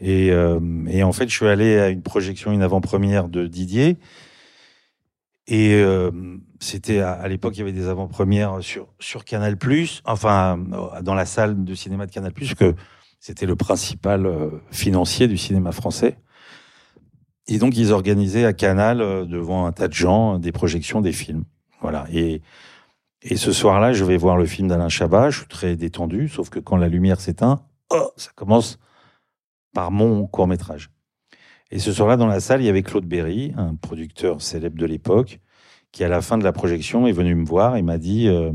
Et, 0.00 0.30
euh, 0.30 0.60
et, 0.88 1.02
en 1.02 1.12
fait, 1.12 1.28
je 1.28 1.34
suis 1.34 1.46
allé 1.46 1.78
à 1.78 1.88
une 1.88 2.02
projection, 2.02 2.52
une 2.52 2.62
avant-première 2.62 3.28
de 3.28 3.46
Didier. 3.46 3.98
Et 5.46 5.74
euh, 5.74 6.10
c'était 6.60 7.00
à, 7.00 7.26
l'époque, 7.26 7.56
il 7.56 7.60
y 7.60 7.62
avait 7.62 7.72
des 7.72 7.88
avant-premières 7.88 8.62
sur, 8.62 8.88
sur 9.00 9.24
Canal+, 9.24 9.56
enfin, 10.04 10.58
euh, 10.72 11.02
dans 11.02 11.14
la 11.14 11.26
salle 11.26 11.64
de 11.64 11.74
cinéma 11.74 12.06
de 12.06 12.12
Canal+, 12.12 12.32
que 12.32 12.74
c'était 13.18 13.46
le 13.46 13.56
principal 13.56 14.30
financier 14.70 15.26
du 15.26 15.36
cinéma 15.36 15.72
français. 15.72 16.18
Et 17.48 17.58
donc, 17.58 17.76
ils 17.76 17.92
organisaient 17.92 18.44
à 18.44 18.52
Canal, 18.52 18.98
devant 19.26 19.66
un 19.66 19.72
tas 19.72 19.88
de 19.88 19.94
gens, 19.94 20.38
des 20.38 20.52
projections 20.52 21.00
des 21.00 21.12
films. 21.12 21.44
Voilà. 21.80 22.06
Et, 22.12 22.42
et 23.22 23.36
ce 23.36 23.52
soir-là, 23.52 23.92
je 23.92 24.04
vais 24.04 24.16
voir 24.16 24.36
le 24.36 24.46
film 24.46 24.68
d'Alain 24.68 24.90
Chabat. 24.90 25.30
Je 25.30 25.38
suis 25.38 25.48
très 25.48 25.74
détendu, 25.74 26.28
sauf 26.28 26.50
que 26.50 26.60
quand 26.60 26.76
la 26.76 26.88
lumière 26.88 27.20
s'éteint, 27.20 27.62
oh, 27.90 28.12
ça 28.16 28.30
commence 28.36 28.78
par 29.78 29.92
mon 29.92 30.26
court 30.26 30.48
métrage. 30.48 30.90
Et 31.70 31.78
ce 31.78 31.92
soir-là, 31.92 32.16
dans 32.16 32.26
la 32.26 32.40
salle, 32.40 32.60
il 32.62 32.64
y 32.64 32.68
avait 32.68 32.82
Claude 32.82 33.06
Berry, 33.06 33.52
un 33.56 33.76
producteur 33.76 34.42
célèbre 34.42 34.76
de 34.76 34.86
l'époque, 34.86 35.38
qui, 35.92 36.02
à 36.02 36.08
la 36.08 36.20
fin 36.20 36.36
de 36.36 36.42
la 36.42 36.50
projection, 36.50 37.06
est 37.06 37.12
venu 37.12 37.36
me 37.36 37.46
voir 37.46 37.76
et 37.76 37.82
m'a 37.82 37.96
dit 37.96 38.26
euh, 38.26 38.50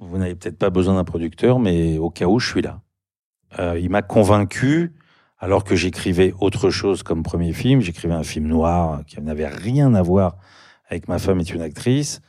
Vous 0.00 0.18
n'avez 0.18 0.34
peut-être 0.34 0.58
pas 0.58 0.70
besoin 0.70 0.96
d'un 0.96 1.04
producteur, 1.04 1.60
mais 1.60 1.96
au 1.98 2.10
cas 2.10 2.26
où, 2.26 2.40
je 2.40 2.50
suis 2.50 2.60
là. 2.60 2.82
Euh, 3.60 3.78
il 3.78 3.88
m'a 3.88 4.02
convaincu, 4.02 4.96
alors 5.38 5.62
que 5.62 5.76
j'écrivais 5.76 6.34
autre 6.40 6.70
chose 6.70 7.04
comme 7.04 7.22
premier 7.22 7.52
film. 7.52 7.80
J'écrivais 7.80 8.14
un 8.14 8.24
film 8.24 8.48
noir 8.48 9.04
qui 9.06 9.20
n'avait 9.20 9.46
rien 9.46 9.94
à 9.94 10.02
voir 10.02 10.38
avec 10.88 11.06
Ma 11.06 11.20
femme 11.20 11.38
est 11.38 11.54
une 11.54 11.62
actrice. 11.62 12.20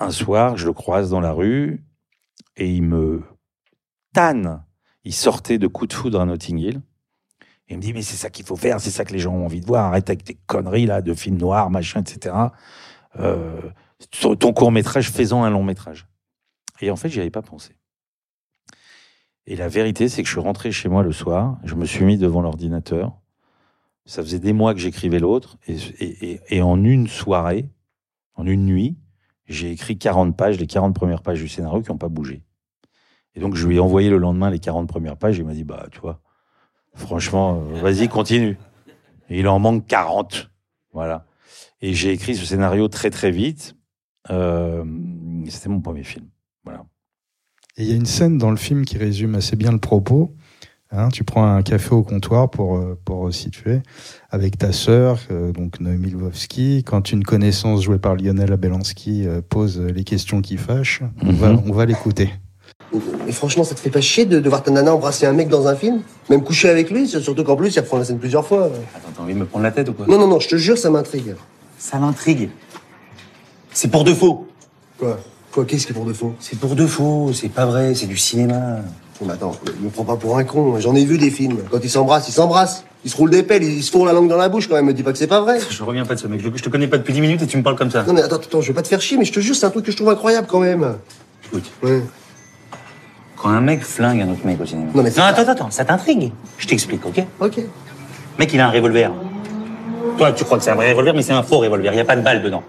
Un 0.00 0.10
soir, 0.10 0.56
je 0.56 0.64
le 0.64 0.72
croise 0.72 1.10
dans 1.10 1.20
la 1.20 1.32
rue 1.32 1.84
et 2.56 2.74
il 2.74 2.84
me 2.84 3.22
tanne. 4.14 4.64
Il 5.04 5.12
sortait 5.12 5.58
de 5.58 5.66
coup 5.66 5.86
de 5.86 5.92
foudre 5.92 6.18
à 6.18 6.24
Notting 6.24 6.58
Hill. 6.58 6.80
Il 7.72 7.78
me 7.78 7.82
dit, 7.82 7.94
mais 7.94 8.02
c'est 8.02 8.16
ça 8.16 8.28
qu'il 8.28 8.44
faut 8.44 8.56
faire, 8.56 8.80
c'est 8.80 8.90
ça 8.90 9.04
que 9.06 9.14
les 9.14 9.18
gens 9.18 9.32
ont 9.32 9.46
envie 9.46 9.60
de 9.60 9.66
voir. 9.66 9.86
Arrête 9.86 10.10
avec 10.10 10.24
tes 10.24 10.38
conneries 10.46 10.84
là 10.84 11.00
de 11.00 11.14
films 11.14 11.38
noirs, 11.38 11.70
machin, 11.70 12.02
etc. 12.02 12.34
Euh, 13.18 13.62
ton 14.10 14.52
court 14.52 14.70
métrage, 14.70 15.10
faisant 15.10 15.42
un 15.42 15.50
long 15.50 15.64
métrage. 15.64 16.06
Et 16.82 16.90
en 16.90 16.96
fait, 16.96 17.08
j'y 17.08 17.20
avais 17.20 17.30
pas 17.30 17.40
pensé. 17.40 17.76
Et 19.46 19.56
la 19.56 19.68
vérité, 19.68 20.08
c'est 20.08 20.22
que 20.22 20.28
je 20.28 20.32
suis 20.32 20.40
rentré 20.40 20.70
chez 20.70 20.90
moi 20.90 21.02
le 21.02 21.12
soir, 21.12 21.58
je 21.64 21.74
me 21.74 21.86
suis 21.86 22.04
mis 22.04 22.18
devant 22.18 22.42
l'ordinateur. 22.42 23.16
Ça 24.04 24.22
faisait 24.22 24.38
des 24.38 24.52
mois 24.52 24.74
que 24.74 24.80
j'écrivais 24.80 25.18
l'autre, 25.18 25.56
et, 25.66 26.60
en 26.60 26.84
une 26.84 27.06
soirée, 27.06 27.70
en 28.34 28.46
une 28.46 28.66
nuit, 28.66 28.98
j'ai 29.46 29.70
écrit 29.70 29.96
40 29.96 30.36
pages, 30.36 30.58
les 30.58 30.66
40 30.66 30.94
premières 30.94 31.22
pages 31.22 31.40
du 31.40 31.48
scénario 31.48 31.80
qui 31.80 31.90
n'ont 31.90 31.98
pas 31.98 32.08
bougé. 32.08 32.42
Et 33.34 33.40
donc, 33.40 33.54
je 33.54 33.66
lui 33.66 33.76
ai 33.76 33.80
envoyé 33.80 34.10
le 34.10 34.18
lendemain 34.18 34.50
les 34.50 34.58
40 34.58 34.88
premières 34.88 35.16
pages, 35.16 35.38
et 35.38 35.42
il 35.42 35.46
m'a 35.46 35.54
dit, 35.54 35.64
bah, 35.64 35.86
tu 35.90 36.00
vois, 36.00 36.20
franchement, 36.94 37.62
euh, 37.74 37.80
vas-y, 37.80 38.08
continue. 38.08 38.58
Et 39.30 39.40
il 39.40 39.48
en 39.48 39.58
manque 39.58 39.86
40. 39.86 40.50
Voilà. 40.92 41.26
Et 41.80 41.94
j'ai 41.94 42.12
écrit 42.12 42.34
ce 42.34 42.44
scénario 42.44 42.88
très, 42.88 43.10
très 43.10 43.30
vite. 43.30 43.74
Euh, 44.30 44.84
C'était 45.48 45.68
mon 45.68 45.80
premier 45.80 46.04
film. 46.04 46.26
Voilà. 46.64 46.84
Et 47.76 47.82
il 47.84 47.88
y 47.88 47.92
a 47.92 47.96
une 47.96 48.06
scène 48.06 48.38
dans 48.38 48.50
le 48.50 48.56
film 48.56 48.84
qui 48.84 48.98
résume 48.98 49.34
assez 49.34 49.56
bien 49.56 49.72
le 49.72 49.78
propos. 49.78 50.34
Hein, 50.94 51.08
tu 51.08 51.24
prends 51.24 51.46
un 51.46 51.62
café 51.62 51.94
au 51.94 52.02
comptoir 52.02 52.50
pour, 52.50 52.76
euh, 52.76 53.00
pour 53.06 53.32
situer 53.32 53.80
avec 54.28 54.58
ta 54.58 54.72
sœur, 54.72 55.18
euh, 55.30 55.50
donc 55.50 55.80
Noémie 55.80 56.10
Lvovsky. 56.10 56.84
Quand 56.84 57.10
une 57.12 57.24
connaissance 57.24 57.82
jouée 57.82 57.98
par 57.98 58.14
Lionel 58.14 58.52
Abelansky 58.52 59.26
euh, 59.26 59.40
pose 59.40 59.80
les 59.80 60.04
questions 60.04 60.42
qui 60.42 60.58
fâchent, 60.58 61.02
on 61.22 61.32
va, 61.32 61.52
Mhm. 61.54 61.62
on 61.66 61.72
va 61.72 61.86
l'écouter. 61.86 62.28
Mais 63.26 63.32
franchement, 63.32 63.64
ça 63.64 63.74
te 63.74 63.80
fait 63.80 63.90
pas 63.90 64.00
chier 64.00 64.24
de, 64.26 64.38
de 64.40 64.48
voir 64.48 64.62
ta 64.62 64.70
nana 64.70 64.94
embrasser 64.94 65.24
un 65.26 65.32
mec 65.32 65.48
dans 65.48 65.66
un 65.66 65.74
film? 65.76 66.02
Même 66.28 66.42
coucher 66.44 66.68
avec 66.68 66.90
lui 66.90 67.08
Surtout 67.08 67.42
qu'en 67.44 67.56
plus, 67.56 67.74
il 67.74 67.80
reprend 67.80 67.98
la 67.98 68.04
scène 68.04 68.18
plusieurs 68.18 68.46
fois. 68.46 68.66
Attends, 68.94 69.08
t'as 69.16 69.22
envie 69.22 69.34
de 69.34 69.38
me 69.38 69.46
prendre 69.46 69.64
la 69.64 69.70
tête 69.70 69.88
ou 69.88 69.92
quoi? 69.94 70.06
Non, 70.06 70.18
non, 70.18 70.26
non, 70.26 70.40
je 70.40 70.48
te 70.48 70.56
jure, 70.56 70.76
ça 70.76 70.90
m'intrigue. 70.90 71.34
Ça 71.78 71.98
l'intrigue. 71.98 72.50
C'est 73.72 73.88
pour 73.90 74.04
de 74.04 74.12
faux. 74.12 74.46
Quoi? 74.98 75.18
Quoi? 75.52 75.64
Qu'est-ce 75.64 75.86
qui 75.86 75.92
est 75.92 75.94
pour 75.94 76.04
de 76.04 76.12
faux? 76.12 76.34
C'est 76.40 76.58
pour 76.58 76.74
de 76.76 76.86
faux, 76.86 77.30
c'est 77.32 77.48
pas 77.48 77.66
vrai, 77.66 77.94
c'est 77.94 78.06
du 78.06 78.16
cinéma. 78.18 78.56
Non, 79.20 79.26
mais 79.26 79.32
attends, 79.32 79.52
me 79.80 79.88
prends 79.88 80.04
pas 80.04 80.16
pour 80.16 80.36
un 80.36 80.44
con. 80.44 80.78
J'en 80.80 80.94
ai 80.94 81.04
vu 81.04 81.16
des 81.16 81.30
films. 81.30 81.58
Quand 81.70 81.78
ils 81.82 81.90
s'embrassent, 81.90 82.28
ils 82.28 82.32
s'embrassent. 82.32 82.84
Ils 83.04 83.10
se 83.10 83.16
roulent 83.16 83.30
des 83.30 83.42
pelles, 83.42 83.64
ils 83.64 83.82
se 83.82 83.90
font 83.90 84.04
la 84.04 84.12
langue 84.12 84.28
dans 84.28 84.36
la 84.36 84.48
bouche 84.48 84.68
quand 84.68 84.76
même. 84.76 84.84
Me 84.86 84.92
dis 84.94 85.02
pas 85.02 85.12
que 85.12 85.18
c'est 85.18 85.26
pas 85.26 85.40
vrai. 85.40 85.58
Je 85.70 85.82
reviens 85.82 86.04
pas 86.04 86.14
de 86.14 86.20
ce 86.20 86.26
mec, 86.28 86.40
je, 86.40 86.48
je 86.54 86.62
te 86.62 86.68
connais 86.68 86.86
pas 86.86 86.98
depuis 86.98 87.12
10 87.12 87.20
minutes 87.20 87.42
et 87.42 87.46
tu 87.46 87.56
me 87.56 87.62
parles 87.62 87.76
comme 87.76 87.90
ça. 87.90 88.04
Non, 88.04 88.12
mais 88.12 88.22
attends, 88.22 88.36
attends, 88.36 88.60
je 88.60 88.68
vais 88.68 88.74
pas 88.74 88.82
te 88.82 88.88
faire 88.88 89.00
chier, 89.00 89.16
mais 89.18 89.24
je 89.24 89.32
te 89.32 89.40
jure, 89.40 89.56
c'est 89.56 89.66
un 89.66 89.70
truc 89.70 89.84
que 89.86 89.90
je 89.92 89.96
trouve 89.96 90.10
incroyable 90.10 90.46
quand 90.48 90.60
même. 90.60 90.96
Écoute, 91.46 91.70
Ouais. 91.82 92.02
Quand 93.42 93.50
un 93.50 93.60
mec 93.60 93.82
flingue 93.82 94.20
un 94.20 94.28
autre 94.30 94.46
mec 94.46 94.60
au 94.60 94.64
cinéma. 94.66 94.90
Non, 94.94 95.02
mais 95.02 95.10
c'est 95.10 95.20
non 95.20 95.26
pas- 95.32 95.40
attends, 95.40 95.52
attends, 95.52 95.70
ça 95.70 95.84
t'intrigue. 95.84 96.32
Je 96.58 96.66
t'explique, 96.66 97.04
ok 97.04 97.24
Ok. 97.40 97.60
Mec, 98.38 98.52
il 98.52 98.60
a 98.60 98.68
un 98.68 98.70
revolver. 98.70 99.10
Toi, 100.16 100.32
tu 100.32 100.44
crois 100.44 100.58
que 100.58 100.64
c'est 100.64 100.70
un 100.70 100.74
vrai 100.74 100.90
revolver, 100.90 101.14
mais 101.14 101.22
c'est 101.22 101.32
un 101.32 101.42
faux 101.42 101.58
revolver, 101.58 101.92
il 101.92 101.96
y 101.96 102.00
a 102.00 102.04
pas 102.04 102.16
de 102.16 102.22
balle 102.22 102.42
dedans. 102.42 102.62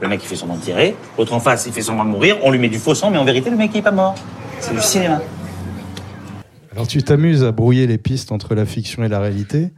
Le 0.00 0.08
mec, 0.08 0.20
il 0.22 0.26
fait 0.26 0.36
semblant 0.36 0.56
de 0.56 0.60
tirer, 0.62 0.94
l'autre 1.18 1.32
en 1.32 1.40
face, 1.40 1.66
il 1.66 1.72
fait 1.72 1.82
semblant 1.82 2.04
de 2.04 2.10
mourir, 2.10 2.36
on 2.42 2.50
lui 2.50 2.58
met 2.58 2.68
du 2.68 2.78
faux 2.78 2.94
sang, 2.94 3.10
mais 3.10 3.18
en 3.18 3.24
vérité, 3.24 3.50
le 3.50 3.56
mec, 3.56 3.70
il 3.74 3.78
est 3.78 3.82
pas 3.82 3.90
mort. 3.92 4.14
C'est 4.60 4.74
du 4.74 4.80
cinéma. 4.80 5.20
Alors 6.72 6.86
tu 6.88 7.02
t'amuses 7.02 7.44
à 7.44 7.52
brouiller 7.52 7.86
les 7.86 7.98
pistes 7.98 8.32
entre 8.32 8.54
la 8.54 8.64
fiction 8.66 9.04
et 9.04 9.08
la 9.08 9.20
réalité. 9.20 9.72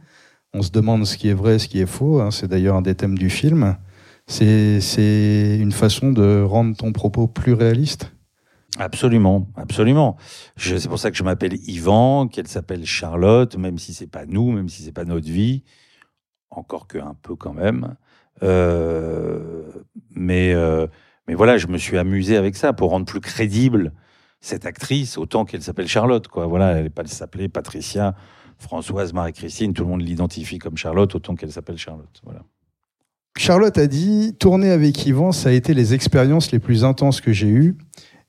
On 0.53 0.61
se 0.63 0.71
demande 0.71 1.05
ce 1.05 1.15
qui 1.17 1.29
est 1.29 1.33
vrai, 1.33 1.59
ce 1.59 1.67
qui 1.67 1.79
est 1.79 1.85
faux. 1.85 2.19
hein. 2.21 2.31
C'est 2.31 2.47
d'ailleurs 2.47 2.75
un 2.75 2.81
des 2.81 2.95
thèmes 2.95 3.17
du 3.17 3.29
film. 3.29 3.75
C'est 4.25 4.81
c'est 4.81 5.57
une 5.59 5.71
façon 5.71 6.11
de 6.11 6.41
rendre 6.41 6.75
ton 6.75 6.91
propos 6.93 7.27
plus 7.27 7.53
réaliste? 7.53 8.11
Absolument, 8.77 9.47
absolument. 9.55 10.17
C'est 10.57 10.87
pour 10.87 10.99
ça 10.99 11.09
que 11.09 11.17
je 11.17 11.23
m'appelle 11.23 11.55
Yvan, 11.67 12.27
qu'elle 12.27 12.47
s'appelle 12.47 12.85
Charlotte, 12.85 13.55
même 13.55 13.77
si 13.77 13.93
c'est 13.93 14.11
pas 14.11 14.25
nous, 14.25 14.51
même 14.51 14.69
si 14.69 14.83
c'est 14.83 14.91
pas 14.91 15.05
notre 15.05 15.27
vie, 15.27 15.63
encore 16.49 16.87
que 16.87 16.97
un 16.97 17.15
peu 17.21 17.35
quand 17.35 17.53
même. 17.53 17.95
Euh, 18.43 19.63
mais 20.11 20.53
euh, 20.53 20.85
mais 21.27 21.33
voilà, 21.33 21.57
je 21.57 21.67
me 21.67 21.77
suis 21.77 21.97
amusé 21.97 22.37
avec 22.37 22.55
ça 22.55 22.73
pour 22.73 22.91
rendre 22.91 23.05
plus 23.05 23.19
crédible 23.19 23.93
cette 24.39 24.65
actrice, 24.65 25.17
autant 25.17 25.45
qu'elle 25.45 25.63
s'appelle 25.63 25.87
Charlotte. 25.87 26.27
Voilà, 26.33 26.73
elle 26.73 26.83
n'est 26.83 26.89
pas 26.89 27.05
s'appeler 27.05 27.49
Patricia, 27.49 28.15
Françoise, 28.59 29.13
Marie-Christine, 29.13 29.73
tout 29.73 29.83
le 29.83 29.89
monde 29.89 30.01
l'identifie 30.01 30.59
comme 30.59 30.77
Charlotte, 30.77 31.13
autant 31.15 31.35
qu'elle 31.35 31.51
s'appelle 31.51 31.77
Charlotte. 31.77 32.21
Voilà. 32.23 32.43
Charlotte 33.37 33.77
a 33.77 33.87
dit 33.87 34.35
tourner 34.39 34.71
avec 34.71 35.05
Yvan, 35.05 35.31
ça 35.31 35.49
a 35.49 35.51
été 35.51 35.73
les 35.73 35.93
expériences 35.93 36.51
les 36.51 36.59
plus 36.59 36.83
intenses 36.83 37.21
que 37.21 37.31
j'ai 37.31 37.49
eues. 37.49 37.77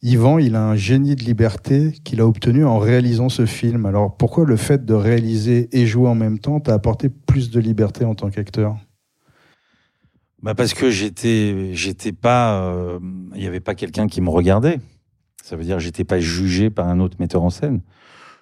Yvan, 0.01 0.39
il 0.39 0.55
a 0.55 0.65
un 0.65 0.77
génie 0.77 1.17
de 1.17 1.25
liberté 1.25 1.93
qu'il 2.05 2.21
a 2.21 2.27
obtenu 2.27 2.65
en 2.65 2.79
réalisant 2.79 3.29
ce 3.29 3.47
film. 3.47 3.85
Alors 3.85 4.17
pourquoi 4.17 4.45
le 4.45 4.57
fait 4.57 4.85
de 4.85 4.95
réaliser 4.95 5.69
et 5.73 5.87
jouer 5.87 6.09
en 6.09 6.15
même 6.15 6.39
temps 6.39 6.61
t'a 6.61 6.75
apporté 6.75 7.09
plus 7.09 7.51
de 7.51 7.59
liberté 7.59 8.05
en 8.05 8.15
tant 8.15 8.31
qu'acteur? 8.31 8.77
Bah 10.41 10.55
parce 10.55 10.73
que 10.73 10.89
j'étais, 10.89 11.75
j'étais 11.75 12.13
pas, 12.13 12.63
euh, 12.63 13.01
il 13.35 13.43
y 13.43 13.47
avait 13.49 13.59
pas 13.59 13.75
quelqu'un 13.75 14.07
qui 14.07 14.21
me 14.21 14.31
regardait. 14.31 14.79
Ça 15.43 15.57
veut 15.57 15.65
dire 15.65 15.81
j'étais 15.81 16.05
pas 16.05 16.21
jugé 16.21 16.71
par 16.71 16.87
un 16.87 17.01
autre 17.01 17.17
metteur 17.19 17.43
en 17.43 17.51
scène. 17.51 17.81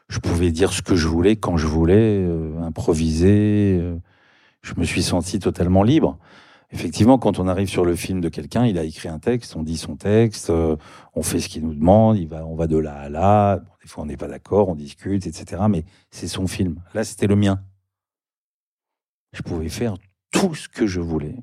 Je 0.09 0.19
pouvais 0.19 0.51
dire 0.51 0.75
ce 0.75 0.83
que 0.83 0.95
je 0.95 1.09
voulais 1.09 1.37
quand 1.37 1.57
je 1.57 1.67
voulais, 1.67 2.23
euh, 2.23 2.61
improviser. 2.61 3.79
euh, 3.81 3.97
je 4.61 4.75
me 4.77 4.85
suis 4.85 5.03
senti 5.03 5.39
totalement 5.39 5.83
libre. 5.83 6.19
Effectivement, 6.73 7.17
quand 7.19 7.39
on 7.39 7.47
arrive 7.47 7.69
sur 7.69 7.85
le 7.85 7.95
film 7.95 8.21
de 8.21 8.29
quelqu'un, 8.29 8.67
il 8.67 8.77
a 8.77 8.83
écrit 8.83 9.09
un 9.09 9.21
texte, 9.21 9.55
on 9.57 9.62
dit 9.62 9.77
son 9.77 9.97
texte, 9.97 10.51
euh, 10.51 10.77
on 11.14 11.23
fait 11.23 11.39
ce 11.39 11.49
qu'il 11.49 11.62
nous 11.62 11.75
demande, 11.75 12.19
on 12.33 12.57
va 12.57 12.67
de 12.67 12.77
là 12.77 12.95
à 12.99 13.09
là. 13.09 13.61
Des 13.83 13.89
fois, 13.89 14.03
on 14.03 14.07
n'est 14.07 14.17
pas 14.17 14.27
d'accord, 14.27 14.69
on 14.69 14.75
discute, 14.75 15.27
etc. 15.27 15.62
Mais 15.71 15.85
c'est 16.11 16.27
son 16.27 16.47
film. 16.49 16.83
Là, 16.93 17.05
c'était 17.05 17.29
le 17.29 17.37
mien. 17.37 17.61
Je 19.33 19.43
pouvais 19.43 19.69
faire 19.69 19.95
tout 20.33 20.55
ce 20.55 20.69
que 20.69 20.87
je 20.87 21.01
voulais. 21.01 21.37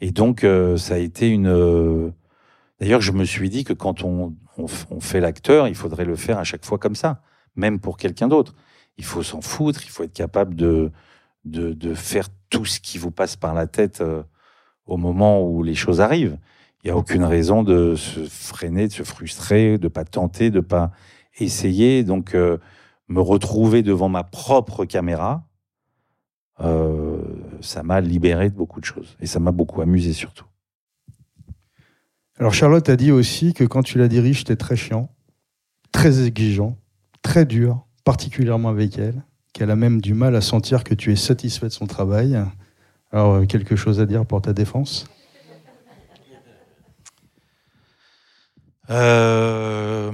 Et 0.00 0.10
donc, 0.10 0.42
euh, 0.42 0.76
ça 0.76 0.94
a 0.94 0.98
été 0.98 1.28
une. 1.28 1.46
euh, 1.46 2.10
D'ailleurs, 2.80 3.00
je 3.00 3.12
me 3.12 3.24
suis 3.24 3.50
dit 3.50 3.62
que 3.62 3.72
quand 3.72 4.02
on, 4.02 4.34
on 4.58 5.00
fait 5.00 5.20
l'acteur, 5.20 5.68
il 5.68 5.76
faudrait 5.76 6.04
le 6.04 6.16
faire 6.16 6.38
à 6.38 6.44
chaque 6.44 6.64
fois 6.64 6.78
comme 6.78 6.96
ça, 6.96 7.22
même 7.54 7.78
pour 7.78 7.96
quelqu'un 7.96 8.26
d'autre. 8.26 8.54
Il 8.98 9.04
faut 9.04 9.22
s'en 9.22 9.40
foutre, 9.40 9.84
il 9.84 9.90
faut 9.90 10.02
être 10.02 10.12
capable 10.12 10.56
de, 10.56 10.90
de, 11.44 11.72
de 11.72 11.94
faire 11.94 12.28
tout 12.54 12.64
ce 12.64 12.78
qui 12.78 12.98
vous 12.98 13.10
passe 13.10 13.34
par 13.34 13.52
la 13.52 13.66
tête 13.66 14.00
euh, 14.00 14.22
au 14.86 14.96
moment 14.96 15.42
où 15.42 15.64
les 15.64 15.74
choses 15.74 16.00
arrivent. 16.00 16.38
Il 16.82 16.86
n'y 16.86 16.92
a 16.92 16.96
aucune 16.96 17.24
raison 17.24 17.64
de 17.64 17.96
se 17.96 18.20
freiner, 18.26 18.86
de 18.86 18.92
se 18.92 19.02
frustrer, 19.02 19.76
de 19.76 19.88
pas 19.88 20.04
tenter, 20.04 20.52
de 20.52 20.60
pas 20.60 20.92
essayer. 21.36 22.04
Donc, 22.04 22.36
euh, 22.36 22.58
me 23.08 23.20
retrouver 23.20 23.82
devant 23.82 24.08
ma 24.08 24.22
propre 24.22 24.84
caméra, 24.84 25.48
euh, 26.60 27.18
ça 27.60 27.82
m'a 27.82 28.00
libéré 28.00 28.50
de 28.50 28.54
beaucoup 28.54 28.80
de 28.80 28.84
choses. 28.84 29.16
Et 29.18 29.26
ça 29.26 29.40
m'a 29.40 29.50
beaucoup 29.50 29.82
amusé 29.82 30.12
surtout. 30.12 30.46
Alors 32.38 32.54
Charlotte 32.54 32.88
a 32.88 32.94
dit 32.94 33.10
aussi 33.10 33.52
que 33.52 33.64
quand 33.64 33.82
tu 33.82 33.98
la 33.98 34.06
diriges, 34.06 34.44
t'es 34.44 34.56
très 34.56 34.76
chiant, 34.76 35.08
très 35.90 36.24
exigeant, 36.24 36.78
très 37.22 37.46
dur, 37.46 37.84
particulièrement 38.04 38.68
avec 38.68 38.96
elle, 38.96 39.24
qu'elle 39.54 39.70
a 39.70 39.76
même 39.76 40.02
du 40.02 40.12
mal 40.12 40.36
à 40.36 40.40
sentir 40.42 40.84
que 40.84 40.94
tu 40.94 41.12
es 41.12 41.16
satisfait 41.16 41.68
de 41.68 41.72
son 41.72 41.86
travail. 41.86 42.38
Alors 43.12 43.34
euh, 43.34 43.46
quelque 43.46 43.76
chose 43.76 44.00
à 44.00 44.06
dire 44.06 44.26
pour 44.26 44.42
ta 44.42 44.52
défense? 44.52 45.06
Euh, 48.90 50.12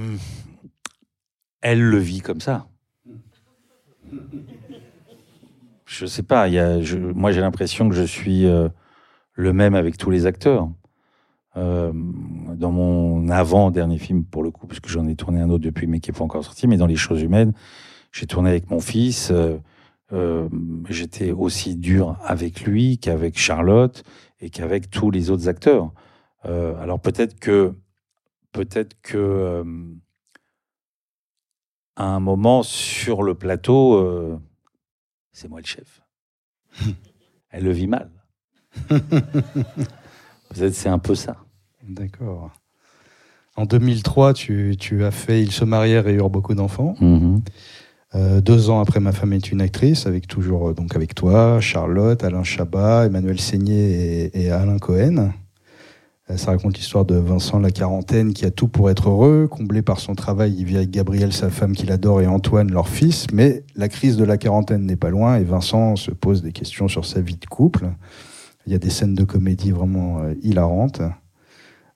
elle 1.59 1.81
le 1.81 1.97
vit 1.97 2.21
comme 2.21 2.39
ça. 2.39 2.67
Je 5.85 6.05
sais 6.05 6.23
pas. 6.23 6.47
Moi, 6.47 7.31
j'ai 7.31 7.41
l'impression 7.41 7.89
que 7.89 7.95
je 7.95 8.03
suis 8.03 8.45
euh, 8.45 8.69
le 9.33 9.51
même 9.51 9.75
avec 9.75 9.97
tous 9.97 10.09
les 10.09 10.25
acteurs. 10.25 10.69
Dans 11.53 12.71
mon 12.71 13.27
avant-dernier 13.27 13.97
film, 13.97 14.23
pour 14.23 14.41
le 14.41 14.51
coup, 14.51 14.67
parce 14.67 14.79
j'en 14.85 15.05
ai 15.07 15.15
tourné 15.17 15.41
un 15.41 15.49
autre 15.49 15.65
depuis, 15.65 15.85
mais 15.85 15.99
qui 15.99 16.09
n'est 16.09 16.17
pas 16.17 16.23
encore 16.23 16.45
sorti, 16.45 16.65
mais 16.65 16.77
dans 16.77 16.85
Les 16.85 16.95
choses 16.95 17.21
humaines, 17.21 17.51
j'ai 18.11 18.27
tourné 18.27 18.49
avec 18.49 18.69
mon 18.69 18.79
fils. 18.79 19.31
euh, 19.31 19.57
euh, 20.13 20.49
J'étais 20.89 21.31
aussi 21.31 21.75
dur 21.75 22.17
avec 22.23 22.61
lui 22.63 22.97
qu'avec 22.97 23.37
Charlotte 23.37 24.03
et 24.39 24.49
qu'avec 24.49 24.89
tous 24.89 25.09
les 25.11 25.29
autres 25.29 25.47
acteurs. 25.47 25.91
Euh, 26.45 26.75
alors 26.81 26.99
peut-être 26.99 27.39
que 27.39 27.73
peut-être 28.51 28.99
que 29.01 29.17
euh, 29.17 29.63
à 31.95 32.05
un 32.05 32.19
moment 32.19 32.63
sur 32.63 33.23
le 33.23 33.35
plateau, 33.35 34.39
c'est 35.31 35.47
moi 35.49 35.59
le 35.61 35.65
chef. 35.65 36.01
elle 37.51 37.63
le 37.63 37.71
vit 37.71 37.87
mal. 37.87 38.09
Peut-être 38.89 40.73
c'est 40.73 40.89
un 40.89 40.99
peu 40.99 41.15
ça. 41.15 41.37
D'accord. 41.83 42.51
En 43.55 43.65
2003, 43.65 44.33
tu, 44.33 44.75
tu, 44.79 45.03
as 45.03 45.11
fait 45.11 45.41
Ils 45.41 45.51
se 45.51 45.65
marièrent 45.65 46.07
et 46.07 46.13
eurent 46.13 46.29
beaucoup 46.29 46.55
d'enfants. 46.55 46.95
Mhm. 47.01 47.41
Euh, 48.13 48.41
deux 48.41 48.69
ans 48.69 48.81
après 48.81 48.99
Ma 48.99 49.13
femme 49.13 49.33
est 49.33 49.51
une 49.51 49.61
actrice, 49.61 50.05
avec 50.05 50.27
toujours 50.27 50.69
euh, 50.69 50.73
donc 50.73 50.95
avec 50.95 51.15
toi, 51.15 51.61
Charlotte, 51.61 52.23
Alain 52.23 52.43
Chabat, 52.43 53.05
Emmanuel 53.05 53.39
Seigné 53.39 54.29
et, 54.33 54.51
Alain 54.51 54.79
Cohen. 54.79 55.31
Euh, 56.29 56.37
ça 56.37 56.51
raconte 56.51 56.77
l'histoire 56.77 57.05
de 57.05 57.15
Vincent 57.15 57.59
la 57.59 57.71
quarantaine 57.71 58.33
qui 58.33 58.45
a 58.45 58.51
tout 58.51 58.67
pour 58.67 58.89
être 58.89 59.09
heureux, 59.09 59.47
comblé 59.49 59.81
par 59.81 59.99
son 59.99 60.13
travail, 60.13 60.53
il 60.57 60.65
vit 60.65 60.77
avec 60.77 60.91
Gabriel, 60.91 61.31
sa 61.31 61.49
femme 61.49 61.73
qu'il 61.73 61.91
adore, 61.91 62.21
et 62.21 62.27
Antoine, 62.27 62.71
leur 62.71 62.89
fils. 62.89 63.27
Mais 63.31 63.63
la 63.75 63.87
crise 63.87 64.17
de 64.17 64.25
la 64.25 64.37
quarantaine 64.37 64.85
n'est 64.85 64.97
pas 64.97 65.09
loin 65.09 65.37
et 65.37 65.43
Vincent 65.43 65.95
se 65.95 66.11
pose 66.11 66.41
des 66.41 66.51
questions 66.51 66.89
sur 66.89 67.05
sa 67.05 67.21
vie 67.21 67.37
de 67.37 67.45
couple. 67.45 67.91
Il 68.67 68.73
y 68.73 68.75
a 68.75 68.79
des 68.79 68.89
scènes 68.89 69.15
de 69.15 69.23
comédie 69.23 69.71
vraiment 69.71 70.19
euh, 70.19 70.33
hilarantes. 70.43 71.01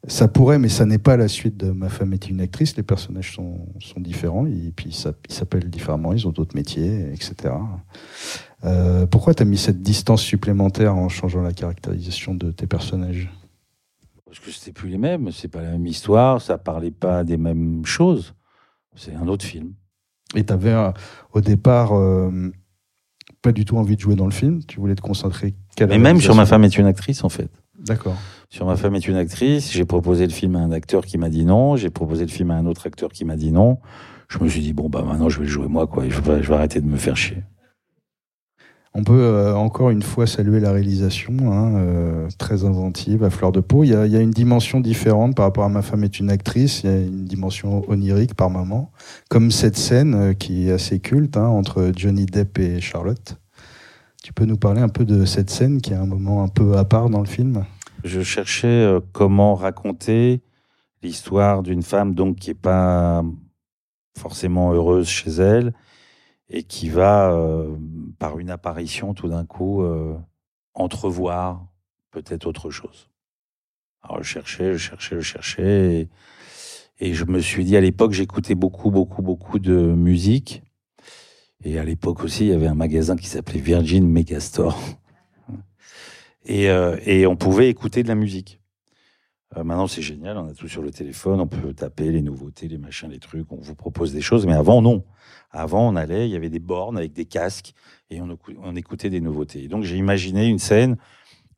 Ça 0.08 0.28
pourrait, 0.28 0.60
mais 0.60 0.70
ça 0.70 0.86
n'est 0.86 1.00
pas 1.00 1.18
la 1.18 1.28
suite 1.28 1.58
de 1.58 1.72
Ma 1.72 1.90
femme 1.90 2.14
est 2.14 2.30
une 2.30 2.40
actrice. 2.42 2.76
Les 2.78 2.84
personnages 2.84 3.34
sont, 3.34 3.68
sont 3.80 4.00
différents, 4.00 4.46
et 4.46 4.72
puis 4.76 4.92
ça- 4.92 5.14
ils 5.28 5.34
s'appellent 5.34 5.70
différemment, 5.70 6.14
ils 6.14 6.28
ont 6.28 6.32
d'autres 6.32 6.56
métiers, 6.56 7.12
etc. 7.12 7.54
Euh, 8.64 9.06
pourquoi 9.08 9.34
tu 9.34 9.44
as 9.44 9.46
mis 9.46 9.58
cette 9.58 9.82
distance 9.82 10.22
supplémentaire 10.22 10.96
en 10.96 11.10
changeant 11.10 11.42
la 11.42 11.54
caractérisation 11.54 12.36
de 12.36 12.52
tes 12.52 12.68
personnages? 12.68 13.30
Parce 14.26 14.40
que 14.40 14.52
c'était 14.52 14.72
plus 14.72 14.90
les 14.90 14.98
mêmes, 14.98 15.32
c'est 15.32 15.48
pas 15.48 15.62
la 15.62 15.72
même 15.72 15.88
histoire, 15.88 16.42
ça 16.42 16.58
parlait 16.58 16.92
pas 16.92 17.24
des 17.24 17.38
mêmes 17.38 17.86
choses. 17.86 18.34
C'est 18.96 19.16
un 19.16 19.28
autre 19.28 19.46
film. 19.46 19.74
Et 20.36 20.44
tu 20.46 20.54
avais 20.54 20.76
au 21.34 21.42
départ 21.42 21.96
euh, 21.98 22.52
pas 23.42 23.52
du 23.52 23.66
tout 23.66 23.78
envie 23.78 23.96
de 23.96 24.02
jouer 24.02 24.16
dans 24.16 24.26
le 24.26 24.32
film, 24.32 24.64
tu 24.66 24.80
voulais 24.80 24.96
te 24.96 25.02
concentrer 25.02 25.56
Mais 25.80 25.98
même 25.98 26.20
sur. 26.20 26.36
Ma 26.36 26.46
femme 26.46 26.64
est 26.64 26.78
une 26.78 26.86
actrice, 26.86 27.24
en 27.24 27.30
fait. 27.30 27.50
D'accord. 27.80 28.18
Sur 28.50 28.66
Ma 28.66 28.76
femme 28.76 28.96
est 28.96 29.08
une 29.08 29.16
actrice, 29.16 29.72
j'ai 29.72 29.86
proposé 29.86 30.26
le 30.26 30.32
film 30.32 30.56
à 30.56 30.60
un 30.60 30.72
acteur 30.72 31.06
qui 31.06 31.18
m'a 31.18 31.30
dit 31.30 31.46
non, 31.46 31.76
j'ai 31.76 31.90
proposé 31.90 32.26
le 32.26 32.32
film 32.32 32.52
à 32.52 32.56
un 32.56 32.66
autre 32.66 32.88
acteur 32.88 33.12
qui 33.12 33.26
m'a 33.26 33.36
dit 33.36 33.52
non. 33.52 33.80
Je 34.28 34.40
me 34.40 34.50
suis 34.50 34.62
dit, 34.62 34.74
bon, 34.74 34.90
bah 34.90 35.04
maintenant 35.06 35.30
je 35.30 35.40
vais 35.40 35.46
le 35.46 35.52
jouer 35.52 35.68
moi, 35.68 35.88
quoi. 35.88 36.08
Je 36.10 36.20
vais, 36.20 36.54
arrêter 36.54 36.82
de 36.82 36.88
me 36.88 36.98
faire 36.98 37.16
chier. 37.16 37.44
On 38.98 39.04
peut 39.04 39.14
euh, 39.14 39.54
encore 39.56 39.90
une 39.90 40.02
fois 40.02 40.26
saluer 40.26 40.62
la 40.62 40.72
réalisation, 40.72 41.52
hein, 41.52 41.76
euh, 41.76 42.30
très 42.38 42.64
inventive, 42.64 43.24
à 43.24 43.30
fleur 43.30 43.52
de 43.52 43.60
peau. 43.60 43.84
Il 43.84 43.90
y, 43.90 43.96
a, 43.96 44.06
il 44.06 44.14
y 44.14 44.16
a 44.16 44.22
une 44.22 44.32
dimension 44.32 44.80
différente 44.80 45.36
par 45.36 45.46
rapport 45.46 45.66
à 45.66 45.70
Ma 45.70 45.82
femme 45.82 46.06
est 46.06 46.20
une 46.20 46.30
actrice, 46.30 46.84
il 46.84 46.90
y 46.90 46.94
a 46.94 46.98
une 46.98 47.26
dimension 47.26 47.84
onirique 47.90 48.36
par 48.36 48.50
moment, 48.50 48.92
comme 49.30 49.52
cette 49.52 49.76
scène 49.76 50.16
euh, 50.16 50.34
qui 50.34 50.70
est 50.70 50.72
assez 50.72 51.00
culte 51.00 51.36
hein, 51.36 51.48
entre 51.48 51.92
Johnny 51.94 52.26
Depp 52.26 52.58
et 52.60 52.80
Charlotte. 52.80 53.38
Tu 54.24 54.32
peux 54.32 54.46
nous 54.46 54.58
parler 54.58 54.82
un 54.82 54.90
peu 54.90 55.04
de 55.04 55.26
cette 55.26 55.50
scène 55.50 55.82
qui 55.82 55.92
est 55.92 55.98
un 55.98 56.08
moment 56.08 56.42
un 56.42 56.48
peu 56.48 56.78
à 56.78 56.86
part 56.86 57.10
dans 57.10 57.20
le 57.20 57.28
film? 57.28 57.66
Je 58.06 58.22
cherchais 58.22 58.68
euh, 58.68 59.00
comment 59.14 59.56
raconter 59.56 60.44
l'histoire 61.02 61.64
d'une 61.64 61.82
femme 61.82 62.14
donc 62.14 62.36
qui 62.36 62.52
est 62.52 62.54
pas 62.54 63.24
forcément 64.16 64.74
heureuse 64.74 65.08
chez 65.08 65.32
elle 65.32 65.74
et 66.48 66.62
qui 66.62 66.88
va 66.88 67.32
euh, 67.32 67.76
par 68.20 68.38
une 68.38 68.52
apparition 68.52 69.16
tout 69.16 69.28
d'un 69.28 69.44
coup 69.44 69.82
euh, 69.82 70.16
entrevoir 70.76 71.66
peut-être 72.12 72.46
autre 72.46 72.70
chose. 72.70 73.10
Alors 74.04 74.22
je 74.22 74.30
cherchais, 74.30 74.74
je 74.74 74.78
cherchais, 74.78 75.16
je 75.16 75.22
cherchais 75.22 76.10
et 77.00 77.14
je 77.16 77.26
me 77.26 77.40
suis 77.40 77.66
dit 77.66 77.76
à 77.76 77.82
l'époque 77.82 78.12
j'écoutais 78.12 78.54
beaucoup 78.54 78.92
beaucoup 78.92 79.24
beaucoup 79.24 79.58
de 79.58 79.78
musique 79.78 80.62
et 81.64 81.80
à 81.80 81.84
l'époque 81.84 82.24
aussi 82.24 82.46
il 82.46 82.50
y 82.52 82.54
avait 82.54 82.68
un 82.68 82.76
magasin 82.76 83.16
qui 83.16 83.26
s'appelait 83.26 83.60
Virgin 83.60 84.08
Megastore 84.08 84.78
et, 86.46 86.70
euh, 86.70 86.98
et 87.06 87.28
on 87.28 87.36
pouvait 87.36 87.70
écouter 87.70 88.04
de 88.04 88.08
la 88.08 88.16
musique. 88.16 88.60
Euh, 89.58 89.64
maintenant, 89.64 89.88
c'est 89.88 90.02
génial, 90.02 90.38
on 90.38 90.48
a 90.48 90.54
tout 90.54 90.68
sur 90.68 90.82
le 90.82 90.92
téléphone, 90.92 91.40
on 91.40 91.48
peut 91.48 91.74
taper 91.74 92.12
les 92.12 92.22
nouveautés, 92.22 92.68
les 92.68 92.78
machins, 92.78 93.10
les 93.10 93.20
trucs, 93.20 93.52
on 93.52 93.58
vous 93.58 93.76
propose 93.76 94.12
des 94.14 94.22
choses. 94.22 94.46
Mais 94.46 94.54
avant, 94.54 94.82
non. 94.82 95.04
Avant, 95.52 95.88
on 95.88 95.96
allait, 95.96 96.28
il 96.28 96.32
y 96.32 96.36
avait 96.36 96.50
des 96.50 96.60
bornes 96.60 96.98
avec 96.98 97.14
des 97.14 97.26
casques 97.26 97.74
et 98.10 98.20
on, 98.22 98.28
écou- 98.28 98.58
on 98.62 98.76
écoutait 98.76 99.10
des 99.10 99.22
nouveautés. 99.22 99.68
Donc, 99.68 99.84
j'ai 99.84 99.98
imaginé 99.98 100.48
une 100.48 100.60
scène 100.60 100.98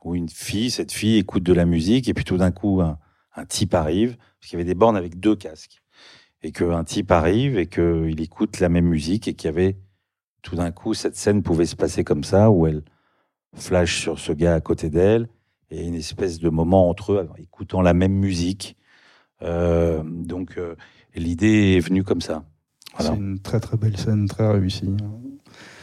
où 0.03 0.15
une 0.15 0.29
fille, 0.29 0.69
cette 0.69 0.91
fille 0.91 1.17
écoute 1.17 1.43
de 1.43 1.53
la 1.53 1.65
musique 1.65 2.07
et 2.07 2.13
puis 2.13 2.23
tout 2.23 2.38
d'un 2.38 2.51
coup, 2.51 2.81
un, 2.81 2.99
un 3.35 3.45
type 3.45 3.73
arrive, 3.73 4.17
parce 4.39 4.49
qu'il 4.49 4.59
y 4.59 4.61
avait 4.61 4.69
des 4.69 4.75
bornes 4.75 4.97
avec 4.97 5.19
deux 5.19 5.35
casques. 5.35 5.81
Et 6.43 6.51
qu'un 6.51 6.83
type 6.83 7.11
arrive 7.11 7.57
et 7.57 7.65
qu'il 7.65 8.21
écoute 8.21 8.59
la 8.59 8.69
même 8.69 8.85
musique 8.85 9.27
et 9.27 9.33
qu'il 9.33 9.47
y 9.47 9.49
avait 9.49 9.77
tout 10.43 10.55
d'un 10.55 10.71
coup, 10.71 10.93
cette 10.93 11.15
scène 11.15 11.41
pouvait 11.41 11.65
se 11.65 11.75
passer 11.75 12.03
comme 12.03 12.23
ça, 12.23 12.51
où 12.51 12.67
elle 12.67 12.83
flash 13.55 14.01
sur 14.01 14.19
ce 14.19 14.31
gars 14.31 14.55
à 14.55 14.61
côté 14.61 14.89
d'elle 14.89 15.27
et 15.71 15.85
une 15.85 15.95
espèce 15.95 16.39
de 16.39 16.49
moment 16.49 16.89
entre 16.89 17.13
eux, 17.13 17.29
écoutant 17.37 17.81
la 17.81 17.93
même 17.93 18.13
musique. 18.13 18.75
Euh, 19.41 20.01
donc, 20.05 20.57
euh, 20.57 20.75
l'idée 21.15 21.75
est 21.77 21.79
venue 21.79 22.03
comme 22.03 22.21
ça. 22.21 22.43
Voilà. 22.97 23.11
C'est 23.13 23.17
une 23.19 23.39
très 23.39 23.59
très 23.59 23.77
belle 23.77 23.97
scène, 23.97 24.27
très 24.27 24.49
réussie. 24.51 24.95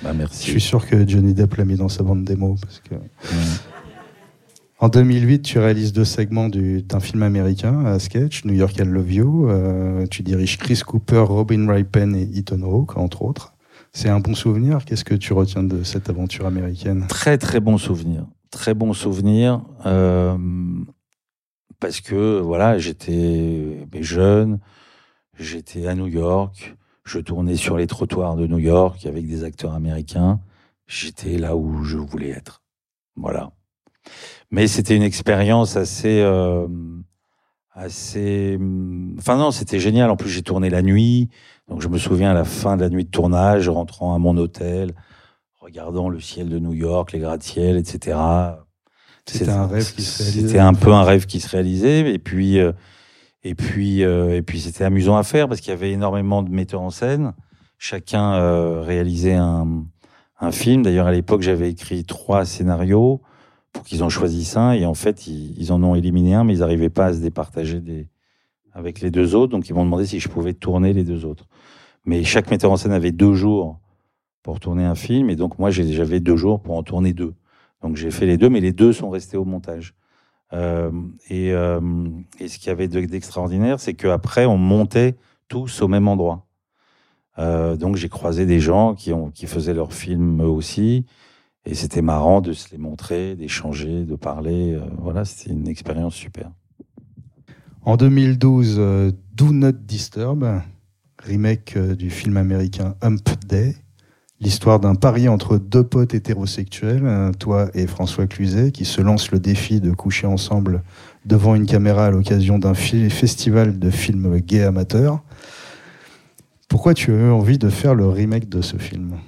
Bah, 0.02 0.12
merci. 0.14 0.46
Je 0.46 0.50
suis 0.52 0.60
sûr 0.60 0.86
que 0.88 1.06
Johnny 1.08 1.34
Depp 1.34 1.54
l'a 1.54 1.64
mis 1.64 1.76
dans 1.76 1.88
sa 1.88 2.02
bande 2.02 2.24
démo. 2.24 2.56
Parce 2.60 2.80
que... 2.80 2.94
En 4.80 4.88
2008, 4.88 5.42
tu 5.42 5.58
réalises 5.58 5.92
deux 5.92 6.04
segments 6.04 6.48
du- 6.48 6.82
d'un 6.82 7.00
film 7.00 7.22
américain 7.22 7.84
à 7.86 7.98
sketch, 7.98 8.44
New 8.44 8.54
York 8.54 8.76
I 8.78 8.82
Love 8.82 9.12
You. 9.12 9.48
Euh, 9.48 10.06
tu 10.10 10.22
diriges 10.22 10.58
Chris 10.58 10.80
Cooper, 10.84 11.20
Robin 11.28 11.70
Ripen 11.72 12.14
et 12.14 12.28
Ethan 12.36 12.60
Hawke, 12.62 12.96
entre 12.96 13.22
autres. 13.22 13.53
C'est 13.96 14.08
un 14.08 14.18
bon 14.18 14.34
souvenir. 14.34 14.84
Qu'est-ce 14.84 15.04
que 15.04 15.14
tu 15.14 15.32
retiens 15.32 15.62
de 15.62 15.84
cette 15.84 16.10
aventure 16.10 16.46
américaine? 16.46 17.06
Très 17.08 17.38
très 17.38 17.60
bon 17.60 17.78
souvenir. 17.78 18.26
Très 18.50 18.74
bon 18.74 18.92
souvenir. 18.92 19.62
euh, 19.86 20.36
parce 21.80 22.00
que 22.00 22.40
voilà, 22.40 22.78
j'étais 22.78 23.86
jeune, 24.00 24.58
j'étais 25.38 25.86
à 25.86 25.94
New 25.94 26.06
York, 26.08 26.76
je 27.04 27.18
tournais 27.20 27.56
sur 27.56 27.76
les 27.76 27.86
trottoirs 27.86 28.36
de 28.36 28.46
New 28.46 28.58
York 28.58 29.06
avec 29.06 29.26
des 29.28 29.44
acteurs 29.44 29.74
américains. 29.74 30.40
J'étais 30.86 31.38
là 31.38 31.56
où 31.56 31.84
je 31.84 31.98
voulais 31.98 32.30
être. 32.30 32.62
Voilà. 33.16 33.52
Mais 34.50 34.66
c'était 34.66 34.96
une 34.96 35.02
expérience 35.02 35.76
assez, 35.76 36.20
euh, 36.20 36.66
assez. 37.72 38.56
hum, 38.58 39.14
Enfin 39.18 39.36
non, 39.36 39.50
c'était 39.50 39.80
génial. 39.80 40.10
En 40.10 40.16
plus, 40.16 40.30
j'ai 40.30 40.42
tourné 40.42 40.70
la 40.70 40.82
nuit, 40.82 41.28
donc 41.68 41.80
je 41.80 41.88
me 41.88 41.98
souviens 41.98 42.30
à 42.30 42.34
la 42.34 42.44
fin 42.44 42.76
de 42.76 42.82
la 42.82 42.90
nuit 42.90 43.04
de 43.04 43.10
tournage, 43.10 43.68
rentrant 43.68 44.14
à 44.14 44.18
mon 44.18 44.36
hôtel, 44.36 44.92
regardant 45.60 46.08
le 46.08 46.20
ciel 46.20 46.48
de 46.48 46.58
New 46.58 46.74
York, 46.74 47.12
les 47.12 47.18
gratte-ciel, 47.18 47.76
etc. 47.76 48.18
C'était 49.26 49.50
un 49.50 49.66
rêve 49.66 49.94
qui 49.94 50.02
se 50.02 50.22
réalisait. 50.22 50.46
C'était 50.46 50.58
un 50.58 50.74
peu 50.74 50.92
un 50.92 51.02
rêve 51.02 51.26
qui 51.26 51.40
se 51.40 51.48
réalisait, 51.48 52.12
et 52.12 52.18
puis 52.18 52.58
euh, 52.58 52.72
et 53.42 53.54
puis 53.54 54.04
euh, 54.04 54.36
et 54.36 54.42
puis 54.42 54.60
c'était 54.60 54.84
amusant 54.84 55.16
à 55.16 55.22
faire 55.22 55.48
parce 55.48 55.60
qu'il 55.60 55.70
y 55.70 55.72
avait 55.76 55.92
énormément 55.92 56.42
de 56.42 56.50
metteurs 56.50 56.82
en 56.82 56.90
scène. 56.90 57.32
Chacun 57.78 58.34
euh, 58.34 58.82
réalisait 58.82 59.34
un 59.34 59.84
un 60.40 60.52
film. 60.52 60.82
D'ailleurs, 60.82 61.06
à 61.06 61.12
l'époque, 61.12 61.40
j'avais 61.40 61.70
écrit 61.70 62.04
trois 62.04 62.44
scénarios 62.44 63.22
pour 63.72 63.84
qu'ils 63.84 64.02
en 64.02 64.08
choisissent 64.08 64.56
un, 64.56 64.72
et 64.72 64.84
en 64.84 64.94
fait, 64.94 65.26
ils, 65.26 65.58
ils 65.58 65.72
en 65.72 65.82
ont 65.82 65.94
éliminé 65.94 66.34
un, 66.34 66.44
mais 66.44 66.54
ils 66.54 66.60
n'arrivaient 66.60 66.90
pas 66.90 67.06
à 67.06 67.12
se 67.14 67.18
départager 67.18 67.80
des 67.80 68.08
avec 68.74 69.00
les 69.00 69.10
deux 69.10 69.34
autres, 69.34 69.52
donc 69.52 69.68
ils 69.68 69.74
m'ont 69.74 69.84
demandé 69.84 70.04
si 70.04 70.20
je 70.20 70.28
pouvais 70.28 70.52
tourner 70.52 70.92
les 70.92 71.04
deux 71.04 71.24
autres. 71.24 71.46
Mais 72.04 72.24
chaque 72.24 72.50
metteur 72.50 72.70
en 72.70 72.76
scène 72.76 72.92
avait 72.92 73.12
deux 73.12 73.34
jours 73.34 73.80
pour 74.42 74.60
tourner 74.60 74.84
un 74.84 74.94
film, 74.94 75.30
et 75.30 75.36
donc 75.36 75.58
moi 75.58 75.70
j'avais 75.70 76.20
deux 76.20 76.36
jours 76.36 76.60
pour 76.60 76.76
en 76.76 76.82
tourner 76.82 77.12
deux. 77.14 77.34
Donc 77.82 77.96
j'ai 77.96 78.10
fait 78.10 78.26
les 78.26 78.36
deux, 78.36 78.50
mais 78.50 78.60
les 78.60 78.72
deux 78.72 78.92
sont 78.92 79.10
restés 79.10 79.36
au 79.36 79.44
montage. 79.44 79.94
Euh, 80.52 80.90
et, 81.30 81.52
euh, 81.52 81.80
et 82.38 82.48
ce 82.48 82.58
qu'il 82.58 82.68
y 82.68 82.70
avait 82.70 82.88
de- 82.88 83.00
d'extraordinaire, 83.06 83.80
c'est 83.80 83.94
qu'après 83.94 84.44
on 84.46 84.58
montait 84.58 85.16
tous 85.48 85.80
au 85.82 85.88
même 85.88 86.08
endroit. 86.08 86.46
Euh, 87.38 87.76
donc 87.76 87.96
j'ai 87.96 88.08
croisé 88.08 88.46
des 88.46 88.60
gens 88.60 88.94
qui, 88.94 89.12
qui 89.34 89.46
faisaient 89.46 89.74
leurs 89.74 89.92
films 89.92 90.42
eux 90.42 90.48
aussi, 90.48 91.06
et 91.64 91.74
c'était 91.74 92.02
marrant 92.02 92.40
de 92.40 92.52
se 92.52 92.70
les 92.70 92.78
montrer, 92.78 93.36
d'échanger, 93.36 94.04
de 94.04 94.16
parler. 94.16 94.78
voilà, 94.98 95.24
c'était 95.24 95.52
une 95.52 95.68
expérience 95.68 96.14
super. 96.14 96.50
En 97.84 97.96
2012, 97.96 98.76
euh, 98.78 99.12
Do 99.34 99.52
Not 99.52 99.72
Disturb, 99.72 100.44
remake 101.22 101.74
euh, 101.76 101.94
du 101.94 102.10
film 102.10 102.36
américain 102.36 102.94
Hump 103.02 103.28
Day. 103.46 103.76
L'histoire 104.40 104.80
d'un 104.80 104.94
pari 104.94 105.28
entre 105.28 105.58
deux 105.58 105.84
potes 105.84 106.12
hétérosexuels, 106.12 107.30
toi 107.38 107.68
et 107.72 107.86
François 107.86 108.26
Cluzet, 108.26 108.72
qui 108.72 108.84
se 108.84 109.00
lancent 109.00 109.30
le 109.30 109.38
défi 109.38 109.80
de 109.80 109.92
coucher 109.92 110.26
ensemble 110.26 110.82
devant 111.24 111.54
une 111.54 111.66
caméra 111.66 112.06
à 112.06 112.10
l'occasion 112.10 112.58
d'un 112.58 112.74
festival 112.74 113.78
de 113.78 113.90
films 113.90 114.40
gays 114.40 114.64
amateurs. 114.64 115.22
Pourquoi 116.68 116.94
tu 116.94 117.12
as 117.12 117.16
eu 117.16 117.30
envie 117.30 117.58
de 117.58 117.68
faire 117.70 117.94
le 117.94 118.08
remake 118.08 118.48
de 118.48 118.60
ce 118.60 118.76
film? 118.76 119.18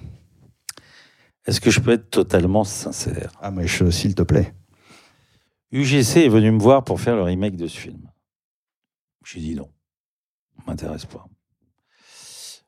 Est-ce 1.47 1.61
que 1.61 1.71
je 1.71 1.81
peux 1.81 1.93
être 1.93 2.11
totalement 2.11 2.65
sincère? 2.65 3.33
Ah, 3.41 3.53
mais 3.53 3.67
je- 3.69 3.91
s'il 3.91 4.15
te 4.15 4.23
plaît. 4.23 4.53
UGC 5.73 6.25
est 6.25 6.29
venu 6.29 6.51
me 6.51 6.59
voir 6.59 6.85
pour 6.85 7.01
faire 7.01 7.17
le 7.17 7.23
remake 7.23 7.57
de 7.57 7.69
ce 7.69 7.79
film. 7.79 8.01
J'ai 9.27 9.41
dit 9.41 9.57
non, 9.57 9.73
m'intéresse 10.69 11.05
pas. 11.05 11.27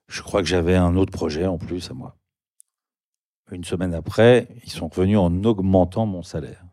Je 0.08 0.22
crois 0.22 0.42
que 0.42 0.48
j'avais 0.48 0.74
un 0.74 0.96
autre 0.96 1.12
projet 1.12 1.46
en 1.46 1.56
plus 1.56 1.88
à 1.88 1.94
moi. 1.94 2.18
Une 3.52 3.62
semaine 3.62 3.94
après, 3.94 4.48
ils 4.64 4.70
sont 4.70 4.88
revenus 4.88 5.18
en 5.18 5.44
augmentant 5.44 6.04
mon 6.04 6.24
salaire. 6.24 6.66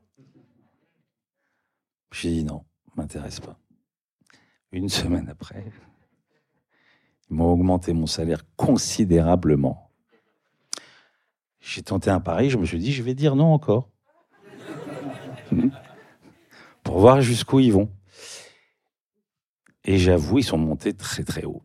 J'ai 2.11 2.31
dit 2.31 2.43
non, 2.43 2.65
m'intéresse 2.95 3.39
pas. 3.39 3.59
Une 4.71 4.89
semaine 4.89 5.29
après, 5.29 5.71
ils 7.29 7.35
m'ont 7.35 7.51
augmenté 7.51 7.93
mon 7.93 8.07
salaire 8.07 8.43
considérablement. 8.55 9.91
J'ai 11.59 11.83
tenté 11.83 12.09
un 12.09 12.19
pari, 12.19 12.49
je 12.49 12.57
me 12.57 12.65
suis 12.65 12.79
dit, 12.79 12.91
je 12.91 13.03
vais 13.03 13.13
dire 13.13 13.35
non 13.35 13.53
encore. 13.53 13.91
Pour 16.81 16.99
voir 16.99 17.21
jusqu'où 17.21 17.59
ils 17.59 17.71
vont. 17.71 17.91
Et 19.85 19.97
j'avoue, 19.97 20.39
ils 20.39 20.43
sont 20.43 20.57
montés 20.57 20.93
très 20.93 21.23
très 21.23 21.43
haut. 21.43 21.63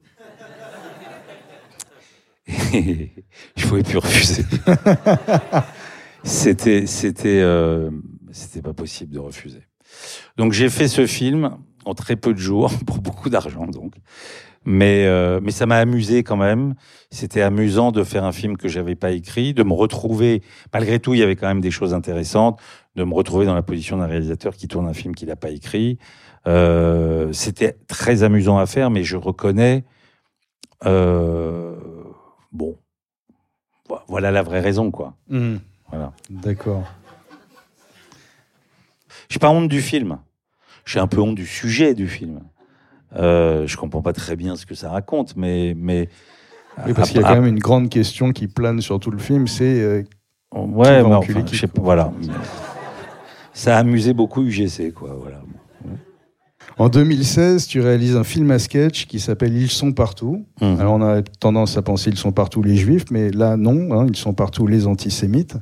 Et 2.74 3.12
je 3.56 3.66
pouvais 3.66 3.82
plus 3.82 3.98
refuser. 3.98 4.44
c'était, 6.24 6.86
c'était, 6.86 7.40
euh, 7.40 7.90
c'était 8.32 8.62
pas 8.62 8.74
possible 8.74 9.12
de 9.12 9.18
refuser. 9.18 9.62
Donc 10.36 10.52
j'ai 10.52 10.68
fait 10.68 10.88
ce 10.88 11.06
film 11.06 11.56
en 11.84 11.94
très 11.94 12.16
peu 12.16 12.32
de 12.34 12.38
jours 12.38 12.70
pour 12.86 12.98
beaucoup 12.98 13.30
d'argent 13.30 13.66
donc. 13.66 13.94
Mais 14.66 15.06
euh, 15.06 15.40
mais 15.42 15.52
ça 15.52 15.64
m'a 15.64 15.78
amusé 15.78 16.22
quand 16.22 16.36
même. 16.36 16.74
C'était 17.10 17.40
amusant 17.40 17.92
de 17.92 18.04
faire 18.04 18.24
un 18.24 18.32
film 18.32 18.58
que 18.58 18.68
j'avais 18.68 18.94
pas 18.94 19.12
écrit, 19.12 19.54
de 19.54 19.62
me 19.62 19.72
retrouver 19.72 20.42
malgré 20.74 21.00
tout, 21.00 21.14
il 21.14 21.20
y 21.20 21.22
avait 21.22 21.36
quand 21.36 21.48
même 21.48 21.62
des 21.62 21.70
choses 21.70 21.94
intéressantes, 21.94 22.60
de 22.94 23.04
me 23.04 23.14
retrouver 23.14 23.46
dans 23.46 23.54
la 23.54 23.62
position 23.62 23.96
d'un 23.96 24.06
réalisateur 24.06 24.54
qui 24.54 24.68
tourne 24.68 24.86
un 24.86 24.92
film 24.92 25.14
qu'il 25.14 25.28
n'a 25.28 25.36
pas 25.36 25.50
écrit. 25.50 25.98
Euh, 26.46 27.32
c'était 27.32 27.76
très 27.86 28.22
amusant 28.22 28.58
à 28.58 28.66
faire, 28.66 28.90
mais 28.90 29.04
je 29.04 29.16
reconnais 29.16 29.84
euh, 30.86 31.74
bon 32.52 32.78
voilà 34.08 34.30
la 34.30 34.42
vraie 34.42 34.60
raison 34.60 34.90
quoi. 34.90 35.14
Mmh. 35.28 35.56
Voilà. 35.90 36.12
D'accord. 36.30 36.84
Je 39.28 39.34
suis 39.34 39.38
pas 39.38 39.50
honte 39.50 39.68
du 39.68 39.80
film. 39.80 40.18
J'ai 40.84 41.00
un 41.00 41.06
peu 41.06 41.20
honte 41.20 41.34
du 41.34 41.46
sujet 41.46 41.94
du 41.94 42.08
film. 42.08 42.40
Euh, 43.16 43.66
je 43.66 43.76
comprends 43.76 44.02
pas 44.02 44.12
très 44.12 44.36
bien 44.36 44.56
ce 44.56 44.66
que 44.66 44.74
ça 44.74 44.90
raconte, 44.90 45.36
mais 45.36 45.74
mais 45.76 46.08
oui, 46.86 46.94
parce 46.94 47.10
qu'il 47.10 47.20
y 47.20 47.24
a 47.24 47.26
quand 47.26 47.34
même 47.34 47.46
une 47.46 47.58
grande 47.58 47.88
question 47.88 48.32
qui 48.32 48.46
plane 48.46 48.80
sur 48.80 49.00
tout 49.00 49.10
le 49.10 49.18
film, 49.18 49.48
c'est 49.48 49.80
euh, 49.80 50.02
ouais, 50.54 51.02
mais 51.02 51.14
enfin, 51.14 51.44
je 51.50 51.56
sais 51.56 51.66
pas, 51.66 51.82
voilà. 51.82 52.12
Ça 53.52 53.76
a 53.76 53.80
amusé 53.80 54.14
beaucoup 54.14 54.42
UGC, 54.42 54.92
quoi, 54.94 55.14
voilà. 55.20 55.42
En 56.78 56.88
2016, 56.88 57.66
tu 57.66 57.80
réalises 57.80 58.16
un 58.16 58.24
film 58.24 58.50
à 58.50 58.58
sketch 58.58 59.06
qui 59.06 59.20
s'appelle 59.20 59.54
Ils 59.54 59.70
sont 59.70 59.92
partout. 59.92 60.46
Mmh. 60.60 60.76
Alors 60.78 60.94
on 60.94 61.02
a 61.02 61.22
tendance 61.22 61.76
à 61.76 61.82
penser 61.82 62.10
ils 62.10 62.16
sont 62.16 62.32
partout 62.32 62.62
les 62.62 62.76
juifs, 62.76 63.04
mais 63.10 63.30
là 63.30 63.56
non, 63.56 63.92
hein, 63.92 64.06
ils 64.08 64.16
sont 64.16 64.32
partout 64.32 64.66
les 64.66 64.86
antisémites. 64.86 65.56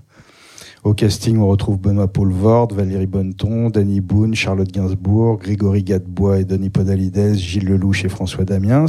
Au 0.85 0.95
casting, 0.95 1.39
on 1.39 1.49
retrouve 1.49 1.79
Benoît 1.79 2.07
Poulvord, 2.07 2.69
Valérie 2.73 3.07
Bonneton, 3.07 3.69
Danny 3.69 4.01
Boone, 4.01 4.35
Charlotte 4.35 4.71
Gainsbourg, 4.71 5.39
Grégory 5.39 5.83
Gadebois 5.83 6.39
et 6.39 6.45
Denis 6.45 6.71
Podalides, 6.71 7.35
Gilles 7.35 7.67
Lelouch 7.67 8.05
et 8.05 8.09
François 8.09 8.45
Damiens. 8.45 8.87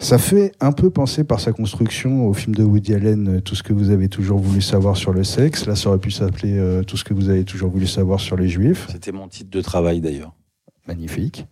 Ça 0.00 0.16
fait 0.16 0.52
un 0.60 0.70
peu 0.70 0.90
penser 0.90 1.24
par 1.24 1.40
sa 1.40 1.50
construction 1.50 2.28
au 2.28 2.32
film 2.32 2.54
de 2.54 2.62
Woody 2.62 2.94
Allen, 2.94 3.42
Tout 3.42 3.56
ce 3.56 3.64
que 3.64 3.72
vous 3.72 3.90
avez 3.90 4.08
toujours 4.08 4.38
voulu 4.38 4.60
savoir 4.60 4.96
sur 4.96 5.12
le 5.12 5.24
sexe. 5.24 5.66
Là, 5.66 5.74
ça 5.74 5.88
aurait 5.88 5.98
pu 5.98 6.12
s'appeler 6.12 6.56
euh, 6.56 6.84
Tout 6.84 6.96
ce 6.96 7.02
que 7.02 7.12
vous 7.12 7.28
avez 7.28 7.44
toujours 7.44 7.70
voulu 7.70 7.88
savoir 7.88 8.20
sur 8.20 8.36
les 8.36 8.48
juifs. 8.48 8.86
C'était 8.92 9.10
mon 9.10 9.26
titre 9.26 9.50
de 9.50 9.60
travail 9.60 10.00
d'ailleurs. 10.00 10.32
Magnifique. 10.88 11.46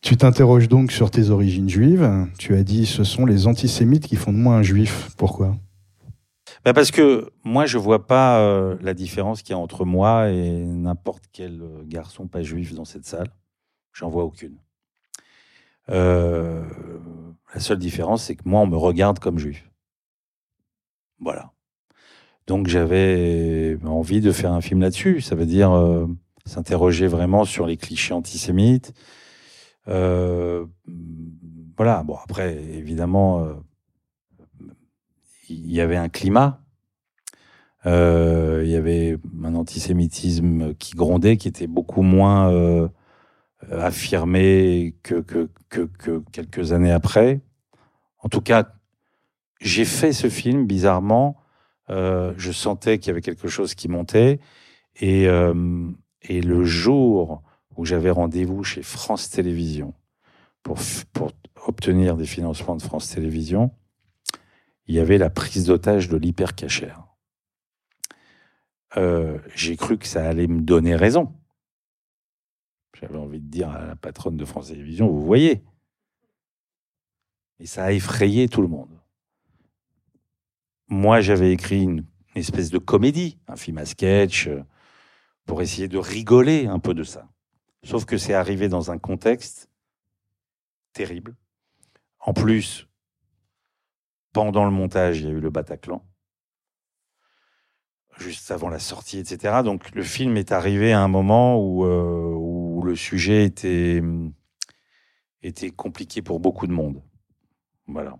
Tu 0.00 0.16
t'interroges 0.16 0.68
donc 0.68 0.90
sur 0.90 1.10
tes 1.10 1.30
origines 1.30 1.68
juives. 1.68 2.26
Tu 2.38 2.54
as 2.54 2.62
dit 2.62 2.86
ce 2.86 3.04
sont 3.04 3.26
les 3.26 3.46
antisémites 3.46 4.06
qui 4.06 4.16
font 4.16 4.32
de 4.32 4.38
moi 4.38 4.56
un 4.56 4.62
juif. 4.62 5.10
Pourquoi? 5.16 5.56
Bah 6.64 6.72
Parce 6.72 6.90
que 6.90 7.30
moi, 7.44 7.66
je 7.66 7.78
vois 7.78 8.06
pas 8.06 8.40
euh, 8.40 8.76
la 8.80 8.94
différence 8.94 9.42
qu'il 9.42 9.50
y 9.50 9.54
a 9.54 9.58
entre 9.58 9.84
moi 9.84 10.30
et 10.30 10.64
n'importe 10.64 11.24
quel 11.32 11.60
euh, 11.60 11.82
garçon 11.84 12.26
pas 12.28 12.42
juif 12.42 12.74
dans 12.74 12.84
cette 12.84 13.04
salle. 13.04 13.28
J'en 13.92 14.08
vois 14.08 14.24
aucune. 14.24 14.56
Euh, 15.90 16.64
la 17.54 17.60
seule 17.60 17.78
différence, 17.78 18.24
c'est 18.24 18.36
que 18.36 18.42
moi, 18.48 18.60
on 18.60 18.66
me 18.66 18.76
regarde 18.76 19.18
comme 19.18 19.38
juif. 19.38 19.70
Voilà. 21.20 21.52
Donc 22.46 22.68
j'avais 22.68 23.78
envie 23.84 24.20
de 24.20 24.32
faire 24.32 24.52
un 24.52 24.60
film 24.60 24.80
là-dessus. 24.80 25.20
Ça 25.20 25.34
veut 25.34 25.46
dire 25.46 25.72
euh, 25.72 26.06
s'interroger 26.46 27.08
vraiment 27.08 27.44
sur 27.44 27.66
les 27.66 27.76
clichés 27.76 28.14
antisémites. 28.14 28.94
Euh, 29.88 30.64
voilà. 31.76 32.02
Bon, 32.04 32.16
après, 32.16 32.54
évidemment, 32.54 33.44
euh, 33.44 33.54
il 35.48 35.70
y 35.70 35.80
avait 35.80 35.96
un 35.96 36.08
climat. 36.08 36.62
Euh, 37.84 38.62
il 38.64 38.70
y 38.70 38.76
avait 38.76 39.18
un 39.44 39.54
antisémitisme 39.54 40.74
qui 40.74 40.94
grondait, 40.94 41.36
qui 41.36 41.48
était 41.48 41.68
beaucoup 41.68 42.02
moins 42.02 42.90
affirmé 43.70 44.96
que, 45.02 45.20
que, 45.20 45.50
que, 45.68 45.82
que, 45.82 46.22
quelques 46.32 46.72
années 46.72 46.92
après. 46.92 47.42
En 48.18 48.28
tout 48.28 48.40
cas, 48.40 48.72
j'ai 49.60 49.84
fait 49.84 50.12
ce 50.12 50.28
film, 50.28 50.66
bizarrement. 50.66 51.36
Je 51.88 52.50
sentais 52.52 52.98
qu'il 52.98 53.08
y 53.08 53.10
avait 53.10 53.20
quelque 53.20 53.48
chose 53.48 53.74
qui 53.74 53.88
montait. 53.88 54.40
Et, 55.00 55.28
et 56.28 56.40
le 56.40 56.64
jour 56.64 57.42
où 57.76 57.84
j'avais 57.84 58.10
rendez-vous 58.10 58.64
chez 58.64 58.82
France 58.82 59.30
Télévisions 59.30 59.94
pour, 60.62 60.78
obtenir 61.66 62.16
des 62.16 62.26
financements 62.26 62.76
de 62.76 62.82
France 62.82 63.10
Télévisions, 63.10 63.72
il 64.86 64.94
y 64.94 65.00
avait 65.00 65.18
la 65.18 65.30
prise 65.30 65.66
d'otage 65.66 66.08
de 66.08 66.16
l'hypercachère. 66.16 67.04
Euh, 68.96 69.38
j'ai 69.54 69.76
cru 69.76 69.98
que 69.98 70.06
ça 70.06 70.28
allait 70.28 70.46
me 70.46 70.60
donner 70.60 70.94
raison. 70.94 71.32
J'avais 73.00 73.18
envie 73.18 73.40
de 73.40 73.50
dire 73.50 73.70
à 73.70 73.84
la 73.84 73.96
patronne 73.96 74.36
de 74.36 74.44
France 74.44 74.68
Télévisions, 74.68 75.08
vous 75.08 75.24
voyez. 75.24 75.64
Et 77.58 77.66
ça 77.66 77.84
a 77.84 77.92
effrayé 77.92 78.48
tout 78.48 78.62
le 78.62 78.68
monde. 78.68 79.00
Moi, 80.88 81.20
j'avais 81.20 81.52
écrit 81.52 81.82
une, 81.82 82.04
une 82.34 82.40
espèce 82.40 82.70
de 82.70 82.78
comédie, 82.78 83.38
un 83.48 83.56
film 83.56 83.78
à 83.78 83.86
sketch, 83.86 84.46
euh, 84.46 84.62
pour 85.46 85.62
essayer 85.62 85.88
de 85.88 85.98
rigoler 85.98 86.66
un 86.66 86.78
peu 86.78 86.92
de 86.92 87.04
ça. 87.04 87.28
Sauf 87.84 88.04
que 88.04 88.18
c'est 88.18 88.34
arrivé 88.34 88.68
dans 88.68 88.90
un 88.90 88.98
contexte 88.98 89.70
terrible. 90.92 91.36
En 92.18 92.32
plus, 92.32 92.88
pendant 94.32 94.64
le 94.64 94.70
montage, 94.70 95.20
il 95.20 95.26
y 95.26 95.28
a 95.28 95.32
eu 95.32 95.40
le 95.40 95.50
Bataclan, 95.50 96.04
juste 98.18 98.50
avant 98.50 98.68
la 98.68 98.80
sortie, 98.80 99.18
etc. 99.18 99.62
Donc 99.64 99.94
le 99.94 100.02
film 100.02 100.36
est 100.36 100.52
arrivé 100.52 100.92
à 100.92 101.00
un 101.00 101.08
moment 101.08 101.58
où, 101.58 101.84
euh, 101.84 102.32
où 102.34 102.82
le 102.82 102.96
sujet 102.96 103.44
était, 103.44 104.02
était 105.42 105.70
compliqué 105.70 106.22
pour 106.22 106.40
beaucoup 106.40 106.66
de 106.66 106.72
monde. 106.72 107.02
Voilà. 107.86 108.18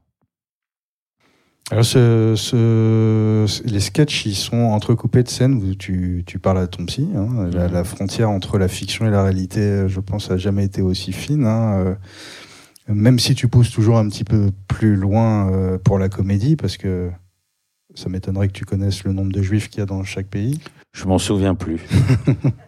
Alors, 1.71 1.85
ce, 1.85 2.35
ce, 2.37 3.67
les 3.67 3.81
sketchs, 3.81 4.27
ils 4.27 4.37
sont 4.37 4.57
entrecoupés 4.57 5.25
de 5.25 5.29
scènes 5.29 5.55
où 5.55 5.75
tu, 5.75 6.23
tu 6.25 6.39
parles 6.39 6.59
à 6.59 6.69
ton 6.69 6.87
psy. 6.87 7.09
Hein. 7.17 7.51
La, 7.53 7.67
la, 7.67 7.83
frontière 7.83 8.31
entre 8.31 8.57
la 8.57 8.69
fiction 8.69 9.07
et 9.07 9.11
la 9.11 9.25
réalité, 9.25 9.89
je 9.89 9.99
pense, 9.99 10.31
a 10.31 10.37
jamais 10.37 10.65
été 10.65 10.81
aussi 10.81 11.13
fine. 11.13 11.45
Hein. 11.45 11.97
Même 12.89 13.19
si 13.19 13.35
tu 13.35 13.49
pousses 13.49 13.71
toujours 13.71 13.99
un 13.99 14.09
petit 14.09 14.25
peu 14.25 14.51
plus 14.69 14.95
loin 14.95 15.51
euh, 15.51 15.79
pour 15.79 15.99
la 15.99 16.09
comédie, 16.09 16.55
parce 16.55 16.77
que 16.77 17.11
ça 17.95 18.09
m'étonnerait 18.09 18.49
que 18.49 18.53
tu 18.53 18.65
connaisses 18.65 19.03
le 19.05 19.13
nombre 19.13 19.33
de 19.33 19.43
juifs 19.43 19.69
qu'il 19.69 19.81
y 19.81 19.83
a 19.83 19.87
dans 19.87 20.05
chaque 20.05 20.29
pays. 20.29 20.61
Je 20.93 21.07
m'en 21.07 21.19
souviens 21.19 21.57
plus. 21.57 21.81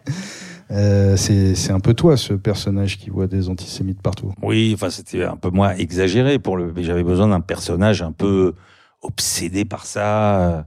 euh, 0.71 1.15
c'est 1.15 1.71
un 1.71 1.79
peu 1.79 1.93
toi, 1.93 2.17
ce 2.17 2.33
personnage 2.33 2.97
qui 2.97 3.09
voit 3.09 3.27
des 3.27 3.47
antisémites 3.47 4.01
partout. 4.01 4.33
Oui, 4.41 4.71
enfin, 4.73 4.89
c'était 4.89 5.23
un 5.23 5.37
peu 5.37 5.51
moins 5.51 5.73
exagéré 5.75 6.37
pour 6.37 6.57
le. 6.57 6.73
J'avais 6.77 7.03
besoin 7.03 7.29
d'un 7.29 7.41
personnage 7.41 8.01
un 8.01 8.11
peu 8.11 8.55
obsédé 9.01 9.65
par 9.65 9.85
ça, 9.85 10.41
euh, 10.41 10.61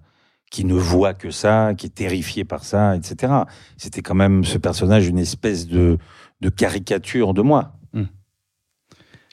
qui 0.51 0.65
ne 0.65 0.75
voit 0.75 1.15
que 1.15 1.31
ça, 1.31 1.73
qui 1.77 1.87
est 1.87 1.95
terrifié 1.95 2.45
par 2.45 2.65
ça, 2.65 2.95
etc. 2.95 3.33
C'était 3.77 4.03
quand 4.03 4.15
même 4.15 4.45
ce 4.45 4.59
personnage 4.59 5.09
une 5.09 5.19
espèce 5.19 5.67
de, 5.67 5.99
de 6.41 6.49
caricature 6.51 7.33
de 7.35 7.43
moi. 7.43 7.73
Hum. 7.95 8.07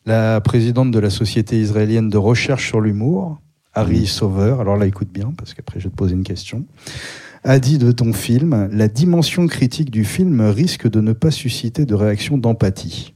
La 0.05 0.39
présidente 0.41 0.91
de 0.91 0.99
la 0.99 1.09
Société 1.09 1.59
israélienne 1.59 2.09
de 2.09 2.17
recherche 2.17 2.67
sur 2.67 2.79
l'humour, 2.79 3.37
Harry 3.73 4.07
Sauver, 4.07 4.55
alors 4.59 4.77
là 4.77 4.85
écoute 4.85 5.09
bien, 5.11 5.33
parce 5.37 5.53
qu'après 5.53 5.79
je 5.79 5.85
vais 5.85 5.91
te 5.91 5.95
poser 5.95 6.13
une 6.13 6.23
question, 6.23 6.65
a 7.43 7.59
dit 7.59 7.77
de 7.77 7.91
ton 7.91 8.13
film, 8.13 8.69
la 8.71 8.87
dimension 8.87 9.47
critique 9.47 9.91
du 9.91 10.05
film 10.05 10.41
risque 10.41 10.89
de 10.89 11.01
ne 11.01 11.13
pas 11.13 11.31
susciter 11.31 11.85
de 11.85 11.95
réaction 11.95 12.37
d'empathie. 12.37 13.13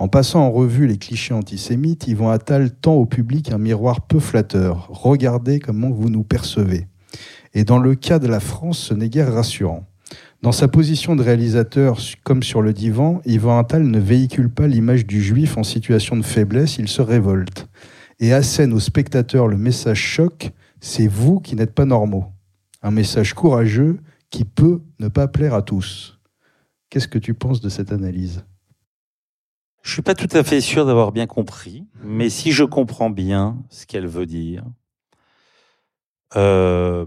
En 0.00 0.08
passant 0.08 0.40
en 0.40 0.50
revue 0.50 0.86
les 0.86 0.96
clichés 0.96 1.34
antisémites, 1.34 2.08
Yvan 2.08 2.30
Attal 2.30 2.70
tend 2.70 2.94
au 2.94 3.04
public 3.04 3.52
un 3.52 3.58
miroir 3.58 4.00
peu 4.06 4.18
flatteur. 4.18 4.88
Regardez 4.88 5.60
comment 5.60 5.90
vous 5.90 6.08
nous 6.08 6.22
percevez. 6.22 6.86
Et 7.52 7.64
dans 7.64 7.78
le 7.78 7.94
cas 7.94 8.18
de 8.18 8.26
la 8.26 8.40
France, 8.40 8.78
ce 8.78 8.94
n'est 8.94 9.10
guère 9.10 9.30
rassurant. 9.30 9.86
Dans 10.40 10.52
sa 10.52 10.68
position 10.68 11.16
de 11.16 11.22
réalisateur, 11.22 11.98
comme 12.24 12.42
sur 12.42 12.62
le 12.62 12.72
divan, 12.72 13.20
Yvan 13.26 13.58
Attal 13.58 13.82
ne 13.82 13.98
véhicule 13.98 14.48
pas 14.48 14.66
l'image 14.66 15.04
du 15.04 15.22
juif 15.22 15.58
en 15.58 15.64
situation 15.64 16.16
de 16.16 16.22
faiblesse, 16.22 16.78
il 16.78 16.88
se 16.88 17.02
révolte. 17.02 17.68
Et 18.20 18.32
assène 18.32 18.72
aux 18.72 18.80
spectateurs 18.80 19.48
le 19.48 19.58
message 19.58 20.00
choc, 20.00 20.50
c'est 20.80 21.08
vous 21.08 21.40
qui 21.40 21.56
n'êtes 21.56 21.74
pas 21.74 21.84
normaux. 21.84 22.24
Un 22.80 22.90
message 22.90 23.34
courageux 23.34 23.98
qui 24.30 24.46
peut 24.46 24.80
ne 24.98 25.08
pas 25.08 25.28
plaire 25.28 25.52
à 25.52 25.60
tous. 25.60 26.18
Qu'est-ce 26.88 27.06
que 27.06 27.18
tu 27.18 27.34
penses 27.34 27.60
de 27.60 27.68
cette 27.68 27.92
analyse? 27.92 28.44
Je 29.82 29.92
suis 29.92 30.02
pas 30.02 30.14
tout 30.14 30.28
à 30.36 30.44
fait 30.44 30.60
sûr 30.60 30.84
d'avoir 30.84 31.10
bien 31.10 31.26
compris, 31.26 31.86
mais 32.02 32.28
si 32.28 32.52
je 32.52 32.64
comprends 32.64 33.10
bien 33.10 33.62
ce 33.70 33.86
qu'elle 33.86 34.06
veut 34.06 34.26
dire, 34.26 34.64
euh, 36.36 37.06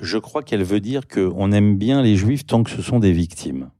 je 0.00 0.18
crois 0.18 0.42
qu'elle 0.42 0.62
veut 0.62 0.80
dire 0.80 1.08
qu'on 1.08 1.52
aime 1.52 1.76
bien 1.76 2.02
les 2.02 2.16
juifs 2.16 2.46
tant 2.46 2.62
que 2.62 2.70
ce 2.70 2.82
sont 2.82 3.00
des 3.00 3.12
victimes. 3.12 3.70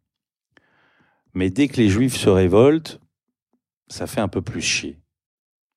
Mais 1.34 1.50
dès 1.50 1.68
que 1.68 1.76
les 1.76 1.88
juifs 1.88 2.16
se 2.16 2.28
révoltent, 2.28 3.00
ça 3.88 4.06
fait 4.06 4.20
un 4.20 4.28
peu 4.28 4.42
plus 4.42 4.62
chier. 4.62 4.98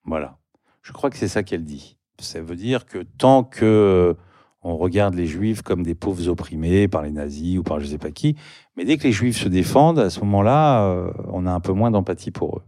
Voilà. 0.04 0.40
Je 0.82 0.94
crois 0.94 1.10
que 1.10 1.18
c'est 1.18 1.28
ça 1.28 1.44
qu'elle 1.44 1.64
dit. 1.64 1.98
Ça 2.18 2.42
veut 2.42 2.56
dire 2.56 2.86
que 2.86 3.00
tant 3.00 3.44
que 3.44 3.66
euh, 3.66 4.14
on 4.62 4.78
regarde 4.78 5.14
les 5.14 5.28
juifs 5.28 5.62
comme 5.62 5.84
des 5.84 5.96
pauvres 5.96 6.28
opprimés 6.28 6.88
par 6.88 7.04
les 7.04 7.12
nazis 7.12 7.58
ou 7.58 7.64
par 7.64 7.80
je 7.80 7.86
sais 7.86 7.98
pas 7.98 8.12
qui, 8.12 8.36
mais 8.80 8.86
dès 8.86 8.98
que 8.98 9.04
les 9.04 9.12
juifs 9.12 9.36
se 9.38 9.50
défendent, 9.50 10.00
à 10.00 10.10
ce 10.10 10.22
moment-là, 10.22 10.84
euh, 10.86 11.12
on 11.34 11.46
a 11.46 11.52
un 11.52 11.60
peu 11.60 11.74
moins 11.74 11.92
d'empathie 11.92 12.32
pour 12.32 12.60
eux. 12.60 12.62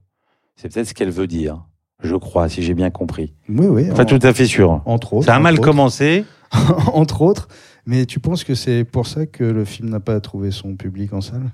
C'est 0.57 0.67
peut-être 0.71 0.87
ce 0.89 0.93
qu'elle 0.93 1.09
veut 1.09 1.25
dire, 1.25 1.63
je 2.03 2.17
crois, 2.17 2.49
si 2.49 2.61
j'ai 2.63 2.73
bien 2.73 2.89
compris. 2.89 3.33
Oui, 3.47 3.67
oui. 3.67 3.89
Pas 3.95 4.01
en- 4.01 4.05
tout 4.05 4.19
à 4.21 4.33
fait 4.33 4.45
sûr. 4.45 4.81
Entre 4.83 5.13
autres. 5.13 5.25
Ça 5.27 5.35
a 5.35 5.39
mal 5.39 5.53
autres. 5.53 5.63
commencé. 5.63 6.25
entre 6.93 7.21
autres. 7.21 7.47
Mais 7.85 8.05
tu 8.05 8.19
penses 8.19 8.43
que 8.43 8.55
c'est 8.55 8.83
pour 8.83 9.07
ça 9.07 9.25
que 9.25 9.45
le 9.45 9.63
film 9.63 9.89
n'a 9.89 10.01
pas 10.01 10.19
trouvé 10.19 10.51
son 10.51 10.75
public 10.75 11.13
en 11.13 11.21
salle? 11.21 11.49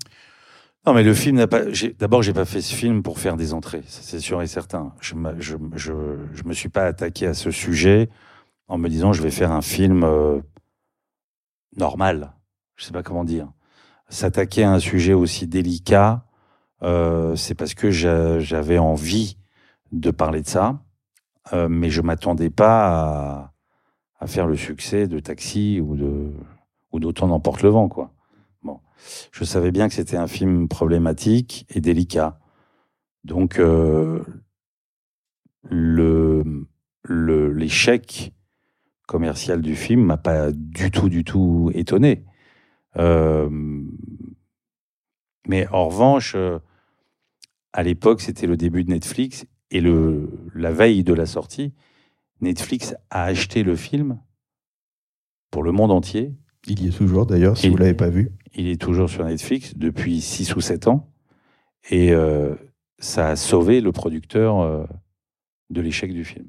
Non, 0.87 0.93
mais 0.95 1.03
le 1.03 1.13
film 1.13 1.35
n'a 1.35 1.45
pas. 1.45 1.61
D'abord, 1.99 2.23
j'ai 2.23 2.33
pas 2.33 2.45
fait 2.45 2.61
ce 2.61 2.73
film 2.73 3.03
pour 3.03 3.19
faire 3.19 3.37
des 3.37 3.53
entrées, 3.53 3.83
c'est 3.85 4.19
sûr 4.19 4.41
et 4.41 4.47
certain. 4.47 4.93
Je, 5.01 5.13
m'a- 5.13 5.35
je, 5.37 5.55
je, 5.75 5.93
je 6.33 6.43
me 6.45 6.53
suis 6.53 6.69
pas 6.69 6.85
attaqué 6.85 7.27
à 7.27 7.35
ce 7.35 7.51
sujet 7.51 8.09
en 8.67 8.79
me 8.79 8.89
disant 8.89 9.13
je 9.13 9.21
vais 9.21 9.29
faire 9.29 9.51
un 9.51 9.61
film 9.61 10.03
euh, 10.03 10.39
normal. 11.75 12.33
Je 12.75 12.85
sais 12.85 12.91
pas 12.91 13.03
comment 13.03 13.23
dire. 13.23 13.47
S'attaquer 14.09 14.63
à 14.63 14.71
un 14.71 14.79
sujet 14.79 15.13
aussi 15.13 15.47
délicat, 15.47 16.25
euh, 16.83 17.35
c'est 17.35 17.55
parce 17.55 17.73
que 17.73 17.91
j'a- 17.91 18.39
j'avais 18.39 18.77
envie 18.77 19.37
de 19.91 20.11
parler 20.11 20.41
de 20.41 20.47
ça, 20.47 20.79
euh, 21.53 21.67
mais 21.69 21.89
je 21.89 22.01
m'attendais 22.01 22.49
pas 22.49 23.53
à, 24.19 24.27
faire 24.27 24.47
le 24.47 24.55
succès 24.55 25.07
de 25.07 25.19
Taxi 25.19 25.79
ou 25.81 25.95
de 25.95 26.33
ou 26.91 26.99
d'autant 26.99 27.27
n'emporte 27.27 27.61
le 27.63 27.69
vent, 27.69 27.87
quoi. 27.89 28.13
Bon, 28.63 28.79
je 29.31 29.43
savais 29.43 29.71
bien 29.71 29.87
que 29.87 29.93
c'était 29.93 30.17
un 30.17 30.27
film 30.27 30.67
problématique 30.67 31.65
et 31.69 31.81
délicat. 31.81 32.39
Donc, 33.25 33.59
euh, 33.59 34.23
l'échec 37.09 38.33
commercial 39.05 39.61
du 39.61 39.75
film 39.75 40.03
m'a 40.03 40.17
pas 40.17 40.51
du 40.51 40.91
tout, 40.91 41.09
du 41.09 41.23
tout 41.23 41.71
étonné. 41.73 42.25
Euh, 42.97 43.49
mais 45.47 45.67
en 45.69 45.87
revanche, 45.87 46.33
euh, 46.35 46.59
à 47.73 47.83
l'époque, 47.83 48.21
c'était 48.21 48.47
le 48.47 48.57
début 48.57 48.83
de 48.83 48.89
Netflix 48.89 49.45
et 49.71 49.81
le, 49.81 50.29
la 50.53 50.71
veille 50.71 51.03
de 51.03 51.13
la 51.13 51.25
sortie, 51.25 51.73
Netflix 52.41 52.95
a 53.09 53.23
acheté 53.23 53.63
le 53.63 53.75
film 53.75 54.19
pour 55.51 55.63
le 55.63 55.71
monde 55.71 55.91
entier. 55.91 56.33
Il 56.67 56.83
y 56.83 56.87
est 56.87 56.97
toujours 56.97 57.25
d'ailleurs, 57.25 57.57
si 57.57 57.67
Il- 57.67 57.71
vous 57.71 57.77
l'avez 57.77 57.93
pas 57.93 58.09
vu. 58.09 58.31
Il 58.55 58.67
est 58.67 58.81
toujours 58.81 59.09
sur 59.09 59.23
Netflix 59.25 59.77
depuis 59.77 60.21
6 60.21 60.55
ou 60.55 60.61
7 60.61 60.87
ans. 60.87 61.09
Et 61.89 62.11
euh, 62.11 62.55
ça 62.99 63.29
a 63.29 63.35
sauvé 63.35 63.79
le 63.81 63.91
producteur 63.91 64.59
euh, 64.61 64.83
de 65.69 65.81
l'échec 65.81 66.11
du 66.11 66.25
film. 66.25 66.47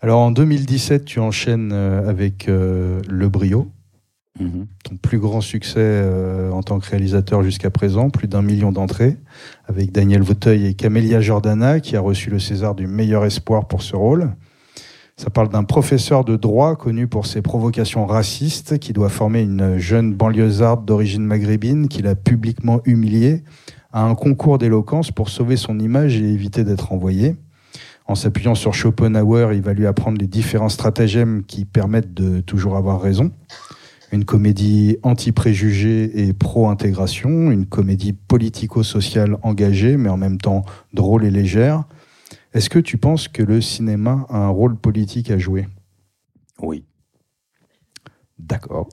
Alors 0.00 0.20
en 0.20 0.30
2017, 0.30 1.04
tu 1.04 1.18
enchaînes 1.20 1.72
avec 1.72 2.48
euh, 2.48 3.00
Le 3.08 3.28
Brio, 3.28 3.72
Mhm. 4.40 4.66
ton 4.82 4.96
plus 4.96 5.20
grand 5.20 5.40
succès 5.40 5.78
euh, 5.78 6.50
en 6.50 6.64
tant 6.64 6.80
que 6.80 6.90
réalisateur 6.90 7.44
jusqu'à 7.44 7.70
présent, 7.70 8.10
plus 8.10 8.26
d'un 8.26 8.42
million 8.42 8.72
d'entrées, 8.72 9.16
avec 9.68 9.92
Daniel 9.92 10.22
Vauteuil 10.22 10.66
et 10.66 10.74
Camélia 10.74 11.20
Jordana, 11.20 11.78
qui 11.78 11.94
a 11.94 12.00
reçu 12.00 12.30
le 12.30 12.40
César 12.40 12.74
du 12.74 12.88
meilleur 12.88 13.24
espoir 13.24 13.68
pour 13.68 13.82
ce 13.82 13.94
rôle. 13.94 14.34
Ça 15.16 15.30
parle 15.30 15.50
d'un 15.50 15.62
professeur 15.62 16.24
de 16.24 16.34
droit 16.34 16.74
connu 16.74 17.06
pour 17.06 17.26
ses 17.26 17.42
provocations 17.42 18.06
racistes, 18.06 18.80
qui 18.80 18.92
doit 18.92 19.08
former 19.08 19.42
une 19.42 19.78
jeune 19.78 20.12
banlieusarde 20.12 20.84
d'origine 20.84 21.24
maghrébine 21.24 21.86
qu'il 21.86 22.08
a 22.08 22.16
publiquement 22.16 22.80
humiliée 22.84 23.44
à 23.92 24.02
un 24.02 24.16
concours 24.16 24.58
d'éloquence 24.58 25.12
pour 25.12 25.28
sauver 25.28 25.56
son 25.56 25.78
image 25.78 26.16
et 26.16 26.24
éviter 26.24 26.64
d'être 26.64 26.90
envoyé. 26.90 27.36
En 28.06 28.16
s'appuyant 28.16 28.56
sur 28.56 28.74
Schopenhauer, 28.74 29.54
il 29.54 29.62
va 29.62 29.72
lui 29.72 29.86
apprendre 29.86 30.18
les 30.18 30.26
différents 30.26 30.68
stratagèmes 30.68 31.44
qui 31.44 31.64
permettent 31.64 32.12
de 32.12 32.40
toujours 32.40 32.76
avoir 32.76 33.00
raison. 33.00 33.30
Une 34.12 34.24
comédie 34.24 34.98
anti-préjugés 35.02 36.26
et 36.26 36.32
pro-intégration, 36.32 37.50
une 37.50 37.66
comédie 37.66 38.12
politico-sociale 38.12 39.36
engagée, 39.42 39.96
mais 39.96 40.08
en 40.08 40.16
même 40.16 40.38
temps 40.38 40.64
drôle 40.92 41.24
et 41.24 41.30
légère. 41.30 41.84
Est-ce 42.52 42.70
que 42.70 42.78
tu 42.78 42.98
penses 42.98 43.26
que 43.28 43.42
le 43.42 43.60
cinéma 43.60 44.26
a 44.28 44.38
un 44.38 44.48
rôle 44.48 44.76
politique 44.76 45.30
à 45.30 45.38
jouer? 45.38 45.66
Oui. 46.60 46.84
D'accord. 48.38 48.88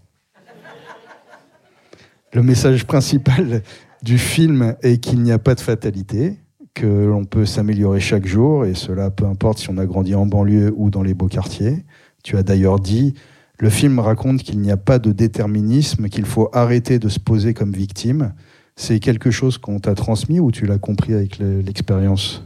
Le 2.33 2.41
message 2.41 2.85
principal 2.85 3.61
du 4.01 4.17
film 4.17 4.75
est 4.81 4.97
qu'il 4.97 5.21
n'y 5.21 5.31
a 5.31 5.37
pas 5.37 5.53
de 5.53 5.59
fatalité, 5.59 6.37
que 6.73 6.87
l'on 6.87 7.25
peut 7.25 7.45
s'améliorer 7.45 7.99
chaque 7.99 8.25
jour, 8.25 8.65
et 8.65 8.73
cela 8.73 9.11
peu 9.11 9.25
importe 9.25 9.59
si 9.59 9.69
on 9.69 9.77
a 9.77 9.85
grandi 9.85 10.15
en 10.15 10.25
banlieue 10.25 10.73
ou 10.75 10.89
dans 10.89 11.03
les 11.03 11.13
beaux 11.13 11.27
quartiers. 11.27 11.85
Tu 12.23 12.37
as 12.37 12.43
d'ailleurs 12.43 12.79
dit, 12.79 13.13
le 13.61 13.69
film 13.69 13.99
raconte 13.99 14.41
qu'il 14.41 14.59
n'y 14.59 14.71
a 14.71 14.77
pas 14.77 14.97
de 14.97 15.11
déterminisme, 15.11 16.09
qu'il 16.09 16.25
faut 16.25 16.49
arrêter 16.51 16.97
de 16.97 17.09
se 17.09 17.19
poser 17.19 17.53
comme 17.53 17.71
victime. 17.71 18.33
C'est 18.75 18.99
quelque 18.99 19.29
chose 19.29 19.59
qu'on 19.59 19.79
t'a 19.79 19.93
transmis 19.93 20.39
ou 20.39 20.51
tu 20.51 20.65
l'as 20.65 20.79
compris 20.79 21.13
avec 21.13 21.37
le- 21.37 21.61
l'expérience? 21.61 22.43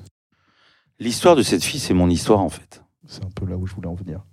L'histoire 0.99 1.38
de 1.38 1.41
cette 1.41 1.63
fille, 1.63 1.80
c'est 1.80 1.93
mon 1.93 2.09
histoire 2.09 2.41
en 2.41 2.49
fait. 2.49 2.84
C'est 3.07 3.24
un 3.24 3.30
peu 3.34 3.45
là 3.45 3.55
où 3.55 3.66
je 3.66 3.74
voulais 3.74 3.88
en 3.88 3.93
venir. 3.95 4.26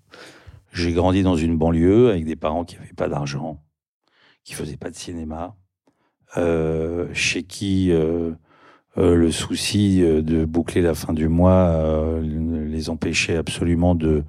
J'ai 0.72 0.92
grandi 0.92 1.22
dans 1.22 1.36
une 1.36 1.56
banlieue 1.56 2.10
avec 2.10 2.24
des 2.24 2.34
parents 2.34 2.64
qui 2.64 2.74
n'avaient 2.74 2.94
pas 2.96 3.08
d'argent, 3.08 3.62
qui 4.42 4.54
faisaient 4.54 4.76
pas 4.76 4.90
de 4.90 4.96
cinéma, 4.96 5.54
euh, 6.36 7.06
chez 7.12 7.44
qui 7.44 7.92
euh, 7.92 8.32
euh, 8.98 9.14
le 9.14 9.30
souci 9.30 10.00
de 10.00 10.44
boucler 10.44 10.82
la 10.82 10.94
fin 10.94 11.12
du 11.12 11.28
mois 11.28 11.80
les 12.20 12.90
empêchait 12.90 13.36
absolument 13.36 13.94
de 13.94 14.24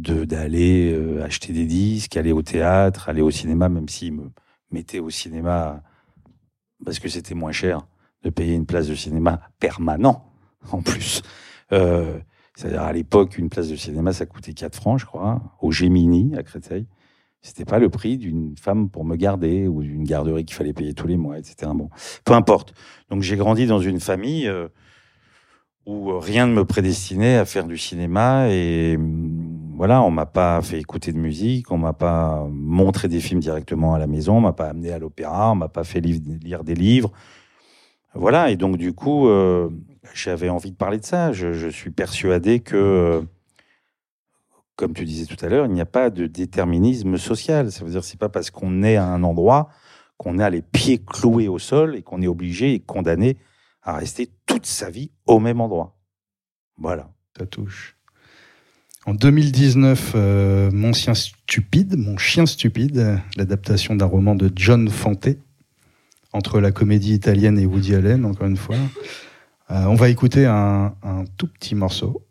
de- 0.00 0.24
d'aller 0.24 0.92
euh, 0.92 1.22
acheter 1.24 1.52
des 1.52 1.66
disques, 1.66 2.16
aller 2.16 2.32
au 2.32 2.42
théâtre, 2.42 3.08
aller 3.08 3.22
au 3.22 3.30
cinéma, 3.30 3.68
même 3.68 3.88
s'ils 3.88 4.12
me 4.14 4.30
mettaient 4.70 5.00
au 5.00 5.10
cinéma 5.10 5.82
parce 6.84 6.98
que 6.98 7.08
c'était 7.08 7.34
moins 7.34 7.52
cher 7.52 7.86
de 8.22 8.30
payer 8.30 8.54
une 8.54 8.66
place 8.66 8.88
de 8.88 8.94
cinéma 8.94 9.40
permanent 9.58 10.32
en 10.72 10.82
plus. 10.82 11.22
Euh, 11.72 12.18
c'est-à-dire 12.56 12.82
à 12.82 12.92
l'époque, 12.92 13.38
une 13.38 13.48
place 13.48 13.68
de 13.68 13.76
cinéma, 13.76 14.12
ça 14.12 14.26
coûtait 14.26 14.52
4 14.52 14.74
francs, 14.76 14.98
je 15.00 15.06
crois, 15.06 15.40
au 15.60 15.70
Gémini 15.70 16.34
à 16.36 16.42
Créteil. 16.42 16.86
C'était 17.42 17.64
pas 17.64 17.78
le 17.78 17.88
prix 17.88 18.18
d'une 18.18 18.54
femme 18.58 18.90
pour 18.90 19.04
me 19.04 19.16
garder 19.16 19.66
ou 19.66 19.82
d'une 19.82 20.04
garderie 20.04 20.44
qu'il 20.44 20.56
fallait 20.56 20.74
payer 20.74 20.92
tous 20.92 21.06
les 21.06 21.16
mois, 21.16 21.38
etc. 21.38 21.70
Bon, 21.74 21.88
peu 22.24 22.34
importe. 22.34 22.74
Donc 23.08 23.22
j'ai 23.22 23.36
grandi 23.36 23.66
dans 23.66 23.80
une 23.80 23.98
famille 24.00 24.46
euh, 24.46 24.68
où 25.86 26.18
rien 26.18 26.46
ne 26.46 26.52
me 26.52 26.64
prédestinait 26.66 27.36
à 27.36 27.46
faire 27.46 27.66
du 27.66 27.78
cinéma 27.78 28.48
et 28.50 28.96
hum, 28.96 29.39
voilà, 29.80 30.02
on 30.02 30.10
m'a 30.10 30.26
pas 30.26 30.60
fait 30.60 30.78
écouter 30.78 31.10
de 31.10 31.16
musique, 31.16 31.72
on 31.72 31.78
m'a 31.78 31.94
pas 31.94 32.46
montré 32.50 33.08
des 33.08 33.18
films 33.18 33.40
directement 33.40 33.94
à 33.94 33.98
la 33.98 34.06
maison, 34.06 34.36
on 34.36 34.40
m'a 34.42 34.52
pas 34.52 34.68
amené 34.68 34.92
à 34.92 34.98
l'opéra, 34.98 35.52
on 35.52 35.54
m'a 35.54 35.70
pas 35.70 35.84
fait 35.84 36.02
lire 36.02 36.64
des 36.64 36.74
livres. 36.74 37.10
Voilà, 38.12 38.50
et 38.50 38.58
donc 38.58 38.76
du 38.76 38.92
coup, 38.92 39.26
euh, 39.28 39.70
j'avais 40.12 40.50
envie 40.50 40.70
de 40.70 40.76
parler 40.76 40.98
de 40.98 41.04
ça. 41.06 41.32
Je, 41.32 41.70
suis 41.70 41.90
persuadé 41.90 42.60
que, 42.60 43.24
comme 44.76 44.92
tu 44.92 45.06
disais 45.06 45.24
tout 45.24 45.42
à 45.42 45.48
l'heure, 45.48 45.64
il 45.64 45.72
n'y 45.72 45.80
a 45.80 45.86
pas 45.86 46.10
de 46.10 46.26
déterminisme 46.26 47.16
social. 47.16 47.72
Ça 47.72 47.82
veut 47.82 47.90
dire 47.90 48.04
c'est 48.04 48.20
pas 48.20 48.28
parce 48.28 48.50
qu'on 48.50 48.82
est 48.82 48.96
à 48.96 49.06
un 49.06 49.22
endroit 49.22 49.70
qu'on 50.18 50.40
a 50.40 50.50
les 50.50 50.60
pieds 50.60 50.98
cloués 50.98 51.48
au 51.48 51.58
sol 51.58 51.96
et 51.96 52.02
qu'on 52.02 52.20
est 52.20 52.28
obligé 52.28 52.74
et 52.74 52.80
condamné 52.80 53.38
à 53.82 53.96
rester 53.96 54.28
toute 54.44 54.66
sa 54.66 54.90
vie 54.90 55.10
au 55.24 55.38
même 55.38 55.62
endroit. 55.62 55.96
Voilà. 56.76 57.08
Ça 57.38 57.46
touche. 57.46 57.96
En 59.10 59.14
2019, 59.14 60.12
euh, 60.14 60.70
Mon 60.72 60.92
chien 60.92 61.14
stupide, 61.14 61.96
Mon 61.98 62.16
chien 62.16 62.46
stupide, 62.46 63.18
l'adaptation 63.36 63.96
d'un 63.96 64.06
roman 64.06 64.36
de 64.36 64.52
John 64.54 64.88
Fante, 64.88 65.30
entre 66.32 66.60
la 66.60 66.70
comédie 66.70 67.14
italienne 67.14 67.58
et 67.58 67.66
Woody 67.66 67.96
Allen, 67.96 68.24
encore 68.24 68.46
une 68.46 68.56
fois. 68.56 68.76
Euh, 69.72 69.84
on 69.86 69.96
va 69.96 70.10
écouter 70.10 70.46
un, 70.46 70.94
un 71.02 71.24
tout 71.36 71.48
petit 71.48 71.74
morceau. 71.74 72.24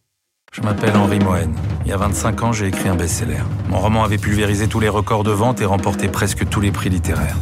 Je 0.54 0.62
m'appelle 0.62 0.96
Henri 0.96 1.20
Mohen. 1.20 1.52
Il 1.84 1.90
y 1.90 1.92
a 1.92 1.98
25 1.98 2.44
ans, 2.44 2.54
j'ai 2.54 2.68
écrit 2.68 2.88
un 2.88 2.96
best-seller. 2.96 3.44
Mon 3.68 3.80
roman 3.80 4.06
avait 4.06 4.18
pulvérisé 4.18 4.70
tous 4.70 4.80
les 4.80 4.88
records 4.88 5.26
de 5.26 5.32
vente 5.32 5.60
et 5.60 5.66
remporté 5.66 6.08
presque 6.08 6.48
tous 6.48 6.62
les 6.62 6.72
prix 6.72 6.90
littéraires. 6.90 7.38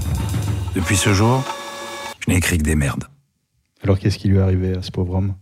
Depuis 0.73 0.97
ce 0.97 1.13
jour, 1.13 1.43
je 2.21 2.31
n'ai 2.31 2.37
écrit 2.37 2.57
que 2.57 2.63
des 2.63 2.75
merdes. 2.75 3.03
Alors 3.83 3.99
qu'est-ce 3.99 4.17
qui 4.17 4.29
lui 4.29 4.37
est 4.37 4.41
arrivé 4.41 4.75
à 4.75 4.81
ce 4.81 4.89
pauvre 4.89 5.13
homme? 5.13 5.35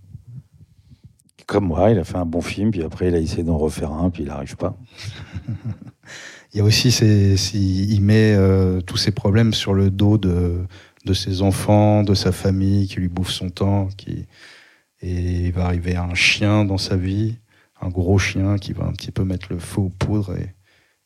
Comme 1.45 1.67
moi, 1.67 1.91
il 1.91 1.99
a 1.99 2.03
fait 2.03 2.17
un 2.17 2.25
bon 2.25 2.41
film, 2.41 2.71
puis 2.71 2.83
après 2.83 3.09
il 3.09 3.15
a 3.15 3.19
essayé 3.19 3.43
d'en 3.43 3.57
refaire 3.57 3.91
un, 3.91 4.09
puis 4.09 4.23
il 4.23 4.29
n'arrive 4.29 4.55
pas. 4.55 4.75
il 6.53 6.57
y 6.57 6.59
a 6.59 6.63
aussi, 6.63 6.91
ces, 6.91 7.35
il 7.55 8.01
met 8.01 8.33
euh, 8.35 8.81
tous 8.81 8.97
ses 8.97 9.11
problèmes 9.11 9.53
sur 9.53 9.73
le 9.73 9.91
dos 9.91 10.17
de, 10.17 10.65
de 11.05 11.13
ses 11.13 11.41
enfants, 11.41 12.03
de 12.03 12.15
sa 12.15 12.31
famille, 12.31 12.87
qui 12.87 12.95
lui 12.95 13.07
bouffe 13.07 13.29
son 13.29 13.49
temps, 13.49 13.89
qui 13.95 14.25
et 15.01 15.47
il 15.47 15.51
va 15.51 15.65
arriver 15.65 15.95
un 15.95 16.15
chien 16.15 16.65
dans 16.65 16.77
sa 16.77 16.95
vie, 16.95 17.35
un 17.81 17.89
gros 17.89 18.17
chien 18.17 18.57
qui 18.57 18.73
va 18.73 18.85
un 18.85 18.91
petit 18.91 19.11
peu 19.11 19.23
mettre 19.23 19.47
le 19.51 19.59
feu 19.59 19.81
aux 19.81 19.89
poudres 19.89 20.35
et, 20.35 20.53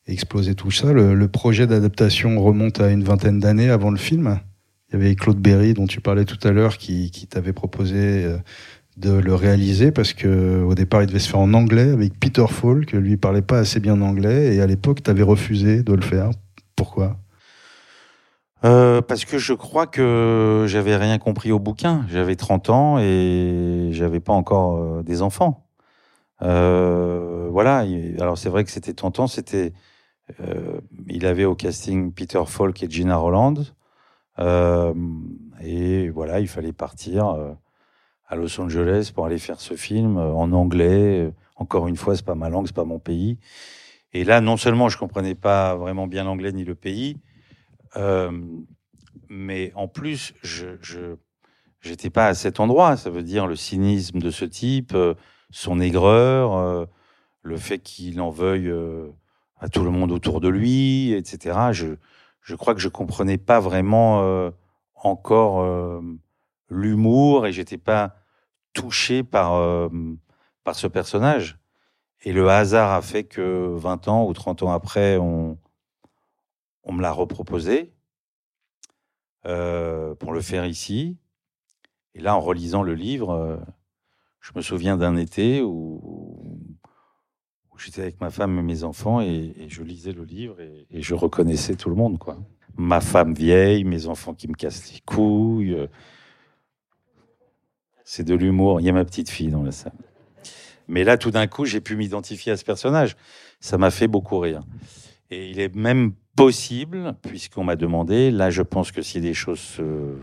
exploser 0.06 0.56
tout 0.56 0.72
ça. 0.72 0.92
Le, 0.92 1.28
projet 1.28 1.68
d'adaptation 1.68 2.42
remonte 2.42 2.80
à 2.80 2.90
une 2.90 3.04
vingtaine 3.04 3.38
d'années 3.38 3.70
avant 3.70 3.92
le 3.92 3.96
film. 3.96 4.40
Il 4.88 4.94
y 4.94 4.96
avait 4.96 5.14
Claude 5.14 5.38
Berry, 5.38 5.72
dont 5.72 5.86
tu 5.86 6.00
parlais 6.00 6.24
tout 6.24 6.38
à 6.42 6.50
l'heure, 6.50 6.78
qui, 6.78 7.12
qui 7.12 7.28
t'avait 7.28 7.52
proposé 7.52 8.24
euh, 8.24 8.38
de 8.96 9.12
le 9.12 9.34
réaliser 9.34 9.92
parce 9.92 10.12
que 10.12 10.62
au 10.62 10.74
départ 10.74 11.02
il 11.02 11.06
devait 11.06 11.18
se 11.18 11.28
faire 11.28 11.40
en 11.40 11.54
anglais 11.54 11.90
avec 11.90 12.18
Peter 12.18 12.46
Falk, 12.48 12.86
que 12.86 12.96
lui 12.96 13.16
parlait 13.16 13.42
pas 13.42 13.58
assez 13.58 13.80
bien 13.80 14.00
anglais 14.00 14.54
et 14.54 14.60
à 14.60 14.66
l'époque 14.66 15.02
tu 15.02 15.10
avais 15.10 15.22
refusé 15.22 15.82
de 15.82 15.94
le 15.94 16.02
faire. 16.02 16.30
Pourquoi? 16.76 17.16
Euh, 18.64 19.00
parce 19.00 19.24
que 19.24 19.38
je 19.38 19.54
crois 19.54 19.86
que 19.86 20.66
j'avais 20.68 20.96
rien 20.96 21.18
compris 21.18 21.50
au 21.52 21.58
bouquin. 21.58 22.04
J'avais 22.08 22.36
30 22.36 22.70
ans 22.70 22.98
et 22.98 23.88
j'avais 23.92 24.20
pas 24.20 24.32
encore 24.32 24.76
euh, 24.76 25.02
des 25.02 25.22
enfants. 25.22 25.66
Euh, 26.42 27.48
voilà. 27.50 27.84
Alors 28.18 28.38
c'est 28.38 28.48
vrai 28.48 28.64
que 28.64 28.70
c'était 28.70 28.94
tentant. 28.94 29.26
C'était, 29.26 29.72
il 31.08 31.26
avait 31.26 31.44
au 31.44 31.54
casting 31.54 32.12
Peter 32.12 32.42
Falk 32.46 32.82
et 32.82 32.90
Gina 32.90 33.16
Roland. 33.16 33.54
Et 35.62 36.08
voilà, 36.10 36.40
il 36.40 36.48
fallait 36.48 36.72
partir 36.72 37.36
à 38.30 38.36
Los 38.36 38.58
Angeles 38.58 39.12
pour 39.14 39.26
aller 39.26 39.38
faire 39.38 39.60
ce 39.60 39.74
film 39.74 40.16
en 40.16 40.52
anglais. 40.52 41.30
Encore 41.56 41.88
une 41.88 41.96
fois, 41.96 42.16
c'est 42.16 42.24
pas 42.24 42.34
ma 42.34 42.48
langue, 42.48 42.66
c'est 42.66 42.74
pas 42.74 42.84
mon 42.84 42.98
pays. 42.98 43.38
Et 44.12 44.24
là, 44.24 44.40
non 44.40 44.56
seulement 44.56 44.88
je 44.88 44.98
comprenais 44.98 45.34
pas 45.34 45.76
vraiment 45.76 46.06
bien 46.06 46.24
l'anglais 46.24 46.52
ni 46.52 46.64
le 46.64 46.74
pays, 46.74 47.18
euh, 47.96 48.30
mais 49.28 49.72
en 49.74 49.88
plus, 49.88 50.34
je, 50.42 50.76
je 50.80 51.16
j'étais 51.80 52.10
pas 52.10 52.26
à 52.26 52.34
cet 52.34 52.60
endroit. 52.60 52.96
Ça 52.96 53.10
veut 53.10 53.22
dire 53.22 53.46
le 53.46 53.56
cynisme 53.56 54.18
de 54.18 54.30
ce 54.30 54.44
type, 54.44 54.94
euh, 54.94 55.14
son 55.50 55.80
aigreur, 55.80 56.54
euh, 56.54 56.86
le 57.42 57.56
fait 57.56 57.78
qu'il 57.78 58.20
en 58.20 58.30
veuille 58.30 58.72
à 59.58 59.68
tout 59.68 59.82
le 59.82 59.90
monde 59.90 60.12
autour 60.12 60.40
de 60.40 60.48
lui, 60.48 61.12
etc. 61.12 61.72
Je, 61.72 61.94
je 62.42 62.54
crois 62.54 62.74
que 62.74 62.80
je 62.80 62.88
comprenais 62.88 63.38
pas 63.38 63.60
vraiment 63.60 64.52
encore 64.94 66.02
l'humour 66.68 67.46
et 67.46 67.52
j'étais 67.52 67.78
pas 67.78 68.16
touché 68.72 69.22
par, 69.22 69.90
par 70.64 70.74
ce 70.74 70.86
personnage. 70.86 71.58
Et 72.22 72.32
le 72.32 72.48
hasard 72.48 72.92
a 72.92 73.02
fait 73.02 73.24
que 73.24 73.74
20 73.76 74.08
ans 74.08 74.26
ou 74.26 74.32
30 74.32 74.62
ans 74.62 74.72
après, 74.72 75.16
on, 75.16 75.58
on 76.84 76.92
me 76.92 77.02
l'a 77.02 77.12
reproposé 77.12 77.92
euh, 79.46 80.14
pour 80.14 80.32
le 80.32 80.40
faire 80.40 80.66
ici. 80.66 81.16
Et 82.14 82.20
là, 82.20 82.36
en 82.36 82.40
relisant 82.40 82.82
le 82.82 82.94
livre, 82.94 83.30
euh, 83.30 83.56
je 84.40 84.52
me 84.54 84.60
souviens 84.60 84.96
d'un 84.96 85.16
été 85.16 85.62
où, 85.62 86.58
j'étais 87.78 88.02
avec 88.02 88.20
ma 88.20 88.30
femme 88.30 88.58
et 88.58 88.62
mes 88.62 88.84
enfants 88.84 89.22
et, 89.22 89.54
je 89.68 89.82
lisais 89.82 90.12
le 90.12 90.24
livre 90.24 90.60
et, 90.60 91.00
je 91.00 91.14
reconnaissais 91.14 91.76
tout 91.76 91.88
le 91.88 91.96
monde. 91.96 92.18
quoi. 92.18 92.36
Ma 92.76 93.00
femme 93.00 93.32
vieille, 93.32 93.84
mes 93.84 94.06
enfants 94.06 94.34
qui 94.34 94.48
me 94.48 94.54
cassent 94.54 94.92
les 94.92 95.00
couilles. 95.00 95.74
Euh, 95.74 95.86
c'est 98.10 98.24
de 98.24 98.34
l'humour. 98.34 98.80
Il 98.80 98.86
y 98.86 98.88
a 98.88 98.92
ma 98.92 99.04
petite 99.04 99.30
fille 99.30 99.50
dans 99.50 99.62
la 99.62 99.70
salle. 99.70 99.92
Mais 100.88 101.04
là, 101.04 101.16
tout 101.16 101.30
d'un 101.30 101.46
coup, 101.46 101.64
j'ai 101.64 101.80
pu 101.80 101.94
m'identifier 101.94 102.50
à 102.50 102.56
ce 102.56 102.64
personnage. 102.64 103.16
Ça 103.60 103.78
m'a 103.78 103.92
fait 103.92 104.08
beaucoup 104.08 104.40
rire. 104.40 104.62
Et 105.30 105.48
il 105.48 105.60
est 105.60 105.72
même 105.76 106.14
possible, 106.34 107.14
puisqu'on 107.22 107.62
m'a 107.62 107.76
demandé, 107.76 108.32
là 108.32 108.50
je 108.50 108.62
pense 108.62 108.90
que 108.90 109.00
si 109.00 109.20
des 109.20 109.32
choses 109.32 109.60
se 109.60 110.16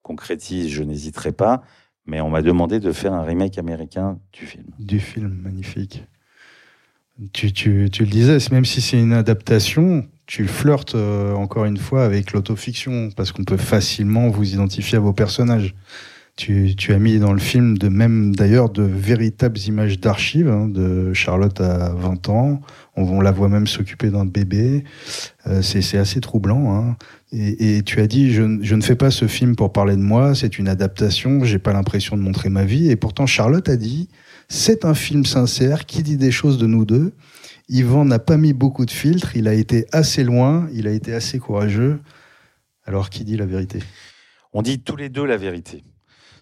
concrétisent, 0.00 0.70
je 0.70 0.82
n'hésiterai 0.82 1.32
pas, 1.32 1.62
mais 2.06 2.22
on 2.22 2.30
m'a 2.30 2.40
demandé 2.40 2.80
de 2.80 2.90
faire 2.90 3.12
un 3.12 3.22
remake 3.22 3.58
américain 3.58 4.18
du 4.32 4.46
film. 4.46 4.64
Du 4.78 4.98
film, 4.98 5.38
magnifique. 5.42 6.04
Tu, 7.34 7.52
tu, 7.52 7.90
tu 7.92 8.04
le 8.04 8.10
disais, 8.10 8.38
même 8.50 8.64
si 8.64 8.80
c'est 8.80 8.98
une 8.98 9.12
adaptation, 9.12 10.08
tu 10.24 10.46
flirtes 10.46 10.94
euh, 10.94 11.34
encore 11.34 11.66
une 11.66 11.76
fois 11.76 12.06
avec 12.06 12.32
l'autofiction, 12.32 13.10
parce 13.14 13.30
qu'on 13.30 13.44
peut 13.44 13.58
facilement 13.58 14.30
vous 14.30 14.54
identifier 14.54 14.96
à 14.96 15.00
vos 15.02 15.12
personnages. 15.12 15.74
Tu, 16.36 16.76
tu, 16.76 16.92
as 16.92 16.98
mis 16.98 17.18
dans 17.18 17.32
le 17.32 17.38
film 17.38 17.78
de 17.78 17.88
même 17.88 18.36
d'ailleurs 18.36 18.68
de 18.68 18.82
véritables 18.82 19.58
images 19.58 19.98
d'archives 19.98 20.50
hein, 20.50 20.68
de 20.68 21.14
Charlotte 21.14 21.58
à 21.62 21.94
20 21.94 22.28
ans. 22.28 22.60
On, 22.94 23.22
la 23.22 23.30
voit 23.30 23.48
même 23.48 23.66
s'occuper 23.66 24.10
d'un 24.10 24.26
bébé. 24.26 24.84
Euh, 25.46 25.62
c'est 25.62 25.96
assez 25.96 26.20
troublant. 26.20 26.76
Hein. 26.76 26.96
Et, 27.32 27.78
et, 27.78 27.82
tu 27.82 28.00
as 28.00 28.06
dit 28.06 28.34
je, 28.34 28.58
je, 28.60 28.74
ne 28.74 28.82
fais 28.82 28.96
pas 28.96 29.10
ce 29.10 29.26
film 29.26 29.56
pour 29.56 29.72
parler 29.72 29.96
de 29.96 30.02
moi. 30.02 30.34
C'est 30.34 30.58
une 30.58 30.68
adaptation. 30.68 31.42
J'ai 31.42 31.58
pas 31.58 31.72
l'impression 31.72 32.18
de 32.18 32.22
montrer 32.22 32.50
ma 32.50 32.66
vie. 32.66 32.90
Et 32.90 32.96
pourtant 32.96 33.24
Charlotte 33.24 33.70
a 33.70 33.76
dit 33.76 34.10
c'est 34.48 34.84
un 34.84 34.94
film 34.94 35.24
sincère 35.24 35.86
qui 35.86 36.02
dit 36.02 36.18
des 36.18 36.30
choses 36.30 36.58
de 36.58 36.66
nous 36.66 36.84
deux. 36.84 37.12
Yvan 37.70 38.04
n'a 38.04 38.18
pas 38.18 38.36
mis 38.36 38.52
beaucoup 38.52 38.84
de 38.84 38.90
filtres. 38.90 39.36
Il 39.36 39.48
a 39.48 39.54
été 39.54 39.86
assez 39.90 40.22
loin. 40.22 40.68
Il 40.74 40.86
a 40.86 40.92
été 40.92 41.14
assez 41.14 41.38
courageux. 41.38 41.98
Alors 42.84 43.08
qui 43.08 43.24
dit 43.24 43.38
la 43.38 43.46
vérité? 43.46 43.80
On 44.52 44.62
dit 44.62 44.80
tous 44.80 44.96
les 44.96 45.08
deux 45.08 45.24
la 45.24 45.36
vérité. 45.36 45.82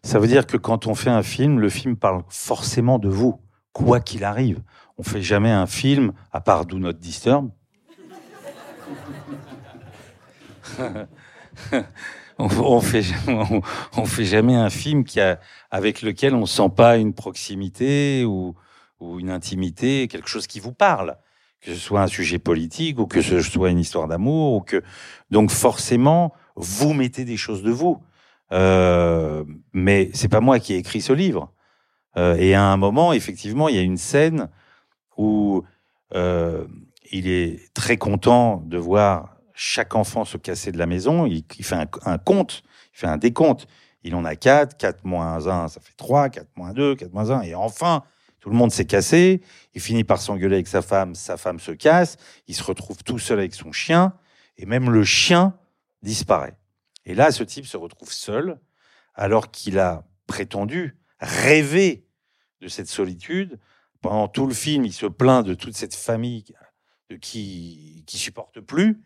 Ça 0.05 0.19
veut 0.19 0.29
dire 0.29 0.47
que 0.47 0.59
quand 0.59 0.87
on 0.87 0.95
fait 0.95 1.09
un 1.09 1.23
film, 1.23 1.59
le 1.59 1.71
film 1.71 1.97
parle 1.97 2.25
forcément 2.29 2.99
de 2.99 3.09
vous, 3.09 3.41
quoi 3.73 4.01
qu'il 4.01 4.23
arrive. 4.23 4.61
On 4.99 5.03
fait 5.03 5.23
jamais 5.23 5.51
un 5.51 5.67
film, 5.67 6.13
à 6.31 6.43
part 6.43 6.67
Do 6.67 6.79
Not 6.79 6.93
Disturb. 6.93 7.51
on, 12.39 12.81
fait, 12.81 13.03
jamais 14.25 14.55
un 14.55 14.69
film 14.69 15.05
qui 15.05 15.21
a, 15.21 15.41
avec 15.71 16.03
lequel 16.03 16.35
on 16.35 16.45
sent 16.45 16.69
pas 16.77 16.99
une 16.99 17.15
proximité 17.15 18.27
ou, 18.27 18.55
ou 19.01 19.19
une 19.21 19.31
intimité, 19.31 20.07
quelque 20.09 20.29
chose 20.29 20.47
qui 20.47 20.61
vous 20.61 20.73
parle 20.73 21.17
que 21.63 21.73
ce 21.73 21.81
soit 21.81 22.03
un 22.03 22.09
sujet 22.09 22.39
politique 22.39 22.99
ou 22.99 23.07
que 23.07 23.23
ce 23.23 23.41
soit 23.41 23.71
une 23.71 23.79
histoire 23.79 24.07
d'amour 24.07 24.53
ou 24.53 24.61
que 24.61 24.83
donc 25.31 25.51
forcément 25.51 26.35
vous 26.57 26.93
mettez 26.93 27.25
des 27.25 27.39
choses 27.39 27.63
de 27.63 27.71
vous 27.71 28.03
euh, 28.55 29.45
mais 29.73 30.11
c'est 30.15 30.29
pas 30.29 30.41
moi 30.41 30.59
qui 30.59 30.75
ai 30.75 30.77
écrit 30.77 31.01
ce 31.01 31.13
livre. 31.13 31.53
Euh, 32.17 32.37
et 32.37 32.55
à 32.55 32.63
un 32.63 32.77
moment, 32.77 33.13
effectivement, 33.13 33.69
il 33.69 33.75
y 33.75 33.79
a 33.79 33.83
une 33.83 33.97
scène 33.97 34.49
où 35.17 35.65
euh, 36.15 36.67
il 37.11 37.29
est 37.29 37.73
très 37.75 37.97
content 37.97 38.63
de 38.65 38.79
voir 38.79 39.37
chaque 39.55 39.95
enfant 39.95 40.25
se 40.25 40.37
casser 40.37 40.71
de 40.71 40.79
la 40.79 40.87
maison. 40.87 41.27
Il, 41.27 41.45
fait 41.65 41.75
un, 41.75 41.87
un, 42.05 42.19
compte, 42.19 42.63
il 42.95 42.99
fait 42.99 43.07
un 43.07 43.17
décompte. 43.17 43.67
Il 44.05 44.15
en 44.15 44.25
a 44.25 44.37
4, 44.37 44.77
4 44.77 45.05
moins 45.05 45.47
1, 45.47 45.69
ça 45.69 45.81
fait 45.81 45.95
3, 45.97 46.29
4 46.29 46.49
moins 46.57 46.73
2, 46.73 46.95
4 46.95 47.13
moins 47.13 47.31
1. 47.31 47.43
Et 47.43 47.55
enfin, 47.55 48.05
tout 48.39 48.51
le 48.51 48.57
monde 48.57 48.71
s'est 48.71 48.85
cassé. 48.85 49.41
Il 49.75 49.81
finit 49.81 50.05
par 50.05 50.21
s'engueuler 50.21 50.57
avec 50.57 50.69
sa 50.69 50.83
femme. 50.83 51.15
Sa 51.15 51.37
femme 51.37 51.59
se 51.59 51.73
casse. 51.73 52.19
Il 52.47 52.55
se 52.55 52.63
retrouve 52.63 53.03
tout 53.03 53.19
seul 53.19 53.39
avec 53.39 53.55
son 53.55 53.73
chien. 53.73 54.13
Et 54.59 54.67
même 54.67 54.91
le 54.91 55.03
chien 55.03 55.55
disparaît. 56.03 56.55
Et 57.07 57.15
là, 57.15 57.31
ce 57.33 57.45
type 57.45 57.67
se 57.67 57.77
retrouve 57.77 58.13
seul, 58.13 58.59
alors 59.15 59.51
qu'il 59.51 59.79
a 59.79 60.07
prétendu 60.27 60.97
rêver 61.21 62.07
de 62.61 62.69
cette 62.69 62.89
solitude. 62.89 63.59
Pendant 64.01 64.29
tout 64.29 64.47
le 64.47 64.55
film, 64.55 64.85
il 64.85 64.93
se 64.93 65.07
plaint 65.07 65.47
de 65.47 65.55
toute 65.55 65.77
cette 65.77 65.95
famille 65.95 66.45
de 67.11 67.17
qui 67.17 68.05
qui 68.07 68.19
supporte 68.19 68.61
plus. 68.61 69.03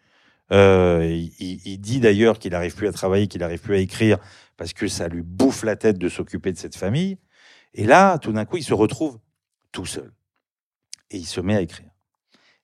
Euh, 0.51 1.05
il, 1.39 1.61
il, 1.67 1.79
dit 1.79 2.01
d'ailleurs 2.01 2.39
qu'il 2.39 2.53
n'arrive 2.53 2.75
plus 2.75 2.89
à 2.89 2.93
travailler, 2.93 3.29
qu'il 3.29 3.41
n'arrive 3.41 3.61
plus 3.61 3.75
à 3.75 3.79
écrire 3.79 4.19
parce 4.57 4.73
que 4.73 4.89
ça 4.89 5.09
lui 5.09 5.23
bouffe 5.23 5.63
la 5.63 5.77
tête 5.77 5.99
de 5.99 6.09
s'occuper 6.09 6.53
de 6.53 6.59
cette 6.59 6.77
famille. 6.77 7.19
Et 7.75 7.85
là, 7.85 8.19
tout 8.19 8.33
d'un 8.33 8.47
coup, 8.47 8.57
il 8.57 8.65
se 8.65 8.73
retrouve 8.73 9.19
tout 9.73 9.85
seul 9.85 10.13
et 11.11 11.19
il 11.19 11.27
se 11.27 11.41
met 11.41 11.55
à 11.55 11.61
écrire. 11.61 11.91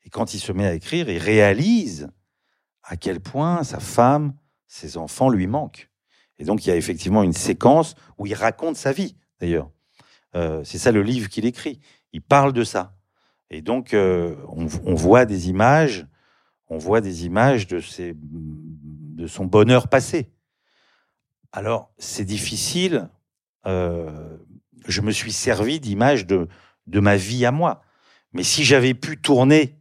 Et 0.04 0.10
quand 0.10 0.34
il 0.34 0.40
se 0.40 0.52
met 0.52 0.66
à 0.66 0.74
écrire, 0.74 1.08
il 1.08 1.18
réalise 1.18 2.10
à 2.82 2.96
quel 2.96 3.20
point 3.20 3.64
sa 3.64 3.80
femme 3.80 4.34
ses 4.66 4.96
enfants 4.96 5.28
lui 5.28 5.46
manquent. 5.46 5.90
Et 6.38 6.44
donc 6.44 6.64
il 6.64 6.68
y 6.68 6.72
a 6.72 6.76
effectivement 6.76 7.22
une 7.22 7.32
séquence 7.32 7.94
où 8.18 8.26
il 8.26 8.34
raconte 8.34 8.76
sa 8.76 8.92
vie, 8.92 9.16
d'ailleurs. 9.40 9.70
Euh, 10.34 10.64
c'est 10.64 10.78
ça 10.78 10.92
le 10.92 11.02
livre 11.02 11.28
qu'il 11.28 11.46
écrit. 11.46 11.80
Il 12.12 12.22
parle 12.22 12.52
de 12.52 12.64
ça. 12.64 12.96
Et 13.50 13.62
donc 13.62 13.94
euh, 13.94 14.36
on, 14.48 14.94
voit 14.94 15.26
des 15.26 15.48
images, 15.48 16.06
on 16.68 16.78
voit 16.78 17.00
des 17.00 17.24
images 17.26 17.66
de, 17.66 17.78
ses, 17.78 18.14
de 18.16 19.26
son 19.26 19.44
bonheur 19.44 19.88
passé. 19.88 20.32
Alors 21.52 21.92
c'est 21.98 22.24
difficile. 22.24 23.08
Euh, 23.66 24.36
je 24.86 25.00
me 25.00 25.12
suis 25.12 25.32
servi 25.32 25.78
d'images 25.78 26.26
de, 26.26 26.48
de 26.86 27.00
ma 27.00 27.16
vie 27.16 27.46
à 27.46 27.52
moi. 27.52 27.82
Mais 28.32 28.42
si 28.42 28.64
j'avais 28.64 28.94
pu 28.94 29.20
tourner, 29.20 29.78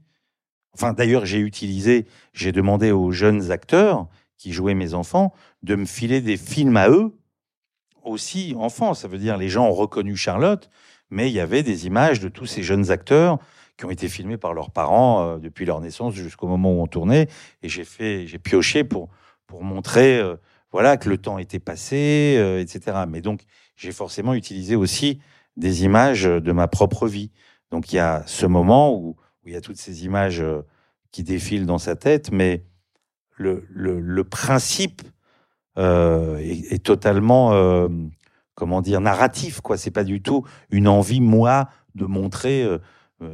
enfin 0.73 0.93
d'ailleurs 0.93 1.25
j'ai 1.25 1.39
utilisé, 1.39 2.05
j'ai 2.33 2.51
demandé 2.51 2.91
aux 2.91 3.11
jeunes 3.11 3.49
acteurs 3.49 4.07
qui 4.43 4.51
jouaient 4.51 4.73
mes 4.73 4.93
enfants, 4.93 5.33
de 5.61 5.73
me 5.73 5.85
filer 5.85 6.19
des 6.19 6.35
films 6.35 6.75
à 6.75 6.89
eux, 6.89 7.17
aussi 8.03 8.53
enfants. 8.57 8.93
Ça 8.93 9.07
veut 9.07 9.17
dire 9.17 9.37
les 9.37 9.47
gens 9.47 9.69
ont 9.69 9.73
reconnu 9.73 10.17
Charlotte, 10.17 10.69
mais 11.09 11.29
il 11.29 11.33
y 11.33 11.39
avait 11.39 11.63
des 11.63 11.87
images 11.87 12.19
de 12.19 12.27
tous 12.27 12.45
ces 12.45 12.61
jeunes 12.61 12.91
acteurs 12.91 13.39
qui 13.77 13.85
ont 13.85 13.89
été 13.89 14.09
filmés 14.09 14.35
par 14.35 14.53
leurs 14.53 14.69
parents 14.69 15.23
euh, 15.23 15.37
depuis 15.37 15.63
leur 15.63 15.79
naissance 15.79 16.13
jusqu'au 16.13 16.47
moment 16.47 16.73
où 16.73 16.81
on 16.81 16.87
tournait. 16.87 17.29
Et 17.61 17.69
j'ai 17.69 17.85
fait, 17.85 18.27
j'ai 18.27 18.37
pioché 18.37 18.83
pour 18.83 19.07
pour 19.47 19.63
montrer, 19.63 20.19
euh, 20.19 20.35
voilà, 20.73 20.97
que 20.97 21.07
le 21.07 21.17
temps 21.17 21.37
était 21.37 21.59
passé, 21.59 22.35
euh, 22.37 22.59
etc. 22.59 23.05
Mais 23.07 23.21
donc 23.21 23.43
j'ai 23.77 23.93
forcément 23.93 24.33
utilisé 24.33 24.75
aussi 24.75 25.21
des 25.55 25.85
images 25.85 26.23
de 26.23 26.51
ma 26.51 26.67
propre 26.67 27.07
vie. 27.07 27.31
Donc 27.71 27.93
il 27.93 27.95
y 27.95 27.99
a 27.99 28.23
ce 28.25 28.45
moment 28.45 28.93
où, 28.93 29.15
où 29.45 29.47
il 29.47 29.53
y 29.53 29.55
a 29.55 29.61
toutes 29.61 29.77
ces 29.77 30.03
images 30.03 30.43
qui 31.11 31.23
défilent 31.23 31.65
dans 31.65 31.77
sa 31.77 31.95
tête, 31.95 32.29
mais 32.33 32.65
le, 33.35 33.65
le, 33.69 34.23
principe 34.23 35.01
euh, 35.77 36.37
est, 36.37 36.83
totalement, 36.83 37.53
euh, 37.53 37.87
comment 38.55 38.81
dire, 38.81 39.01
narratif. 39.01 39.61
quoi. 39.61 39.77
C'est 39.77 39.91
pas 39.91 40.03
du 40.03 40.21
tout 40.21 40.45
une 40.69 40.87
envie, 40.87 41.21
moi, 41.21 41.69
de 41.95 42.05
montrer 42.05 42.63
euh, 42.63 42.79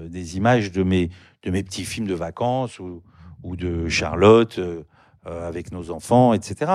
des 0.07 0.37
images 0.37 0.71
de 0.71 0.83
mes, 0.83 1.09
de 1.43 1.51
mes 1.51 1.63
petits 1.63 1.85
films 1.85 2.07
de 2.07 2.13
vacances 2.13 2.79
ou, 2.79 3.03
ou 3.43 3.55
de 3.55 3.87
Charlotte 3.87 4.59
avec 5.25 5.71
nos 5.71 5.91
enfants, 5.91 6.33
etc. 6.33 6.71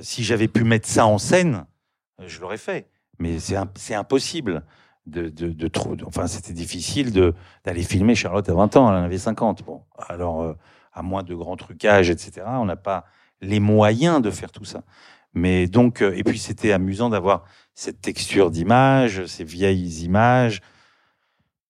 Si 0.00 0.22
j'avais 0.24 0.46
pu 0.48 0.62
mettre 0.62 0.88
ça 0.88 1.06
en 1.06 1.18
scène, 1.18 1.64
je 2.24 2.40
l'aurais 2.40 2.58
fait. 2.58 2.88
Mais 3.18 3.38
c'est 3.38 3.56
im- 3.56 3.70
c'est 3.76 3.94
impossible 3.94 4.62
de, 5.06 5.28
de, 5.28 5.50
de 5.50 5.70
enfin, 6.04 6.26
c'était 6.26 6.52
difficile 6.52 7.12
d'aller 7.64 7.82
filmer 7.82 8.14
Charlotte 8.14 8.48
à 8.48 8.54
20 8.54 8.76
ans. 8.76 8.88
Elle 8.90 9.00
en 9.00 9.04
avait 9.04 9.18
50. 9.18 9.64
Bon, 9.64 9.82
alors 10.08 10.54
à 10.92 11.02
moins 11.02 11.22
de 11.22 11.34
grands 11.34 11.56
trucages, 11.56 12.10
etc. 12.10 12.46
On 12.46 12.64
n'a 12.64 12.76
pas 12.76 13.04
les 13.40 13.60
moyens 13.60 14.22
de 14.22 14.30
faire 14.30 14.52
tout 14.52 14.64
ça. 14.64 14.82
Mais 15.34 15.66
donc, 15.66 16.02
euh, 16.02 16.14
et 16.14 16.24
puis 16.24 16.38
c'était 16.38 16.72
amusant 16.72 17.08
d'avoir 17.08 17.44
cette 17.74 18.00
texture 18.00 18.50
d'image, 18.50 19.26
ces 19.26 19.44
vieilles 19.44 20.04
images. 20.04 20.60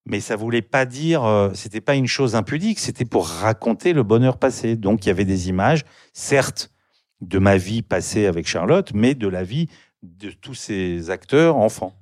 Mais 0.05 0.19
ça 0.19 0.35
voulait 0.35 0.63
pas 0.63 0.85
dire, 0.85 1.25
euh, 1.25 1.51
c'était 1.55 1.81
pas 1.81 1.95
une 1.95 2.09
chose 2.09 2.35
impudique, 2.35 2.81
c'était 2.81 3.05
pour 3.05 3.29
raconter 3.29 3.93
le 3.93 4.03
bonheur 4.03 4.37
passé. 4.37 4.77
Donc 4.77 5.05
il 5.05 5.09
y 5.09 5.11
avait 5.11 5.25
des 5.25 5.49
images, 5.49 5.85
certes, 6.13 6.73
de 7.21 7.39
ma 7.39 7.57
vie 7.57 7.83
passée 7.83 8.27
avec 8.27 8.49
Charlotte, 8.49 8.93
mais 8.95 9.15
de 9.15 9.29
la 9.29 9.45
vie 9.45 9.69
de 10.03 10.31
tous 10.33 10.55
ces 10.55 11.11
acteurs 11.11 11.57
enfants. 11.57 11.95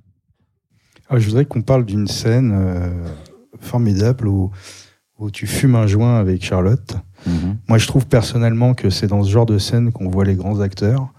Ah, 1.10 1.18
je 1.18 1.26
voudrais 1.26 1.44
qu'on 1.44 1.60
parle 1.60 1.84
d'une 1.84 2.06
scène 2.06 2.52
euh, 2.54 3.04
formidable 3.60 4.28
où, 4.28 4.50
où 5.20 5.30
tu 5.30 5.46
fumes 5.46 5.76
un 5.76 5.86
joint 5.86 6.18
avec 6.18 6.42
Charlotte. 6.42 6.96
Moi, 7.68 7.78
je 7.78 7.86
trouve 7.86 8.06
personnellement 8.06 8.74
que 8.74 8.90
c'est 8.90 9.06
dans 9.06 9.22
ce 9.22 9.30
genre 9.30 9.46
de 9.46 9.58
scène 9.58 9.92
qu'on 9.92 10.08
voit 10.08 10.24
les 10.24 10.34
grands 10.34 10.60
acteurs, 10.60 11.12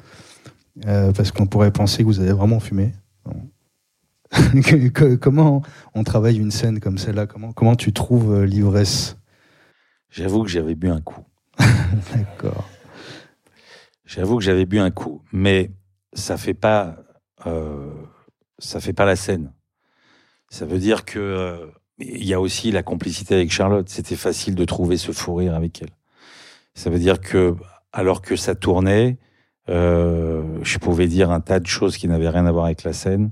euh, 0.88 1.12
parce 1.14 1.32
qu'on 1.32 1.46
pourrait 1.46 1.72
penser 1.72 2.00
que 2.00 2.08
vous 2.08 2.20
avez 2.20 2.34
vraiment 2.34 2.60
fumé. 2.60 2.94
Comment 5.22 5.62
on 5.94 6.04
travaille 6.04 6.38
une 6.38 6.52
scène 6.52 6.80
comme 6.80 6.98
celle-là? 6.98 7.28
Comment, 7.28 7.52
comment 7.52 7.76
tu 7.76 7.94
trouves 7.94 8.34
euh, 8.34 8.46
l'ivresse? 8.46 9.18
J'avoue 10.10 10.44
que 10.44 10.50
j'avais 10.50 10.76
bu 10.76 10.90
un 10.90 11.02
coup. 11.02 11.24
D'accord. 12.16 12.68
J'avoue 14.06 14.38
que 14.38 14.44
j'avais 14.44 14.66
bu 14.66 14.80
un 14.80 14.90
coup, 14.90 15.22
mais 15.32 15.72
ça 16.14 16.38
fait 16.38 16.54
pas, 16.54 16.98
euh, 17.46 17.92
ça 18.58 18.80
fait 18.80 18.94
pas 18.94 19.06
la 19.06 19.16
scène. 19.16 19.54
Ça 20.50 20.66
veut 20.66 20.80
dire 20.80 21.06
que 21.06 21.20
euh, 21.20 21.68
il 22.02 22.26
y 22.26 22.34
a 22.34 22.42
aussi 22.42 22.72
la 22.72 22.84
complicité 22.84 23.36
avec 23.36 23.52
Charlotte. 23.52 23.88
C'était 23.90 24.16
facile 24.16 24.56
de 24.56 24.66
trouver 24.66 24.98
ce 24.98 25.12
fou 25.12 25.36
rire 25.36 25.56
avec 25.56 25.82
elle. 25.82 25.90
Ça 26.74 26.90
veut 26.90 27.00
dire 27.00 27.20
que 27.22 27.56
alors 27.94 28.22
que 28.22 28.36
ça 28.36 28.56
tournait, 28.56 29.18
euh, 29.70 30.44
je 30.64 30.78
pouvais 30.78 31.08
dire 31.08 31.32
un 31.32 31.42
tas 31.42 31.60
de 31.60 31.68
choses 31.68 31.98
qui 31.98 32.08
n'avaient 32.08 32.30
rien 32.30 32.46
à 32.46 32.52
voir 32.52 32.66
avec 32.66 32.84
la 32.84 32.94
scène 32.94 33.32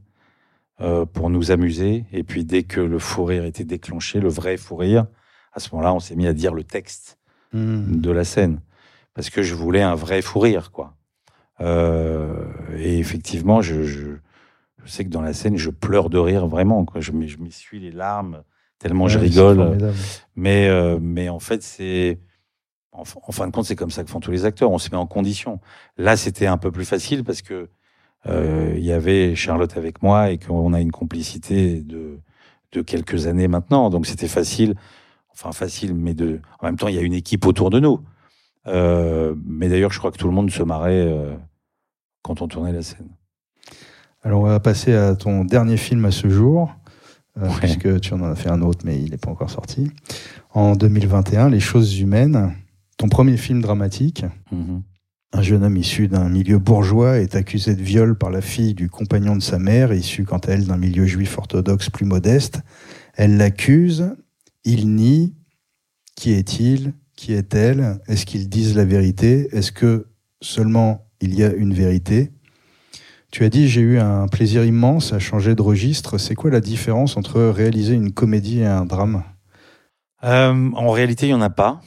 euh, 0.82 1.06
pour 1.06 1.30
nous 1.30 1.52
amuser. 1.52 2.06
Et 2.12 2.24
puis 2.24 2.46
dès 2.46 2.64
que 2.64 2.82
le 2.82 3.00
fou 3.00 3.26
rire 3.26 3.46
était 3.46 3.64
déclenché, 3.64 4.20
le 4.20 4.30
vrai 4.30 4.58
fou 4.58 4.76
rire, 4.76 5.06
à 5.54 5.60
ce 5.60 5.70
moment-là, 5.72 5.94
on 5.94 6.00
s'est 6.00 6.16
mis 6.16 6.28
à 6.28 6.34
dire 6.34 6.54
le 6.54 6.64
texte 6.64 7.20
Hmm. 7.52 8.00
de 8.00 8.12
la 8.12 8.26
scène 8.26 8.62
parce 9.16 9.32
que 9.32 9.42
je 9.42 9.56
voulais 9.56 9.82
un 9.82 9.96
vrai 9.96 10.22
fou 10.22 10.40
rire, 10.40 10.72
quoi. 10.72 10.96
Euh, 11.62 12.46
et 12.78 13.00
effectivement, 13.00 13.62
je, 13.62 13.84
je, 13.84 14.12
je 14.78 14.90
sais 14.90 15.04
que 15.04 15.10
dans 15.10 15.24
la 15.24 15.34
scène, 15.34 15.58
je 15.58 15.72
pleure 15.72 16.12
de 16.12 16.20
rire 16.20 16.46
vraiment, 16.46 16.86
quoi. 16.86 17.02
Je, 17.02 17.12
je 17.26 17.38
m'essuie 17.40 17.80
les 17.80 17.92
larmes 17.92 18.44
tellement 18.80 19.08
je 19.08 19.20
Ouais, 19.20 19.26
rigole. 19.26 19.94
Mais, 20.36 20.68
euh, 20.68 20.98
mais 21.02 21.30
en 21.30 21.40
fait, 21.40 21.62
c'est. 21.64 22.20
En 22.92 23.06
fin 23.06 23.48
de 23.48 23.52
compte, 23.52 23.66
c'est 23.66 23.76
comme 23.76 23.92
ça 23.92 24.04
que 24.04 24.10
font 24.10 24.20
tous 24.20 24.32
les 24.32 24.44
acteurs. 24.44 24.72
On 24.72 24.78
se 24.78 24.90
met 24.90 24.98
en 24.98 25.06
condition. 25.06 25.62
Là, 25.98 26.18
c'était 26.18 26.48
un 26.48 26.58
peu 26.58 26.70
plus 26.72 26.84
facile 26.84 27.24
parce 27.24 27.42
que 27.42 27.70
euh, 28.26 28.74
il 28.76 28.84
y 28.84 28.92
avait 28.92 29.36
Charlotte 29.36 29.78
avec 29.78 30.02
moi 30.04 30.32
et 30.32 30.38
qu'on 30.38 30.74
a 30.74 30.82
une 30.82 30.92
complicité 30.92 31.82
de, 31.82 32.20
de 32.74 32.82
quelques 32.82 33.28
années 33.28 33.48
maintenant. 33.48 33.90
Donc, 33.90 34.06
c'était 34.06 34.28
facile. 34.28 34.76
Enfin, 35.32 35.54
facile, 35.54 35.94
mais 35.96 36.14
de. 36.14 36.42
En 36.60 36.66
même 36.66 36.78
temps, 36.78 36.90
il 36.90 36.96
y 36.96 37.00
a 37.00 37.02
une 37.02 37.14
équipe 37.14 37.46
autour 37.46 37.70
de 37.70 37.80
nous. 37.80 38.02
Euh, 38.68 39.36
mais 39.46 39.70
d'ailleurs, 39.70 39.92
je 39.92 40.00
crois 40.00 40.12
que 40.12 40.18
tout 40.18 40.28
le 40.28 40.34
monde 40.34 40.52
se 40.52 40.64
marrait 40.64 41.08
euh, 41.08 41.36
quand 42.22 42.42
on 42.42 42.48
tournait 42.48 42.74
la 42.74 42.82
scène. 42.82 43.10
Alors, 44.22 44.42
on 44.42 44.46
va 44.46 44.60
passer 44.60 44.94
à 44.94 45.16
ton 45.16 45.46
dernier 45.46 45.78
film 45.78 46.04
à 46.06 46.12
ce 46.12 46.28
jour, 46.28 46.76
euh, 47.38 47.50
puisque 47.60 48.00
tu 48.02 48.14
en 48.14 48.24
as 48.24 48.36
fait 48.36 48.50
un 48.50 48.62
autre, 48.62 48.86
mais 48.86 49.02
il 49.02 49.12
n'est 49.12 49.18
pas 49.18 49.32
encore 49.32 49.50
sorti. 49.50 49.92
En 50.54 50.76
2021, 50.76 51.50
Les 51.50 51.60
choses 51.60 52.00
humaines, 52.00 52.54
ton 52.98 53.08
premier 53.08 53.38
film 53.38 53.62
dramatique. 53.62 54.26
Mhm. 54.52 54.82
Un 55.32 55.42
jeune 55.44 55.64
homme 55.64 55.78
issu 55.78 56.08
d'un 56.08 56.28
milieu 56.28 56.58
bourgeois 56.58 57.20
est 57.20 57.36
accusé 57.36 57.76
de 57.76 57.84
viol 57.84 58.18
par 58.18 58.32
la 58.32 58.42
fille 58.42 58.74
du 58.74 58.90
compagnon 58.90 59.36
de 59.36 59.44
sa 59.44 59.60
mère, 59.60 59.94
issue 59.94 60.26
quant 60.26 60.40
à 60.40 60.54
elle 60.54 60.66
d'un 60.66 60.78
milieu 60.78 61.06
juif 61.06 61.38
orthodoxe 61.38 61.92
plus 61.92 62.06
modeste. 62.06 62.62
Elle 63.14 63.38
l'accuse, 63.38 64.16
il 64.64 64.96
nie. 64.96 65.36
Qui 66.16 66.32
est-il? 66.32 66.94
Qui 67.16 67.34
est-elle? 67.34 68.00
Est-ce 68.08 68.26
qu'ils 68.26 68.50
disent 68.50 68.76
la 68.76 68.86
vérité? 68.86 69.50
Est-ce 69.52 69.72
que 69.72 70.08
seulement 70.42 71.06
il 71.22 71.36
y 71.36 71.44
a 71.44 71.54
une 71.54 71.74
vérité? 71.74 72.32
Tu 73.32 73.44
as 73.44 73.50
dit 73.50 73.68
j'ai 73.68 73.82
eu 73.82 74.00
un 74.00 74.28
plaisir 74.28 74.66
immense 74.66 75.14
à 75.14 75.20
changer 75.20 75.54
de 75.54 75.62
registre. 75.62 76.18
C'est 76.18 76.34
quoi 76.34 76.50
la 76.50 76.62
différence 76.62 77.16
entre 77.16 77.40
réaliser 77.42 77.94
une 77.94 78.12
comédie 78.12 78.62
et 78.62 78.66
un 78.66 78.86
drame? 78.86 79.24
Euh, 80.24 80.72
en 80.74 80.90
réalité, 80.90 81.28
il 81.28 81.30
n'y 81.30 81.36
en 81.36 81.42
a 81.42 81.52
pas. 81.52 81.82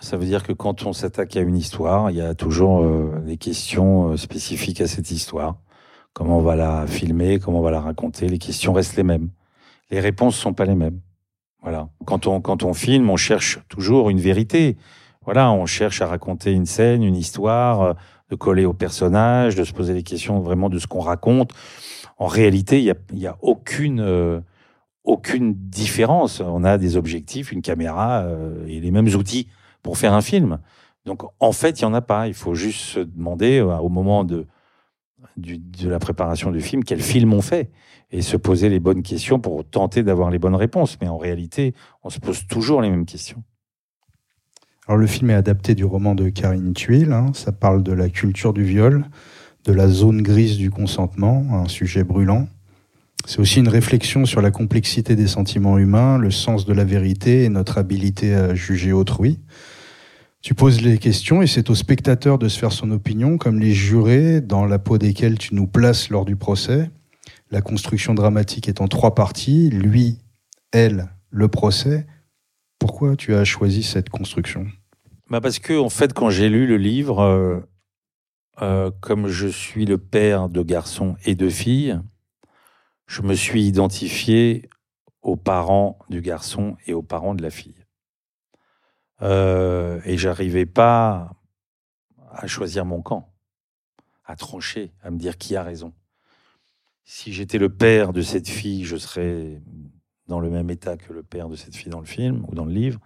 Ça 0.00 0.16
veut 0.16 0.24
dire 0.24 0.44
que 0.44 0.52
quand 0.52 0.86
on 0.86 0.92
s'attaque 0.92 1.36
à 1.36 1.40
une 1.40 1.56
histoire, 1.56 2.10
il 2.10 2.16
y 2.16 2.20
a 2.22 2.34
toujours 2.34 2.82
euh, 2.82 3.20
des 3.26 3.36
questions 3.36 4.12
euh, 4.12 4.16
spécifiques 4.16 4.80
à 4.80 4.86
cette 4.86 5.10
histoire. 5.10 5.56
Comment 6.14 6.38
on 6.38 6.42
va 6.42 6.56
la 6.56 6.86
filmer, 6.86 7.38
comment 7.38 7.58
on 7.58 7.62
va 7.62 7.70
la 7.70 7.80
raconter, 7.80 8.28
les 8.28 8.38
questions 8.38 8.72
restent 8.72 8.96
les 8.96 9.02
mêmes. 9.02 9.28
Les 9.90 10.00
réponses 10.00 10.36
sont 10.36 10.54
pas 10.54 10.64
les 10.64 10.74
mêmes. 10.74 11.00
Voilà. 11.62 11.88
Quand 12.06 12.26
on, 12.26 12.40
quand 12.40 12.62
on 12.62 12.72
filme, 12.72 13.10
on 13.10 13.16
cherche 13.16 13.58
toujours 13.68 14.08
une 14.08 14.20
vérité. 14.20 14.76
Voilà, 15.24 15.52
on 15.52 15.66
cherche 15.66 16.00
à 16.00 16.06
raconter 16.06 16.52
une 16.52 16.64
scène, 16.64 17.02
une 17.02 17.16
histoire, 17.16 17.82
euh, 17.82 17.92
de 18.30 18.36
coller 18.36 18.64
au 18.64 18.72
personnage, 18.72 19.56
de 19.56 19.64
se 19.64 19.72
poser 19.72 19.92
les 19.92 20.02
questions 20.02 20.40
vraiment 20.40 20.68
de 20.68 20.78
ce 20.78 20.86
qu'on 20.86 21.00
raconte. 21.00 21.52
En 22.18 22.26
réalité, 22.26 22.78
il 22.78 22.84
y 22.84 22.90
a, 22.90 22.96
y 23.12 23.26
a 23.26 23.36
aucune, 23.42 24.00
euh, 24.00 24.40
aucune 25.04 25.54
différence. 25.54 26.40
On 26.40 26.64
a 26.64 26.78
des 26.78 26.96
objectifs, 26.96 27.52
une 27.52 27.62
caméra 27.62 28.22
euh, 28.22 28.66
et 28.66 28.80
les 28.80 28.90
mêmes 28.90 29.08
outils 29.08 29.48
pour 29.82 29.98
faire 29.98 30.14
un 30.14 30.20
film. 30.20 30.58
Donc, 31.06 31.22
en 31.40 31.52
fait, 31.52 31.80
il 31.80 31.82
y 31.82 31.86
en 31.86 31.94
a 31.94 32.02
pas. 32.02 32.28
Il 32.28 32.34
faut 32.34 32.54
juste 32.54 32.80
se 32.80 33.00
demander 33.00 33.58
euh, 33.58 33.76
au 33.78 33.88
moment 33.88 34.22
de, 34.24 34.46
de 35.36 35.88
la 35.88 35.98
préparation 35.98 36.50
du 36.50 36.60
film 36.60 36.84
quel 36.84 37.00
film 37.00 37.32
on 37.32 37.42
fait 37.42 37.70
et 38.12 38.22
se 38.22 38.36
poser 38.36 38.68
les 38.68 38.80
bonnes 38.80 39.02
questions 39.02 39.38
pour 39.38 39.64
tenter 39.64 40.02
d'avoir 40.02 40.30
les 40.30 40.38
bonnes 40.38 40.54
réponses. 40.54 40.98
Mais 41.00 41.08
en 41.08 41.18
réalité, 41.18 41.74
on 42.02 42.10
se 42.10 42.20
pose 42.20 42.46
toujours 42.46 42.82
les 42.82 42.90
mêmes 42.90 43.06
questions. 43.06 43.42
Alors 44.90 44.98
le 44.98 45.06
film 45.06 45.30
est 45.30 45.34
adapté 45.34 45.76
du 45.76 45.84
roman 45.84 46.16
de 46.16 46.30
Karine 46.30 46.72
Thuil. 46.72 47.12
hein. 47.12 47.30
Ça 47.32 47.52
parle 47.52 47.84
de 47.84 47.92
la 47.92 48.08
culture 48.08 48.52
du 48.52 48.64
viol, 48.64 49.04
de 49.64 49.72
la 49.72 49.86
zone 49.86 50.20
grise 50.20 50.56
du 50.56 50.72
consentement, 50.72 51.46
un 51.52 51.68
sujet 51.68 52.02
brûlant. 52.02 52.48
C'est 53.24 53.38
aussi 53.38 53.60
une 53.60 53.68
réflexion 53.68 54.26
sur 54.26 54.42
la 54.42 54.50
complexité 54.50 55.14
des 55.14 55.28
sentiments 55.28 55.78
humains, 55.78 56.18
le 56.18 56.32
sens 56.32 56.66
de 56.66 56.72
la 56.72 56.82
vérité 56.82 57.44
et 57.44 57.48
notre 57.48 57.78
habilité 57.78 58.34
à 58.34 58.52
juger 58.56 58.92
autrui. 58.92 59.38
Tu 60.42 60.54
poses 60.54 60.80
les 60.80 60.98
questions 60.98 61.40
et 61.40 61.46
c'est 61.46 61.70
au 61.70 61.76
spectateur 61.76 62.36
de 62.36 62.48
se 62.48 62.58
faire 62.58 62.72
son 62.72 62.90
opinion, 62.90 63.38
comme 63.38 63.60
les 63.60 63.72
jurés 63.72 64.40
dans 64.40 64.66
la 64.66 64.80
peau 64.80 64.98
desquels 64.98 65.38
tu 65.38 65.54
nous 65.54 65.68
places 65.68 66.10
lors 66.10 66.24
du 66.24 66.34
procès. 66.34 66.90
La 67.52 67.60
construction 67.60 68.12
dramatique 68.12 68.68
est 68.68 68.80
en 68.80 68.88
trois 68.88 69.14
parties, 69.14 69.70
lui, 69.70 70.18
elle, 70.72 71.06
le 71.30 71.46
procès. 71.46 72.08
Pourquoi 72.80 73.14
tu 73.14 73.36
as 73.36 73.44
choisi 73.44 73.84
cette 73.84 74.08
construction? 74.08 74.66
Bah 75.30 75.40
parce 75.40 75.60
que 75.60 75.78
en 75.78 75.90
fait, 75.90 76.12
quand 76.12 76.28
j'ai 76.28 76.48
lu 76.48 76.66
le 76.66 76.76
livre, 76.76 77.20
euh, 77.20 77.60
euh, 78.62 78.90
comme 79.00 79.28
je 79.28 79.46
suis 79.46 79.86
le 79.86 79.96
père 79.96 80.48
de 80.48 80.60
garçons 80.60 81.16
et 81.24 81.36
de 81.36 81.48
filles, 81.48 82.00
je 83.06 83.22
me 83.22 83.34
suis 83.34 83.62
identifié 83.62 84.68
aux 85.22 85.36
parents 85.36 86.00
du 86.08 86.20
garçon 86.20 86.76
et 86.86 86.94
aux 86.94 87.02
parents 87.02 87.36
de 87.36 87.42
la 87.42 87.50
fille. 87.50 87.86
Euh, 89.22 90.00
et 90.04 90.18
j'arrivais 90.18 90.66
pas 90.66 91.36
à 92.32 92.48
choisir 92.48 92.84
mon 92.84 93.00
camp, 93.00 93.32
à 94.24 94.34
trancher, 94.34 94.92
à 95.00 95.12
me 95.12 95.18
dire 95.18 95.38
qui 95.38 95.54
a 95.54 95.62
raison. 95.62 95.94
si 97.04 97.32
j'étais 97.32 97.58
le 97.58 97.68
père 97.68 98.12
de 98.12 98.22
cette 98.22 98.48
fille, 98.48 98.84
je 98.84 98.96
serais 98.96 99.62
dans 100.26 100.40
le 100.40 100.50
même 100.50 100.70
état 100.70 100.96
que 100.96 101.12
le 101.12 101.22
père 101.22 101.48
de 101.48 101.56
cette 101.56 101.76
fille 101.76 101.90
dans 101.90 102.00
le 102.00 102.06
film 102.06 102.44
ou 102.48 102.54
dans 102.54 102.64
le 102.64 102.72
livre. 102.72 103.00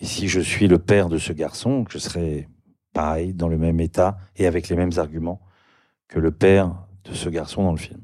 Et 0.00 0.06
si 0.06 0.28
je 0.28 0.40
suis 0.40 0.66
le 0.66 0.78
père 0.78 1.08
de 1.08 1.18
ce 1.18 1.32
garçon, 1.32 1.84
je 1.90 1.98
serais 1.98 2.48
pareil, 2.92 3.34
dans 3.34 3.48
le 3.48 3.58
même 3.58 3.80
état 3.80 4.18
et 4.36 4.46
avec 4.46 4.68
les 4.68 4.76
mêmes 4.76 4.92
arguments 4.96 5.40
que 6.08 6.18
le 6.18 6.32
père 6.32 6.86
de 7.04 7.14
ce 7.14 7.28
garçon 7.28 7.62
dans 7.62 7.72
le 7.72 7.78
film. 7.78 8.00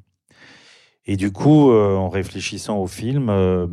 Et 1.06 1.16
du 1.16 1.32
coup, 1.32 1.70
euh, 1.70 1.96
en 1.96 2.08
réfléchissant 2.08 2.78
au 2.78 2.86
film, 2.86 3.28
euh, 3.30 3.66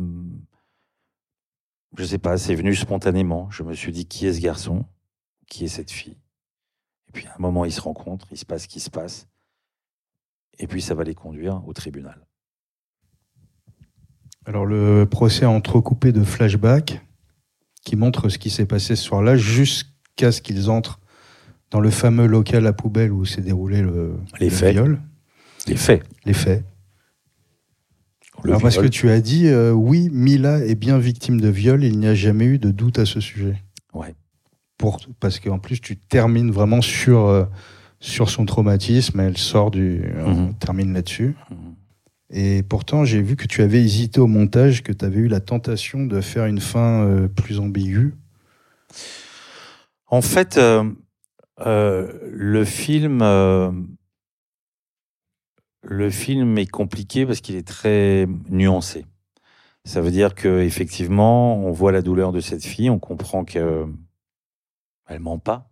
je 1.96 2.04
sais 2.04 2.18
pas, 2.18 2.38
c'est 2.38 2.54
venu 2.54 2.74
spontanément. 2.74 3.50
Je 3.50 3.62
me 3.62 3.74
suis 3.74 3.92
dit, 3.92 4.06
qui 4.06 4.26
est 4.26 4.32
ce 4.32 4.40
garçon? 4.40 4.84
Qui 5.48 5.64
est 5.64 5.68
cette 5.68 5.90
fille? 5.90 6.18
Et 7.08 7.12
puis 7.12 7.26
à 7.26 7.34
un 7.34 7.38
moment, 7.38 7.64
ils 7.64 7.72
se 7.72 7.80
rencontrent, 7.80 8.28
il 8.30 8.38
se 8.38 8.46
passe 8.46 8.62
ce 8.62 8.68
qui 8.68 8.80
se 8.80 8.90
passe. 8.90 9.28
Et 10.58 10.66
puis 10.66 10.80
ça 10.80 10.94
va 10.94 11.04
les 11.04 11.14
conduire 11.14 11.62
au 11.66 11.72
tribunal. 11.72 12.26
Alors 14.46 14.66
le 14.66 15.04
procès 15.04 15.42
est 15.42 15.46
entrecoupé 15.46 16.12
de 16.12 16.22
flashbacks 16.22 17.03
qui 17.84 17.96
montrent 17.96 18.28
ce 18.28 18.38
qui 18.38 18.50
s'est 18.50 18.66
passé 18.66 18.96
ce 18.96 19.02
soir-là 19.04 19.36
jusqu'à 19.36 20.32
ce 20.32 20.40
qu'ils 20.40 20.70
entrent 20.70 21.00
dans 21.70 21.80
le 21.80 21.90
fameux 21.90 22.26
local 22.26 22.66
à 22.66 22.72
poubelle 22.72 23.12
où 23.12 23.24
s'est 23.24 23.40
déroulé 23.42 23.82
le, 23.82 24.14
les 24.40 24.48
le 24.48 24.54
faits. 24.54 24.72
viol. 24.74 25.00
Les 25.66 25.76
faits. 25.76 26.02
Les 26.24 26.32
faits. 26.34 26.64
Le 28.42 28.50
Alors 28.50 28.62
parce 28.62 28.78
que 28.78 28.86
tu 28.86 29.10
as 29.10 29.20
dit, 29.20 29.46
euh, 29.48 29.70
oui, 29.72 30.10
Mila 30.12 30.64
est 30.64 30.74
bien 30.74 30.98
victime 30.98 31.40
de 31.40 31.48
viol, 31.48 31.84
il 31.84 31.98
n'y 31.98 32.06
a 32.06 32.14
jamais 32.14 32.44
eu 32.46 32.58
de 32.58 32.70
doute 32.70 32.98
à 32.98 33.06
ce 33.06 33.20
sujet. 33.20 33.56
Ouais. 33.94 34.14
Pour, 34.76 34.98
parce 35.20 35.38
qu'en 35.40 35.58
plus, 35.58 35.80
tu 35.80 35.96
termines 35.96 36.50
vraiment 36.50 36.80
sur, 36.82 37.26
euh, 37.26 37.44
sur 38.00 38.28
son 38.28 38.44
traumatisme, 38.44 39.20
elle 39.20 39.38
sort 39.38 39.70
du... 39.70 40.02
On 40.24 40.30
Mhm. 40.48 40.54
termine 40.56 40.92
là-dessus. 40.92 41.36
Mhm. 41.50 41.73
Et 42.36 42.64
pourtant, 42.64 43.04
j'ai 43.04 43.22
vu 43.22 43.36
que 43.36 43.46
tu 43.46 43.62
avais 43.62 43.80
hésité 43.80 44.18
au 44.18 44.26
montage, 44.26 44.82
que 44.82 44.92
tu 44.92 45.04
avais 45.04 45.20
eu 45.20 45.28
la 45.28 45.38
tentation 45.38 46.04
de 46.04 46.20
faire 46.20 46.46
une 46.46 46.60
fin 46.60 47.06
euh, 47.06 47.28
plus 47.28 47.60
ambiguë. 47.60 48.12
En 50.08 50.20
fait, 50.20 50.58
euh, 50.58 50.82
euh, 51.60 52.12
le 52.32 52.64
film, 52.64 53.20
le 55.82 56.10
film 56.10 56.58
est 56.58 56.66
compliqué 56.66 57.24
parce 57.24 57.40
qu'il 57.40 57.54
est 57.54 57.66
très 57.66 58.26
nuancé. 58.50 59.06
Ça 59.84 60.00
veut 60.00 60.10
dire 60.10 60.34
que 60.34 60.60
effectivement, 60.60 61.64
on 61.64 61.70
voit 61.70 61.92
la 61.92 62.02
douleur 62.02 62.32
de 62.32 62.40
cette 62.40 62.64
fille, 62.64 62.90
on 62.90 62.98
comprend 62.98 63.44
que 63.44 63.86
elle 65.06 65.20
ment 65.20 65.38
pas, 65.38 65.70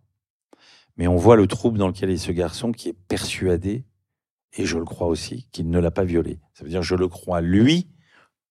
mais 0.95 1.07
on 1.07 1.17
voit 1.17 1.35
le 1.35 1.47
trouble 1.47 1.77
dans 1.77 1.87
lequel 1.87 2.09
est 2.09 2.17
ce 2.17 2.31
garçon 2.31 2.71
qui 2.71 2.87
est 2.87 2.97
persuadé, 3.09 3.83
et 4.55 4.65
je 4.65 4.77
le 4.77 4.85
crois 4.85 5.07
aussi, 5.07 5.47
qu'il 5.51 5.69
ne 5.69 5.79
l'a 5.79 5.91
pas 5.91 6.03
violée. 6.03 6.39
Ça 6.53 6.63
veut 6.63 6.69
dire 6.69 6.83
je 6.83 6.95
le 6.95 7.07
crois 7.07 7.41
lui, 7.41 7.89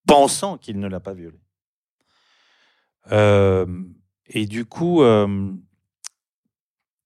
pensant 0.07 0.59
qu'il 0.59 0.79
ne 0.79 0.89
l'a 0.89 1.01
pas 1.01 1.15
violée. 1.15 1.41
Euh, 3.11 3.67
et 4.27 4.47
du 4.47 4.65
coup, 4.65 5.03
euh, 5.03 5.53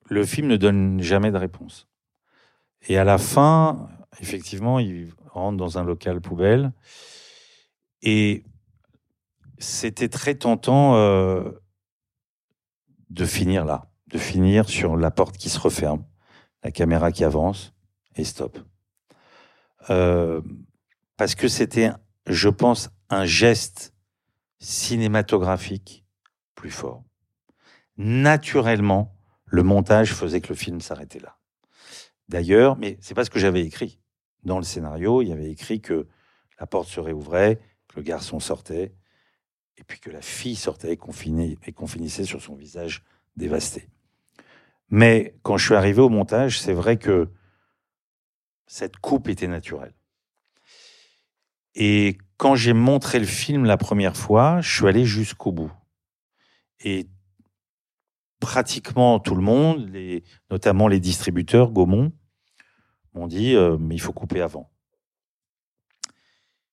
le 0.08 0.26
film 0.26 0.48
ne 0.48 0.56
donne 0.56 1.00
jamais 1.00 1.30
de 1.30 1.36
réponse. 1.36 1.88
Et 2.88 2.98
à 2.98 3.04
la 3.04 3.18
fin, 3.18 3.88
effectivement, 4.20 4.78
il 4.78 5.12
rentre 5.30 5.56
dans 5.56 5.78
un 5.78 5.84
local 5.84 6.20
poubelle. 6.20 6.72
Et 8.02 8.44
c'était 9.58 10.08
très 10.08 10.34
tentant 10.34 10.96
euh, 10.96 11.50
de 13.10 13.24
finir 13.24 13.64
là, 13.64 13.90
de 14.08 14.18
finir 14.18 14.68
sur 14.68 14.96
la 14.96 15.10
porte 15.10 15.36
qui 15.36 15.48
se 15.48 15.58
referme, 15.58 16.04
la 16.62 16.70
caméra 16.70 17.10
qui 17.10 17.24
avance 17.24 17.74
et 18.14 18.24
stop. 18.24 18.58
Euh, 19.90 20.40
parce 21.16 21.34
que 21.34 21.48
c'était, 21.48 21.90
je 22.26 22.48
pense, 22.48 22.90
un 23.08 23.24
geste 23.24 23.94
cinématographique 24.58 26.04
plus 26.54 26.70
fort. 26.70 27.04
Naturellement, 27.96 29.14
le 29.46 29.62
montage 29.62 30.12
faisait 30.12 30.40
que 30.40 30.48
le 30.48 30.54
film 30.54 30.80
s'arrêtait 30.80 31.20
là. 31.20 31.36
D'ailleurs, 32.28 32.76
mais 32.76 32.98
c'est 33.00 33.14
pas 33.14 33.24
ce 33.24 33.30
que 33.30 33.38
j'avais 33.38 33.62
écrit. 33.62 34.00
Dans 34.42 34.58
le 34.58 34.64
scénario, 34.64 35.22
il 35.22 35.28
y 35.28 35.32
avait 35.32 35.50
écrit 35.50 35.80
que 35.80 36.06
la 36.58 36.66
porte 36.66 36.88
se 36.88 37.00
réouvrait, 37.00 37.60
que 37.88 37.96
le 37.96 38.02
garçon 38.02 38.40
sortait, 38.40 38.94
et 39.78 39.84
puis 39.84 40.00
que 40.00 40.10
la 40.10 40.22
fille 40.22 40.56
sortait 40.56 40.92
et 40.92 40.96
qu'on 40.96 41.12
finit- 41.12 41.58
et 41.66 41.72
qu'on 41.72 41.86
finissait 41.86 42.24
sur 42.24 42.42
son 42.42 42.54
visage 42.54 43.04
dévasté. 43.36 43.88
Mais 44.88 45.34
quand 45.42 45.56
je 45.56 45.66
suis 45.66 45.74
arrivé 45.74 46.00
au 46.00 46.08
montage, 46.08 46.60
c'est 46.60 46.72
vrai 46.72 46.96
que 46.96 47.28
cette 48.66 48.96
coupe 48.96 49.28
était 49.28 49.48
naturelle. 49.48 49.94
Et 51.74 52.18
quand 52.36 52.54
j'ai 52.54 52.72
montré 52.72 53.18
le 53.18 53.26
film 53.26 53.64
la 53.64 53.76
première 53.76 54.16
fois, 54.16 54.60
je 54.60 54.74
suis 54.74 54.86
allé 54.86 55.04
jusqu'au 55.04 55.52
bout. 55.52 55.72
Et 56.80 57.08
pratiquement 58.40 59.18
tout 59.20 59.34
le 59.34 59.42
monde, 59.42 59.90
notamment 60.50 60.88
les 60.88 61.00
distributeurs, 61.00 61.70
Gaumont, 61.70 62.12
m'ont 63.14 63.26
dit 63.26 63.54
euh, 63.54 63.76
mais 63.78 63.94
il 63.94 64.00
faut 64.00 64.12
couper 64.12 64.40
avant. 64.40 64.70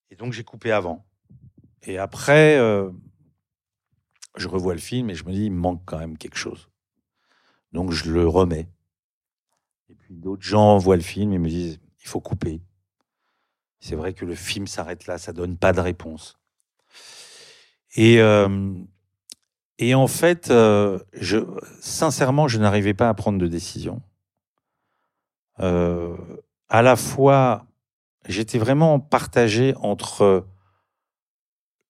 Et 0.09 0.15
donc 0.15 0.33
j'ai 0.33 0.43
coupé 0.43 0.71
avant. 0.71 1.05
Et 1.81 1.97
après, 1.97 2.57
euh, 2.57 2.91
je 4.37 4.47
revois 4.47 4.73
le 4.73 4.79
film 4.79 5.09
et 5.09 5.15
je 5.15 5.25
me 5.25 5.31
dis 5.31 5.45
il 5.45 5.51
manque 5.51 5.81
quand 5.85 5.97
même 5.97 6.17
quelque 6.17 6.37
chose. 6.37 6.69
Donc 7.71 7.91
je 7.91 8.11
le 8.11 8.27
remets. 8.27 8.69
Et 9.89 9.95
puis 9.95 10.13
d'autres 10.15 10.43
gens 10.43 10.77
voient 10.77 10.95
le 10.95 11.01
film 11.01 11.33
et 11.33 11.39
me 11.39 11.49
disent 11.49 11.79
il 12.03 12.07
faut 12.07 12.19
couper. 12.19 12.61
C'est 13.79 13.95
vrai 13.95 14.13
que 14.13 14.25
le 14.25 14.35
film 14.35 14.67
s'arrête 14.67 15.07
là, 15.07 15.17
ça 15.17 15.33
donne 15.33 15.57
pas 15.57 15.73
de 15.73 15.81
réponse. 15.81 16.37
Et 17.95 18.19
euh, 18.21 18.73
en 19.93 20.07
fait, 20.07 20.49
euh, 20.49 20.99
sincèrement, 21.81 22.47
je 22.47 22.59
n'arrivais 22.59 22.93
pas 22.93 23.09
à 23.09 23.13
prendre 23.13 23.39
de 23.39 23.47
décision. 23.47 24.01
Euh, 25.59 26.15
à 26.69 26.81
la 26.81 26.95
fois, 26.95 27.65
j'étais 28.27 28.57
vraiment 28.57 28.99
partagé 28.99 29.75
entre 29.77 30.47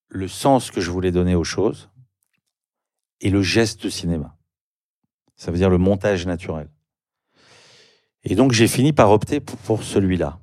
le 0.09 0.27
sens 0.27 0.71
que 0.71 0.81
je 0.81 0.91
voulais 0.91 1.11
donner 1.11 1.35
aux 1.35 1.43
choses 1.43 1.89
et 3.21 3.29
le 3.29 3.41
geste 3.41 3.89
cinéma. 3.89 4.35
Ça 5.35 5.51
veut 5.51 5.57
dire 5.57 5.69
le 5.69 5.77
montage 5.77 6.25
naturel. 6.25 6.69
Et 8.23 8.35
donc, 8.35 8.53
j'ai 8.53 8.67
fini 8.67 8.93
par 8.93 9.11
opter 9.11 9.39
pour, 9.39 9.83
celui-là. 9.83 10.39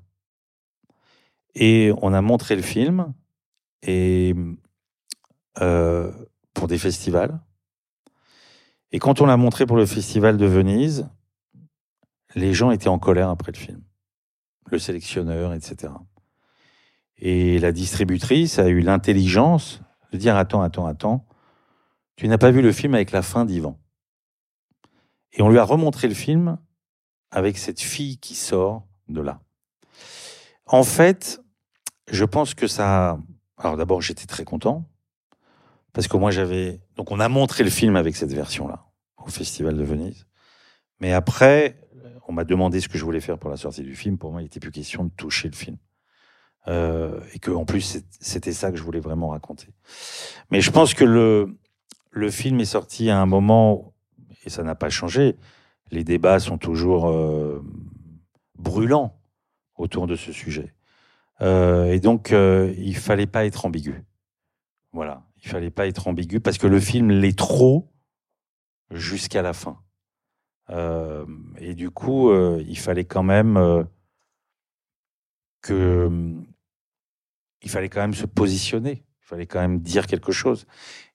Et 1.54 1.92
on 2.02 2.12
a 2.12 2.20
montré 2.20 2.56
le 2.56 2.62
film 2.62 3.12
et 3.82 4.34
euh, 5.60 6.12
pour 6.54 6.68
des 6.68 6.78
festivals. 6.78 7.40
Et 8.92 8.98
quand 8.98 9.20
on 9.20 9.26
l'a 9.26 9.36
montré 9.36 9.66
pour 9.66 9.76
le 9.76 9.86
festival 9.86 10.36
de 10.36 10.46
Venise, 10.46 11.08
les 12.34 12.52
gens 12.54 12.70
étaient 12.70 12.88
en 12.88 12.98
colère 12.98 13.30
après 13.30 13.52
le 13.52 13.58
film. 13.58 13.82
Le 14.70 14.78
sélectionneur, 14.78 15.54
etc. 15.54 15.92
Et 17.16 17.58
la 17.58 17.72
distributrice 17.72 18.58
a 18.58 18.68
eu 18.68 18.80
l'intelligence 18.80 19.80
de 20.12 20.18
dire 20.18 20.36
Attends, 20.36 20.62
attends, 20.62 20.86
attends, 20.86 21.26
tu 22.16 22.28
n'as 22.28 22.38
pas 22.38 22.50
vu 22.50 22.62
le 22.62 22.72
film 22.72 22.94
avec 22.94 23.10
la 23.10 23.22
fin 23.22 23.44
d'Ivan. 23.44 23.78
Et 25.32 25.42
on 25.42 25.48
lui 25.48 25.58
a 25.58 25.64
remontré 25.64 26.08
le 26.08 26.14
film 26.14 26.58
avec 27.30 27.58
cette 27.58 27.80
fille 27.80 28.18
qui 28.18 28.34
sort 28.34 28.86
de 29.08 29.20
là. 29.20 29.40
En 30.66 30.82
fait, 30.82 31.40
je 32.10 32.24
pense 32.24 32.54
que 32.54 32.66
ça. 32.66 33.18
Alors 33.56 33.76
d'abord, 33.76 34.00
j'étais 34.00 34.26
très 34.26 34.44
content 34.44 34.84
parce 35.92 36.08
que 36.08 36.16
moi 36.16 36.30
j'avais. 36.30 36.80
Donc 36.96 37.10
on 37.10 37.20
a 37.20 37.28
montré 37.28 37.64
le 37.64 37.70
film 37.70 37.96
avec 37.96 38.16
cette 38.16 38.32
version-là 38.32 38.86
au 39.18 39.28
Festival 39.28 39.76
de 39.76 39.84
Venise. 39.84 40.26
Mais 41.00 41.12
après, 41.12 41.80
on 42.28 42.32
m'a 42.32 42.44
demandé 42.44 42.80
ce 42.80 42.88
que 42.88 42.98
je 42.98 43.04
voulais 43.04 43.20
faire 43.20 43.38
pour 43.38 43.50
la 43.50 43.56
sortie 43.56 43.82
du 43.82 43.96
film. 43.96 44.18
Pour 44.18 44.32
moi, 44.32 44.40
il 44.40 44.44
n'était 44.44 44.60
plus 44.60 44.70
question 44.70 45.04
de 45.04 45.10
toucher 45.10 45.48
le 45.48 45.56
film. 45.56 45.76
Euh, 46.68 47.20
et 47.32 47.38
que 47.38 47.50
en 47.50 47.64
plus, 47.64 48.02
c'était 48.20 48.52
ça 48.52 48.70
que 48.70 48.76
je 48.76 48.82
voulais 48.82 49.00
vraiment 49.00 49.30
raconter. 49.30 49.68
Mais 50.50 50.60
je 50.60 50.70
pense 50.70 50.94
que 50.94 51.04
le, 51.04 51.58
le 52.10 52.30
film 52.30 52.60
est 52.60 52.66
sorti 52.66 53.10
à 53.10 53.18
un 53.18 53.26
moment, 53.26 53.94
et 54.44 54.50
ça 54.50 54.62
n'a 54.62 54.74
pas 54.74 54.90
changé, 54.90 55.36
les 55.90 56.04
débats 56.04 56.38
sont 56.38 56.58
toujours 56.58 57.08
euh, 57.08 57.62
brûlants 58.58 59.20
autour 59.76 60.06
de 60.06 60.16
ce 60.16 60.32
sujet. 60.32 60.74
Euh, 61.40 61.86
et 61.86 62.00
donc, 62.00 62.32
euh, 62.32 62.74
il 62.78 62.96
fallait 62.96 63.26
pas 63.26 63.44
être 63.46 63.64
ambigu. 63.64 64.04
Voilà, 64.92 65.22
il 65.42 65.48
fallait 65.48 65.70
pas 65.70 65.86
être 65.86 66.08
ambigu 66.08 66.40
parce 66.40 66.58
que 66.58 66.66
le 66.66 66.80
film 66.80 67.10
l'est 67.10 67.38
trop 67.38 67.92
jusqu'à 68.90 69.42
la 69.42 69.52
fin. 69.52 69.80
Et 71.58 71.74
du 71.74 71.90
coup, 71.90 72.32
il 72.32 72.78
fallait 72.78 73.04
quand 73.04 73.24
même 73.24 73.88
que, 75.62 76.08
il 77.62 77.70
fallait 77.70 77.88
quand 77.88 78.00
même 78.00 78.14
se 78.14 78.24
positionner. 78.24 79.04
Il 79.20 79.26
fallait 79.26 79.46
quand 79.46 79.58
même 79.58 79.80
dire 79.80 80.06
quelque 80.06 80.30
chose. 80.30 80.68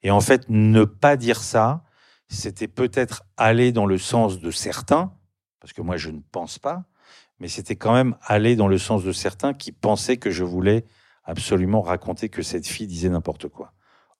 Et 0.03 0.11
en 0.11 0.19
fait, 0.19 0.49
ne 0.49 0.83
pas 0.83 1.15
dire 1.15 1.41
ça, 1.41 1.84
c'était 2.27 2.67
peut-être 2.67 3.23
aller 3.37 3.71
dans 3.71 3.85
le 3.85 3.97
sens 3.97 4.39
de 4.39 4.51
certains, 4.51 5.13
parce 5.59 5.73
que 5.73 5.81
moi 5.81 5.97
je 5.97 6.09
ne 6.09 6.21
pense 6.31 6.59
pas, 6.59 6.83
mais 7.39 7.47
c'était 7.47 7.75
quand 7.75 7.93
même 7.93 8.15
aller 8.21 8.55
dans 8.55 8.67
le 8.67 8.77
sens 8.77 9.03
de 9.03 9.11
certains 9.11 9.53
qui 9.53 9.71
pensaient 9.71 10.17
que 10.17 10.31
je 10.31 10.43
voulais 10.43 10.85
absolument 11.23 11.81
raconter 11.81 12.29
que 12.29 12.41
cette 12.41 12.67
fille 12.67 12.87
disait 12.87 13.09
n'importe 13.09 13.47
quoi. 13.49 13.73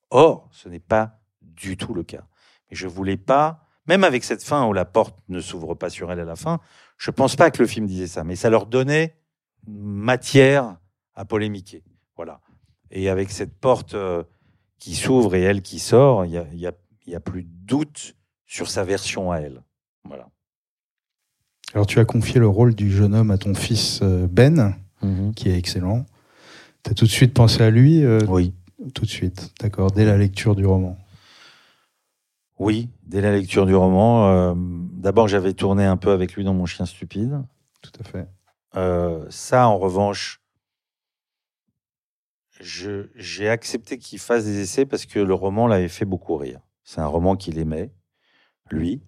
Or, 0.10 0.50
ce 0.52 0.70
n'est 0.70 0.80
pas 0.80 1.20
du 1.42 1.78
tout 1.78 1.94
le 1.94 2.04
cas. 2.04 2.26
Mais 2.70 2.76
je 2.76 2.88
voulais 2.88 3.18
pas, 3.18 3.68
même 3.88 4.04
avec 4.04 4.24
cette 4.24 4.44
fin 4.44 4.66
où 4.68 4.74
la 4.74 4.86
porte 4.86 5.18
ne 5.30 5.40
s'ouvre 5.40 5.76
pas 5.76 5.90
sur 5.90 6.12
elle 6.12 6.20
à 6.20 6.26
la 6.26 6.36
fin, 6.36 6.60
je 6.98 7.12
pense 7.12 7.36
pas 7.36 7.52
que 7.52 7.62
le 7.62 7.68
film 7.68 7.86
disait 7.86 8.08
ça, 8.08 8.24
mais 8.24 8.36
ça 8.36 8.50
leur 8.50 8.66
donnait 8.66 9.16
matière 9.68 10.78
à 11.14 11.26
polémiquer. 11.26 11.84
Voilà. 12.16 12.42
Et 12.92 13.10
avec 13.10 13.32
cette 13.32 13.60
porte 13.60 13.94
euh, 13.94 14.24
qui 14.80 14.96
s'ouvre 14.96 15.36
et 15.36 15.42
elle 15.42 15.62
qui 15.62 15.80
sort, 15.80 16.26
il 16.26 16.32
y 16.32 16.38
a, 16.38 16.46
y, 16.54 16.68
a, 16.68 16.72
y 17.08 17.16
a, 17.16 17.20
plus 17.20 17.44
de 17.44 17.50
doute 17.66 18.16
sur 18.46 18.70
sa 18.70 18.84
version 18.84 19.32
à 19.32 19.38
elle. 19.38 19.62
Voilà. 20.04 20.28
Alors 21.74 21.86
tu 21.86 22.00
as 22.00 22.06
confié 22.06 22.40
le 22.40 22.48
rôle 22.48 22.76
du 22.76 22.92
jeune 22.92 23.14
homme 23.14 23.32
à 23.32 23.38
ton 23.38 23.54
fils 23.54 24.00
euh, 24.02 24.28
Ben, 24.28 24.76
mmh. 25.02 25.32
qui 25.32 25.50
est 25.50 25.58
excellent. 25.58 26.06
Tu 26.84 26.92
as 26.92 26.94
tout 26.94 27.06
de 27.06 27.10
suite 27.10 27.34
pensé 27.34 27.62
à 27.62 27.70
lui 27.70 28.04
euh, 28.04 28.20
Oui. 28.28 28.54
Tout 28.94 29.06
de 29.06 29.10
suite, 29.10 29.54
d'accord, 29.62 29.92
dès 29.92 30.06
la 30.06 30.18
lecture 30.18 30.56
du 30.56 30.66
roman. 30.66 30.98
Oui, 32.60 32.90
dès 33.04 33.22
la 33.22 33.32
lecture 33.32 33.66
du 33.66 33.76
roman. 33.76 34.30
Euh, 34.30 34.54
D'abord, 35.06 35.28
j'avais 35.28 35.54
tourné 35.54 35.86
un 35.86 35.98
peu 35.98 36.12
avec 36.12 36.34
lui 36.34 36.44
dans 36.44 36.54
Mon 36.54 36.66
chien 36.66 36.86
stupide. 36.86 37.42
Tout 37.82 37.92
à 38.00 38.04
fait. 38.04 38.28
Euh, 38.76 39.26
ça, 39.30 39.68
en 39.68 39.78
revanche, 39.78 40.42
j'ai 42.60 43.50
accepté 43.50 43.98
qu'il 43.98 44.20
fasse 44.20 44.46
des 44.46 44.60
essais 44.62 44.86
parce 44.86 45.06
que 45.06 45.20
le 45.20 45.34
roman 45.34 45.68
l'avait 45.68 45.90
fait 45.90 46.06
beaucoup 46.06 46.38
rire. 46.38 46.60
C'est 46.86 47.02
un 47.02 47.08
roman 47.08 47.36
qu'il 47.36 47.58
aimait, 47.58 47.92
lui, 48.72 49.02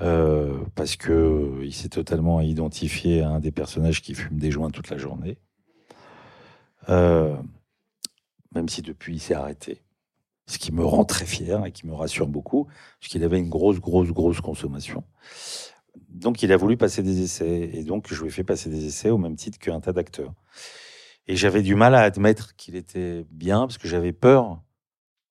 euh, 0.00 0.64
parce 0.74 0.96
que 0.96 1.60
il 1.62 1.74
s'est 1.74 1.90
totalement 1.90 2.40
identifié 2.40 3.20
à 3.20 3.28
un 3.28 3.40
des 3.40 3.52
personnages 3.52 4.00
qui 4.00 4.14
fume 4.14 4.38
des 4.38 4.50
joints 4.50 4.70
toute 4.70 4.88
la 4.88 4.96
journée. 4.96 5.38
Euh, 6.88 7.36
même 8.54 8.68
si 8.68 8.80
depuis 8.82 9.16
il 9.16 9.20
s'est 9.20 9.34
arrêté. 9.34 9.82
Ce 10.46 10.58
qui 10.58 10.72
me 10.72 10.84
rend 10.84 11.04
très 11.04 11.26
fier 11.26 11.64
et 11.64 11.72
qui 11.72 11.86
me 11.86 11.94
rassure 11.94 12.26
beaucoup, 12.26 12.64
parce 12.98 13.12
qu'il 13.12 13.22
avait 13.22 13.38
une 13.38 13.50
grosse, 13.50 13.78
grosse, 13.78 14.10
grosse 14.10 14.40
consommation. 14.40 15.04
Donc 16.08 16.42
il 16.42 16.52
a 16.52 16.56
voulu 16.56 16.76
passer 16.76 17.02
des 17.02 17.20
essais, 17.22 17.70
et 17.74 17.84
donc 17.84 18.12
je 18.12 18.20
lui 18.20 18.28
ai 18.28 18.32
fait 18.32 18.44
passer 18.44 18.70
des 18.70 18.86
essais 18.86 19.10
au 19.10 19.18
même 19.18 19.36
titre 19.36 19.58
qu'un 19.58 19.80
tas 19.80 19.92
d'acteurs. 19.92 20.32
Et 21.26 21.36
j'avais 21.36 21.62
du 21.62 21.74
mal 21.74 21.94
à 21.94 22.00
admettre 22.00 22.56
qu'il 22.56 22.76
était 22.76 23.26
bien, 23.30 23.60
parce 23.60 23.78
que 23.78 23.86
j'avais 23.86 24.12
peur 24.12 24.62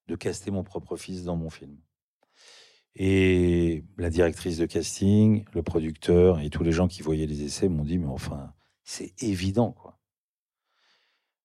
de 0.09 0.15
caster 0.15 0.51
mon 0.51 0.63
propre 0.63 0.97
fils 0.97 1.23
dans 1.23 1.35
mon 1.35 1.49
film. 1.49 1.77
Et 2.95 3.85
la 3.97 4.09
directrice 4.09 4.57
de 4.57 4.65
casting, 4.65 5.45
le 5.53 5.61
producteur 5.63 6.39
et 6.39 6.49
tous 6.49 6.63
les 6.63 6.71
gens 6.71 6.87
qui 6.87 7.01
voyaient 7.01 7.27
les 7.27 7.43
essais 7.43 7.69
m'ont 7.69 7.83
dit, 7.83 7.99
mais 7.99 8.07
enfin, 8.07 8.51
c'est 8.83 9.13
évident, 9.21 9.71
quoi. 9.71 9.99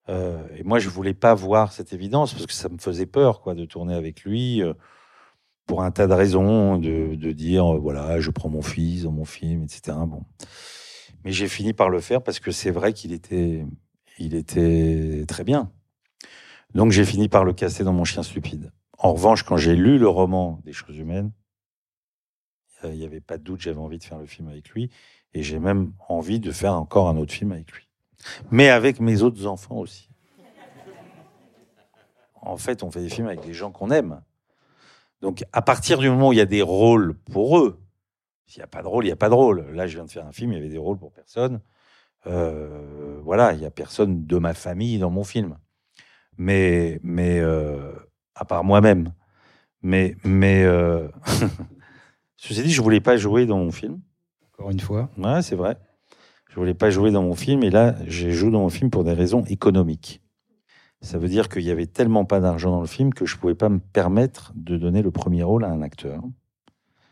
Euh, 0.09 0.47
et 0.55 0.63
moi, 0.63 0.79
je 0.79 0.89
voulais 0.89 1.13
pas 1.13 1.33
voir 1.33 1.71
cette 1.71 1.93
évidence 1.93 2.33
parce 2.33 2.45
que 2.45 2.53
ça 2.53 2.69
me 2.69 2.77
faisait 2.77 3.05
peur, 3.05 3.41
quoi, 3.41 3.55
de 3.55 3.65
tourner 3.65 3.95
avec 3.95 4.23
lui 4.23 4.61
euh, 4.61 4.73
pour 5.65 5.81
un 5.81 5.91
tas 5.91 6.07
de 6.07 6.13
raisons, 6.13 6.77
de, 6.77 7.15
de 7.15 7.31
dire 7.31 7.75
euh, 7.75 7.79
voilà, 7.79 8.19
je 8.19 8.29
prends 8.29 8.49
mon 8.49 8.61
fils 8.61 9.03
dans 9.03 9.11
mon 9.11 9.25
film, 9.25 9.63
etc. 9.63 9.97
Bon, 10.05 10.23
mais 11.23 11.31
j'ai 11.31 11.47
fini 11.47 11.73
par 11.73 11.89
le 11.89 11.99
faire 12.01 12.21
parce 12.21 12.39
que 12.39 12.51
c'est 12.51 12.69
vrai 12.69 12.93
qu'il 12.93 13.13
était, 13.13 13.65
il 14.19 14.35
était 14.35 15.25
très 15.27 15.43
bien. 15.43 15.71
Donc 16.75 16.91
j'ai 16.91 17.05
fini 17.05 17.27
par 17.27 17.43
le 17.43 17.53
casser 17.53 17.83
dans 17.83 17.93
mon 17.93 18.03
chien 18.03 18.21
stupide. 18.21 18.71
En 18.99 19.13
revanche, 19.13 19.43
quand 19.43 19.57
j'ai 19.57 19.75
lu 19.75 19.97
le 19.97 20.07
roman 20.07 20.61
des 20.63 20.73
choses 20.73 20.97
humaines, 20.97 21.31
il 22.83 22.91
n'y 22.91 23.05
avait 23.05 23.21
pas 23.21 23.39
de 23.39 23.43
doute, 23.43 23.61
j'avais 23.61 23.79
envie 23.79 23.97
de 23.97 24.03
faire 24.03 24.19
le 24.19 24.27
film 24.27 24.47
avec 24.47 24.69
lui, 24.69 24.91
et 25.33 25.41
j'ai 25.41 25.57
même 25.57 25.93
envie 26.07 26.39
de 26.39 26.51
faire 26.51 26.73
encore 26.73 27.09
un 27.09 27.17
autre 27.17 27.33
film 27.33 27.51
avec 27.51 27.71
lui 27.71 27.85
mais 28.51 28.69
avec 28.69 28.99
mes 28.99 29.21
autres 29.21 29.45
enfants 29.45 29.77
aussi. 29.77 30.09
En 32.41 32.57
fait, 32.57 32.83
on 32.83 32.91
fait 32.91 33.01
des 33.01 33.09
films 33.09 33.27
avec 33.27 33.41
des 33.41 33.53
gens 33.53 33.71
qu'on 33.71 33.89
aime. 33.89 34.21
Donc, 35.21 35.43
à 35.51 35.61
partir 35.61 35.97
du 35.97 36.09
moment 36.09 36.29
où 36.29 36.33
il 36.33 36.37
y 36.37 36.41
a 36.41 36.45
des 36.45 36.61
rôles 36.61 37.15
pour 37.15 37.57
eux, 37.57 37.81
s'il 38.45 38.59
n'y 38.59 38.65
a 38.65 38.67
pas 38.67 38.83
de 38.83 38.87
rôle, 38.87 39.05
il 39.05 39.07
n'y 39.07 39.13
a 39.13 39.17
pas 39.17 39.29
de 39.29 39.33
rôle. 39.33 39.71
Là, 39.71 39.87
je 39.87 39.95
viens 39.95 40.05
de 40.05 40.11
faire 40.11 40.27
un 40.27 40.31
film, 40.31 40.51
il 40.51 40.55
y 40.55 40.59
avait 40.59 40.69
des 40.69 40.77
rôles 40.77 40.99
pour 40.99 41.11
personne. 41.11 41.61
Euh, 42.27 43.19
voilà, 43.23 43.53
il 43.53 43.59
n'y 43.59 43.65
a 43.65 43.71
personne 43.71 44.27
de 44.27 44.37
ma 44.37 44.53
famille 44.53 44.99
dans 44.99 45.09
mon 45.09 45.23
film. 45.23 45.57
Mais, 46.37 46.99
mais 47.03 47.39
euh, 47.39 47.93
à 48.35 48.45
part 48.45 48.63
moi-même. 48.63 49.13
Mais, 49.81 50.15
mais 50.23 50.63
euh... 50.63 51.07
ceci 52.37 52.63
dit, 52.63 52.71
je 52.71 52.81
voulais 52.81 53.01
pas 53.01 53.17
jouer 53.17 53.45
dans 53.45 53.57
mon 53.57 53.71
film. 53.71 54.01
Encore 54.53 54.71
une 54.71 54.79
fois. 54.79 55.09
Ouais, 55.17 55.41
c'est 55.41 55.55
vrai. 55.55 55.77
Je 56.49 56.55
voulais 56.55 56.73
pas 56.73 56.89
jouer 56.89 57.11
dans 57.11 57.23
mon 57.23 57.35
film 57.35 57.63
et 57.63 57.69
là, 57.69 57.95
j'ai 58.07 58.31
joué 58.31 58.51
dans 58.51 58.61
mon 58.61 58.69
film 58.69 58.89
pour 58.89 59.03
des 59.03 59.13
raisons 59.13 59.43
économiques. 59.43 60.21
Ça 61.01 61.17
veut 61.17 61.27
dire 61.27 61.49
qu'il 61.49 61.63
y 61.63 61.71
avait 61.71 61.85
tellement 61.85 62.25
pas 62.25 62.39
d'argent 62.39 62.71
dans 62.71 62.81
le 62.81 62.87
film 62.87 63.13
que 63.13 63.25
je 63.25 63.37
pouvais 63.37 63.55
pas 63.55 63.69
me 63.69 63.79
permettre 63.79 64.53
de 64.55 64.77
donner 64.77 65.01
le 65.01 65.11
premier 65.11 65.43
rôle 65.43 65.65
à 65.65 65.69
un 65.69 65.81
acteur. 65.81 66.23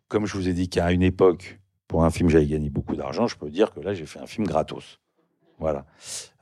Comme 0.07 0.25
je 0.25 0.35
vous 0.37 0.47
ai 0.47 0.53
dit 0.53 0.69
qu'à 0.69 0.91
une 0.91 1.03
époque, 1.03 1.59
pour 1.87 2.03
un 2.03 2.09
film, 2.09 2.29
j'avais 2.29 2.47
gagné 2.47 2.69
beaucoup 2.69 2.95
d'argent, 2.95 3.27
je 3.27 3.37
peux 3.37 3.49
dire 3.49 3.73
que 3.73 3.81
là, 3.81 3.93
j'ai 3.93 4.05
fait 4.05 4.19
un 4.19 4.25
film 4.25 4.47
gratos. 4.47 4.99
Voilà. 5.64 5.85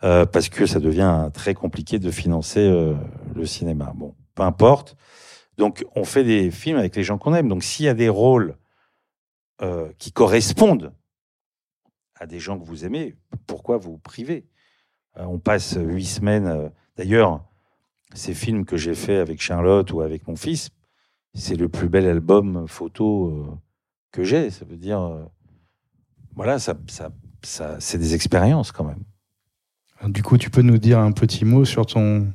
Euh, 0.03 0.25
parce 0.25 0.49
que 0.49 0.65
ça 0.65 0.79
devient 0.79 1.29
très 1.31 1.53
compliqué 1.53 1.99
de 1.99 2.09
financer 2.09 2.59
euh, 2.59 2.95
le 3.35 3.45
cinéma. 3.45 3.93
Bon, 3.95 4.15
peu 4.33 4.41
importe. 4.41 4.97
Donc, 5.57 5.85
on 5.95 6.05
fait 6.05 6.23
des 6.23 6.49
films 6.49 6.79
avec 6.79 6.95
les 6.95 7.03
gens 7.03 7.19
qu'on 7.19 7.35
aime. 7.35 7.47
Donc, 7.47 7.63
s'il 7.63 7.85
y 7.85 7.87
a 7.87 7.93
des 7.93 8.09
rôles 8.09 8.57
euh, 9.61 9.91
qui 9.99 10.11
correspondent 10.11 10.91
à 12.15 12.25
des 12.25 12.39
gens 12.39 12.57
que 12.57 12.65
vous 12.65 12.83
aimez, 12.83 13.15
pourquoi 13.45 13.77
vous 13.77 13.99
privez? 13.99 14.47
Euh, 15.17 15.25
On 15.25 15.37
passe 15.37 15.77
huit 15.79 16.05
semaines. 16.05 16.71
D'ailleurs, 16.97 17.45
ces 18.15 18.33
films 18.33 18.65
que 18.65 18.75
j'ai 18.75 18.95
faits 18.95 19.19
avec 19.19 19.39
Charlotte 19.39 19.93
ou 19.93 20.01
avec 20.01 20.27
mon 20.27 20.35
fils, 20.35 20.71
c'est 21.35 21.55
le 21.55 21.69
plus 21.69 21.89
bel 21.89 22.07
album 22.07 22.67
photo 22.67 23.59
que 24.11 24.23
j'ai. 24.23 24.49
Ça 24.49 24.65
veut 24.65 24.77
dire, 24.77 25.29
voilà, 26.35 26.57
ça, 26.57 26.73
ça 26.87 27.11
c'est 27.43 27.99
des 27.99 28.15
expériences 28.15 28.71
quand 28.71 28.83
même. 28.83 29.03
Du 30.05 30.23
coup, 30.23 30.37
tu 30.37 30.49
peux 30.49 30.61
nous 30.61 30.77
dire 30.77 30.99
un 30.99 31.11
petit 31.11 31.45
mot 31.45 31.65
sur 31.65 31.85
ton 31.85 32.31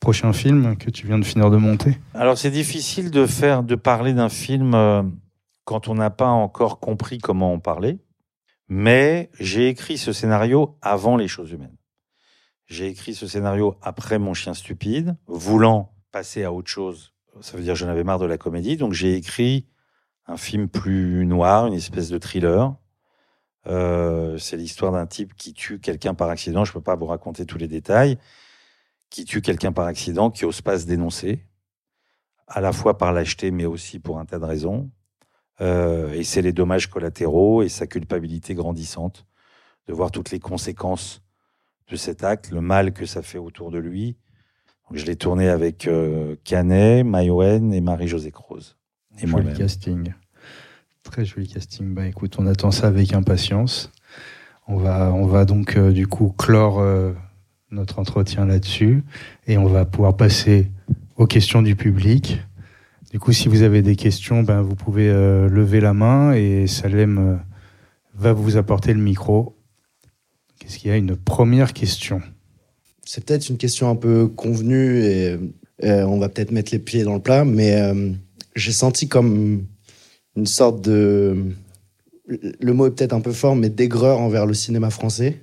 prochain 0.00 0.32
film 0.32 0.76
que 0.76 0.90
tu 0.90 1.06
viens 1.06 1.18
de 1.18 1.24
finir 1.24 1.50
de 1.50 1.56
monter? 1.56 1.98
Alors, 2.12 2.36
c'est 2.36 2.50
difficile 2.50 3.10
de 3.10 3.26
faire, 3.26 3.62
de 3.62 3.74
parler 3.74 4.12
d'un 4.12 4.28
film 4.28 4.74
quand 5.64 5.88
on 5.88 5.94
n'a 5.94 6.10
pas 6.10 6.28
encore 6.28 6.80
compris 6.80 7.18
comment 7.18 7.52
en 7.52 7.58
parler. 7.58 7.98
Mais 8.68 9.30
j'ai 9.38 9.68
écrit 9.68 9.98
ce 9.98 10.12
scénario 10.12 10.76
avant 10.80 11.16
les 11.16 11.28
choses 11.28 11.52
humaines. 11.52 11.76
J'ai 12.66 12.86
écrit 12.86 13.14
ce 13.14 13.26
scénario 13.26 13.76
après 13.82 14.18
Mon 14.18 14.32
chien 14.32 14.54
stupide, 14.54 15.16
voulant 15.26 15.92
passer 16.12 16.44
à 16.44 16.52
autre 16.52 16.70
chose. 16.70 17.12
Ça 17.40 17.56
veut 17.56 17.62
dire 17.62 17.74
que 17.74 17.78
j'en 17.78 17.88
avais 17.88 18.04
marre 18.04 18.18
de 18.18 18.26
la 18.26 18.38
comédie. 18.38 18.76
Donc 18.76 18.92
j'ai 18.92 19.14
écrit 19.14 19.66
un 20.26 20.36
film 20.36 20.68
plus 20.68 21.26
noir, 21.26 21.66
une 21.66 21.74
espèce 21.74 22.08
de 22.08 22.18
thriller. 22.18 22.74
Euh, 23.66 24.36
c'est 24.38 24.56
l'histoire 24.56 24.92
d'un 24.92 25.06
type 25.06 25.34
qui 25.34 25.54
tue 25.54 25.78
quelqu'un 25.78 26.14
par 26.14 26.28
accident. 26.28 26.64
Je 26.64 26.70
ne 26.70 26.74
peux 26.74 26.82
pas 26.82 26.96
vous 26.96 27.06
raconter 27.06 27.46
tous 27.46 27.58
les 27.58 27.68
détails. 27.68 28.18
Qui 29.10 29.24
tue 29.24 29.42
quelqu'un 29.42 29.72
par 29.72 29.86
accident, 29.86 30.30
qui 30.30 30.44
ose 30.44 30.60
pas 30.60 30.78
se 30.78 30.86
dénoncer, 30.86 31.44
à 32.48 32.60
la 32.60 32.72
fois 32.72 32.98
par 32.98 33.12
lâcheté, 33.12 33.52
mais 33.52 33.64
aussi 33.64 34.00
pour 34.00 34.18
un 34.18 34.24
tas 34.24 34.40
de 34.40 34.44
raisons. 34.44 34.90
Euh, 35.60 36.12
et 36.12 36.24
c'est 36.24 36.42
les 36.42 36.52
dommages 36.52 36.88
collatéraux 36.88 37.62
et 37.62 37.68
sa 37.68 37.86
culpabilité 37.86 38.54
grandissante 38.54 39.24
de 39.86 39.92
voir 39.92 40.10
toutes 40.10 40.32
les 40.32 40.40
conséquences 40.40 41.22
de 41.88 41.96
cet 41.96 42.24
acte, 42.24 42.50
le 42.50 42.60
mal 42.60 42.92
que 42.92 43.06
ça 43.06 43.22
fait 43.22 43.38
autour 43.38 43.70
de 43.70 43.78
lui. 43.78 44.16
Donc, 44.88 44.98
je 44.98 45.06
l'ai 45.06 45.16
tourné 45.16 45.48
avec 45.48 45.86
euh, 45.86 46.36
Canet, 46.44 47.04
Mayouen 47.04 47.72
et 47.72 47.80
Marie-Josée 47.80 48.32
Croze. 48.32 48.76
Et 49.22 49.26
joli 49.26 49.54
casting. 49.54 50.12
Très 51.04 51.24
joli 51.24 51.46
casting. 51.46 51.92
Bah 51.94 52.06
écoute, 52.06 52.36
on 52.38 52.46
attend 52.46 52.70
ça 52.70 52.86
avec 52.86 53.12
impatience. 53.12 53.92
On 54.66 54.78
va, 54.78 55.12
on 55.12 55.26
va 55.26 55.44
donc 55.44 55.76
euh, 55.76 55.92
du 55.92 56.06
coup 56.06 56.34
clore 56.36 56.80
euh, 56.80 57.12
notre 57.70 57.98
entretien 57.98 58.46
là-dessus 58.46 59.04
et 59.46 59.58
on 59.58 59.66
va 59.66 59.84
pouvoir 59.84 60.16
passer 60.16 60.70
aux 61.16 61.26
questions 61.26 61.60
du 61.60 61.76
public. 61.76 62.40
Du 63.12 63.20
coup, 63.20 63.32
si 63.32 63.48
vous 63.48 63.62
avez 63.62 63.82
des 63.82 63.96
questions, 63.96 64.42
ben, 64.42 64.62
vous 64.62 64.74
pouvez 64.74 65.08
euh, 65.10 65.48
lever 65.48 65.80
la 65.80 65.92
main 65.92 66.32
et 66.32 66.66
Salem 66.66 67.38
va 68.14 68.32
vous 68.32 68.56
apporter 68.56 68.94
le 68.94 69.00
micro. 69.00 69.58
Qu'est-ce 70.58 70.78
qu'il 70.78 70.90
y 70.90 70.94
a? 70.94 70.96
Une 70.96 71.16
première 71.16 71.74
question. 71.74 72.22
C'est 73.04 73.24
peut-être 73.24 73.50
une 73.50 73.58
question 73.58 73.90
un 73.90 73.96
peu 73.96 74.26
convenue 74.26 75.04
et, 75.04 75.38
on 75.82 76.18
va 76.18 76.30
peut-être 76.30 76.50
mettre 76.50 76.72
les 76.72 76.78
pieds 76.78 77.02
dans 77.02 77.14
le 77.14 77.20
plat, 77.20 77.44
mais 77.44 77.92
j'ai 78.56 78.72
senti 78.72 79.06
comme 79.06 79.66
une 80.36 80.46
sorte 80.46 80.80
de. 80.80 81.36
Le 82.26 82.72
mot 82.72 82.86
est 82.86 82.90
peut-être 82.90 83.12
un 83.12 83.20
peu 83.20 83.32
fort, 83.32 83.54
mais 83.54 83.68
d'aigreur 83.68 84.18
envers 84.18 84.46
le 84.46 84.54
cinéma 84.54 84.90
français, 84.90 85.40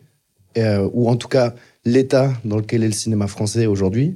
ou 0.58 1.10
en 1.10 1.16
tout 1.16 1.28
cas 1.28 1.54
l'état 1.86 2.34
dans 2.44 2.58
lequel 2.58 2.84
est 2.84 2.88
le 2.88 2.94
cinéma 2.94 3.28
français 3.28 3.68
aujourd'hui. 3.68 4.16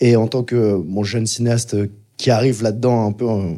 Et 0.00 0.16
en 0.16 0.28
tant 0.28 0.42
que 0.42 0.76
mon 0.76 1.02
jeune 1.02 1.26
cinéaste 1.26 1.76
qui 2.16 2.30
arrive 2.30 2.62
là-dedans 2.62 3.06
un 3.06 3.12
peu 3.12 3.26
en, 3.26 3.56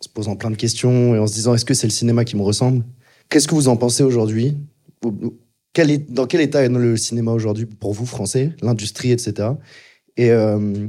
se 0.00 0.08
posant 0.08 0.36
plein 0.36 0.50
de 0.50 0.56
questions 0.56 1.14
et 1.14 1.18
en 1.18 1.26
se 1.26 1.34
disant 1.34 1.54
est-ce 1.54 1.64
que 1.64 1.74
c'est 1.74 1.86
le 1.86 1.92
cinéma 1.92 2.24
qui 2.24 2.36
me 2.36 2.42
ressemble? 2.42 2.84
Qu'est-ce 3.28 3.48
que 3.48 3.54
vous 3.54 3.68
en 3.68 3.76
pensez 3.76 4.02
aujourd'hui? 4.02 4.56
Quel 5.72 5.90
est, 5.90 6.10
dans 6.10 6.26
quel 6.26 6.40
état 6.40 6.62
est 6.62 6.68
le 6.68 6.96
cinéma 6.96 7.32
aujourd'hui 7.32 7.66
pour 7.66 7.92
vous, 7.92 8.06
français, 8.06 8.52
l'industrie, 8.62 9.12
etc. 9.12 9.50
Et 10.16 10.30
euh, 10.30 10.86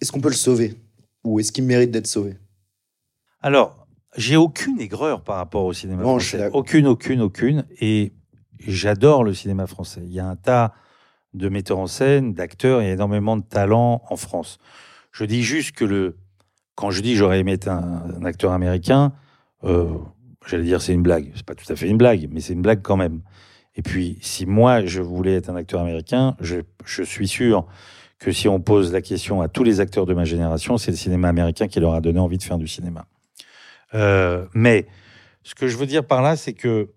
est-ce 0.00 0.10
qu'on 0.10 0.20
peut 0.20 0.28
le 0.28 0.34
sauver? 0.34 0.74
Ou 1.24 1.40
est-ce 1.40 1.52
qu'il 1.52 1.64
mérite 1.64 1.90
d'être 1.90 2.06
sauvé? 2.06 2.34
Alors, 3.42 3.86
j'ai 4.16 4.36
aucune 4.36 4.80
aigreur 4.80 5.22
par 5.22 5.36
rapport 5.36 5.64
au 5.64 5.72
cinéma 5.72 6.02
français. 6.02 6.50
Aucune, 6.52 6.86
aucune, 6.86 7.20
aucune. 7.20 7.64
Et 7.80 8.12
j'adore 8.66 9.24
le 9.24 9.34
cinéma 9.34 9.66
français. 9.66 10.02
Il 10.04 10.12
y 10.12 10.20
a 10.20 10.26
un 10.26 10.36
tas 10.36 10.72
de 11.34 11.48
metteurs 11.48 11.78
en 11.78 11.86
scène, 11.86 12.34
d'acteurs, 12.34 12.82
il 12.82 12.88
y 12.88 12.90
a 12.90 12.92
énormément 12.92 13.36
de 13.36 13.42
talent 13.42 14.02
en 14.08 14.16
France. 14.16 14.58
Je 15.12 15.24
dis 15.24 15.42
juste 15.42 15.72
que 15.72 15.84
le, 15.84 16.18
quand 16.74 16.90
je 16.90 17.00
dis 17.00 17.16
j'aurais 17.16 17.40
aimé 17.40 17.52
être 17.52 17.68
un, 17.68 18.04
un 18.20 18.24
acteur 18.24 18.52
américain, 18.52 19.12
euh, 19.64 19.88
j'allais 20.46 20.64
dire 20.64 20.82
c'est 20.82 20.92
une 20.92 21.02
blague. 21.02 21.32
C'est 21.34 21.46
pas 21.46 21.54
tout 21.54 21.70
à 21.72 21.76
fait 21.76 21.88
une 21.88 21.96
blague, 21.96 22.28
mais 22.30 22.40
c'est 22.40 22.52
une 22.52 22.62
blague 22.62 22.82
quand 22.82 22.96
même. 22.96 23.22
Et 23.74 23.82
puis, 23.82 24.18
si 24.20 24.44
moi 24.44 24.84
je 24.84 25.00
voulais 25.00 25.34
être 25.34 25.48
un 25.48 25.56
acteur 25.56 25.80
américain, 25.80 26.36
je, 26.40 26.60
je 26.84 27.02
suis 27.02 27.28
sûr 27.28 27.66
que 28.18 28.30
si 28.30 28.46
on 28.46 28.60
pose 28.60 28.92
la 28.92 29.00
question 29.00 29.40
à 29.40 29.48
tous 29.48 29.64
les 29.64 29.80
acteurs 29.80 30.06
de 30.06 30.14
ma 30.14 30.24
génération, 30.24 30.76
c'est 30.76 30.90
le 30.90 30.96
cinéma 30.96 31.28
américain 31.28 31.66
qui 31.66 31.80
leur 31.80 31.94
a 31.94 32.00
donné 32.00 32.20
envie 32.20 32.38
de 32.38 32.42
faire 32.42 32.58
du 32.58 32.68
cinéma. 32.68 33.06
Euh, 33.94 34.46
mais 34.54 34.86
ce 35.42 35.54
que 35.54 35.68
je 35.68 35.76
veux 35.76 35.86
dire 35.86 36.06
par 36.06 36.22
là, 36.22 36.36
c'est 36.36 36.54
que 36.54 36.90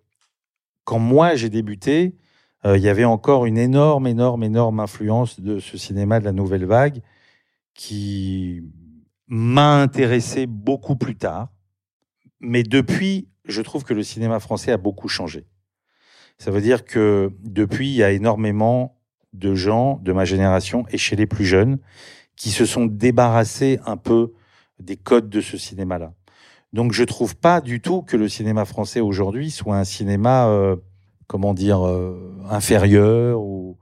quand 0.84 1.00
moi 1.00 1.36
j'ai 1.36 1.50
débuté, 1.50 2.16
euh, 2.66 2.78
il 2.78 2.84
y 2.84 2.90
avait 2.90 3.06
encore 3.06 3.46
une 3.46 3.58
énorme, 3.58 4.08
énorme, 4.08 4.44
énorme 4.44 4.80
influence 4.80 5.40
de 5.40 5.60
ce 5.60 5.78
cinéma 5.78 6.20
de 6.20 6.26
la 6.26 6.32
nouvelle 6.32 6.66
vague 6.66 7.02
qui 7.74 8.64
m'a 9.28 9.82
intéressé 9.82 10.48
beaucoup 10.48 10.96
plus 10.96 11.16
tard. 11.16 11.50
Mais 12.40 12.64
depuis, 12.64 13.28
je 13.46 13.62
trouve 13.62 13.84
que 13.84 13.94
le 13.94 14.04
cinéma 14.04 14.40
français 14.40 14.72
a 14.72 14.78
beaucoup 14.78 15.08
changé. 15.08 15.46
Ça 16.38 16.52
veut 16.52 16.62
dire 16.62 16.86
que 16.86 17.32
depuis, 17.44 17.90
il 17.90 17.96
y 17.96 18.04
a 18.04 18.12
énormément 18.12 19.00
de 19.34 19.54
gens 19.54 20.00
de 20.02 20.12
ma 20.12 20.26
génération 20.26 20.86
et 20.90 20.98
chez 20.98 21.16
les 21.16 21.28
plus 21.28 21.46
jeunes 21.46 21.78
qui 22.36 22.50
se 22.50 22.66
sont 22.66 22.86
débarrassés 22.86 23.80
un 23.86 23.98
peu 23.98 24.34
des 24.80 24.98
codes 24.98 25.30
de 25.30 25.42
ce 25.42 25.58
cinéma-là. 25.58 26.14
Donc 26.76 26.92
je 26.92 27.06
trouve 27.06 27.38
pas 27.38 27.62
du 27.62 27.80
tout 27.80 28.02
que 28.02 28.18
le 28.18 28.28
cinéma 28.28 28.66
français 28.66 29.00
aujourd'hui 29.00 29.50
soit 29.50 29.78
un 29.78 29.86
cinéma, 29.86 30.50
euh, 30.50 30.76
comment 31.26 31.54
dire, 31.54 31.88
euh, 31.88 32.38
inférieur. 32.50 33.40
Ou... 33.40 33.78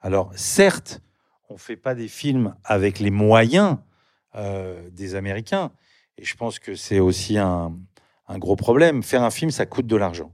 Alors 0.00 0.30
certes, 0.36 1.02
on 1.48 1.56
fait 1.56 1.76
pas 1.76 1.96
des 1.96 2.06
films 2.06 2.54
avec 2.62 3.00
les 3.00 3.10
moyens 3.10 3.78
euh, 4.36 4.88
des 4.92 5.16
Américains, 5.16 5.72
et 6.16 6.24
je 6.24 6.36
pense 6.36 6.60
que 6.60 6.76
c'est 6.76 7.00
aussi 7.00 7.38
un, 7.38 7.76
gros 8.36 8.54
problème. 8.54 9.02
Faire 9.02 9.24
un 9.24 9.30
film, 9.30 9.50
ça 9.50 9.66
coûte 9.66 9.88
de 9.88 9.96
l'argent. 9.96 10.32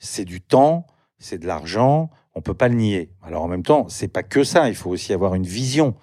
C'est 0.00 0.26
du 0.26 0.42
temps, 0.42 0.86
c'est 1.18 1.38
de 1.38 1.46
l'argent, 1.46 2.10
on 2.34 2.42
peut 2.42 2.52
pas 2.52 2.68
le 2.68 2.74
nier. 2.74 3.10
Alors 3.22 3.42
en 3.42 3.48
même 3.48 3.62
temps, 3.62 3.88
c'est 3.88 4.08
pas 4.08 4.22
que 4.22 4.44
ça, 4.44 4.68
il 4.68 4.74
faut 4.74 4.90
aussi 4.90 5.14
avoir 5.14 5.34
une 5.34 5.46
vision, 5.46 5.94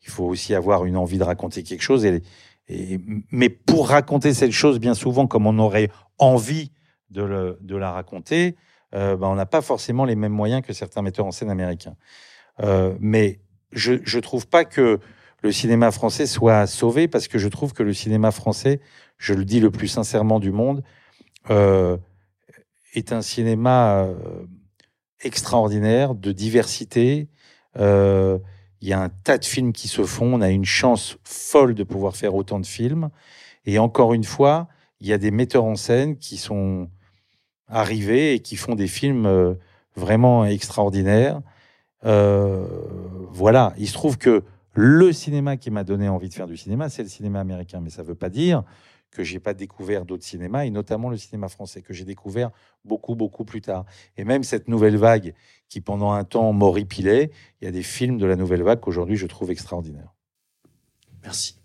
il 0.00 0.08
faut 0.08 0.24
aussi 0.24 0.54
avoir 0.54 0.86
une 0.86 0.96
envie 0.96 1.18
de 1.18 1.24
raconter 1.24 1.62
quelque 1.62 1.82
chose. 1.82 2.06
Et, 2.06 2.22
mais 2.68 3.48
pour 3.50 3.88
raconter 3.88 4.32
cette 4.32 4.52
chose, 4.52 4.78
bien 4.78 4.94
souvent, 4.94 5.26
comme 5.26 5.46
on 5.46 5.58
aurait 5.58 5.90
envie 6.18 6.72
de, 7.10 7.76
la 7.76 7.92
raconter, 7.92 8.56
euh, 8.94 9.16
ben, 9.16 9.28
on 9.28 9.34
n'a 9.34 9.46
pas 9.46 9.62
forcément 9.62 10.04
les 10.04 10.16
mêmes 10.16 10.32
moyens 10.32 10.62
que 10.62 10.72
certains 10.72 11.02
metteurs 11.02 11.26
en 11.26 11.30
scène 11.30 11.50
américains. 11.50 11.96
Euh, 12.62 12.94
mais 13.00 13.40
je 13.72 13.94
je 14.04 14.18
trouve 14.18 14.46
pas 14.46 14.64
que 14.64 15.00
le 15.42 15.52
cinéma 15.52 15.90
français 15.90 16.26
soit 16.26 16.66
sauvé 16.66 17.08
parce 17.08 17.28
que 17.28 17.38
je 17.38 17.48
trouve 17.48 17.72
que 17.72 17.82
le 17.82 17.92
cinéma 17.92 18.30
français, 18.30 18.80
je 19.18 19.34
le 19.34 19.44
dis 19.44 19.60
le 19.60 19.70
plus 19.70 19.88
sincèrement 19.88 20.40
du 20.40 20.52
monde, 20.52 20.82
euh, 21.50 21.96
est 22.94 23.12
un 23.12 23.22
cinéma 23.22 24.08
extraordinaire 25.20 26.14
de 26.14 26.32
diversité. 26.32 27.28
Il 28.84 28.88
y 28.88 28.92
a 28.92 29.00
un 29.00 29.08
tas 29.08 29.38
de 29.38 29.46
films 29.46 29.72
qui 29.72 29.88
se 29.88 30.04
font. 30.04 30.34
On 30.34 30.42
a 30.42 30.50
une 30.50 30.66
chance 30.66 31.16
folle 31.24 31.74
de 31.74 31.84
pouvoir 31.84 32.16
faire 32.16 32.34
autant 32.34 32.60
de 32.60 32.66
films. 32.66 33.08
Et 33.64 33.78
encore 33.78 34.12
une 34.12 34.24
fois, 34.24 34.68
il 35.00 35.06
y 35.06 35.14
a 35.14 35.16
des 35.16 35.30
metteurs 35.30 35.64
en 35.64 35.74
scène 35.74 36.18
qui 36.18 36.36
sont 36.36 36.90
arrivés 37.66 38.34
et 38.34 38.40
qui 38.40 38.56
font 38.56 38.74
des 38.74 38.86
films 38.86 39.24
euh, 39.24 39.54
vraiment 39.96 40.44
extraordinaires. 40.44 41.40
Euh, 42.04 42.66
voilà, 43.30 43.72
il 43.78 43.88
se 43.88 43.94
trouve 43.94 44.18
que 44.18 44.44
le 44.74 45.14
cinéma 45.14 45.56
qui 45.56 45.70
m'a 45.70 45.82
donné 45.82 46.10
envie 46.10 46.28
de 46.28 46.34
faire 46.34 46.46
du 46.46 46.58
cinéma, 46.58 46.90
c'est 46.90 47.04
le 47.04 47.08
cinéma 47.08 47.40
américain. 47.40 47.80
Mais 47.82 47.88
ça 47.88 48.02
ne 48.02 48.08
veut 48.08 48.14
pas 48.14 48.28
dire 48.28 48.64
que 49.14 49.22
j'ai 49.24 49.40
pas 49.40 49.54
découvert 49.54 50.04
d'autres 50.04 50.24
cinémas, 50.24 50.64
et 50.66 50.70
notamment 50.70 51.08
le 51.08 51.16
cinéma 51.16 51.48
français, 51.48 51.80
que 51.80 51.94
j'ai 51.94 52.04
découvert 52.04 52.50
beaucoup, 52.84 53.14
beaucoup 53.14 53.44
plus 53.44 53.62
tard. 53.62 53.86
Et 54.18 54.24
même 54.24 54.42
cette 54.42 54.68
nouvelle 54.68 54.96
vague 54.96 55.32
qui, 55.68 55.80
pendant 55.80 56.12
un 56.12 56.24
temps, 56.24 56.52
m'horripilait, 56.52 57.30
il 57.60 57.64
y 57.64 57.68
a 57.68 57.70
des 57.70 57.82
films 57.82 58.18
de 58.18 58.26
la 58.26 58.36
nouvelle 58.36 58.62
vague 58.62 58.80
qu'aujourd'hui 58.80 59.16
je 59.16 59.26
trouve 59.26 59.50
extraordinaires. 59.50 60.12
Merci. 61.22 61.56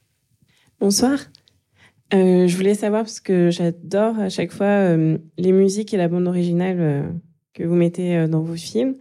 Bonsoir. 0.80 1.20
Euh, 2.14 2.48
je 2.48 2.56
voulais 2.56 2.76
savoir, 2.76 3.04
parce 3.04 3.20
que 3.20 3.50
j'adore 3.52 4.18
à 4.20 4.30
chaque 4.30 4.52
fois 4.52 4.68
euh, 4.68 5.18
les 5.38 5.52
musiques 5.52 5.94
et 5.94 5.98
la 5.98 6.08
bande 6.08 6.28
originale 6.28 6.78
euh, 6.80 7.12
que 7.54 7.64
vous 7.64 7.76
mettez 7.76 8.16
euh, 8.16 8.28
dans 8.28 8.42
vos 8.42 8.56
films, 8.56 8.96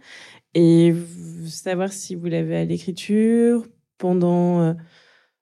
et 0.53 0.93
savoir 1.47 1.93
si 1.93 2.15
vous 2.15 2.25
l'avez 2.25 2.57
à 2.57 2.65
l'écriture, 2.65 3.65
pendant, 3.97 4.61
euh, 4.61 4.73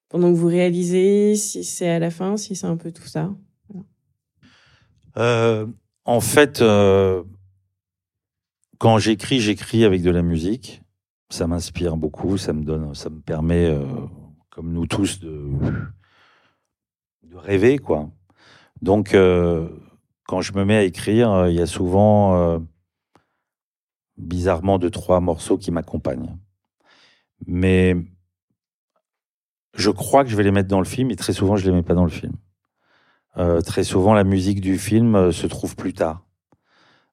pendant 0.09 0.31
que 0.31 0.37
vous 0.37 0.47
réalisez, 0.47 1.35
si 1.35 1.63
c'est 1.63 1.89
à 1.89 1.99
la 1.99 2.11
fin, 2.11 2.37
si 2.37 2.55
c'est 2.55 2.67
un 2.67 2.77
peu 2.77 2.91
tout 2.91 3.07
ça. 3.07 3.33
Euh, 5.17 5.65
en 6.05 6.19
fait, 6.19 6.61
euh, 6.61 7.23
quand 8.77 8.99
j'écris, 8.99 9.39
j'écris 9.39 9.83
avec 9.83 10.01
de 10.01 10.11
la 10.11 10.21
musique. 10.21 10.81
Ça 11.29 11.45
m'inspire 11.45 11.97
beaucoup, 11.97 12.37
ça 12.37 12.53
me 12.53 12.63
donne, 12.63 12.95
ça 12.95 13.09
me 13.09 13.19
permet, 13.19 13.65
euh, 13.65 13.85
comme 14.49 14.71
nous 14.71 14.87
tous, 14.87 15.19
de, 15.19 15.49
de 17.23 17.35
rêver, 17.35 17.79
quoi. 17.79 18.09
Donc, 18.81 19.11
quand 19.11 20.41
je 20.41 20.53
me 20.53 20.63
mets 20.63 20.77
à 20.77 20.83
écrire, 20.83 21.47
il 21.47 21.55
y 21.55 21.61
a 21.61 21.65
souvent, 21.65 22.61
bizarrement, 24.17 24.77
deux, 24.77 24.91
trois 24.91 25.19
morceaux 25.19 25.57
qui 25.57 25.71
m'accompagnent. 25.71 26.37
Mais 27.45 27.95
je 29.77 29.91
crois 29.91 30.23
que 30.23 30.29
je 30.29 30.35
vais 30.35 30.43
les 30.43 30.51
mettre 30.51 30.67
dans 30.67 30.79
le 30.79 30.85
film, 30.85 31.11
et 31.11 31.15
très 31.15 31.33
souvent, 31.33 31.55
je 31.55 31.65
les 31.65 31.71
mets 31.71 31.83
pas 31.83 31.93
dans 31.93 32.03
le 32.03 32.09
film. 32.09 32.33
Euh, 33.37 33.61
très 33.61 33.83
souvent, 33.83 34.15
la 34.15 34.23
musique 34.23 34.59
du 34.59 34.79
film 34.79 35.15
euh, 35.15 35.31
se 35.31 35.45
trouve 35.45 35.75
plus 35.75 35.93
tard. 35.93 36.25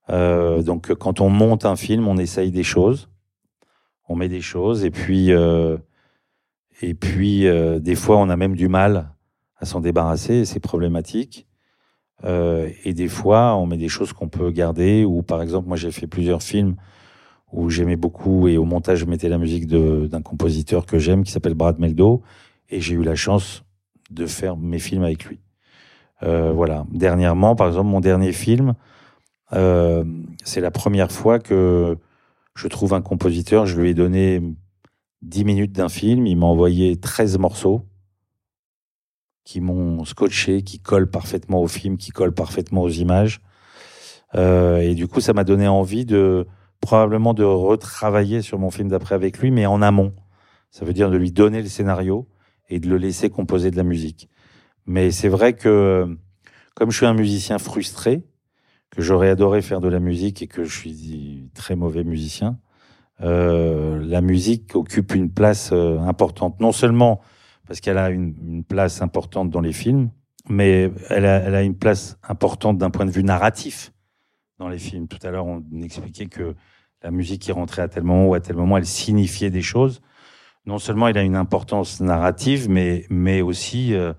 Euh, 0.08 0.62
donc, 0.62 0.92
quand 0.94 1.20
on 1.20 1.28
monte 1.28 1.66
un 1.66 1.76
film, 1.76 2.08
on 2.08 2.16
essaye 2.16 2.50
des 2.50 2.62
choses, 2.62 3.10
on 4.08 4.16
met 4.16 4.30
des 4.30 4.40
choses, 4.40 4.84
et 4.84 4.90
puis, 4.90 5.30
et 6.82 6.94
puis, 6.94 7.46
des 7.80 7.94
fois, 7.94 8.18
on 8.18 8.28
a 8.28 8.36
même 8.36 8.56
du 8.56 8.68
mal 8.68 9.14
à 9.56 9.64
s'en 9.64 9.80
débarrasser, 9.80 10.44
c'est 10.44 10.60
problématique. 10.60 11.46
Et 12.22 12.92
des 12.92 13.08
fois, 13.08 13.56
on 13.56 13.66
met 13.66 13.78
des 13.78 13.88
choses 13.88 14.12
qu'on 14.12 14.28
peut 14.28 14.50
garder. 14.50 15.04
Ou 15.04 15.22
par 15.22 15.40
exemple, 15.40 15.68
moi, 15.68 15.78
j'ai 15.78 15.90
fait 15.90 16.06
plusieurs 16.06 16.42
films 16.42 16.76
où 17.50 17.70
j'aimais 17.70 17.96
beaucoup, 17.96 18.46
et 18.46 18.58
au 18.58 18.66
montage, 18.66 18.98
je 18.98 19.06
mettais 19.06 19.30
la 19.30 19.38
musique 19.38 19.66
d'un 19.66 20.20
compositeur 20.20 20.84
que 20.84 20.98
j'aime, 20.98 21.24
qui 21.24 21.32
s'appelle 21.32 21.54
Brad 21.54 21.78
Meldo, 21.78 22.22
et 22.70 22.80
j'ai 22.80 22.94
eu 22.94 23.02
la 23.02 23.14
chance 23.14 23.64
de 24.10 24.26
faire 24.26 24.56
mes 24.56 24.78
films 24.78 25.04
avec 25.04 25.24
lui. 25.24 25.40
Euh, 26.22 26.52
voilà. 26.52 26.86
Dernièrement, 26.90 27.56
par 27.56 27.68
exemple, 27.68 27.88
mon 27.88 28.00
dernier 28.00 28.32
film, 28.32 28.74
euh, 29.52 30.04
c'est 30.44 30.60
la 30.60 30.70
première 30.70 31.12
fois 31.12 31.38
que 31.38 31.96
je 32.54 32.68
trouve 32.68 32.94
un 32.94 33.02
compositeur. 33.02 33.66
Je 33.66 33.80
lui 33.80 33.90
ai 33.90 33.94
donné 33.94 34.42
10 35.22 35.44
minutes 35.44 35.72
d'un 35.72 35.88
film. 35.88 36.26
Il 36.26 36.36
m'a 36.36 36.46
envoyé 36.46 36.96
13 36.96 37.38
morceaux 37.38 37.82
qui 39.44 39.60
m'ont 39.60 40.04
scotché, 40.04 40.62
qui 40.62 40.78
collent 40.78 41.10
parfaitement 41.10 41.60
au 41.60 41.68
film, 41.68 41.98
qui 41.98 42.10
collent 42.10 42.34
parfaitement 42.34 42.82
aux 42.82 42.90
images. 42.90 43.40
Euh, 44.34 44.78
et 44.78 44.94
du 44.94 45.06
coup, 45.06 45.20
ça 45.20 45.34
m'a 45.34 45.44
donné 45.44 45.68
envie 45.68 46.06
de 46.06 46.46
probablement 46.80 47.34
de 47.34 47.44
retravailler 47.44 48.42
sur 48.42 48.58
mon 48.58 48.70
film 48.70 48.88
d'après 48.88 49.14
avec 49.14 49.38
lui, 49.38 49.50
mais 49.50 49.66
en 49.66 49.82
amont. 49.82 50.14
Ça 50.70 50.84
veut 50.84 50.92
dire 50.92 51.10
de 51.10 51.16
lui 51.16 51.30
donner 51.30 51.62
le 51.62 51.68
scénario 51.68 52.26
et 52.68 52.80
de 52.80 52.88
le 52.88 52.96
laisser 52.96 53.30
composer 53.30 53.70
de 53.70 53.76
la 53.76 53.82
musique. 53.82 54.28
Mais 54.86 55.10
c'est 55.10 55.28
vrai 55.28 55.54
que, 55.54 56.06
comme 56.74 56.90
je 56.90 56.96
suis 56.96 57.06
un 57.06 57.14
musicien 57.14 57.58
frustré, 57.58 58.22
que 58.90 59.02
j'aurais 59.02 59.30
adoré 59.30 59.62
faire 59.62 59.80
de 59.80 59.88
la 59.88 59.98
musique 59.98 60.42
et 60.42 60.46
que 60.46 60.64
je 60.64 60.76
suis 60.76 61.50
très 61.54 61.74
mauvais 61.76 62.04
musicien, 62.04 62.58
euh, 63.20 64.04
la 64.04 64.20
musique 64.20 64.74
occupe 64.74 65.14
une 65.14 65.30
place 65.30 65.70
euh, 65.72 65.98
importante. 66.00 66.60
Non 66.60 66.72
seulement 66.72 67.20
parce 67.66 67.80
qu'elle 67.80 67.98
a 67.98 68.10
une, 68.10 68.64
place 68.64 69.02
importante 69.02 69.50
dans 69.50 69.60
les 69.60 69.72
films, 69.72 70.10
mais 70.48 70.90
elle 71.08 71.24
a, 71.24 71.38
elle 71.40 71.54
a 71.54 71.62
une 71.62 71.76
place 71.76 72.18
importante 72.22 72.76
d'un 72.78 72.90
point 72.90 73.06
de 73.06 73.10
vue 73.10 73.24
narratif 73.24 73.92
dans 74.58 74.68
les 74.68 74.78
films. 74.78 75.08
Tout 75.08 75.18
à 75.22 75.30
l'heure, 75.30 75.46
on 75.46 75.62
expliquait 75.82 76.26
que 76.26 76.54
la 77.02 77.10
musique 77.10 77.42
qui 77.42 77.52
rentrait 77.52 77.82
à 77.82 77.88
tel 77.88 78.02
moment 78.02 78.28
ou 78.28 78.34
à 78.34 78.40
tel 78.40 78.56
moment, 78.56 78.76
elle 78.76 78.86
signifiait 78.86 79.50
des 79.50 79.62
choses. 79.62 80.02
Non 80.66 80.78
seulement 80.78 81.08
elle 81.08 81.18
a 81.18 81.22
une 81.22 81.36
importance 81.36 82.00
narrative, 82.00 82.68
mais, 82.68 83.06
mais 83.10 83.42
aussi 83.42 83.94
euh, 83.94 84.12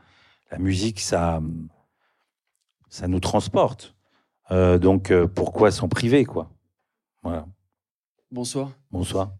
la 0.52 0.58
musique, 0.60 1.00
ça, 1.00 1.42
ça 2.90 3.08
nous 3.08 3.20
transporte. 3.20 3.96
Euh, 4.52 4.78
donc, 4.78 5.12
euh, 5.12 5.28
pourquoi 5.28 5.72
s'en 5.72 5.88
priver, 5.88 6.24
quoi? 6.24 6.52
Voilà. 7.24 7.48
Bonsoir. 8.32 8.72
Bonsoir. 8.92 9.34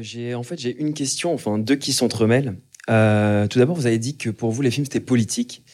J'ai 0.00 0.34
en 0.34 0.42
fait 0.42 0.58
j'ai 0.58 0.78
une 0.78 0.92
question, 0.92 1.32
enfin 1.32 1.58
deux 1.58 1.76
qui 1.76 1.94
s'entremêlent. 1.94 2.60
Tout 2.86 3.58
d'abord, 3.58 3.74
vous 3.74 3.86
avez 3.86 3.98
dit 3.98 4.18
que 4.18 4.28
pour 4.28 4.50
vous 4.50 4.60
les 4.60 4.70
films 4.70 4.84
c'était 4.84 5.00
politique. 5.00 5.64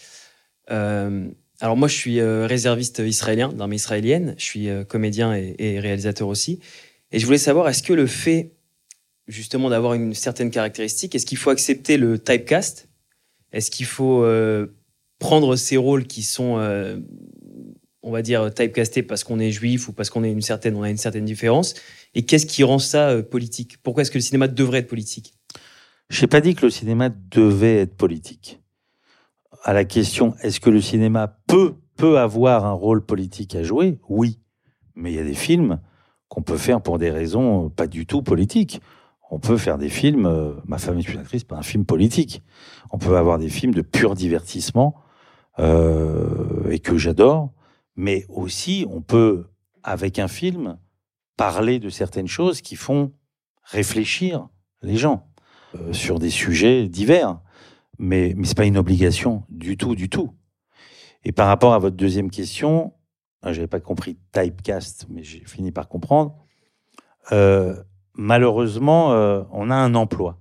Alors 1.61 1.77
moi 1.77 1.89
je 1.89 1.95
suis 1.95 2.20
euh, 2.20 2.47
réserviste 2.47 2.99
israélien, 2.99 3.53
d'armée 3.53 3.77
israélienne. 3.77 4.35
Je 4.39 4.45
suis 4.45 4.69
euh, 4.69 4.85
comédien 4.85 5.35
et, 5.35 5.55
et 5.59 5.81
réalisateur 5.81 6.28
aussi. 6.28 6.61
Et 7.12 7.19
je 7.19 7.27
voulais 7.27 7.39
savoir 7.39 7.69
est-ce 7.69 7.82
que 7.82 7.93
le 7.93 8.07
fait 8.07 8.53
justement 9.26 9.70
d'avoir 9.70 9.94
une 9.94 10.14
certaine 10.14 10.51
caractéristique, 10.51 11.14
est-ce 11.14 11.26
qu'il 11.26 11.38
faut 11.38 11.51
accepter 11.51 11.96
le 11.96 12.18
typecast? 12.18 12.88
Est-ce 13.52 13.70
qu'il 13.70 13.86
faut 13.86 14.22
euh, 14.22 14.76
prendre 15.18 15.56
ces 15.56 15.76
rôles 15.76 16.06
qui 16.06 16.22
sont 16.22 16.59
euh, 16.59 16.98
on 18.02 18.10
va 18.10 18.22
dire 18.22 18.52
typecastés 18.52 19.02
parce 19.02 19.24
qu'on 19.24 19.38
est 19.38 19.51
juif 19.51 19.88
ou 19.88 19.92
parce 19.92 20.10
qu'on 20.10 20.22
a 20.22 20.28
une 20.28 20.42
certaine 20.42 21.24
différence? 21.24 21.74
Et 22.14 22.24
qu'est-ce 22.24 22.46
qui 22.46 22.62
rend 22.62 22.78
ça 22.78 23.10
euh, 23.10 23.22
politique? 23.22 23.78
Pourquoi 23.82 24.02
est-ce 24.02 24.10
que 24.10 24.18
le 24.18 24.22
cinéma 24.22 24.46
devrait 24.46 24.78
être 24.78 24.88
politique? 24.88 25.34
Je 26.10 26.20
n'ai 26.20 26.26
pas 26.26 26.40
dit 26.40 26.55
que 26.55 26.66
le 26.66 26.70
cinéma 26.70 27.09
devait 27.09 27.78
être 27.78 27.96
politique. 27.96 28.60
À 29.62 29.72
la 29.72 29.84
question, 29.84 30.34
est-ce 30.42 30.60
que 30.60 30.68
le 30.68 30.82
cinéma 30.82 31.38
peut, 31.46 31.74
peut 31.96 32.18
avoir 32.18 32.66
un 32.66 32.72
rôle 32.72 33.05
politique 33.05 33.55
à 33.55 33.62
jouer? 33.62 33.98
Oui. 34.09 34.38
Mais 34.94 35.12
il 35.12 35.16
y 35.16 35.20
a 35.20 35.24
des 35.24 35.34
films 35.34 35.80
qu'on 36.28 36.42
peut 36.42 36.59
faire 36.59 36.82
pour 36.82 36.98
des 36.98 37.10
raisons 37.10 37.70
pas 37.70 37.86
du 37.86 38.05
tout 38.06 38.22
politiques. 38.22 38.80
On 39.30 39.38
peut 39.38 39.56
faire 39.56 39.78
des 39.78 39.88
films, 39.88 40.26
euh, 40.26 40.52
Ma 40.66 40.78
femme 40.78 40.98
est 40.98 41.09
une 41.09 41.20
actrice, 41.20 41.44
pas 41.44 41.56
un 41.56 41.62
film 41.62 41.84
politique. 41.84 42.42
On 42.90 42.98
peut 42.98 43.16
avoir 43.16 43.38
des 43.38 43.48
films 43.48 43.74
de 43.74 43.82
pur 43.82 44.14
divertissement 44.14 44.94
euh, 45.59 46.70
et 46.70 46.78
que 46.78 46.96
j'adore. 46.96 47.52
Mais 47.96 48.26
aussi, 48.28 48.86
on 48.90 49.01
peut, 49.01 49.46
avec 49.82 50.18
un 50.18 50.28
film, 50.28 50.78
parler 51.36 51.78
de 51.78 51.88
certaines 51.88 52.28
choses 52.28 52.60
qui 52.60 52.76
font 52.76 53.12
réfléchir 53.62 54.48
les 54.82 54.96
gens 54.96 55.28
euh, 55.74 55.92
sur 55.92 56.18
des 56.18 56.30
sujets 56.30 56.88
divers. 56.88 57.40
Mais, 57.98 58.34
mais 58.36 58.44
ce 58.44 58.51
n'est 58.51 58.55
pas 58.55 58.66
une 58.66 58.78
obligation 58.78 59.44
du 59.48 59.76
tout, 59.76 59.94
du 59.94 60.09
tout. 60.09 60.34
Et 61.24 61.32
par 61.32 61.46
rapport 61.46 61.72
à 61.72 61.78
votre 61.78 61.96
deuxième 61.96 62.30
question, 62.30 62.92
je 63.42 63.51
n'avais 63.51 63.66
pas 63.66 63.80
compris 63.80 64.18
typecast, 64.32 65.06
mais 65.09 65.22
j'ai 65.22 65.44
fini 65.44 65.70
par 65.70 65.88
comprendre. 65.88 66.36
Euh, 67.32 67.82
malheureusement, 68.15 69.12
euh, 69.12 69.43
on 69.51 69.70
a 69.70 69.74
un 69.74 69.95
emploi. 69.95 70.39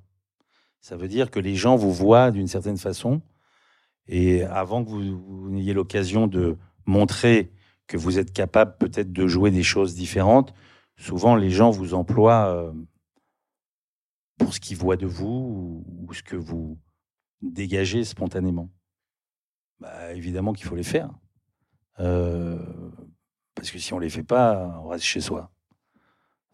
Ça 0.81 0.95
veut 0.97 1.07
dire 1.07 1.31
que 1.31 1.39
les 1.39 1.55
gens 1.55 1.75
vous 1.75 1.93
voient 1.93 2.31
d'une 2.31 2.47
certaine 2.47 2.77
façon. 2.77 3.21
Et 4.07 4.43
avant 4.43 4.83
que 4.83 4.89
vous, 4.89 5.49
n'ayez 5.49 5.73
l'occasion 5.73 6.27
de 6.27 6.57
montrer 6.85 7.53
que 7.87 7.97
vous 7.97 8.19
êtes 8.19 8.33
capable 8.33 8.77
peut-être 8.77 9.13
de 9.13 9.27
jouer 9.27 9.49
des 9.51 9.63
choses 9.63 9.95
différentes, 9.95 10.53
souvent 10.97 11.35
les 11.35 11.49
gens 11.49 11.71
vous 11.71 11.93
emploient 11.93 12.47
euh, 12.47 12.73
pour 14.37 14.53
ce 14.53 14.59
qu'ils 14.59 14.77
voient 14.77 14.97
de 14.97 15.05
vous 15.05 15.85
ou, 15.87 16.13
ce 16.13 16.23
que 16.23 16.35
vous 16.35 16.77
dégagez 17.41 18.03
spontanément. 18.03 18.69
Bah, 19.79 20.13
évidemment 20.13 20.53
qu'il 20.53 20.65
faut 20.65 20.75
les 20.75 20.83
faire. 20.83 21.09
Euh, 21.99 22.59
parce 23.55 23.71
que 23.71 23.79
si 23.79 23.93
on 23.93 23.99
les 23.99 24.09
fait 24.09 24.23
pas, 24.23 24.81
on 24.83 24.89
reste 24.89 25.05
chez 25.05 25.21
soi. 25.21 25.52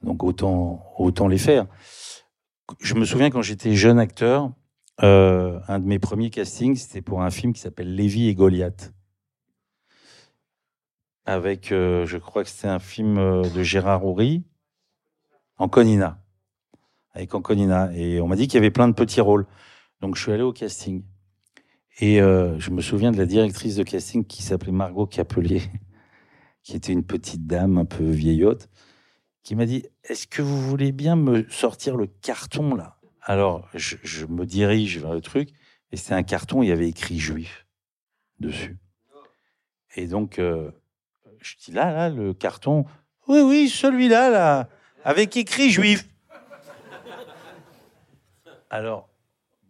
Donc 0.04 0.24
autant, 0.24 0.86
autant 0.98 1.28
les 1.28 1.38
faire. 1.38 1.66
Je 2.80 2.94
me 2.94 3.06
souviens 3.06 3.30
quand 3.30 3.42
j'étais 3.42 3.74
jeune 3.74 4.00
acteur, 4.00 4.52
euh, 5.04 5.60
un 5.68 5.80
de 5.80 5.86
mes 5.86 6.00
premiers 6.00 6.30
castings, 6.30 6.76
c'était 6.76 7.02
pour 7.02 7.22
un 7.22 7.32
film 7.32 7.54
qui 7.54 7.62
s'appelle 7.62 7.96
Lévi 7.96 8.28
et 8.28 8.36
Goliath. 8.36 8.94
Avec, 11.26 11.72
euh, 11.72 12.06
je 12.06 12.18
crois 12.18 12.44
que 12.44 12.50
c'était 12.50 12.68
un 12.68 12.80
film 12.80 13.18
euh, 13.18 13.44
de 13.44 13.64
Gérard 13.64 14.06
Houry, 14.06 14.44
Anconina. 15.58 16.22
Avec 17.14 17.34
Anconina. 17.34 17.92
Et 17.96 18.20
on 18.20 18.28
m'a 18.28 18.36
dit 18.36 18.48
qu'il 18.48 18.56
y 18.56 18.58
avait 18.58 18.72
plein 18.72 18.88
de 18.88 18.94
petits 18.94 19.22
rôles. 19.22 19.46
Donc 20.02 20.16
je 20.16 20.22
suis 20.22 20.32
allé 20.32 20.44
au 20.44 20.54
casting. 20.54 21.04
Et 22.02 22.20
je 22.20 22.70
me 22.70 22.80
souviens 22.80 23.12
de 23.12 23.18
la 23.18 23.26
directrice 23.26 23.76
de 23.76 23.84
casting 23.84 24.24
qui 24.24 24.42
s'appelait 24.42 24.72
Margot 24.72 25.06
Capelier, 25.06 25.64
qui 26.64 26.78
était 26.78 26.94
une 26.94 27.04
petite 27.04 27.46
dame 27.46 27.78
un 27.78 27.84
peu 27.84 28.06
vieillotte, 28.06 28.70
qui 29.44 29.56
m'a 29.56 29.66
dit 29.66 29.86
Est-ce 30.04 30.28
que 30.28 30.42
vous 30.42 30.62
voulez 30.62 30.92
bien 30.92 31.16
me 31.16 31.48
sortir 31.50 31.96
le 31.96 32.08
carton 32.08 32.76
là? 32.76 32.98
Alors 33.22 33.68
je, 33.74 34.26
me 34.26 34.46
dirige 34.46 35.00
vers 35.00 35.14
le 35.14 35.22
truc, 35.22 35.50
et 35.92 35.98
c'était 35.98 36.14
un 36.14 36.24
carton, 36.24 36.64
il 36.64 36.70
y 36.70 36.72
avait 36.72 36.90
écrit 36.90 37.20
juif 37.20 37.66
dessus. 38.40 38.78
Et 39.96 40.08
donc, 40.08 40.40
euh, 40.40 40.72
je 41.42 41.56
dis 41.64 41.72
Là, 41.72 41.92
là, 41.92 42.10
le 42.10 42.34
carton, 42.34 42.86
oui, 43.28 43.42
oui, 43.42 43.70
celui-là, 43.70 44.30
là, 44.30 44.70
avec 45.04 45.36
écrit 45.38 45.70
juif. 45.70 46.08
Alors, 48.70 49.10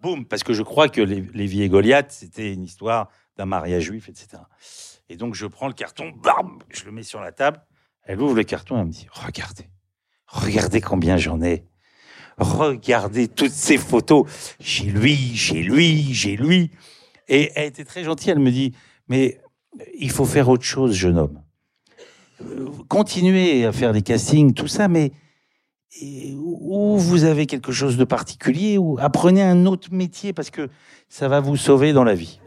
boum, 0.01 0.25
parce 0.25 0.43
que 0.43 0.53
je 0.53 0.63
crois 0.63 0.89
que 0.89 1.01
les, 1.01 1.21
Lévi 1.21 1.61
et 1.61 1.69
Goliath, 1.69 2.11
c'était 2.11 2.53
une 2.53 2.63
histoire 2.63 3.09
d'un 3.37 3.45
mariage 3.45 3.83
juif, 3.83 4.09
etc. 4.09 4.43
Et 5.07 5.15
donc, 5.15 5.33
je 5.33 5.47
prends 5.47 5.67
le 5.67 5.73
carton, 5.73 6.09
bam, 6.09 6.59
je 6.69 6.85
le 6.85 6.91
mets 6.91 7.03
sur 7.03 7.21
la 7.21 7.31
table. 7.31 7.61
Elle 8.09 8.19
ouvre 8.23 8.33
le 8.33 8.43
carton 8.43 8.75
et 8.75 8.79
elle 8.79 8.87
me 8.87 8.91
dit 8.91 9.05
Regardez, 9.11 9.69
regardez 10.25 10.81
combien 10.81 11.17
j'en 11.17 11.43
ai. 11.43 11.63
Regardez 12.39 13.27
toutes 13.27 13.51
ces 13.51 13.77
photos. 13.77 14.25
J'ai 14.59 14.85
lui, 14.85 15.15
j'ai 15.35 15.61
lui, 15.61 16.11
j'ai 16.11 16.35
lui. 16.35 16.71
Et 17.27 17.51
elle 17.53 17.67
était 17.67 17.85
très 17.85 18.03
gentille. 18.03 18.31
Elle 18.31 18.39
me 18.39 18.49
dit 18.49 18.73
Mais 19.09 19.39
il 19.95 20.09
faut 20.09 20.25
faire 20.25 20.49
autre 20.49 20.63
chose, 20.63 20.95
jeune 20.95 21.19
homme. 21.19 21.43
Continuez 22.87 23.63
à 23.63 23.71
faire 23.71 23.93
les 23.93 24.01
castings, 24.01 24.55
tout 24.55 24.67
ça, 24.67 24.87
mais 24.87 25.11
ou 26.33 26.97
vous 26.97 27.25
avez 27.25 27.45
quelque 27.45 27.71
chose 27.71 27.95
de 27.95 28.05
particulier, 28.05 28.79
ou 28.79 28.97
apprenez 28.99 29.43
un 29.43 29.67
autre 29.67 29.89
métier 29.93 30.33
parce 30.33 30.49
que 30.49 30.67
ça 31.09 31.27
va 31.27 31.41
vous 31.41 31.57
sauver 31.57 31.93
dans 31.93 32.03
la 32.03 32.15
vie. 32.15 32.39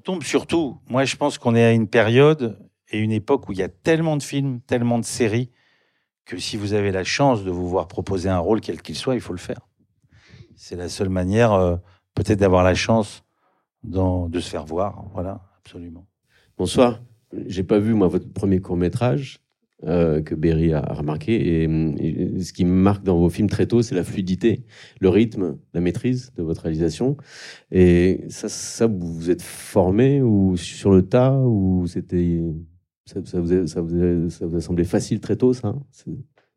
On 0.00 0.02
tombe 0.02 0.22
surtout. 0.22 0.78
Moi, 0.88 1.04
je 1.04 1.14
pense 1.16 1.36
qu'on 1.36 1.54
est 1.54 1.62
à 1.62 1.72
une 1.72 1.86
période 1.86 2.58
et 2.90 2.98
une 2.98 3.12
époque 3.12 3.50
où 3.50 3.52
il 3.52 3.58
y 3.58 3.62
a 3.62 3.68
tellement 3.68 4.16
de 4.16 4.22
films, 4.22 4.62
tellement 4.62 4.98
de 4.98 5.04
séries, 5.04 5.50
que 6.24 6.38
si 6.38 6.56
vous 6.56 6.72
avez 6.72 6.90
la 6.90 7.04
chance 7.04 7.44
de 7.44 7.50
vous 7.50 7.68
voir 7.68 7.86
proposer 7.86 8.30
un 8.30 8.38
rôle, 8.38 8.62
quel 8.62 8.80
qu'il 8.80 8.96
soit, 8.96 9.14
il 9.14 9.20
faut 9.20 9.34
le 9.34 9.38
faire. 9.38 9.68
C'est 10.56 10.74
la 10.74 10.88
seule 10.88 11.10
manière, 11.10 11.52
euh, 11.52 11.76
peut-être, 12.14 12.38
d'avoir 12.38 12.64
la 12.64 12.74
chance 12.74 13.24
de 13.82 14.40
se 14.40 14.48
faire 14.48 14.64
voir. 14.64 15.04
Voilà, 15.12 15.42
absolument. 15.58 16.06
Bonsoir. 16.56 17.02
J'ai 17.46 17.62
pas 17.62 17.78
vu, 17.78 17.92
moi, 17.92 18.08
votre 18.08 18.32
premier 18.32 18.58
court-métrage. 18.58 19.40
Euh, 19.84 20.20
que 20.20 20.34
Berry 20.34 20.74
a 20.74 20.82
remarqué. 20.82 21.62
Et, 21.62 21.64
et, 21.64 22.42
ce 22.42 22.52
qui 22.52 22.66
me 22.66 22.70
marque 22.70 23.02
dans 23.02 23.18
vos 23.18 23.30
films 23.30 23.48
très 23.48 23.64
tôt, 23.64 23.80
c'est 23.80 23.94
la 23.94 24.04
fluidité, 24.04 24.62
le 25.00 25.08
rythme, 25.08 25.56
la 25.72 25.80
maîtrise 25.80 26.32
de 26.36 26.42
votre 26.42 26.62
réalisation. 26.62 27.16
Et 27.70 28.24
ça, 28.28 28.50
ça 28.50 28.86
vous 28.86 29.14
vous 29.14 29.30
êtes 29.30 29.40
formé 29.40 30.20
ou 30.20 30.58
sur 30.58 30.90
le 30.90 31.00
tas 31.02 31.38
ou 31.38 31.86
c'était 31.86 32.42
ça, 33.06 33.40
vous 33.40 33.52
a, 33.54 33.66
ça, 33.66 33.80
vous 33.80 34.56
a, 34.56 34.60
semblé 34.60 34.84
facile 34.84 35.18
très 35.20 35.36
tôt, 35.36 35.54
ça 35.54 35.74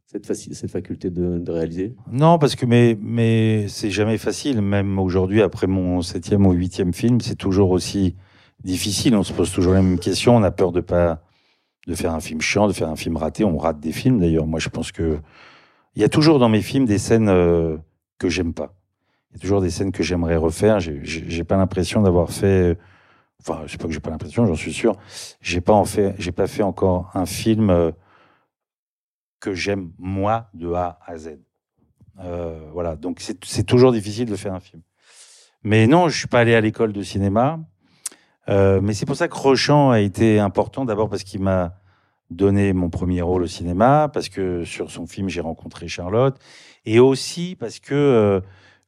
cette, 0.06 0.28
faci 0.28 0.54
cette 0.54 0.70
faculté 0.70 1.10
de, 1.10 1.40
de, 1.40 1.52
réaliser? 1.52 1.96
Non, 2.12 2.38
parce 2.38 2.56
que 2.56 2.66
mais, 2.66 2.98
mais 3.02 3.68
c'est 3.70 3.90
jamais 3.90 4.18
facile. 4.18 4.62
Même 4.62 5.00
aujourd'hui, 5.00 5.42
après 5.42 5.66
mon 5.66 6.02
septième 6.02 6.46
ou 6.46 6.52
huitième 6.52 6.94
film, 6.94 7.22
c'est 7.22 7.36
toujours 7.36 7.72
aussi 7.72 8.16
difficile. 8.64 9.16
On 9.16 9.24
se 9.24 9.32
pose 9.32 9.52
toujours 9.52 9.74
la 9.74 9.82
même 9.82 9.98
question. 9.98 10.36
On 10.36 10.44
a 10.44 10.52
peur 10.52 10.74
de 10.74 10.82
pas 10.82 11.24
de 11.88 11.96
faire 11.96 12.14
un 12.14 12.20
film 12.20 12.42
chiant, 12.42 12.68
de 12.68 12.74
faire 12.74 12.90
un 12.90 12.96
film 12.96 13.18
raté. 13.18 13.44
On 13.44 13.58
rate 13.58 13.80
des 13.80 13.92
films 13.92 14.20
d'ailleurs. 14.20 14.48
Moi, 14.48 14.60
je 14.60 14.70
pense 14.70 14.92
que 14.92 15.20
il 15.96 16.02
y 16.02 16.06
a 16.06 16.10
toujours 16.10 16.40
dans 16.40 16.50
mes 16.50 16.62
films 16.62 16.86
des 16.86 16.98
scènes 16.98 17.30
euh, 17.30 17.78
que 18.18 18.30
j'aime 18.30 18.54
pas. 18.54 18.74
Il 19.30 19.38
y 19.38 19.38
a 19.38 19.42
toujours 19.42 19.62
des 19.62 19.70
scènes 19.70 19.92
que 19.92 20.04
j'aimerais 20.04 20.38
refaire. 20.38 20.80
J'ai 20.80 21.44
pas 21.44 21.58
l'impression 21.58 22.02
d'avoir 22.02 22.32
fait. 22.32 22.78
Enfin, 23.42 23.64
c'est 23.68 23.80
pas 23.80 23.88
que 23.88 23.94
j'ai 23.94 24.00
pas 24.00 24.10
l'impression, 24.10 24.46
j'en 24.46 24.56
suis 24.56 24.74
sûr. 24.74 24.96
J'ai 25.42 25.60
pas 25.60 25.74
en 25.74 25.86
fait, 25.86 26.16
j'ai 26.18 26.32
pas 26.32 26.48
fait 26.48 26.64
encore 26.64 27.12
un 27.14 27.26
film 27.26 27.70
euh, 27.70 27.92
que 29.40 29.54
j'aime 29.54 29.92
moi 29.98 30.50
de 30.54 30.72
A 30.72 31.00
à 31.06 31.18
Z. 31.18 31.40
Euh, 32.20 32.70
voilà. 32.72 32.96
Donc 32.96 33.20
c'est 33.20 33.64
toujours 33.64 33.92
difficile 33.92 34.30
de 34.30 34.36
faire 34.36 34.54
un 34.54 34.60
film. 34.60 34.82
Mais 35.64 35.88
non, 35.88 36.10
je 36.10 36.18
suis 36.18 36.28
pas 36.28 36.40
allé 36.40 36.56
à 36.56 36.62
l'école 36.62 36.94
de 36.94 37.02
cinéma. 37.02 37.60
Euh, 38.50 38.82
mais 38.82 38.94
c'est 38.94 39.06
pour 39.06 39.16
ça 39.16 39.28
que 39.28 39.36
Rochant 39.36 39.92
a 39.92 40.00
été 40.00 40.40
important, 40.40 40.86
d'abord 40.86 41.10
parce 41.10 41.24
qu'il 41.24 41.42
m'a 41.42 41.76
donné 42.30 42.74
mon 42.74 42.90
premier 42.90 43.22
rôle 43.22 43.44
au 43.44 43.48
cinéma, 43.48 44.10
parce 44.14 44.30
que 44.30 44.64
sur 44.66 44.92
son 44.92 45.08
film 45.08 45.30
j'ai 45.30 45.42
rencontré 45.42 45.88
Charlotte, 45.88 46.38
et 46.86 47.00
aussi 47.00 47.56
parce 47.60 47.80
que 47.80 47.94
euh, 47.94 48.42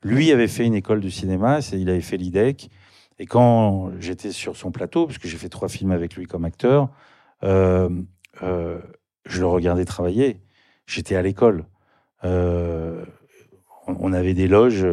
lui 0.04 0.32
avait 0.32 0.48
fait 0.48 0.66
une 0.66 0.74
école 0.74 1.00
de 1.00 1.10
cinéma, 1.10 1.60
il 1.72 1.90
avait 1.90 2.02
fait 2.02 2.18
l'IDEC, 2.18 2.70
et 3.20 3.26
quand 3.26 3.92
j'étais 4.00 4.32
sur 4.32 4.58
son 4.58 4.72
plateau, 4.72 5.06
parce 5.06 5.20
que 5.20 5.28
j'ai 5.28 5.38
fait 5.38 5.50
trois 5.50 5.70
films 5.70 5.92
avec 5.92 6.16
lui 6.16 6.26
comme 6.26 6.44
acteur, 6.44 6.90
euh, 7.44 7.90
je 8.42 9.40
le 9.40 9.48
regardais 9.48 9.86
travailler. 9.86 10.42
J'étais 10.86 11.16
à 11.16 11.22
l'école. 11.22 11.66
On 12.24 14.14
avait 14.14 14.34
des 14.34 14.48
loges 14.48 14.86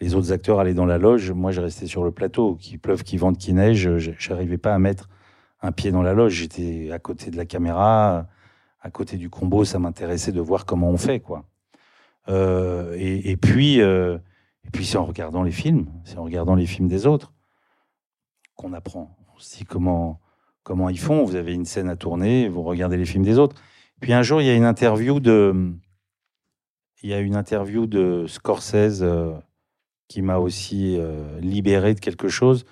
les 0.00 0.14
autres 0.14 0.32
acteurs 0.32 0.60
allaient 0.60 0.74
dans 0.74 0.86
la 0.86 0.98
loge, 0.98 1.30
moi 1.30 1.52
je 1.52 1.60
restais 1.60 1.86
sur 1.86 2.04
le 2.04 2.10
plateau, 2.10 2.56
qu'il 2.56 2.78
pleuve, 2.78 3.02
qu'il 3.02 3.18
vente, 3.18 3.38
qu'il 3.38 3.54
neige, 3.54 3.88
j'arrivais 4.18 4.58
pas 4.58 4.74
à 4.74 4.78
mettre 4.78 5.08
un 5.62 5.72
pied 5.72 5.90
dans 5.90 6.02
la 6.02 6.12
loge, 6.12 6.32
j'étais 6.32 6.90
à 6.92 6.98
côté 6.98 7.30
de 7.30 7.36
la 7.36 7.46
caméra, 7.46 8.26
à 8.80 8.90
côté 8.90 9.16
du 9.16 9.30
combo, 9.30 9.64
ça 9.64 9.78
m'intéressait 9.78 10.32
de 10.32 10.40
voir 10.40 10.66
comment 10.66 10.90
on 10.90 10.98
fait, 10.98 11.20
quoi. 11.20 11.44
Euh, 12.28 12.94
et, 12.98 13.36
puis, 13.36 13.80
euh, 13.80 14.18
et 14.64 14.70
puis 14.70 14.84
c'est 14.84 14.98
en 14.98 15.04
regardant 15.04 15.42
les 15.42 15.52
films, 15.52 15.86
c'est 16.04 16.18
en 16.18 16.24
regardant 16.24 16.54
les 16.54 16.66
films 16.66 16.88
des 16.88 17.06
autres 17.06 17.32
qu'on 18.56 18.72
apprend. 18.72 19.16
On 19.34 19.38
se 19.38 19.58
dit 19.58 19.64
comment, 19.64 20.20
comment 20.62 20.88
ils 20.88 20.98
font. 20.98 21.24
Vous 21.24 21.34
avez 21.34 21.54
une 21.54 21.64
scène 21.64 21.88
à 21.88 21.96
tourner, 21.96 22.48
vous 22.48 22.62
regardez 22.62 22.96
les 22.96 23.04
films 23.04 23.24
des 23.24 23.38
autres. 23.38 23.56
Puis 24.00 24.12
un 24.12 24.22
jour, 24.22 24.40
il 24.40 24.46
y 24.46 24.50
a 24.50 24.54
une 24.54 24.64
interview 24.64 25.20
de, 25.20 25.74
il 27.02 27.10
y 27.10 27.14
a 27.14 27.20
une 27.20 27.36
interview 27.36 27.86
de 27.86 28.26
Scorsese 28.26 29.02
euh, 29.02 29.32
qui 30.14 30.22
m'a 30.22 30.38
aussi 30.38 30.96
euh, 30.96 31.40
libéré 31.40 31.92
de 31.92 31.98
quelque 31.98 32.28
chose. 32.28 32.66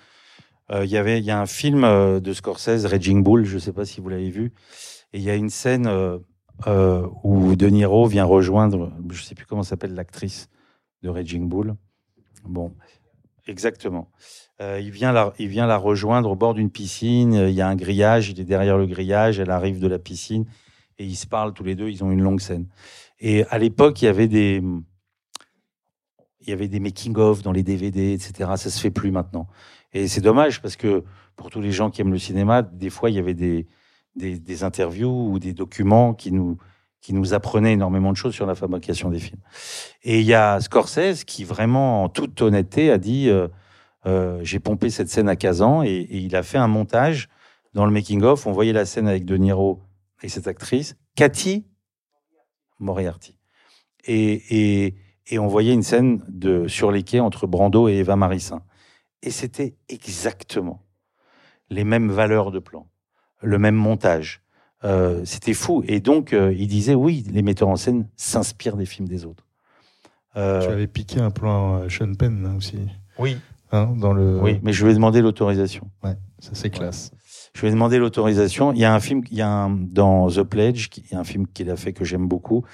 Euh, 0.70 0.85
il 0.85 0.90
y 0.93 0.97
avait, 0.97 1.19
il 1.19 1.24
y 1.24 1.32
a 1.32 1.40
un 1.40 1.47
film 1.47 1.82
euh, 1.82 2.20
de 2.20 2.32
Scorsese, 2.32 2.86
Raging 2.86 3.24
Bull, 3.24 3.44
je 3.44 3.56
ne 3.56 3.59
sais 3.59 3.73
pas 3.73 3.85
si 3.85 4.01
vous 4.01 4.09
l'avez 4.09 4.31
vu, 4.31 4.52
et 5.12 5.19
il 5.19 5.24
y 5.24 5.31
a 5.31 5.35
une 5.35 5.51
scène 5.51 5.90
où 7.24 7.56
De 7.56 7.66
Niro 7.66 8.06
vient 8.06 8.24
rejoindre, 8.24 8.93
je 9.10 9.19
ne 9.19 9.24
sais 9.24 9.35
plus 9.35 9.44
comment 9.44 9.64
s'appelle 9.64 9.93
l'actrice 9.94 10.51
de 11.02 11.09
Raging 11.09 11.48
Bull. 11.48 11.74
Bon, 12.44 12.77
exactement. 13.48 14.12
Il, 14.60 14.93
vient 14.93 15.10
la, 15.10 15.32
il 15.40 15.48
vient 15.48 15.66
la 15.66 15.78
rejoindre 15.78 16.31
au 16.31 16.36
bord 16.36 16.55
d'une 16.55 16.70
piscine. 16.70 17.32
Il 17.35 17.55
y 17.55 17.60
a 17.60 17.66
un 17.66 17.74
grillage, 17.74 18.31
il 18.31 18.39
est 18.39 18.44
derrière 18.44 18.78
le 18.78 18.86
grillage. 18.86 19.40
Elle 19.40 19.51
arrive 19.51 19.81
de 19.81 19.89
la 19.89 19.98
piscine 19.98 20.44
et 20.98 21.05
ils 21.05 21.16
se 21.16 21.27
parlent 21.27 21.52
tous 21.52 21.64
les 21.64 21.74
deux. 21.74 21.89
Ils 21.89 22.05
ont 22.05 22.12
une 22.12 22.23
longue 22.23 22.40
scène. 22.40 22.69
Et 23.19 23.44
à 23.51 23.59
l'époque, 23.59 24.01
il 24.01 24.05
y 24.05 24.09
avait 24.09 24.28
des, 24.28 24.62
il 26.43 26.51
y 26.51 26.52
avait 26.52 26.69
des 26.69 26.81
making-of 26.81 27.43
dans 27.43 27.52
les 27.52 27.62
DVD, 27.62 28.12
etc. 28.12 28.51
Ça 28.56 28.70
se 28.70 28.81
fait 28.81 28.90
plus 28.90 29.10
maintenant. 29.10 29.47
Et 29.93 30.09
c'est 30.09 30.20
dommage 30.20 30.62
parce 30.62 30.77
que 30.77 31.05
pour 31.36 31.51
tous 31.51 31.60
les 31.60 31.73
gens 31.73 31.90
qui 31.90 32.01
aiment 32.01 32.12
le 32.12 32.19
cinéma, 32.19 32.62
des 32.62 32.90
fois, 32.90 33.10
il 33.10 33.16
y 33.16 33.19
avait 33.19 33.35
des, 33.35 33.66
des, 34.16 34.64
interviews 34.64 35.31
ou 35.32 35.39
des 35.39 35.52
documents 35.52 36.14
qui 36.14 36.32
nous, 36.32 36.59
qui 37.01 37.14
nous 37.14 37.35
apprenaient 37.35 37.73
énormément 37.73 38.12
de 38.12 38.16
choses 38.16 38.35
sur 38.35 38.47
la 38.47 38.55
fabrication 38.55 39.10
des 39.10 39.19
films. 39.19 39.40
Et 40.02 40.20
il 40.20 40.27
y 40.27 40.35
a 40.35 40.60
Scorsese 40.60 41.24
qui, 41.24 41.44
vraiment, 41.44 42.05
en 42.05 42.09
toute 42.09 42.40
honnêteté, 42.43 42.90
a 42.90 42.98
dit 42.98 43.28
euh, 43.28 43.48
euh, 44.06 44.40
J'ai 44.43 44.60
pompé 44.60 44.90
cette 44.90 45.09
scène 45.09 45.28
à 45.28 45.36
Kazan 45.36 45.82
et, 45.82 45.89
et 45.89 46.19
il 46.19 46.36
a 46.36 46.43
fait 46.43 46.59
un 46.59 46.69
montage 46.69 47.28
dans 47.74 47.86
le 47.86 47.93
making-of. 47.93 48.47
On 48.47 48.52
voyait 48.52 48.73
la 48.73 48.86
scène 48.86 49.09
avec 49.09 49.24
De 49.24 49.36
Niro 49.36 49.82
et 50.23 50.28
cette 50.28 50.47
actrice, 50.47 50.97
Cathy 51.16 51.66
Moriarty. 52.78 53.39
Et, 54.05 54.94
et 55.28 55.38
on 55.38 55.46
voyait 55.46 55.72
une 55.72 55.82
scène 55.82 56.22
de, 56.28 56.68
sur 56.68 56.90
les 56.90 57.02
quais 57.02 57.20
entre 57.20 57.46
Brando 57.46 57.88
et 57.88 57.94
Eva 57.94 58.16
Marissin. 58.16 58.62
Et 59.22 59.30
c'était 59.30 59.76
exactement 59.88 60.82
les 61.70 61.84
mêmes 61.84 62.10
valeurs 62.10 62.50
de 62.50 62.58
plan, 62.58 62.88
le 63.40 63.58
même 63.58 63.76
montage. 63.76 64.42
Euh, 64.84 65.24
c'était 65.24 65.54
fou. 65.54 65.84
Et 65.86 66.00
donc, 66.00 66.32
euh, 66.32 66.52
il 66.52 66.66
disait, 66.66 66.94
oui, 66.94 67.24
les 67.30 67.42
metteurs 67.42 67.68
en 67.68 67.76
scène 67.76 68.08
s'inspirent 68.16 68.76
des 68.76 68.86
films 68.86 69.06
des 69.06 69.24
autres. 69.24 69.46
Euh, 70.36 70.66
Tu 70.66 70.72
avais 70.72 70.88
piqué 70.88 71.20
un 71.20 71.30
plan 71.30 71.82
à 71.82 71.88
Sean 71.88 72.14
Penn 72.14 72.56
aussi. 72.56 72.78
Oui. 73.18 73.36
Hein, 73.70 73.94
dans 73.96 74.12
le... 74.12 74.40
Oui, 74.40 74.58
mais 74.62 74.72
je 74.72 74.84
lui 74.84 74.90
ai 74.90 74.94
demandé 74.94 75.22
l'autorisation. 75.22 75.88
Ouais, 76.02 76.16
ça 76.40 76.50
c'est 76.54 76.70
classe. 76.70 77.12
Je 77.54 77.60
lui 77.60 77.68
ai 77.68 77.70
demandé 77.70 77.98
l'autorisation. 77.98 78.72
Il 78.72 78.78
y 78.78 78.84
a 78.84 78.94
un 78.94 79.00
film, 79.00 79.22
il 79.30 79.36
y 79.36 79.42
a 79.42 79.48
un, 79.48 79.70
dans 79.70 80.28
The 80.28 80.42
Pledge, 80.42 80.88
qui, 80.88 81.04
il 81.06 81.12
y 81.12 81.16
a 81.16 81.20
un 81.20 81.24
film 81.24 81.46
qu'il 81.46 81.70
a 81.70 81.76
fait 81.76 81.92
que 81.92 82.04
j'aime 82.04 82.26
beaucoup. 82.26 82.64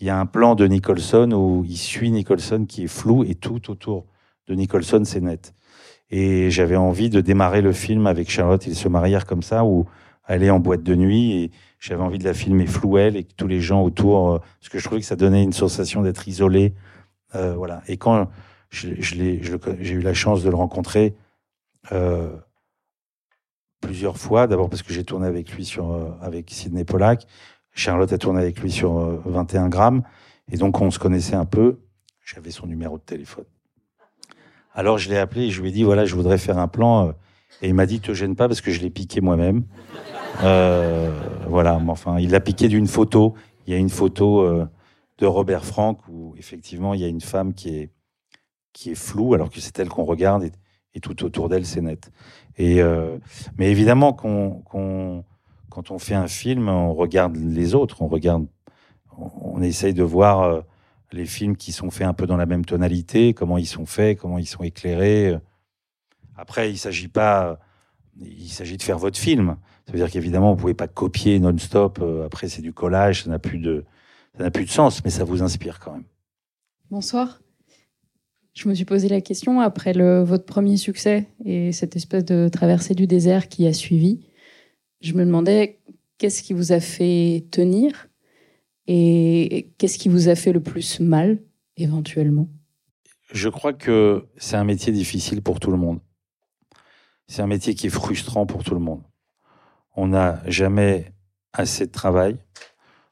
Il 0.00 0.06
y 0.06 0.10
a 0.10 0.18
un 0.18 0.26
plan 0.26 0.54
de 0.54 0.66
Nicholson 0.66 1.32
où 1.32 1.64
il 1.64 1.76
suit 1.76 2.10
Nicholson 2.10 2.64
qui 2.68 2.84
est 2.84 2.88
flou 2.88 3.24
et 3.24 3.34
tout 3.34 3.70
autour 3.70 4.06
de 4.46 4.54
Nicholson 4.54 5.02
c'est 5.04 5.20
net. 5.20 5.54
Et 6.10 6.50
j'avais 6.50 6.76
envie 6.76 7.10
de 7.10 7.20
démarrer 7.20 7.60
le 7.60 7.72
film 7.72 8.06
avec 8.06 8.30
Charlotte. 8.30 8.66
Ils 8.66 8.76
se 8.76 8.88
marièrent 8.88 9.26
comme 9.26 9.42
ça, 9.42 9.64
elle 10.26 10.42
est 10.42 10.50
en 10.50 10.60
boîte 10.60 10.82
de 10.82 10.94
nuit 10.94 11.32
et 11.32 11.50
j'avais 11.80 12.02
envie 12.02 12.18
de 12.18 12.24
la 12.24 12.34
filmer 12.34 12.66
flouelle 12.66 13.16
et 13.16 13.24
que 13.24 13.32
tous 13.36 13.46
les 13.46 13.60
gens 13.60 13.82
autour, 13.82 14.30
euh, 14.30 14.38
parce 14.38 14.68
que 14.70 14.78
je 14.78 14.84
trouvais 14.84 15.00
que 15.00 15.06
ça 15.06 15.16
donnait 15.16 15.42
une 15.42 15.52
sensation 15.52 16.02
d'être 16.02 16.28
isolé. 16.28 16.74
Euh, 17.34 17.54
voilà. 17.54 17.82
Et 17.88 17.96
quand 17.96 18.28
je, 18.70 18.90
je 19.00 19.14
je 19.42 19.56
j'ai 19.80 19.94
eu 19.94 20.00
la 20.00 20.14
chance 20.14 20.42
de 20.42 20.50
le 20.50 20.56
rencontrer 20.56 21.14
euh, 21.92 22.36
plusieurs 23.80 24.16
fois, 24.18 24.46
d'abord 24.46 24.68
parce 24.68 24.82
que 24.82 24.92
j'ai 24.92 25.04
tourné 25.04 25.26
avec 25.26 25.52
lui 25.52 25.64
sur, 25.64 25.92
euh, 25.92 26.10
avec 26.20 26.50
Sidney 26.50 26.84
Pollack. 26.84 27.26
Charlotte 27.72 28.12
a 28.12 28.18
tourné 28.18 28.40
avec 28.40 28.60
lui 28.60 28.70
sur 28.70 28.98
euh, 28.98 29.22
21 29.24 29.68
grammes. 29.68 30.02
Et 30.50 30.56
donc, 30.56 30.80
on 30.80 30.90
se 30.90 30.98
connaissait 30.98 31.34
un 31.36 31.44
peu. 31.44 31.78
J'avais 32.24 32.50
son 32.50 32.66
numéro 32.66 32.98
de 32.98 33.02
téléphone. 33.02 33.44
Alors, 34.74 34.98
je 34.98 35.08
l'ai 35.08 35.18
appelé 35.18 35.46
et 35.46 35.50
je 35.50 35.60
lui 35.62 35.68
ai 35.68 35.72
dit, 35.72 35.82
voilà, 35.82 36.04
je 36.04 36.14
voudrais 36.14 36.38
faire 36.38 36.58
un 36.58 36.68
plan. 36.68 37.08
euh, 37.08 37.12
Et 37.62 37.68
il 37.68 37.74
m'a 37.74 37.86
dit, 37.86 38.00
te 38.00 38.12
gêne 38.12 38.36
pas 38.36 38.48
parce 38.48 38.60
que 38.60 38.70
je 38.70 38.80
l'ai 38.80 38.90
piqué 38.90 39.20
moi-même. 39.20 39.64
Euh, 40.42 41.10
voilà, 41.48 41.78
mais 41.78 41.90
enfin, 41.90 42.18
il 42.18 42.30
l'a 42.30 42.40
piqué 42.40 42.68
d'une 42.68 42.86
photo. 42.86 43.34
Il 43.66 43.72
y 43.72 43.76
a 43.76 43.78
une 43.78 43.90
photo 43.90 44.48
de 45.18 45.26
Robert 45.26 45.64
Frank 45.64 45.98
où, 46.08 46.34
effectivement, 46.38 46.94
il 46.94 47.00
y 47.00 47.04
a 47.04 47.08
une 47.08 47.20
femme 47.20 47.52
qui 47.52 47.76
est, 47.76 47.90
qui 48.72 48.90
est 48.92 48.94
floue 48.94 49.34
alors 49.34 49.50
que 49.50 49.60
c'est 49.60 49.78
elle 49.78 49.88
qu'on 49.88 50.04
regarde 50.04 50.50
et 50.94 51.00
tout 51.00 51.24
autour 51.24 51.48
d'elle, 51.48 51.66
c'est 51.66 51.80
net. 51.80 52.10
Euh, 52.60 53.18
mais 53.56 53.70
évidemment, 53.70 54.12
quand 54.12 54.62
on 55.90 55.98
fait 55.98 56.14
un 56.14 56.28
film, 56.28 56.68
on 56.68 56.94
regarde 56.94 57.36
les 57.36 57.74
autres, 57.74 58.02
on 58.02 58.08
regarde, 58.08 58.46
on, 59.16 59.62
essaye 59.62 59.94
de 59.94 60.02
voir 60.02 60.42
euh, 60.42 60.60
les 61.12 61.24
films 61.24 61.56
qui 61.56 61.72
sont 61.72 61.90
faits 61.90 62.06
un 62.06 62.14
peu 62.14 62.26
dans 62.26 62.36
la 62.36 62.46
même 62.46 62.64
tonalité, 62.64 63.34
comment 63.34 63.58
ils 63.58 63.66
sont 63.66 63.86
faits, 63.86 64.18
comment 64.18 64.38
ils 64.38 64.46
sont 64.46 64.62
éclairés. 64.62 65.38
Après, 66.36 66.70
il 66.70 66.78
s'agit 66.78 67.08
pas, 67.08 67.58
il 68.20 68.50
s'agit 68.50 68.76
de 68.76 68.82
faire 68.82 68.98
votre 68.98 69.18
film. 69.18 69.56
Ça 69.86 69.92
veut 69.92 69.98
dire 69.98 70.10
qu'évidemment, 70.10 70.52
vous 70.52 70.60
pouvez 70.60 70.74
pas 70.74 70.88
copier 70.88 71.38
non-stop. 71.40 71.98
euh, 72.02 72.26
Après, 72.26 72.48
c'est 72.48 72.62
du 72.62 72.72
collage, 72.72 73.24
ça 73.24 73.30
n'a 73.30 73.38
plus 73.38 73.58
de, 73.58 73.84
ça 74.36 74.44
n'a 74.44 74.50
plus 74.50 74.64
de 74.64 74.70
sens, 74.70 75.02
mais 75.04 75.10
ça 75.10 75.24
vous 75.24 75.42
inspire 75.42 75.78
quand 75.80 75.92
même. 75.92 76.04
Bonsoir. 76.90 77.40
Je 78.58 78.68
me 78.68 78.74
suis 78.74 78.84
posé 78.84 79.08
la 79.08 79.20
question 79.20 79.60
après 79.60 79.92
votre 79.92 80.44
premier 80.44 80.76
succès 80.76 81.28
et 81.44 81.70
cette 81.70 81.94
espèce 81.94 82.24
de 82.24 82.48
traversée 82.48 82.96
du 82.96 83.06
désert 83.06 83.48
qui 83.48 83.68
a 83.68 83.72
suivi. 83.72 84.26
Je 85.00 85.12
me 85.12 85.24
demandais 85.24 85.78
qu'est-ce 86.18 86.42
qui 86.42 86.54
vous 86.54 86.72
a 86.72 86.80
fait 86.80 87.46
tenir 87.52 88.08
et 88.88 89.70
qu'est-ce 89.78 89.96
qui 89.96 90.08
vous 90.08 90.28
a 90.28 90.34
fait 90.34 90.50
le 90.50 90.58
plus 90.58 90.98
mal 90.98 91.38
éventuellement? 91.76 92.48
Je 93.30 93.48
crois 93.48 93.74
que 93.74 94.26
c'est 94.38 94.56
un 94.56 94.64
métier 94.64 94.92
difficile 94.92 95.40
pour 95.40 95.60
tout 95.60 95.70
le 95.70 95.76
monde. 95.76 96.00
C'est 97.28 97.42
un 97.42 97.46
métier 97.46 97.76
qui 97.76 97.86
est 97.86 97.90
frustrant 97.90 98.44
pour 98.44 98.64
tout 98.64 98.74
le 98.74 98.80
monde. 98.80 99.04
On 99.94 100.08
n'a 100.08 100.42
jamais 100.50 101.12
assez 101.52 101.86
de 101.86 101.92
travail, 101.92 102.36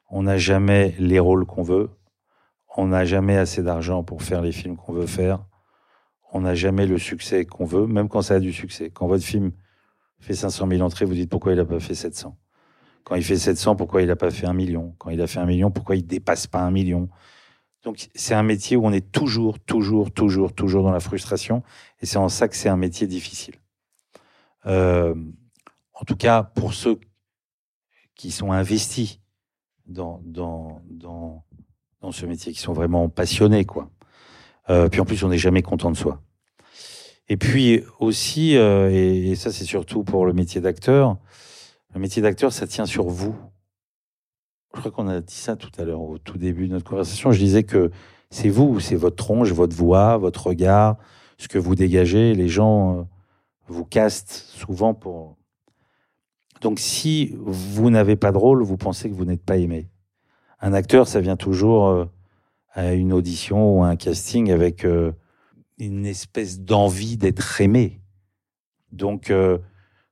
on 0.09 0.23
n'a 0.23 0.37
jamais 0.37 0.93
les 0.99 1.19
rôles 1.19 1.45
qu'on 1.45 1.63
veut, 1.63 1.89
on 2.77 2.87
n'a 2.87 3.05
jamais 3.05 3.37
assez 3.37 3.63
d'argent 3.63 4.03
pour 4.03 4.21
faire 4.21 4.41
les 4.41 4.51
films 4.51 4.77
qu'on 4.77 4.93
veut 4.93 5.07
faire, 5.07 5.43
on 6.31 6.41
n'a 6.41 6.55
jamais 6.55 6.85
le 6.85 6.97
succès 6.99 7.45
qu'on 7.45 7.65
veut, 7.65 7.87
même 7.87 8.07
quand 8.07 8.21
ça 8.21 8.35
a 8.35 8.39
du 8.39 8.53
succès. 8.53 8.91
Quand 8.91 9.07
votre 9.07 9.23
film 9.23 9.51
fait 10.19 10.35
500 10.35 10.67
000 10.69 10.81
entrées, 10.81 11.05
vous 11.05 11.15
dites 11.15 11.29
pourquoi 11.29 11.53
il 11.53 11.57
n'a 11.57 11.65
pas 11.65 11.79
fait 11.79 11.95
700. 11.95 12.37
Quand 13.03 13.15
il 13.15 13.23
fait 13.23 13.37
700, 13.37 13.75
pourquoi 13.75 14.01
il 14.01 14.07
n'a 14.07 14.15
pas 14.15 14.29
fait 14.29 14.45
un 14.45 14.53
million? 14.53 14.93
Quand 14.99 15.09
il 15.09 15.21
a 15.21 15.27
fait 15.27 15.39
un 15.39 15.45
million, 15.45 15.71
pourquoi 15.71 15.95
il 15.95 16.05
dépasse 16.05 16.45
pas 16.45 16.59
un 16.59 16.71
million? 16.71 17.09
Donc 17.83 18.09
c'est 18.13 18.35
un 18.35 18.43
métier 18.43 18.77
où 18.77 18.85
on 18.85 18.91
est 18.91 19.11
toujours, 19.11 19.59
toujours, 19.59 20.11
toujours, 20.11 20.53
toujours 20.53 20.83
dans 20.83 20.91
la 20.91 20.99
frustration, 20.99 21.63
et 22.01 22.05
c'est 22.05 22.17
en 22.17 22.29
ça 22.29 22.47
que 22.47 22.55
c'est 22.55 22.69
un 22.69 22.77
métier 22.77 23.07
difficile. 23.07 23.55
Euh, 24.65 25.15
en 25.93 26.03
tout 26.05 26.15
cas, 26.15 26.43
pour 26.43 26.73
ceux 26.73 26.99
qui 28.13 28.29
sont 28.29 28.51
investis 28.51 29.19
dans, 29.87 30.21
dans, 30.25 30.81
dans, 30.89 31.45
dans 32.01 32.11
ce 32.11 32.25
métier, 32.25 32.53
qui 32.53 32.59
sont 32.59 32.73
vraiment 32.73 33.09
passionnés, 33.09 33.65
quoi. 33.65 33.89
Euh, 34.69 34.89
puis 34.89 34.99
en 34.99 35.05
plus, 35.05 35.23
on 35.23 35.29
n'est 35.29 35.37
jamais 35.37 35.61
content 35.61 35.91
de 35.91 35.97
soi. 35.97 36.21
Et 37.29 37.37
puis 37.37 37.83
aussi, 37.99 38.55
euh, 38.57 38.89
et, 38.91 39.35
ça 39.35 39.51
c'est 39.51 39.65
surtout 39.65 40.03
pour 40.03 40.25
le 40.25 40.33
métier 40.33 40.61
d'acteur, 40.61 41.17
le 41.93 41.99
métier 41.99 42.21
d'acteur, 42.21 42.53
ça 42.53 42.67
tient 42.67 42.85
sur 42.85 43.07
vous. 43.07 43.35
Je 44.73 44.79
crois 44.79 44.91
qu'on 44.91 45.07
a 45.07 45.19
dit 45.19 45.33
ça 45.33 45.55
tout 45.55 45.71
à 45.77 45.83
l'heure, 45.83 46.01
au 46.01 46.17
tout 46.17 46.37
début 46.37 46.67
de 46.67 46.73
notre 46.73 46.89
conversation. 46.89 47.31
Je 47.31 47.39
disais 47.39 47.63
que 47.63 47.91
c'est 48.29 48.49
vous, 48.49 48.79
c'est 48.79 48.95
votre 48.95 49.15
tronche, 49.15 49.51
votre 49.51 49.75
voix, 49.75 50.17
votre 50.17 50.47
regard, 50.47 50.97
ce 51.37 51.47
que 51.47 51.57
vous 51.57 51.75
dégagez. 51.75 52.33
Les 52.33 52.47
gens 52.47 52.99
euh, 52.99 53.03
vous 53.67 53.85
castent 53.85 54.45
souvent 54.55 54.93
pour. 54.93 55.37
Donc 56.61 56.79
si 56.79 57.35
vous 57.39 57.89
n'avez 57.89 58.15
pas 58.15 58.31
de 58.31 58.37
rôle, 58.37 58.63
vous 58.63 58.77
pensez 58.77 59.09
que 59.09 59.15
vous 59.15 59.25
n'êtes 59.25 59.43
pas 59.43 59.57
aimé. 59.57 59.89
Un 60.59 60.73
acteur, 60.73 61.07
ça 61.07 61.21
vient 61.21 61.35
toujours 61.35 61.87
euh, 61.87 62.05
à 62.73 62.93
une 62.93 63.13
audition 63.13 63.77
ou 63.77 63.83
à 63.83 63.89
un 63.89 63.95
casting 63.95 64.51
avec 64.51 64.85
euh, 64.85 65.11
une 65.77 66.05
espèce 66.05 66.61
d'envie 66.61 67.17
d'être 67.17 67.61
aimé. 67.61 68.01
Donc, 68.91 69.29
euh, 69.29 69.59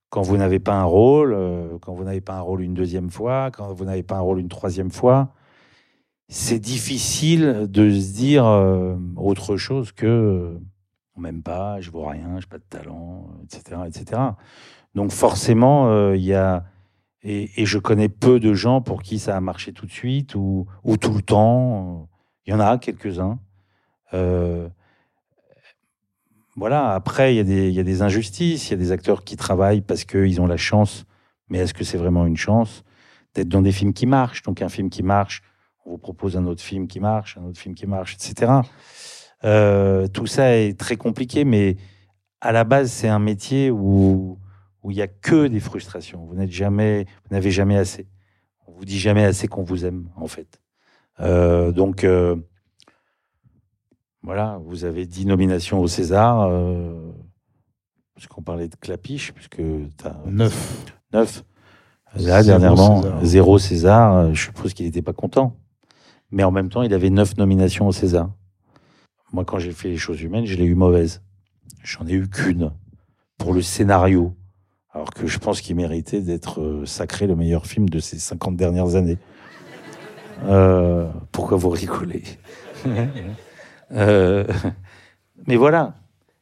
quand 0.10 0.22
vous 0.22 0.38
n'avez 0.38 0.60
pas 0.60 0.76
un 0.76 0.84
rôle, 0.84 1.36
quand 1.82 1.94
vous 1.94 2.04
n'avez 2.04 2.22
pas 2.22 2.36
un 2.36 2.42
rôle 2.42 2.62
une 2.62 2.74
deuxième 2.74 3.10
fois, 3.10 3.50
quand 3.52 3.74
vous 3.74 3.84
n'avez 3.84 4.04
pas 4.04 4.16
un 4.16 4.22
rôle 4.22 4.40
une 4.40 4.48
troisième 4.48 4.92
fois, 4.92 5.34
c'est 6.30 6.60
difficile 6.60 7.68
de 7.68 7.90
se 7.90 8.14
dire 8.14 8.46
autre 9.18 9.58
chose 9.58 9.92
que 9.92 10.58
on 11.18 11.22
m'aime 11.22 11.42
pas, 11.42 11.82
je 11.82 11.92
vaux 11.92 12.06
rien, 12.06 12.40
j'ai 12.40 12.48
pas 12.48 12.60
de 12.60 12.64
talent, 12.70 13.28
etc., 13.44 13.82
etc. 13.88 14.22
Donc 14.94 15.12
forcément, 15.12 16.14
il 16.14 16.24
y 16.24 16.34
a 16.34 16.64
Et, 17.28 17.66
je 17.66 17.80
connais 17.80 18.08
peu 18.08 18.40
de 18.40 18.54
gens 18.54 18.82
pour 18.82 19.02
qui 19.02 19.18
ça 19.18 19.36
a 19.36 19.42
marché 19.42 19.74
tout 19.74 19.88
de 19.88 19.92
suite 19.92 20.36
ou, 20.36 20.68
ou 20.84 20.96
tout 20.96 21.12
le 21.12 21.24
temps. 21.24 22.08
Il 22.46 22.52
y 22.52 22.54
en 22.54 22.60
a 22.60 22.78
quelques-uns. 22.78 23.40
Euh, 24.14 24.70
voilà, 26.56 26.94
après, 26.94 27.34
il 27.34 27.38
y, 27.38 27.40
a 27.40 27.44
des, 27.44 27.68
il 27.70 27.74
y 27.74 27.80
a 27.80 27.84
des 27.84 28.04
injustices. 28.04 28.70
Il 28.70 28.72
y 28.72 28.74
a 28.76 28.78
des 28.78 28.92
acteurs 28.92 29.24
qui 29.24 29.38
travaillent 29.38 29.82
parce 29.82 30.06
qu'ils 30.06 30.40
ont 30.40 30.46
la 30.46 30.56
chance. 30.56 31.06
Mais 31.50 31.58
est-ce 31.58 31.74
que 31.74 31.84
c'est 31.84 31.98
vraiment 31.98 32.28
une 32.28 32.38
chance 32.38 32.84
d'être 33.34 33.50
dans 33.50 33.64
des 33.64 33.72
films 33.72 33.94
qui 33.94 34.06
marchent? 34.06 34.44
Donc, 34.44 34.62
un 34.62 34.70
film 34.70 34.92
qui 34.92 35.02
marche, 35.02 35.42
on 35.84 35.92
vous 35.92 35.98
propose 35.98 36.38
un 36.38 36.46
autre 36.46 36.62
film 36.62 36.88
qui 36.88 37.00
marche, 37.00 37.38
un 37.38 37.46
autre 37.46 37.60
film 37.60 37.74
qui 37.74 37.88
marche, 37.88 38.16
etc. 38.16 38.52
Euh, 39.44 40.08
tout 40.08 40.28
ça 40.28 40.56
est 40.56 40.78
très 40.80 40.96
compliqué, 40.96 41.44
mais 41.44 41.76
à 42.40 42.52
la 42.52 42.64
base, 42.66 42.92
c'est 42.92 43.08
un 43.08 43.20
métier 43.20 43.72
où 43.72 44.38
où 44.86 44.92
il 44.92 44.98
y 44.98 45.02
a 45.02 45.08
que 45.08 45.48
des 45.48 45.60
frustrations. 45.60 46.24
Vous 46.26 46.36
n'êtes 46.36 46.52
jamais, 46.52 47.08
vous 47.24 47.34
n'avez 47.34 47.50
jamais 47.50 47.76
assez. 47.76 48.08
On 48.68 48.72
vous 48.72 48.86
dit 48.86 49.00
jamais 49.00 49.26
assez 49.26 49.48
qu'on 49.48 49.64
vous 49.64 49.84
aime, 49.84 50.12
en 50.16 50.28
fait. 50.28 50.62
Euh, 51.22 51.72
donc 51.72 52.04
euh, 52.04 52.36
voilà, 54.22 54.60
vous 54.64 54.86
avez 54.86 55.08
10 55.08 55.26
nominations 55.26 55.80
au 55.80 55.88
César. 55.88 56.42
Euh, 56.42 57.12
parce 58.14 58.28
qu'on 58.28 58.44
parlait 58.44 58.68
de 58.68 58.76
Clapiche, 58.76 59.34
puisque 59.34 59.58
tu 59.58 60.06
as 60.06 60.22
9. 60.28 60.94
9. 61.14 61.44
Là, 62.18 62.44
dernièrement, 62.44 63.24
zéro 63.24 63.58
César. 63.58 64.36
Je 64.36 64.44
suppose 64.44 64.76
qu'il 64.76 64.86
n'était 64.86 65.02
pas 65.02 65.14
content. 65.14 65.58
Mais 66.30 66.44
en 66.44 66.52
même 66.52 66.70
temps, 66.70 66.84
il 66.84 66.94
avait 66.94 67.10
9 67.10 67.38
nominations 67.38 67.88
au 67.88 67.92
César. 67.92 68.30
Moi, 69.34 69.46
quand 69.46 69.58
j'ai 69.58 69.72
fait 69.72 69.90
les 69.90 69.98
choses 69.98 70.22
humaines, 70.22 70.46
je 70.46 70.56
l'ai 70.56 70.66
eu 70.66 70.76
mauvaise. 70.76 71.24
J'en 71.84 72.06
ai 72.06 72.14
eu 72.14 72.30
qu'une 72.30 72.72
pour 73.40 73.52
le 73.52 73.64
scénario. 73.64 74.36
Alors 74.96 75.10
que 75.10 75.28
je 75.28 75.40
pense 75.40 75.60
qu'il 75.60 75.76
méritait 75.76 76.22
d'être 76.22 76.84
sacré 76.86 77.28
le 77.28 77.36
meilleur 77.36 77.66
film 77.66 77.90
de 77.90 78.00
ces 78.00 78.18
50 78.18 78.56
dernières 78.56 78.96
années. 78.96 79.18
Euh, 80.46 81.10
pourquoi 81.34 81.58
vous 81.58 81.70
rigolez? 81.70 82.24
Euh, 83.92 84.46
Mais 85.46 85.58
voilà. 85.58 85.94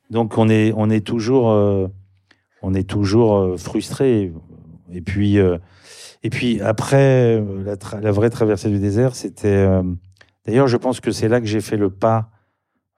Donc 0.09 0.37
on 0.37 0.47
est, 0.47 0.71
on 0.77 0.89
est 0.89 1.05
toujours, 1.05 1.51
euh, 1.51 1.89
on 2.61 2.73
est 2.73 2.89
toujours 2.89 3.59
frustré. 3.59 4.31
Et 4.89 5.01
puis, 5.01 5.35
et 5.37 6.29
puis 6.29 6.61
après, 6.61 7.43
la, 7.65 7.75
la, 7.99 8.11
vraie 8.13 8.29
traversée 8.29 8.69
du 8.69 8.79
désert, 8.79 9.13
c'était. 9.13 9.67
D'ailleurs, 10.45 10.69
je 10.69 10.77
pense 10.77 11.01
que 11.01 11.11
c'est 11.11 11.27
là 11.27 11.41
que 11.41 11.47
j'ai 11.47 11.59
fait 11.59 11.75
le 11.75 11.89
pas 11.89 12.29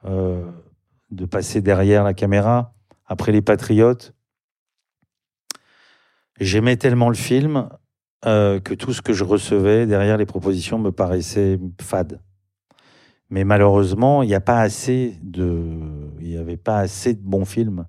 de 0.04 1.26
passer 1.26 1.62
derrière 1.62 2.04
la 2.04 2.14
caméra. 2.14 2.76
Après 3.08 3.32
les 3.32 3.42
Patriotes, 3.42 4.15
j'aimais 6.40 6.78
tellement 6.78 7.10
le 7.10 7.16
film 7.16 7.70
euh, 8.26 8.60
que 8.60 8.74
tout 8.74 8.94
ce 8.94 9.02
que 9.02 9.14
je 9.14 9.24
recevais 9.24 9.86
derrière 9.86 10.18
les 10.18 10.26
propositions 10.26 10.80
me 10.80 10.92
paraissait 10.92 11.60
fade. 11.82 12.20
Mais 13.30 13.44
malheureusement, 13.44 14.24
il 14.24 14.28
n'y 14.28 14.36
a 14.36 14.42
pas 14.42 14.60
assez 14.60 15.18
de, 15.24 15.64
il 16.22 16.30
n'y 16.30 16.38
avait 16.38 16.58
pas 16.58 16.78
assez 16.78 17.14
de 17.14 17.22
bons 17.22 17.46
films 17.46 17.86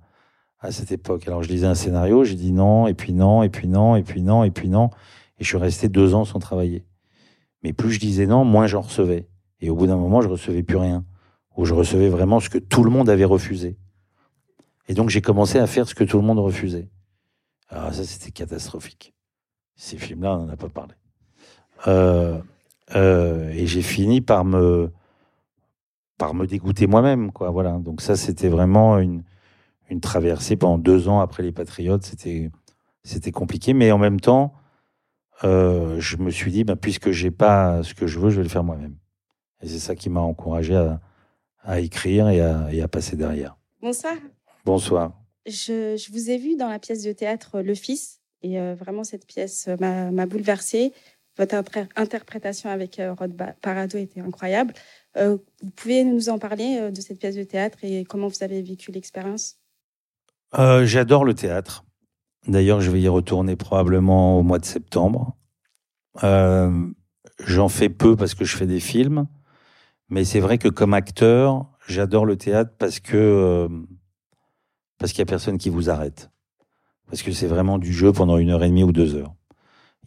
à 0.59 0.73
cette 0.73 0.93
époque. 0.93 1.27
Alors 1.29 1.43
je 1.43 1.49
lisais 1.49 1.67
un 1.67 1.75
scénario, 1.75 2.25
j'ai 2.25 2.35
dit 2.35 2.53
non, 2.53 2.87
et 2.87 2.95
puis 2.95 3.13
non, 3.13 3.43
et 3.43 3.49
puis 3.49 3.69
non, 3.69 3.97
et 3.97 4.03
puis 4.03 4.23
non, 4.23 4.45
et 4.45 4.51
puis 4.51 4.69
non, 4.69 4.91
et 5.39 5.45
je 5.45 5.49
suis 5.49 5.59
resté 5.59 5.89
deux 5.89 6.15
ans 6.15 6.25
sans 6.25 6.39
travailler. 6.39 6.87
Mais 7.63 7.73
plus 7.73 7.93
je 7.93 8.01
disais 8.01 8.27
non, 8.27 8.45
moins 8.45 8.67
j'en 8.67 8.81
recevais. 8.81 9.29
Et 9.61 9.71
au 9.71 9.77
bout 9.77 9.87
d'un 9.87 9.97
moment, 9.97 10.21
je 10.21 10.29
recevais 10.29 10.63
plus 10.63 10.77
rien, 10.77 11.05
ou 11.57 11.65
je 11.65 11.75
recevais 11.75 12.09
vraiment 12.09 12.41
ce 12.41 12.49
que 12.49 12.59
tout 12.59 12.85
le 12.85 12.91
monde 12.91 13.09
avait 13.09 13.25
refusé. 13.25 13.79
Et 14.89 14.95
donc 14.95 15.11
j'ai 15.11 15.21
commencé 15.21 15.59
à 15.59 15.67
faire 15.67 15.89
ce 15.89 15.95
que 15.95 16.05
tout 16.05 16.19
le 16.19 16.25
monde 16.25 16.39
refusait. 16.39 16.89
Alors 17.69 17.93
ça, 17.93 18.05
c'était 18.05 18.31
catastrophique. 18.31 19.15
Ces 19.75 19.99
films-là, 19.99 20.37
on 20.37 20.47
n'en 20.47 20.49
a 20.53 20.57
pas 20.57 20.69
parlé. 20.69 20.95
Euh, 21.87 22.41
euh, 22.95 23.51
et 23.51 23.67
j'ai 23.67 23.83
fini 23.83 24.21
par 24.21 24.45
me 24.45 24.91
par 26.19 26.33
me 26.33 26.47
dégoûter 26.47 26.87
moi-même, 26.87 27.31
quoi. 27.33 27.51
Voilà. 27.51 27.73
Donc 27.73 28.01
ça, 28.01 28.17
c'était 28.17 28.49
vraiment 28.49 28.99
une 28.99 29.23
une 29.91 30.01
traversée 30.01 30.57
pendant 30.57 30.79
deux 30.79 31.09
ans 31.09 31.21
après 31.21 31.43
les 31.43 31.53
Patriotes. 31.53 32.05
C'était 32.05 32.51
c'était 33.03 33.33
compliqué, 33.33 33.75
mais 33.75 33.93
en 33.93 33.99
même 33.99 34.21
temps, 34.21 34.55
euh, 35.45 36.01
je 36.01 36.17
me 36.17 36.31
suis 36.31 36.51
dit, 36.51 36.65
bah, 36.65 36.77
puisque 36.77 37.11
j'ai 37.11 37.31
pas 37.31 37.83
ce 37.83 37.95
que 37.95 38.07
je 38.07 38.19
veux, 38.19 38.31
je 38.31 38.39
vais 38.39 38.43
le 38.43 38.49
faire 38.49 38.65
moi-même. 38.65 38.97
Et 39.61 39.69
c'est 39.69 39.79
ça 39.79 39.95
qui 39.95 40.11
m'a 40.11 40.21
encouragé 40.21 40.77
à, 40.77 41.01
à 41.63 41.81
écrire 41.81 42.29
et 42.29 42.41
à, 42.41 42.73
et 42.73 42.83
à 42.83 42.89
passer 42.89 43.17
derrière. 43.17 43.57
Bonsoir. 43.83 44.15
Bonsoir. 44.65 45.13
Je, 45.47 46.11
vous 46.11 46.31
ai 46.31 46.39
vu 46.39 46.57
dans 46.57 46.69
la 46.69 46.79
pièce 46.79 47.03
de 47.03 47.13
théâtre 47.13 47.61
Le 47.61 47.75
Fils, 47.75 48.21
et 48.43 48.61
euh, 48.61 48.75
vraiment 48.75 49.05
cette 49.05 49.27
pièce 49.27 49.69
euh, 49.69 50.11
m'a 50.11 50.27
bouleversée. 50.27 50.93
Votre 51.39 51.63
interprétation 51.97 52.71
avec 52.71 52.99
euh, 52.99 53.13
Rod 53.13 53.37
Parado 53.61 53.99
était 53.99 54.21
incroyable. 54.21 54.73
Euh, 55.19 55.37
vous 55.63 55.71
pouvez 55.71 56.03
nous 56.03 56.31
en 56.31 56.39
parler 56.39 56.79
euh, 56.81 56.91
de 56.91 57.01
cette 57.01 57.19
pièce 57.19 57.37
de 57.37 57.43
théâtre 57.43 57.79
et 57.83 58.05
comment 58.05 58.29
vous 58.29 58.43
avez 58.43 58.63
vécu 58.63 58.91
l'expérience? 58.91 59.57
J'adore 60.55 61.27
le 61.27 61.35
théâtre. 61.35 61.85
D'ailleurs, 62.49 62.81
je 62.81 62.91
vais 62.91 63.03
y 63.03 63.09
retourner 63.09 63.57
probablement 63.57 64.39
au 64.39 64.43
mois 64.43 64.59
de 64.59 64.65
septembre. 64.65 65.37
J'en 66.23 67.69
fais 67.69 67.91
peu 67.91 68.17
parce 68.17 68.35
que 68.35 68.47
je 68.47 68.57
fais 68.57 68.67
des 68.67 68.81
films, 68.81 69.27
mais 70.09 70.25
c'est 70.25 70.41
vrai 70.41 70.57
que 70.57 70.69
comme 70.69 70.95
acteur, 70.95 71.67
j'adore 71.87 72.25
le 72.25 72.37
théâtre 72.37 72.73
parce 72.79 73.01
que 73.01 73.69
parce 74.99 75.13
qu'il 75.13 75.23
n'y 75.23 75.29
a 75.29 75.31
personne 75.31 75.59
qui 75.59 75.71
vous 75.71 75.91
arrête. 75.91 76.31
Parce 77.09 77.23
que 77.23 77.33
c'est 77.33 77.47
vraiment 77.47 77.79
du 77.79 77.93
jeu 77.93 78.13
pendant 78.13 78.39
une 78.39 78.51
heure 78.51 78.65
et 78.65 78.69
demie 78.69 78.85
ou 78.85 78.93
deux 78.93 79.15
heures. 79.15 79.35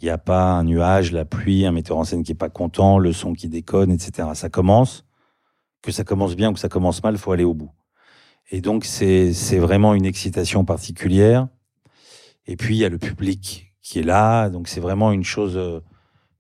Il 0.02 0.06
n'y 0.06 0.10
a 0.10 0.18
pas 0.18 0.52
un 0.52 0.64
nuage, 0.64 1.12
la 1.12 1.26
pluie, 1.26 1.66
un 1.66 1.72
metteur 1.72 1.98
en 1.98 2.04
scène 2.04 2.24
qui 2.24 2.32
est 2.32 2.36
pas 2.36 2.50
content, 2.50 3.00
le 3.00 3.12
son 3.12 3.34
qui 3.34 3.50
déconne, 3.50 3.92
etc. 3.92 4.30
Ça 4.34 4.50
commence, 4.50 5.06
que 5.82 5.92
ça 5.92 6.04
commence 6.04 6.36
bien 6.36 6.52
ou 6.52 6.54
que 6.54 6.60
ça 6.60 6.70
commence 6.70 7.04
mal, 7.04 7.16
il 7.16 7.20
faut 7.20 7.32
aller 7.32 7.44
au 7.44 7.54
bout. 7.54 7.72
Et 8.52 8.62
donc 8.62 8.86
c'est 8.86 9.34
c'est 9.34 9.60
vraiment 9.60 9.94
une 9.94 10.06
excitation 10.06 10.66
particulière. 10.66 11.48
Et 12.48 12.56
puis 12.56 12.76
il 12.76 12.80
y 12.80 12.86
a 12.86 12.90
le 12.90 12.98
public 12.98 13.74
qui 13.82 14.00
est 14.00 14.04
là, 14.04 14.50
donc 14.50 14.68
c'est 14.68 14.80
vraiment 14.80 15.12
une 15.12 15.24
chose 15.24 15.58
euh, 15.58 15.82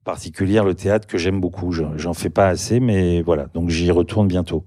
particulière 0.04 0.64
le 0.64 0.74
théâtre 0.74 1.08
que 1.08 1.18
j'aime 1.18 1.40
beaucoup. 1.40 1.72
J'en 1.72 2.14
fais 2.14 2.30
pas 2.30 2.48
assez, 2.48 2.80
mais 2.80 3.22
voilà. 3.22 3.48
Donc 3.54 3.70
j'y 3.70 3.92
retourne 3.92 4.28
bientôt. 4.28 4.66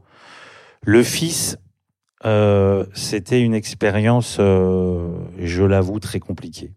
Le 0.83 1.03
fils, 1.03 1.59
euh, 2.24 2.86
c'était 2.94 3.40
une 3.40 3.55
expérience, 3.55 4.36
euh, 4.39 5.12
je 5.39 5.65
l'avoue, 5.65 5.99
très 5.99 6.20
compliquée. 6.20 6.74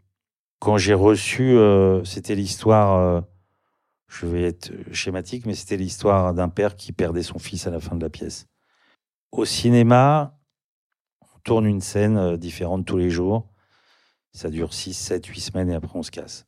Quand 0.59 0.77
j'ai 0.77 0.93
reçu, 0.93 1.57
euh, 1.57 2.03
c'était 2.03 2.35
l'histoire, 2.35 3.23
je 4.07 4.26
vais 4.26 4.43
être 4.43 4.72
schématique, 4.91 5.45
mais 5.45 5.53
c'était 5.53 5.77
l'histoire 5.77 6.34
d'un 6.34 6.49
père 6.49 6.76
qui 6.76 6.91
perdait 6.91 7.23
son 7.23 7.39
fils 7.39 7.67
à 7.67 7.69
la 7.69 7.80
fin 7.80 7.95
de 7.95 8.01
la 8.01 8.09
pièce. 8.09 8.47
Au 9.31 9.45
cinéma, 9.45 10.39
on 11.22 11.39
tourne 11.43 11.65
une 11.65 11.81
scène 11.81 12.38
différente 12.38 12.85
tous 12.85 12.97
les 12.97 13.09
jours. 13.09 13.51
Ça 14.31 14.49
dure 14.49 14.73
6, 14.73 14.93
7, 14.93 15.26
8 15.26 15.39
semaines 15.39 15.69
et 15.69 15.76
après 15.76 15.97
on 15.97 16.03
se 16.03 16.11
casse. 16.11 16.47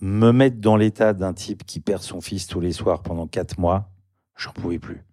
Me 0.00 0.30
mettre 0.32 0.58
dans 0.58 0.76
l'état 0.76 1.14
d'un 1.14 1.32
type 1.32 1.64
qui 1.64 1.80
perd 1.80 2.02
son 2.02 2.20
fils 2.20 2.46
tous 2.46 2.60
les 2.60 2.72
soirs 2.72 3.02
pendant 3.02 3.26
4 3.26 3.58
mois, 3.58 3.90
j'en 4.36 4.52
pouvais 4.52 4.78
plus. 4.78 5.05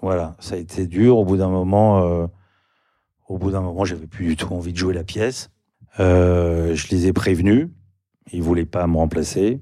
Voilà, 0.00 0.36
ça 0.38 0.54
a 0.54 0.58
été 0.58 0.86
dur. 0.86 1.18
Au 1.18 1.24
bout 1.24 1.36
d'un 1.36 1.48
moment, 1.48 2.02
euh, 2.02 2.26
au 3.28 3.38
bout 3.38 3.50
d'un 3.50 3.60
moment, 3.60 3.84
j'avais 3.84 4.06
plus 4.06 4.26
du 4.26 4.36
tout 4.36 4.52
envie 4.54 4.72
de 4.72 4.78
jouer 4.78 4.94
la 4.94 5.04
pièce. 5.04 5.50
Euh, 5.98 6.74
je 6.74 6.88
les 6.88 7.06
ai 7.06 7.12
prévenus. 7.12 7.68
Ils 8.32 8.42
voulaient 8.42 8.64
pas 8.66 8.86
me 8.86 8.96
remplacer. 8.96 9.60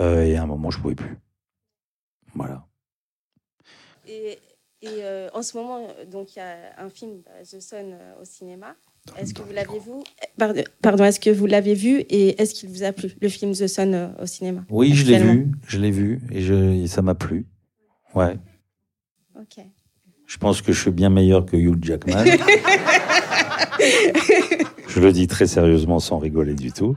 Euh, 0.00 0.24
et 0.24 0.36
à 0.36 0.42
un 0.44 0.46
moment, 0.46 0.70
je 0.70 0.78
pouvais 0.78 0.94
plus. 0.94 1.18
Voilà. 2.34 2.66
Et, 4.06 4.38
et 4.80 5.02
euh, 5.02 5.28
en 5.34 5.42
ce 5.42 5.56
moment, 5.56 5.88
donc 6.10 6.36
il 6.36 6.38
y 6.38 6.42
a 6.42 6.56
un 6.78 6.88
film 6.88 7.22
The 7.42 7.60
Sun 7.60 7.98
au 8.20 8.24
cinéma. 8.24 8.76
Est-ce 9.18 9.34
que 9.34 9.42
vous 9.42 9.52
l'avez 9.52 9.78
vu? 9.78 9.92
Pardon, 10.36 10.62
pardon 10.82 11.04
est-ce 11.04 11.18
que 11.18 11.30
vous 11.30 11.46
l'avez 11.46 11.74
vu 11.74 12.00
et 12.00 12.40
est-ce 12.40 12.54
qu'il 12.54 12.68
vous 12.68 12.82
a 12.84 12.92
plu 12.92 13.10
le 13.20 13.28
film 13.28 13.52
The 13.52 13.66
Sun 13.66 14.14
au 14.20 14.26
cinéma? 14.26 14.64
Oui, 14.70 14.94
je 14.94 15.06
l'ai 15.06 15.18
vu, 15.18 15.50
je 15.66 15.78
l'ai 15.78 15.90
vu 15.90 16.20
et, 16.30 16.42
je, 16.42 16.54
et 16.54 16.86
ça 16.86 17.02
m'a 17.02 17.14
plu. 17.14 17.46
Ouais. 18.14 18.38
Ok. 19.38 19.64
Je 20.26 20.36
pense 20.36 20.60
que 20.62 20.72
je 20.72 20.80
suis 20.80 20.90
bien 20.90 21.10
meilleur 21.10 21.46
que 21.46 21.56
Hugh 21.56 21.78
Jackman. 21.82 22.24
je 24.88 25.00
le 25.00 25.12
dis 25.12 25.26
très 25.26 25.46
sérieusement 25.46 26.00
sans 26.00 26.18
rigoler 26.18 26.54
du 26.54 26.72
tout. 26.72 26.96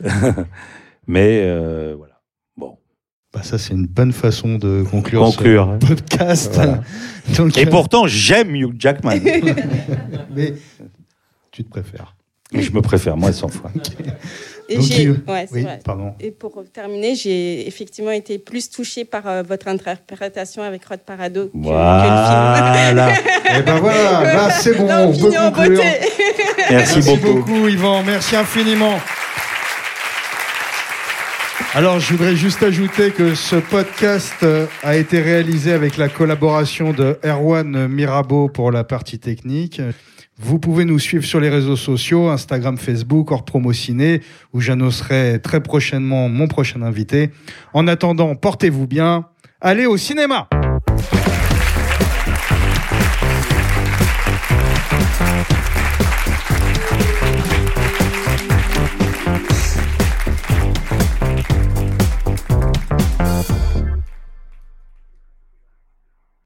Mais 1.06 1.42
euh, 1.42 1.94
voilà. 1.96 2.20
Bon. 2.56 2.78
Bah 3.32 3.42
ça, 3.42 3.58
c'est 3.58 3.74
une 3.74 3.86
bonne 3.86 4.12
façon 4.12 4.56
de 4.56 4.82
conclure, 4.90 5.24
conclure 5.24 5.78
ce 5.80 5.86
podcast. 5.86 6.54
Voilà. 6.54 6.80
Donc, 7.36 7.56
Et 7.58 7.66
euh... 7.66 7.70
pourtant, 7.70 8.06
j'aime 8.06 8.54
Hugh 8.56 8.74
Jackman. 8.78 9.20
Mais 10.34 10.54
tu 11.50 11.64
te 11.64 11.68
préfères. 11.68 12.16
Mais 12.54 12.62
je 12.62 12.72
me 12.72 12.80
préfère, 12.80 13.16
moi, 13.16 13.32
100 13.32 13.48
fois. 13.48 13.70
Et, 14.68 14.76
Donc, 14.76 15.28
ouais, 15.28 15.46
oui, 15.52 15.62
vrai. 15.62 15.78
pardon. 15.84 16.14
Et 16.20 16.30
pour 16.30 16.64
terminer, 16.72 17.14
j'ai 17.14 17.66
effectivement 17.68 18.12
été 18.12 18.38
plus 18.38 18.70
touchée 18.70 19.04
par 19.04 19.26
euh, 19.28 19.42
votre 19.42 19.68
interprétation 19.68 20.62
avec 20.62 20.84
Rod 20.86 21.00
Parado 21.00 21.48
que, 21.48 21.52
que 21.52 21.56
le 21.58 21.62
Voilà. 21.64 22.86
film. 22.86 23.00
Eh 23.58 23.62
ben 23.62 23.76
voilà, 23.78 24.34
là 24.34 24.50
c'est 24.50 24.74
bon, 24.74 24.84
on 24.90 25.12
peut 25.12 25.38
en 25.38 25.52
conclure. 25.52 25.76
beauté. 25.76 25.88
Merci 26.70 27.00
beaucoup. 27.02 27.34
beaucoup, 27.34 27.68
Yvan. 27.68 28.02
Merci 28.04 28.36
infiniment. 28.36 28.98
Alors, 31.74 31.98
je 31.98 32.12
voudrais 32.14 32.36
juste 32.36 32.62
ajouter 32.62 33.10
que 33.10 33.34
ce 33.34 33.56
podcast 33.56 34.34
euh, 34.44 34.66
a 34.82 34.96
été 34.96 35.20
réalisé 35.20 35.72
avec 35.72 35.96
la 35.96 36.08
collaboration 36.08 36.92
de 36.92 37.18
Erwan 37.24 37.88
Mirabeau 37.88 38.48
pour 38.48 38.70
la 38.70 38.84
partie 38.84 39.18
technique. 39.18 39.80
Vous 40.38 40.58
pouvez 40.58 40.84
nous 40.84 40.98
suivre 40.98 41.24
sur 41.24 41.38
les 41.38 41.48
réseaux 41.48 41.76
sociaux, 41.76 42.28
Instagram, 42.28 42.76
Facebook, 42.76 43.30
hors 43.30 43.44
promo 43.44 43.72
ciné, 43.72 44.20
où 44.52 44.60
j'annoncerai 44.60 45.40
très 45.42 45.62
prochainement 45.62 46.28
mon 46.28 46.48
prochain 46.48 46.82
invité. 46.82 47.30
En 47.72 47.86
attendant, 47.86 48.34
portez-vous 48.34 48.86
bien. 48.86 49.26
Allez 49.60 49.86
au 49.86 49.96
cinéma! 49.96 50.48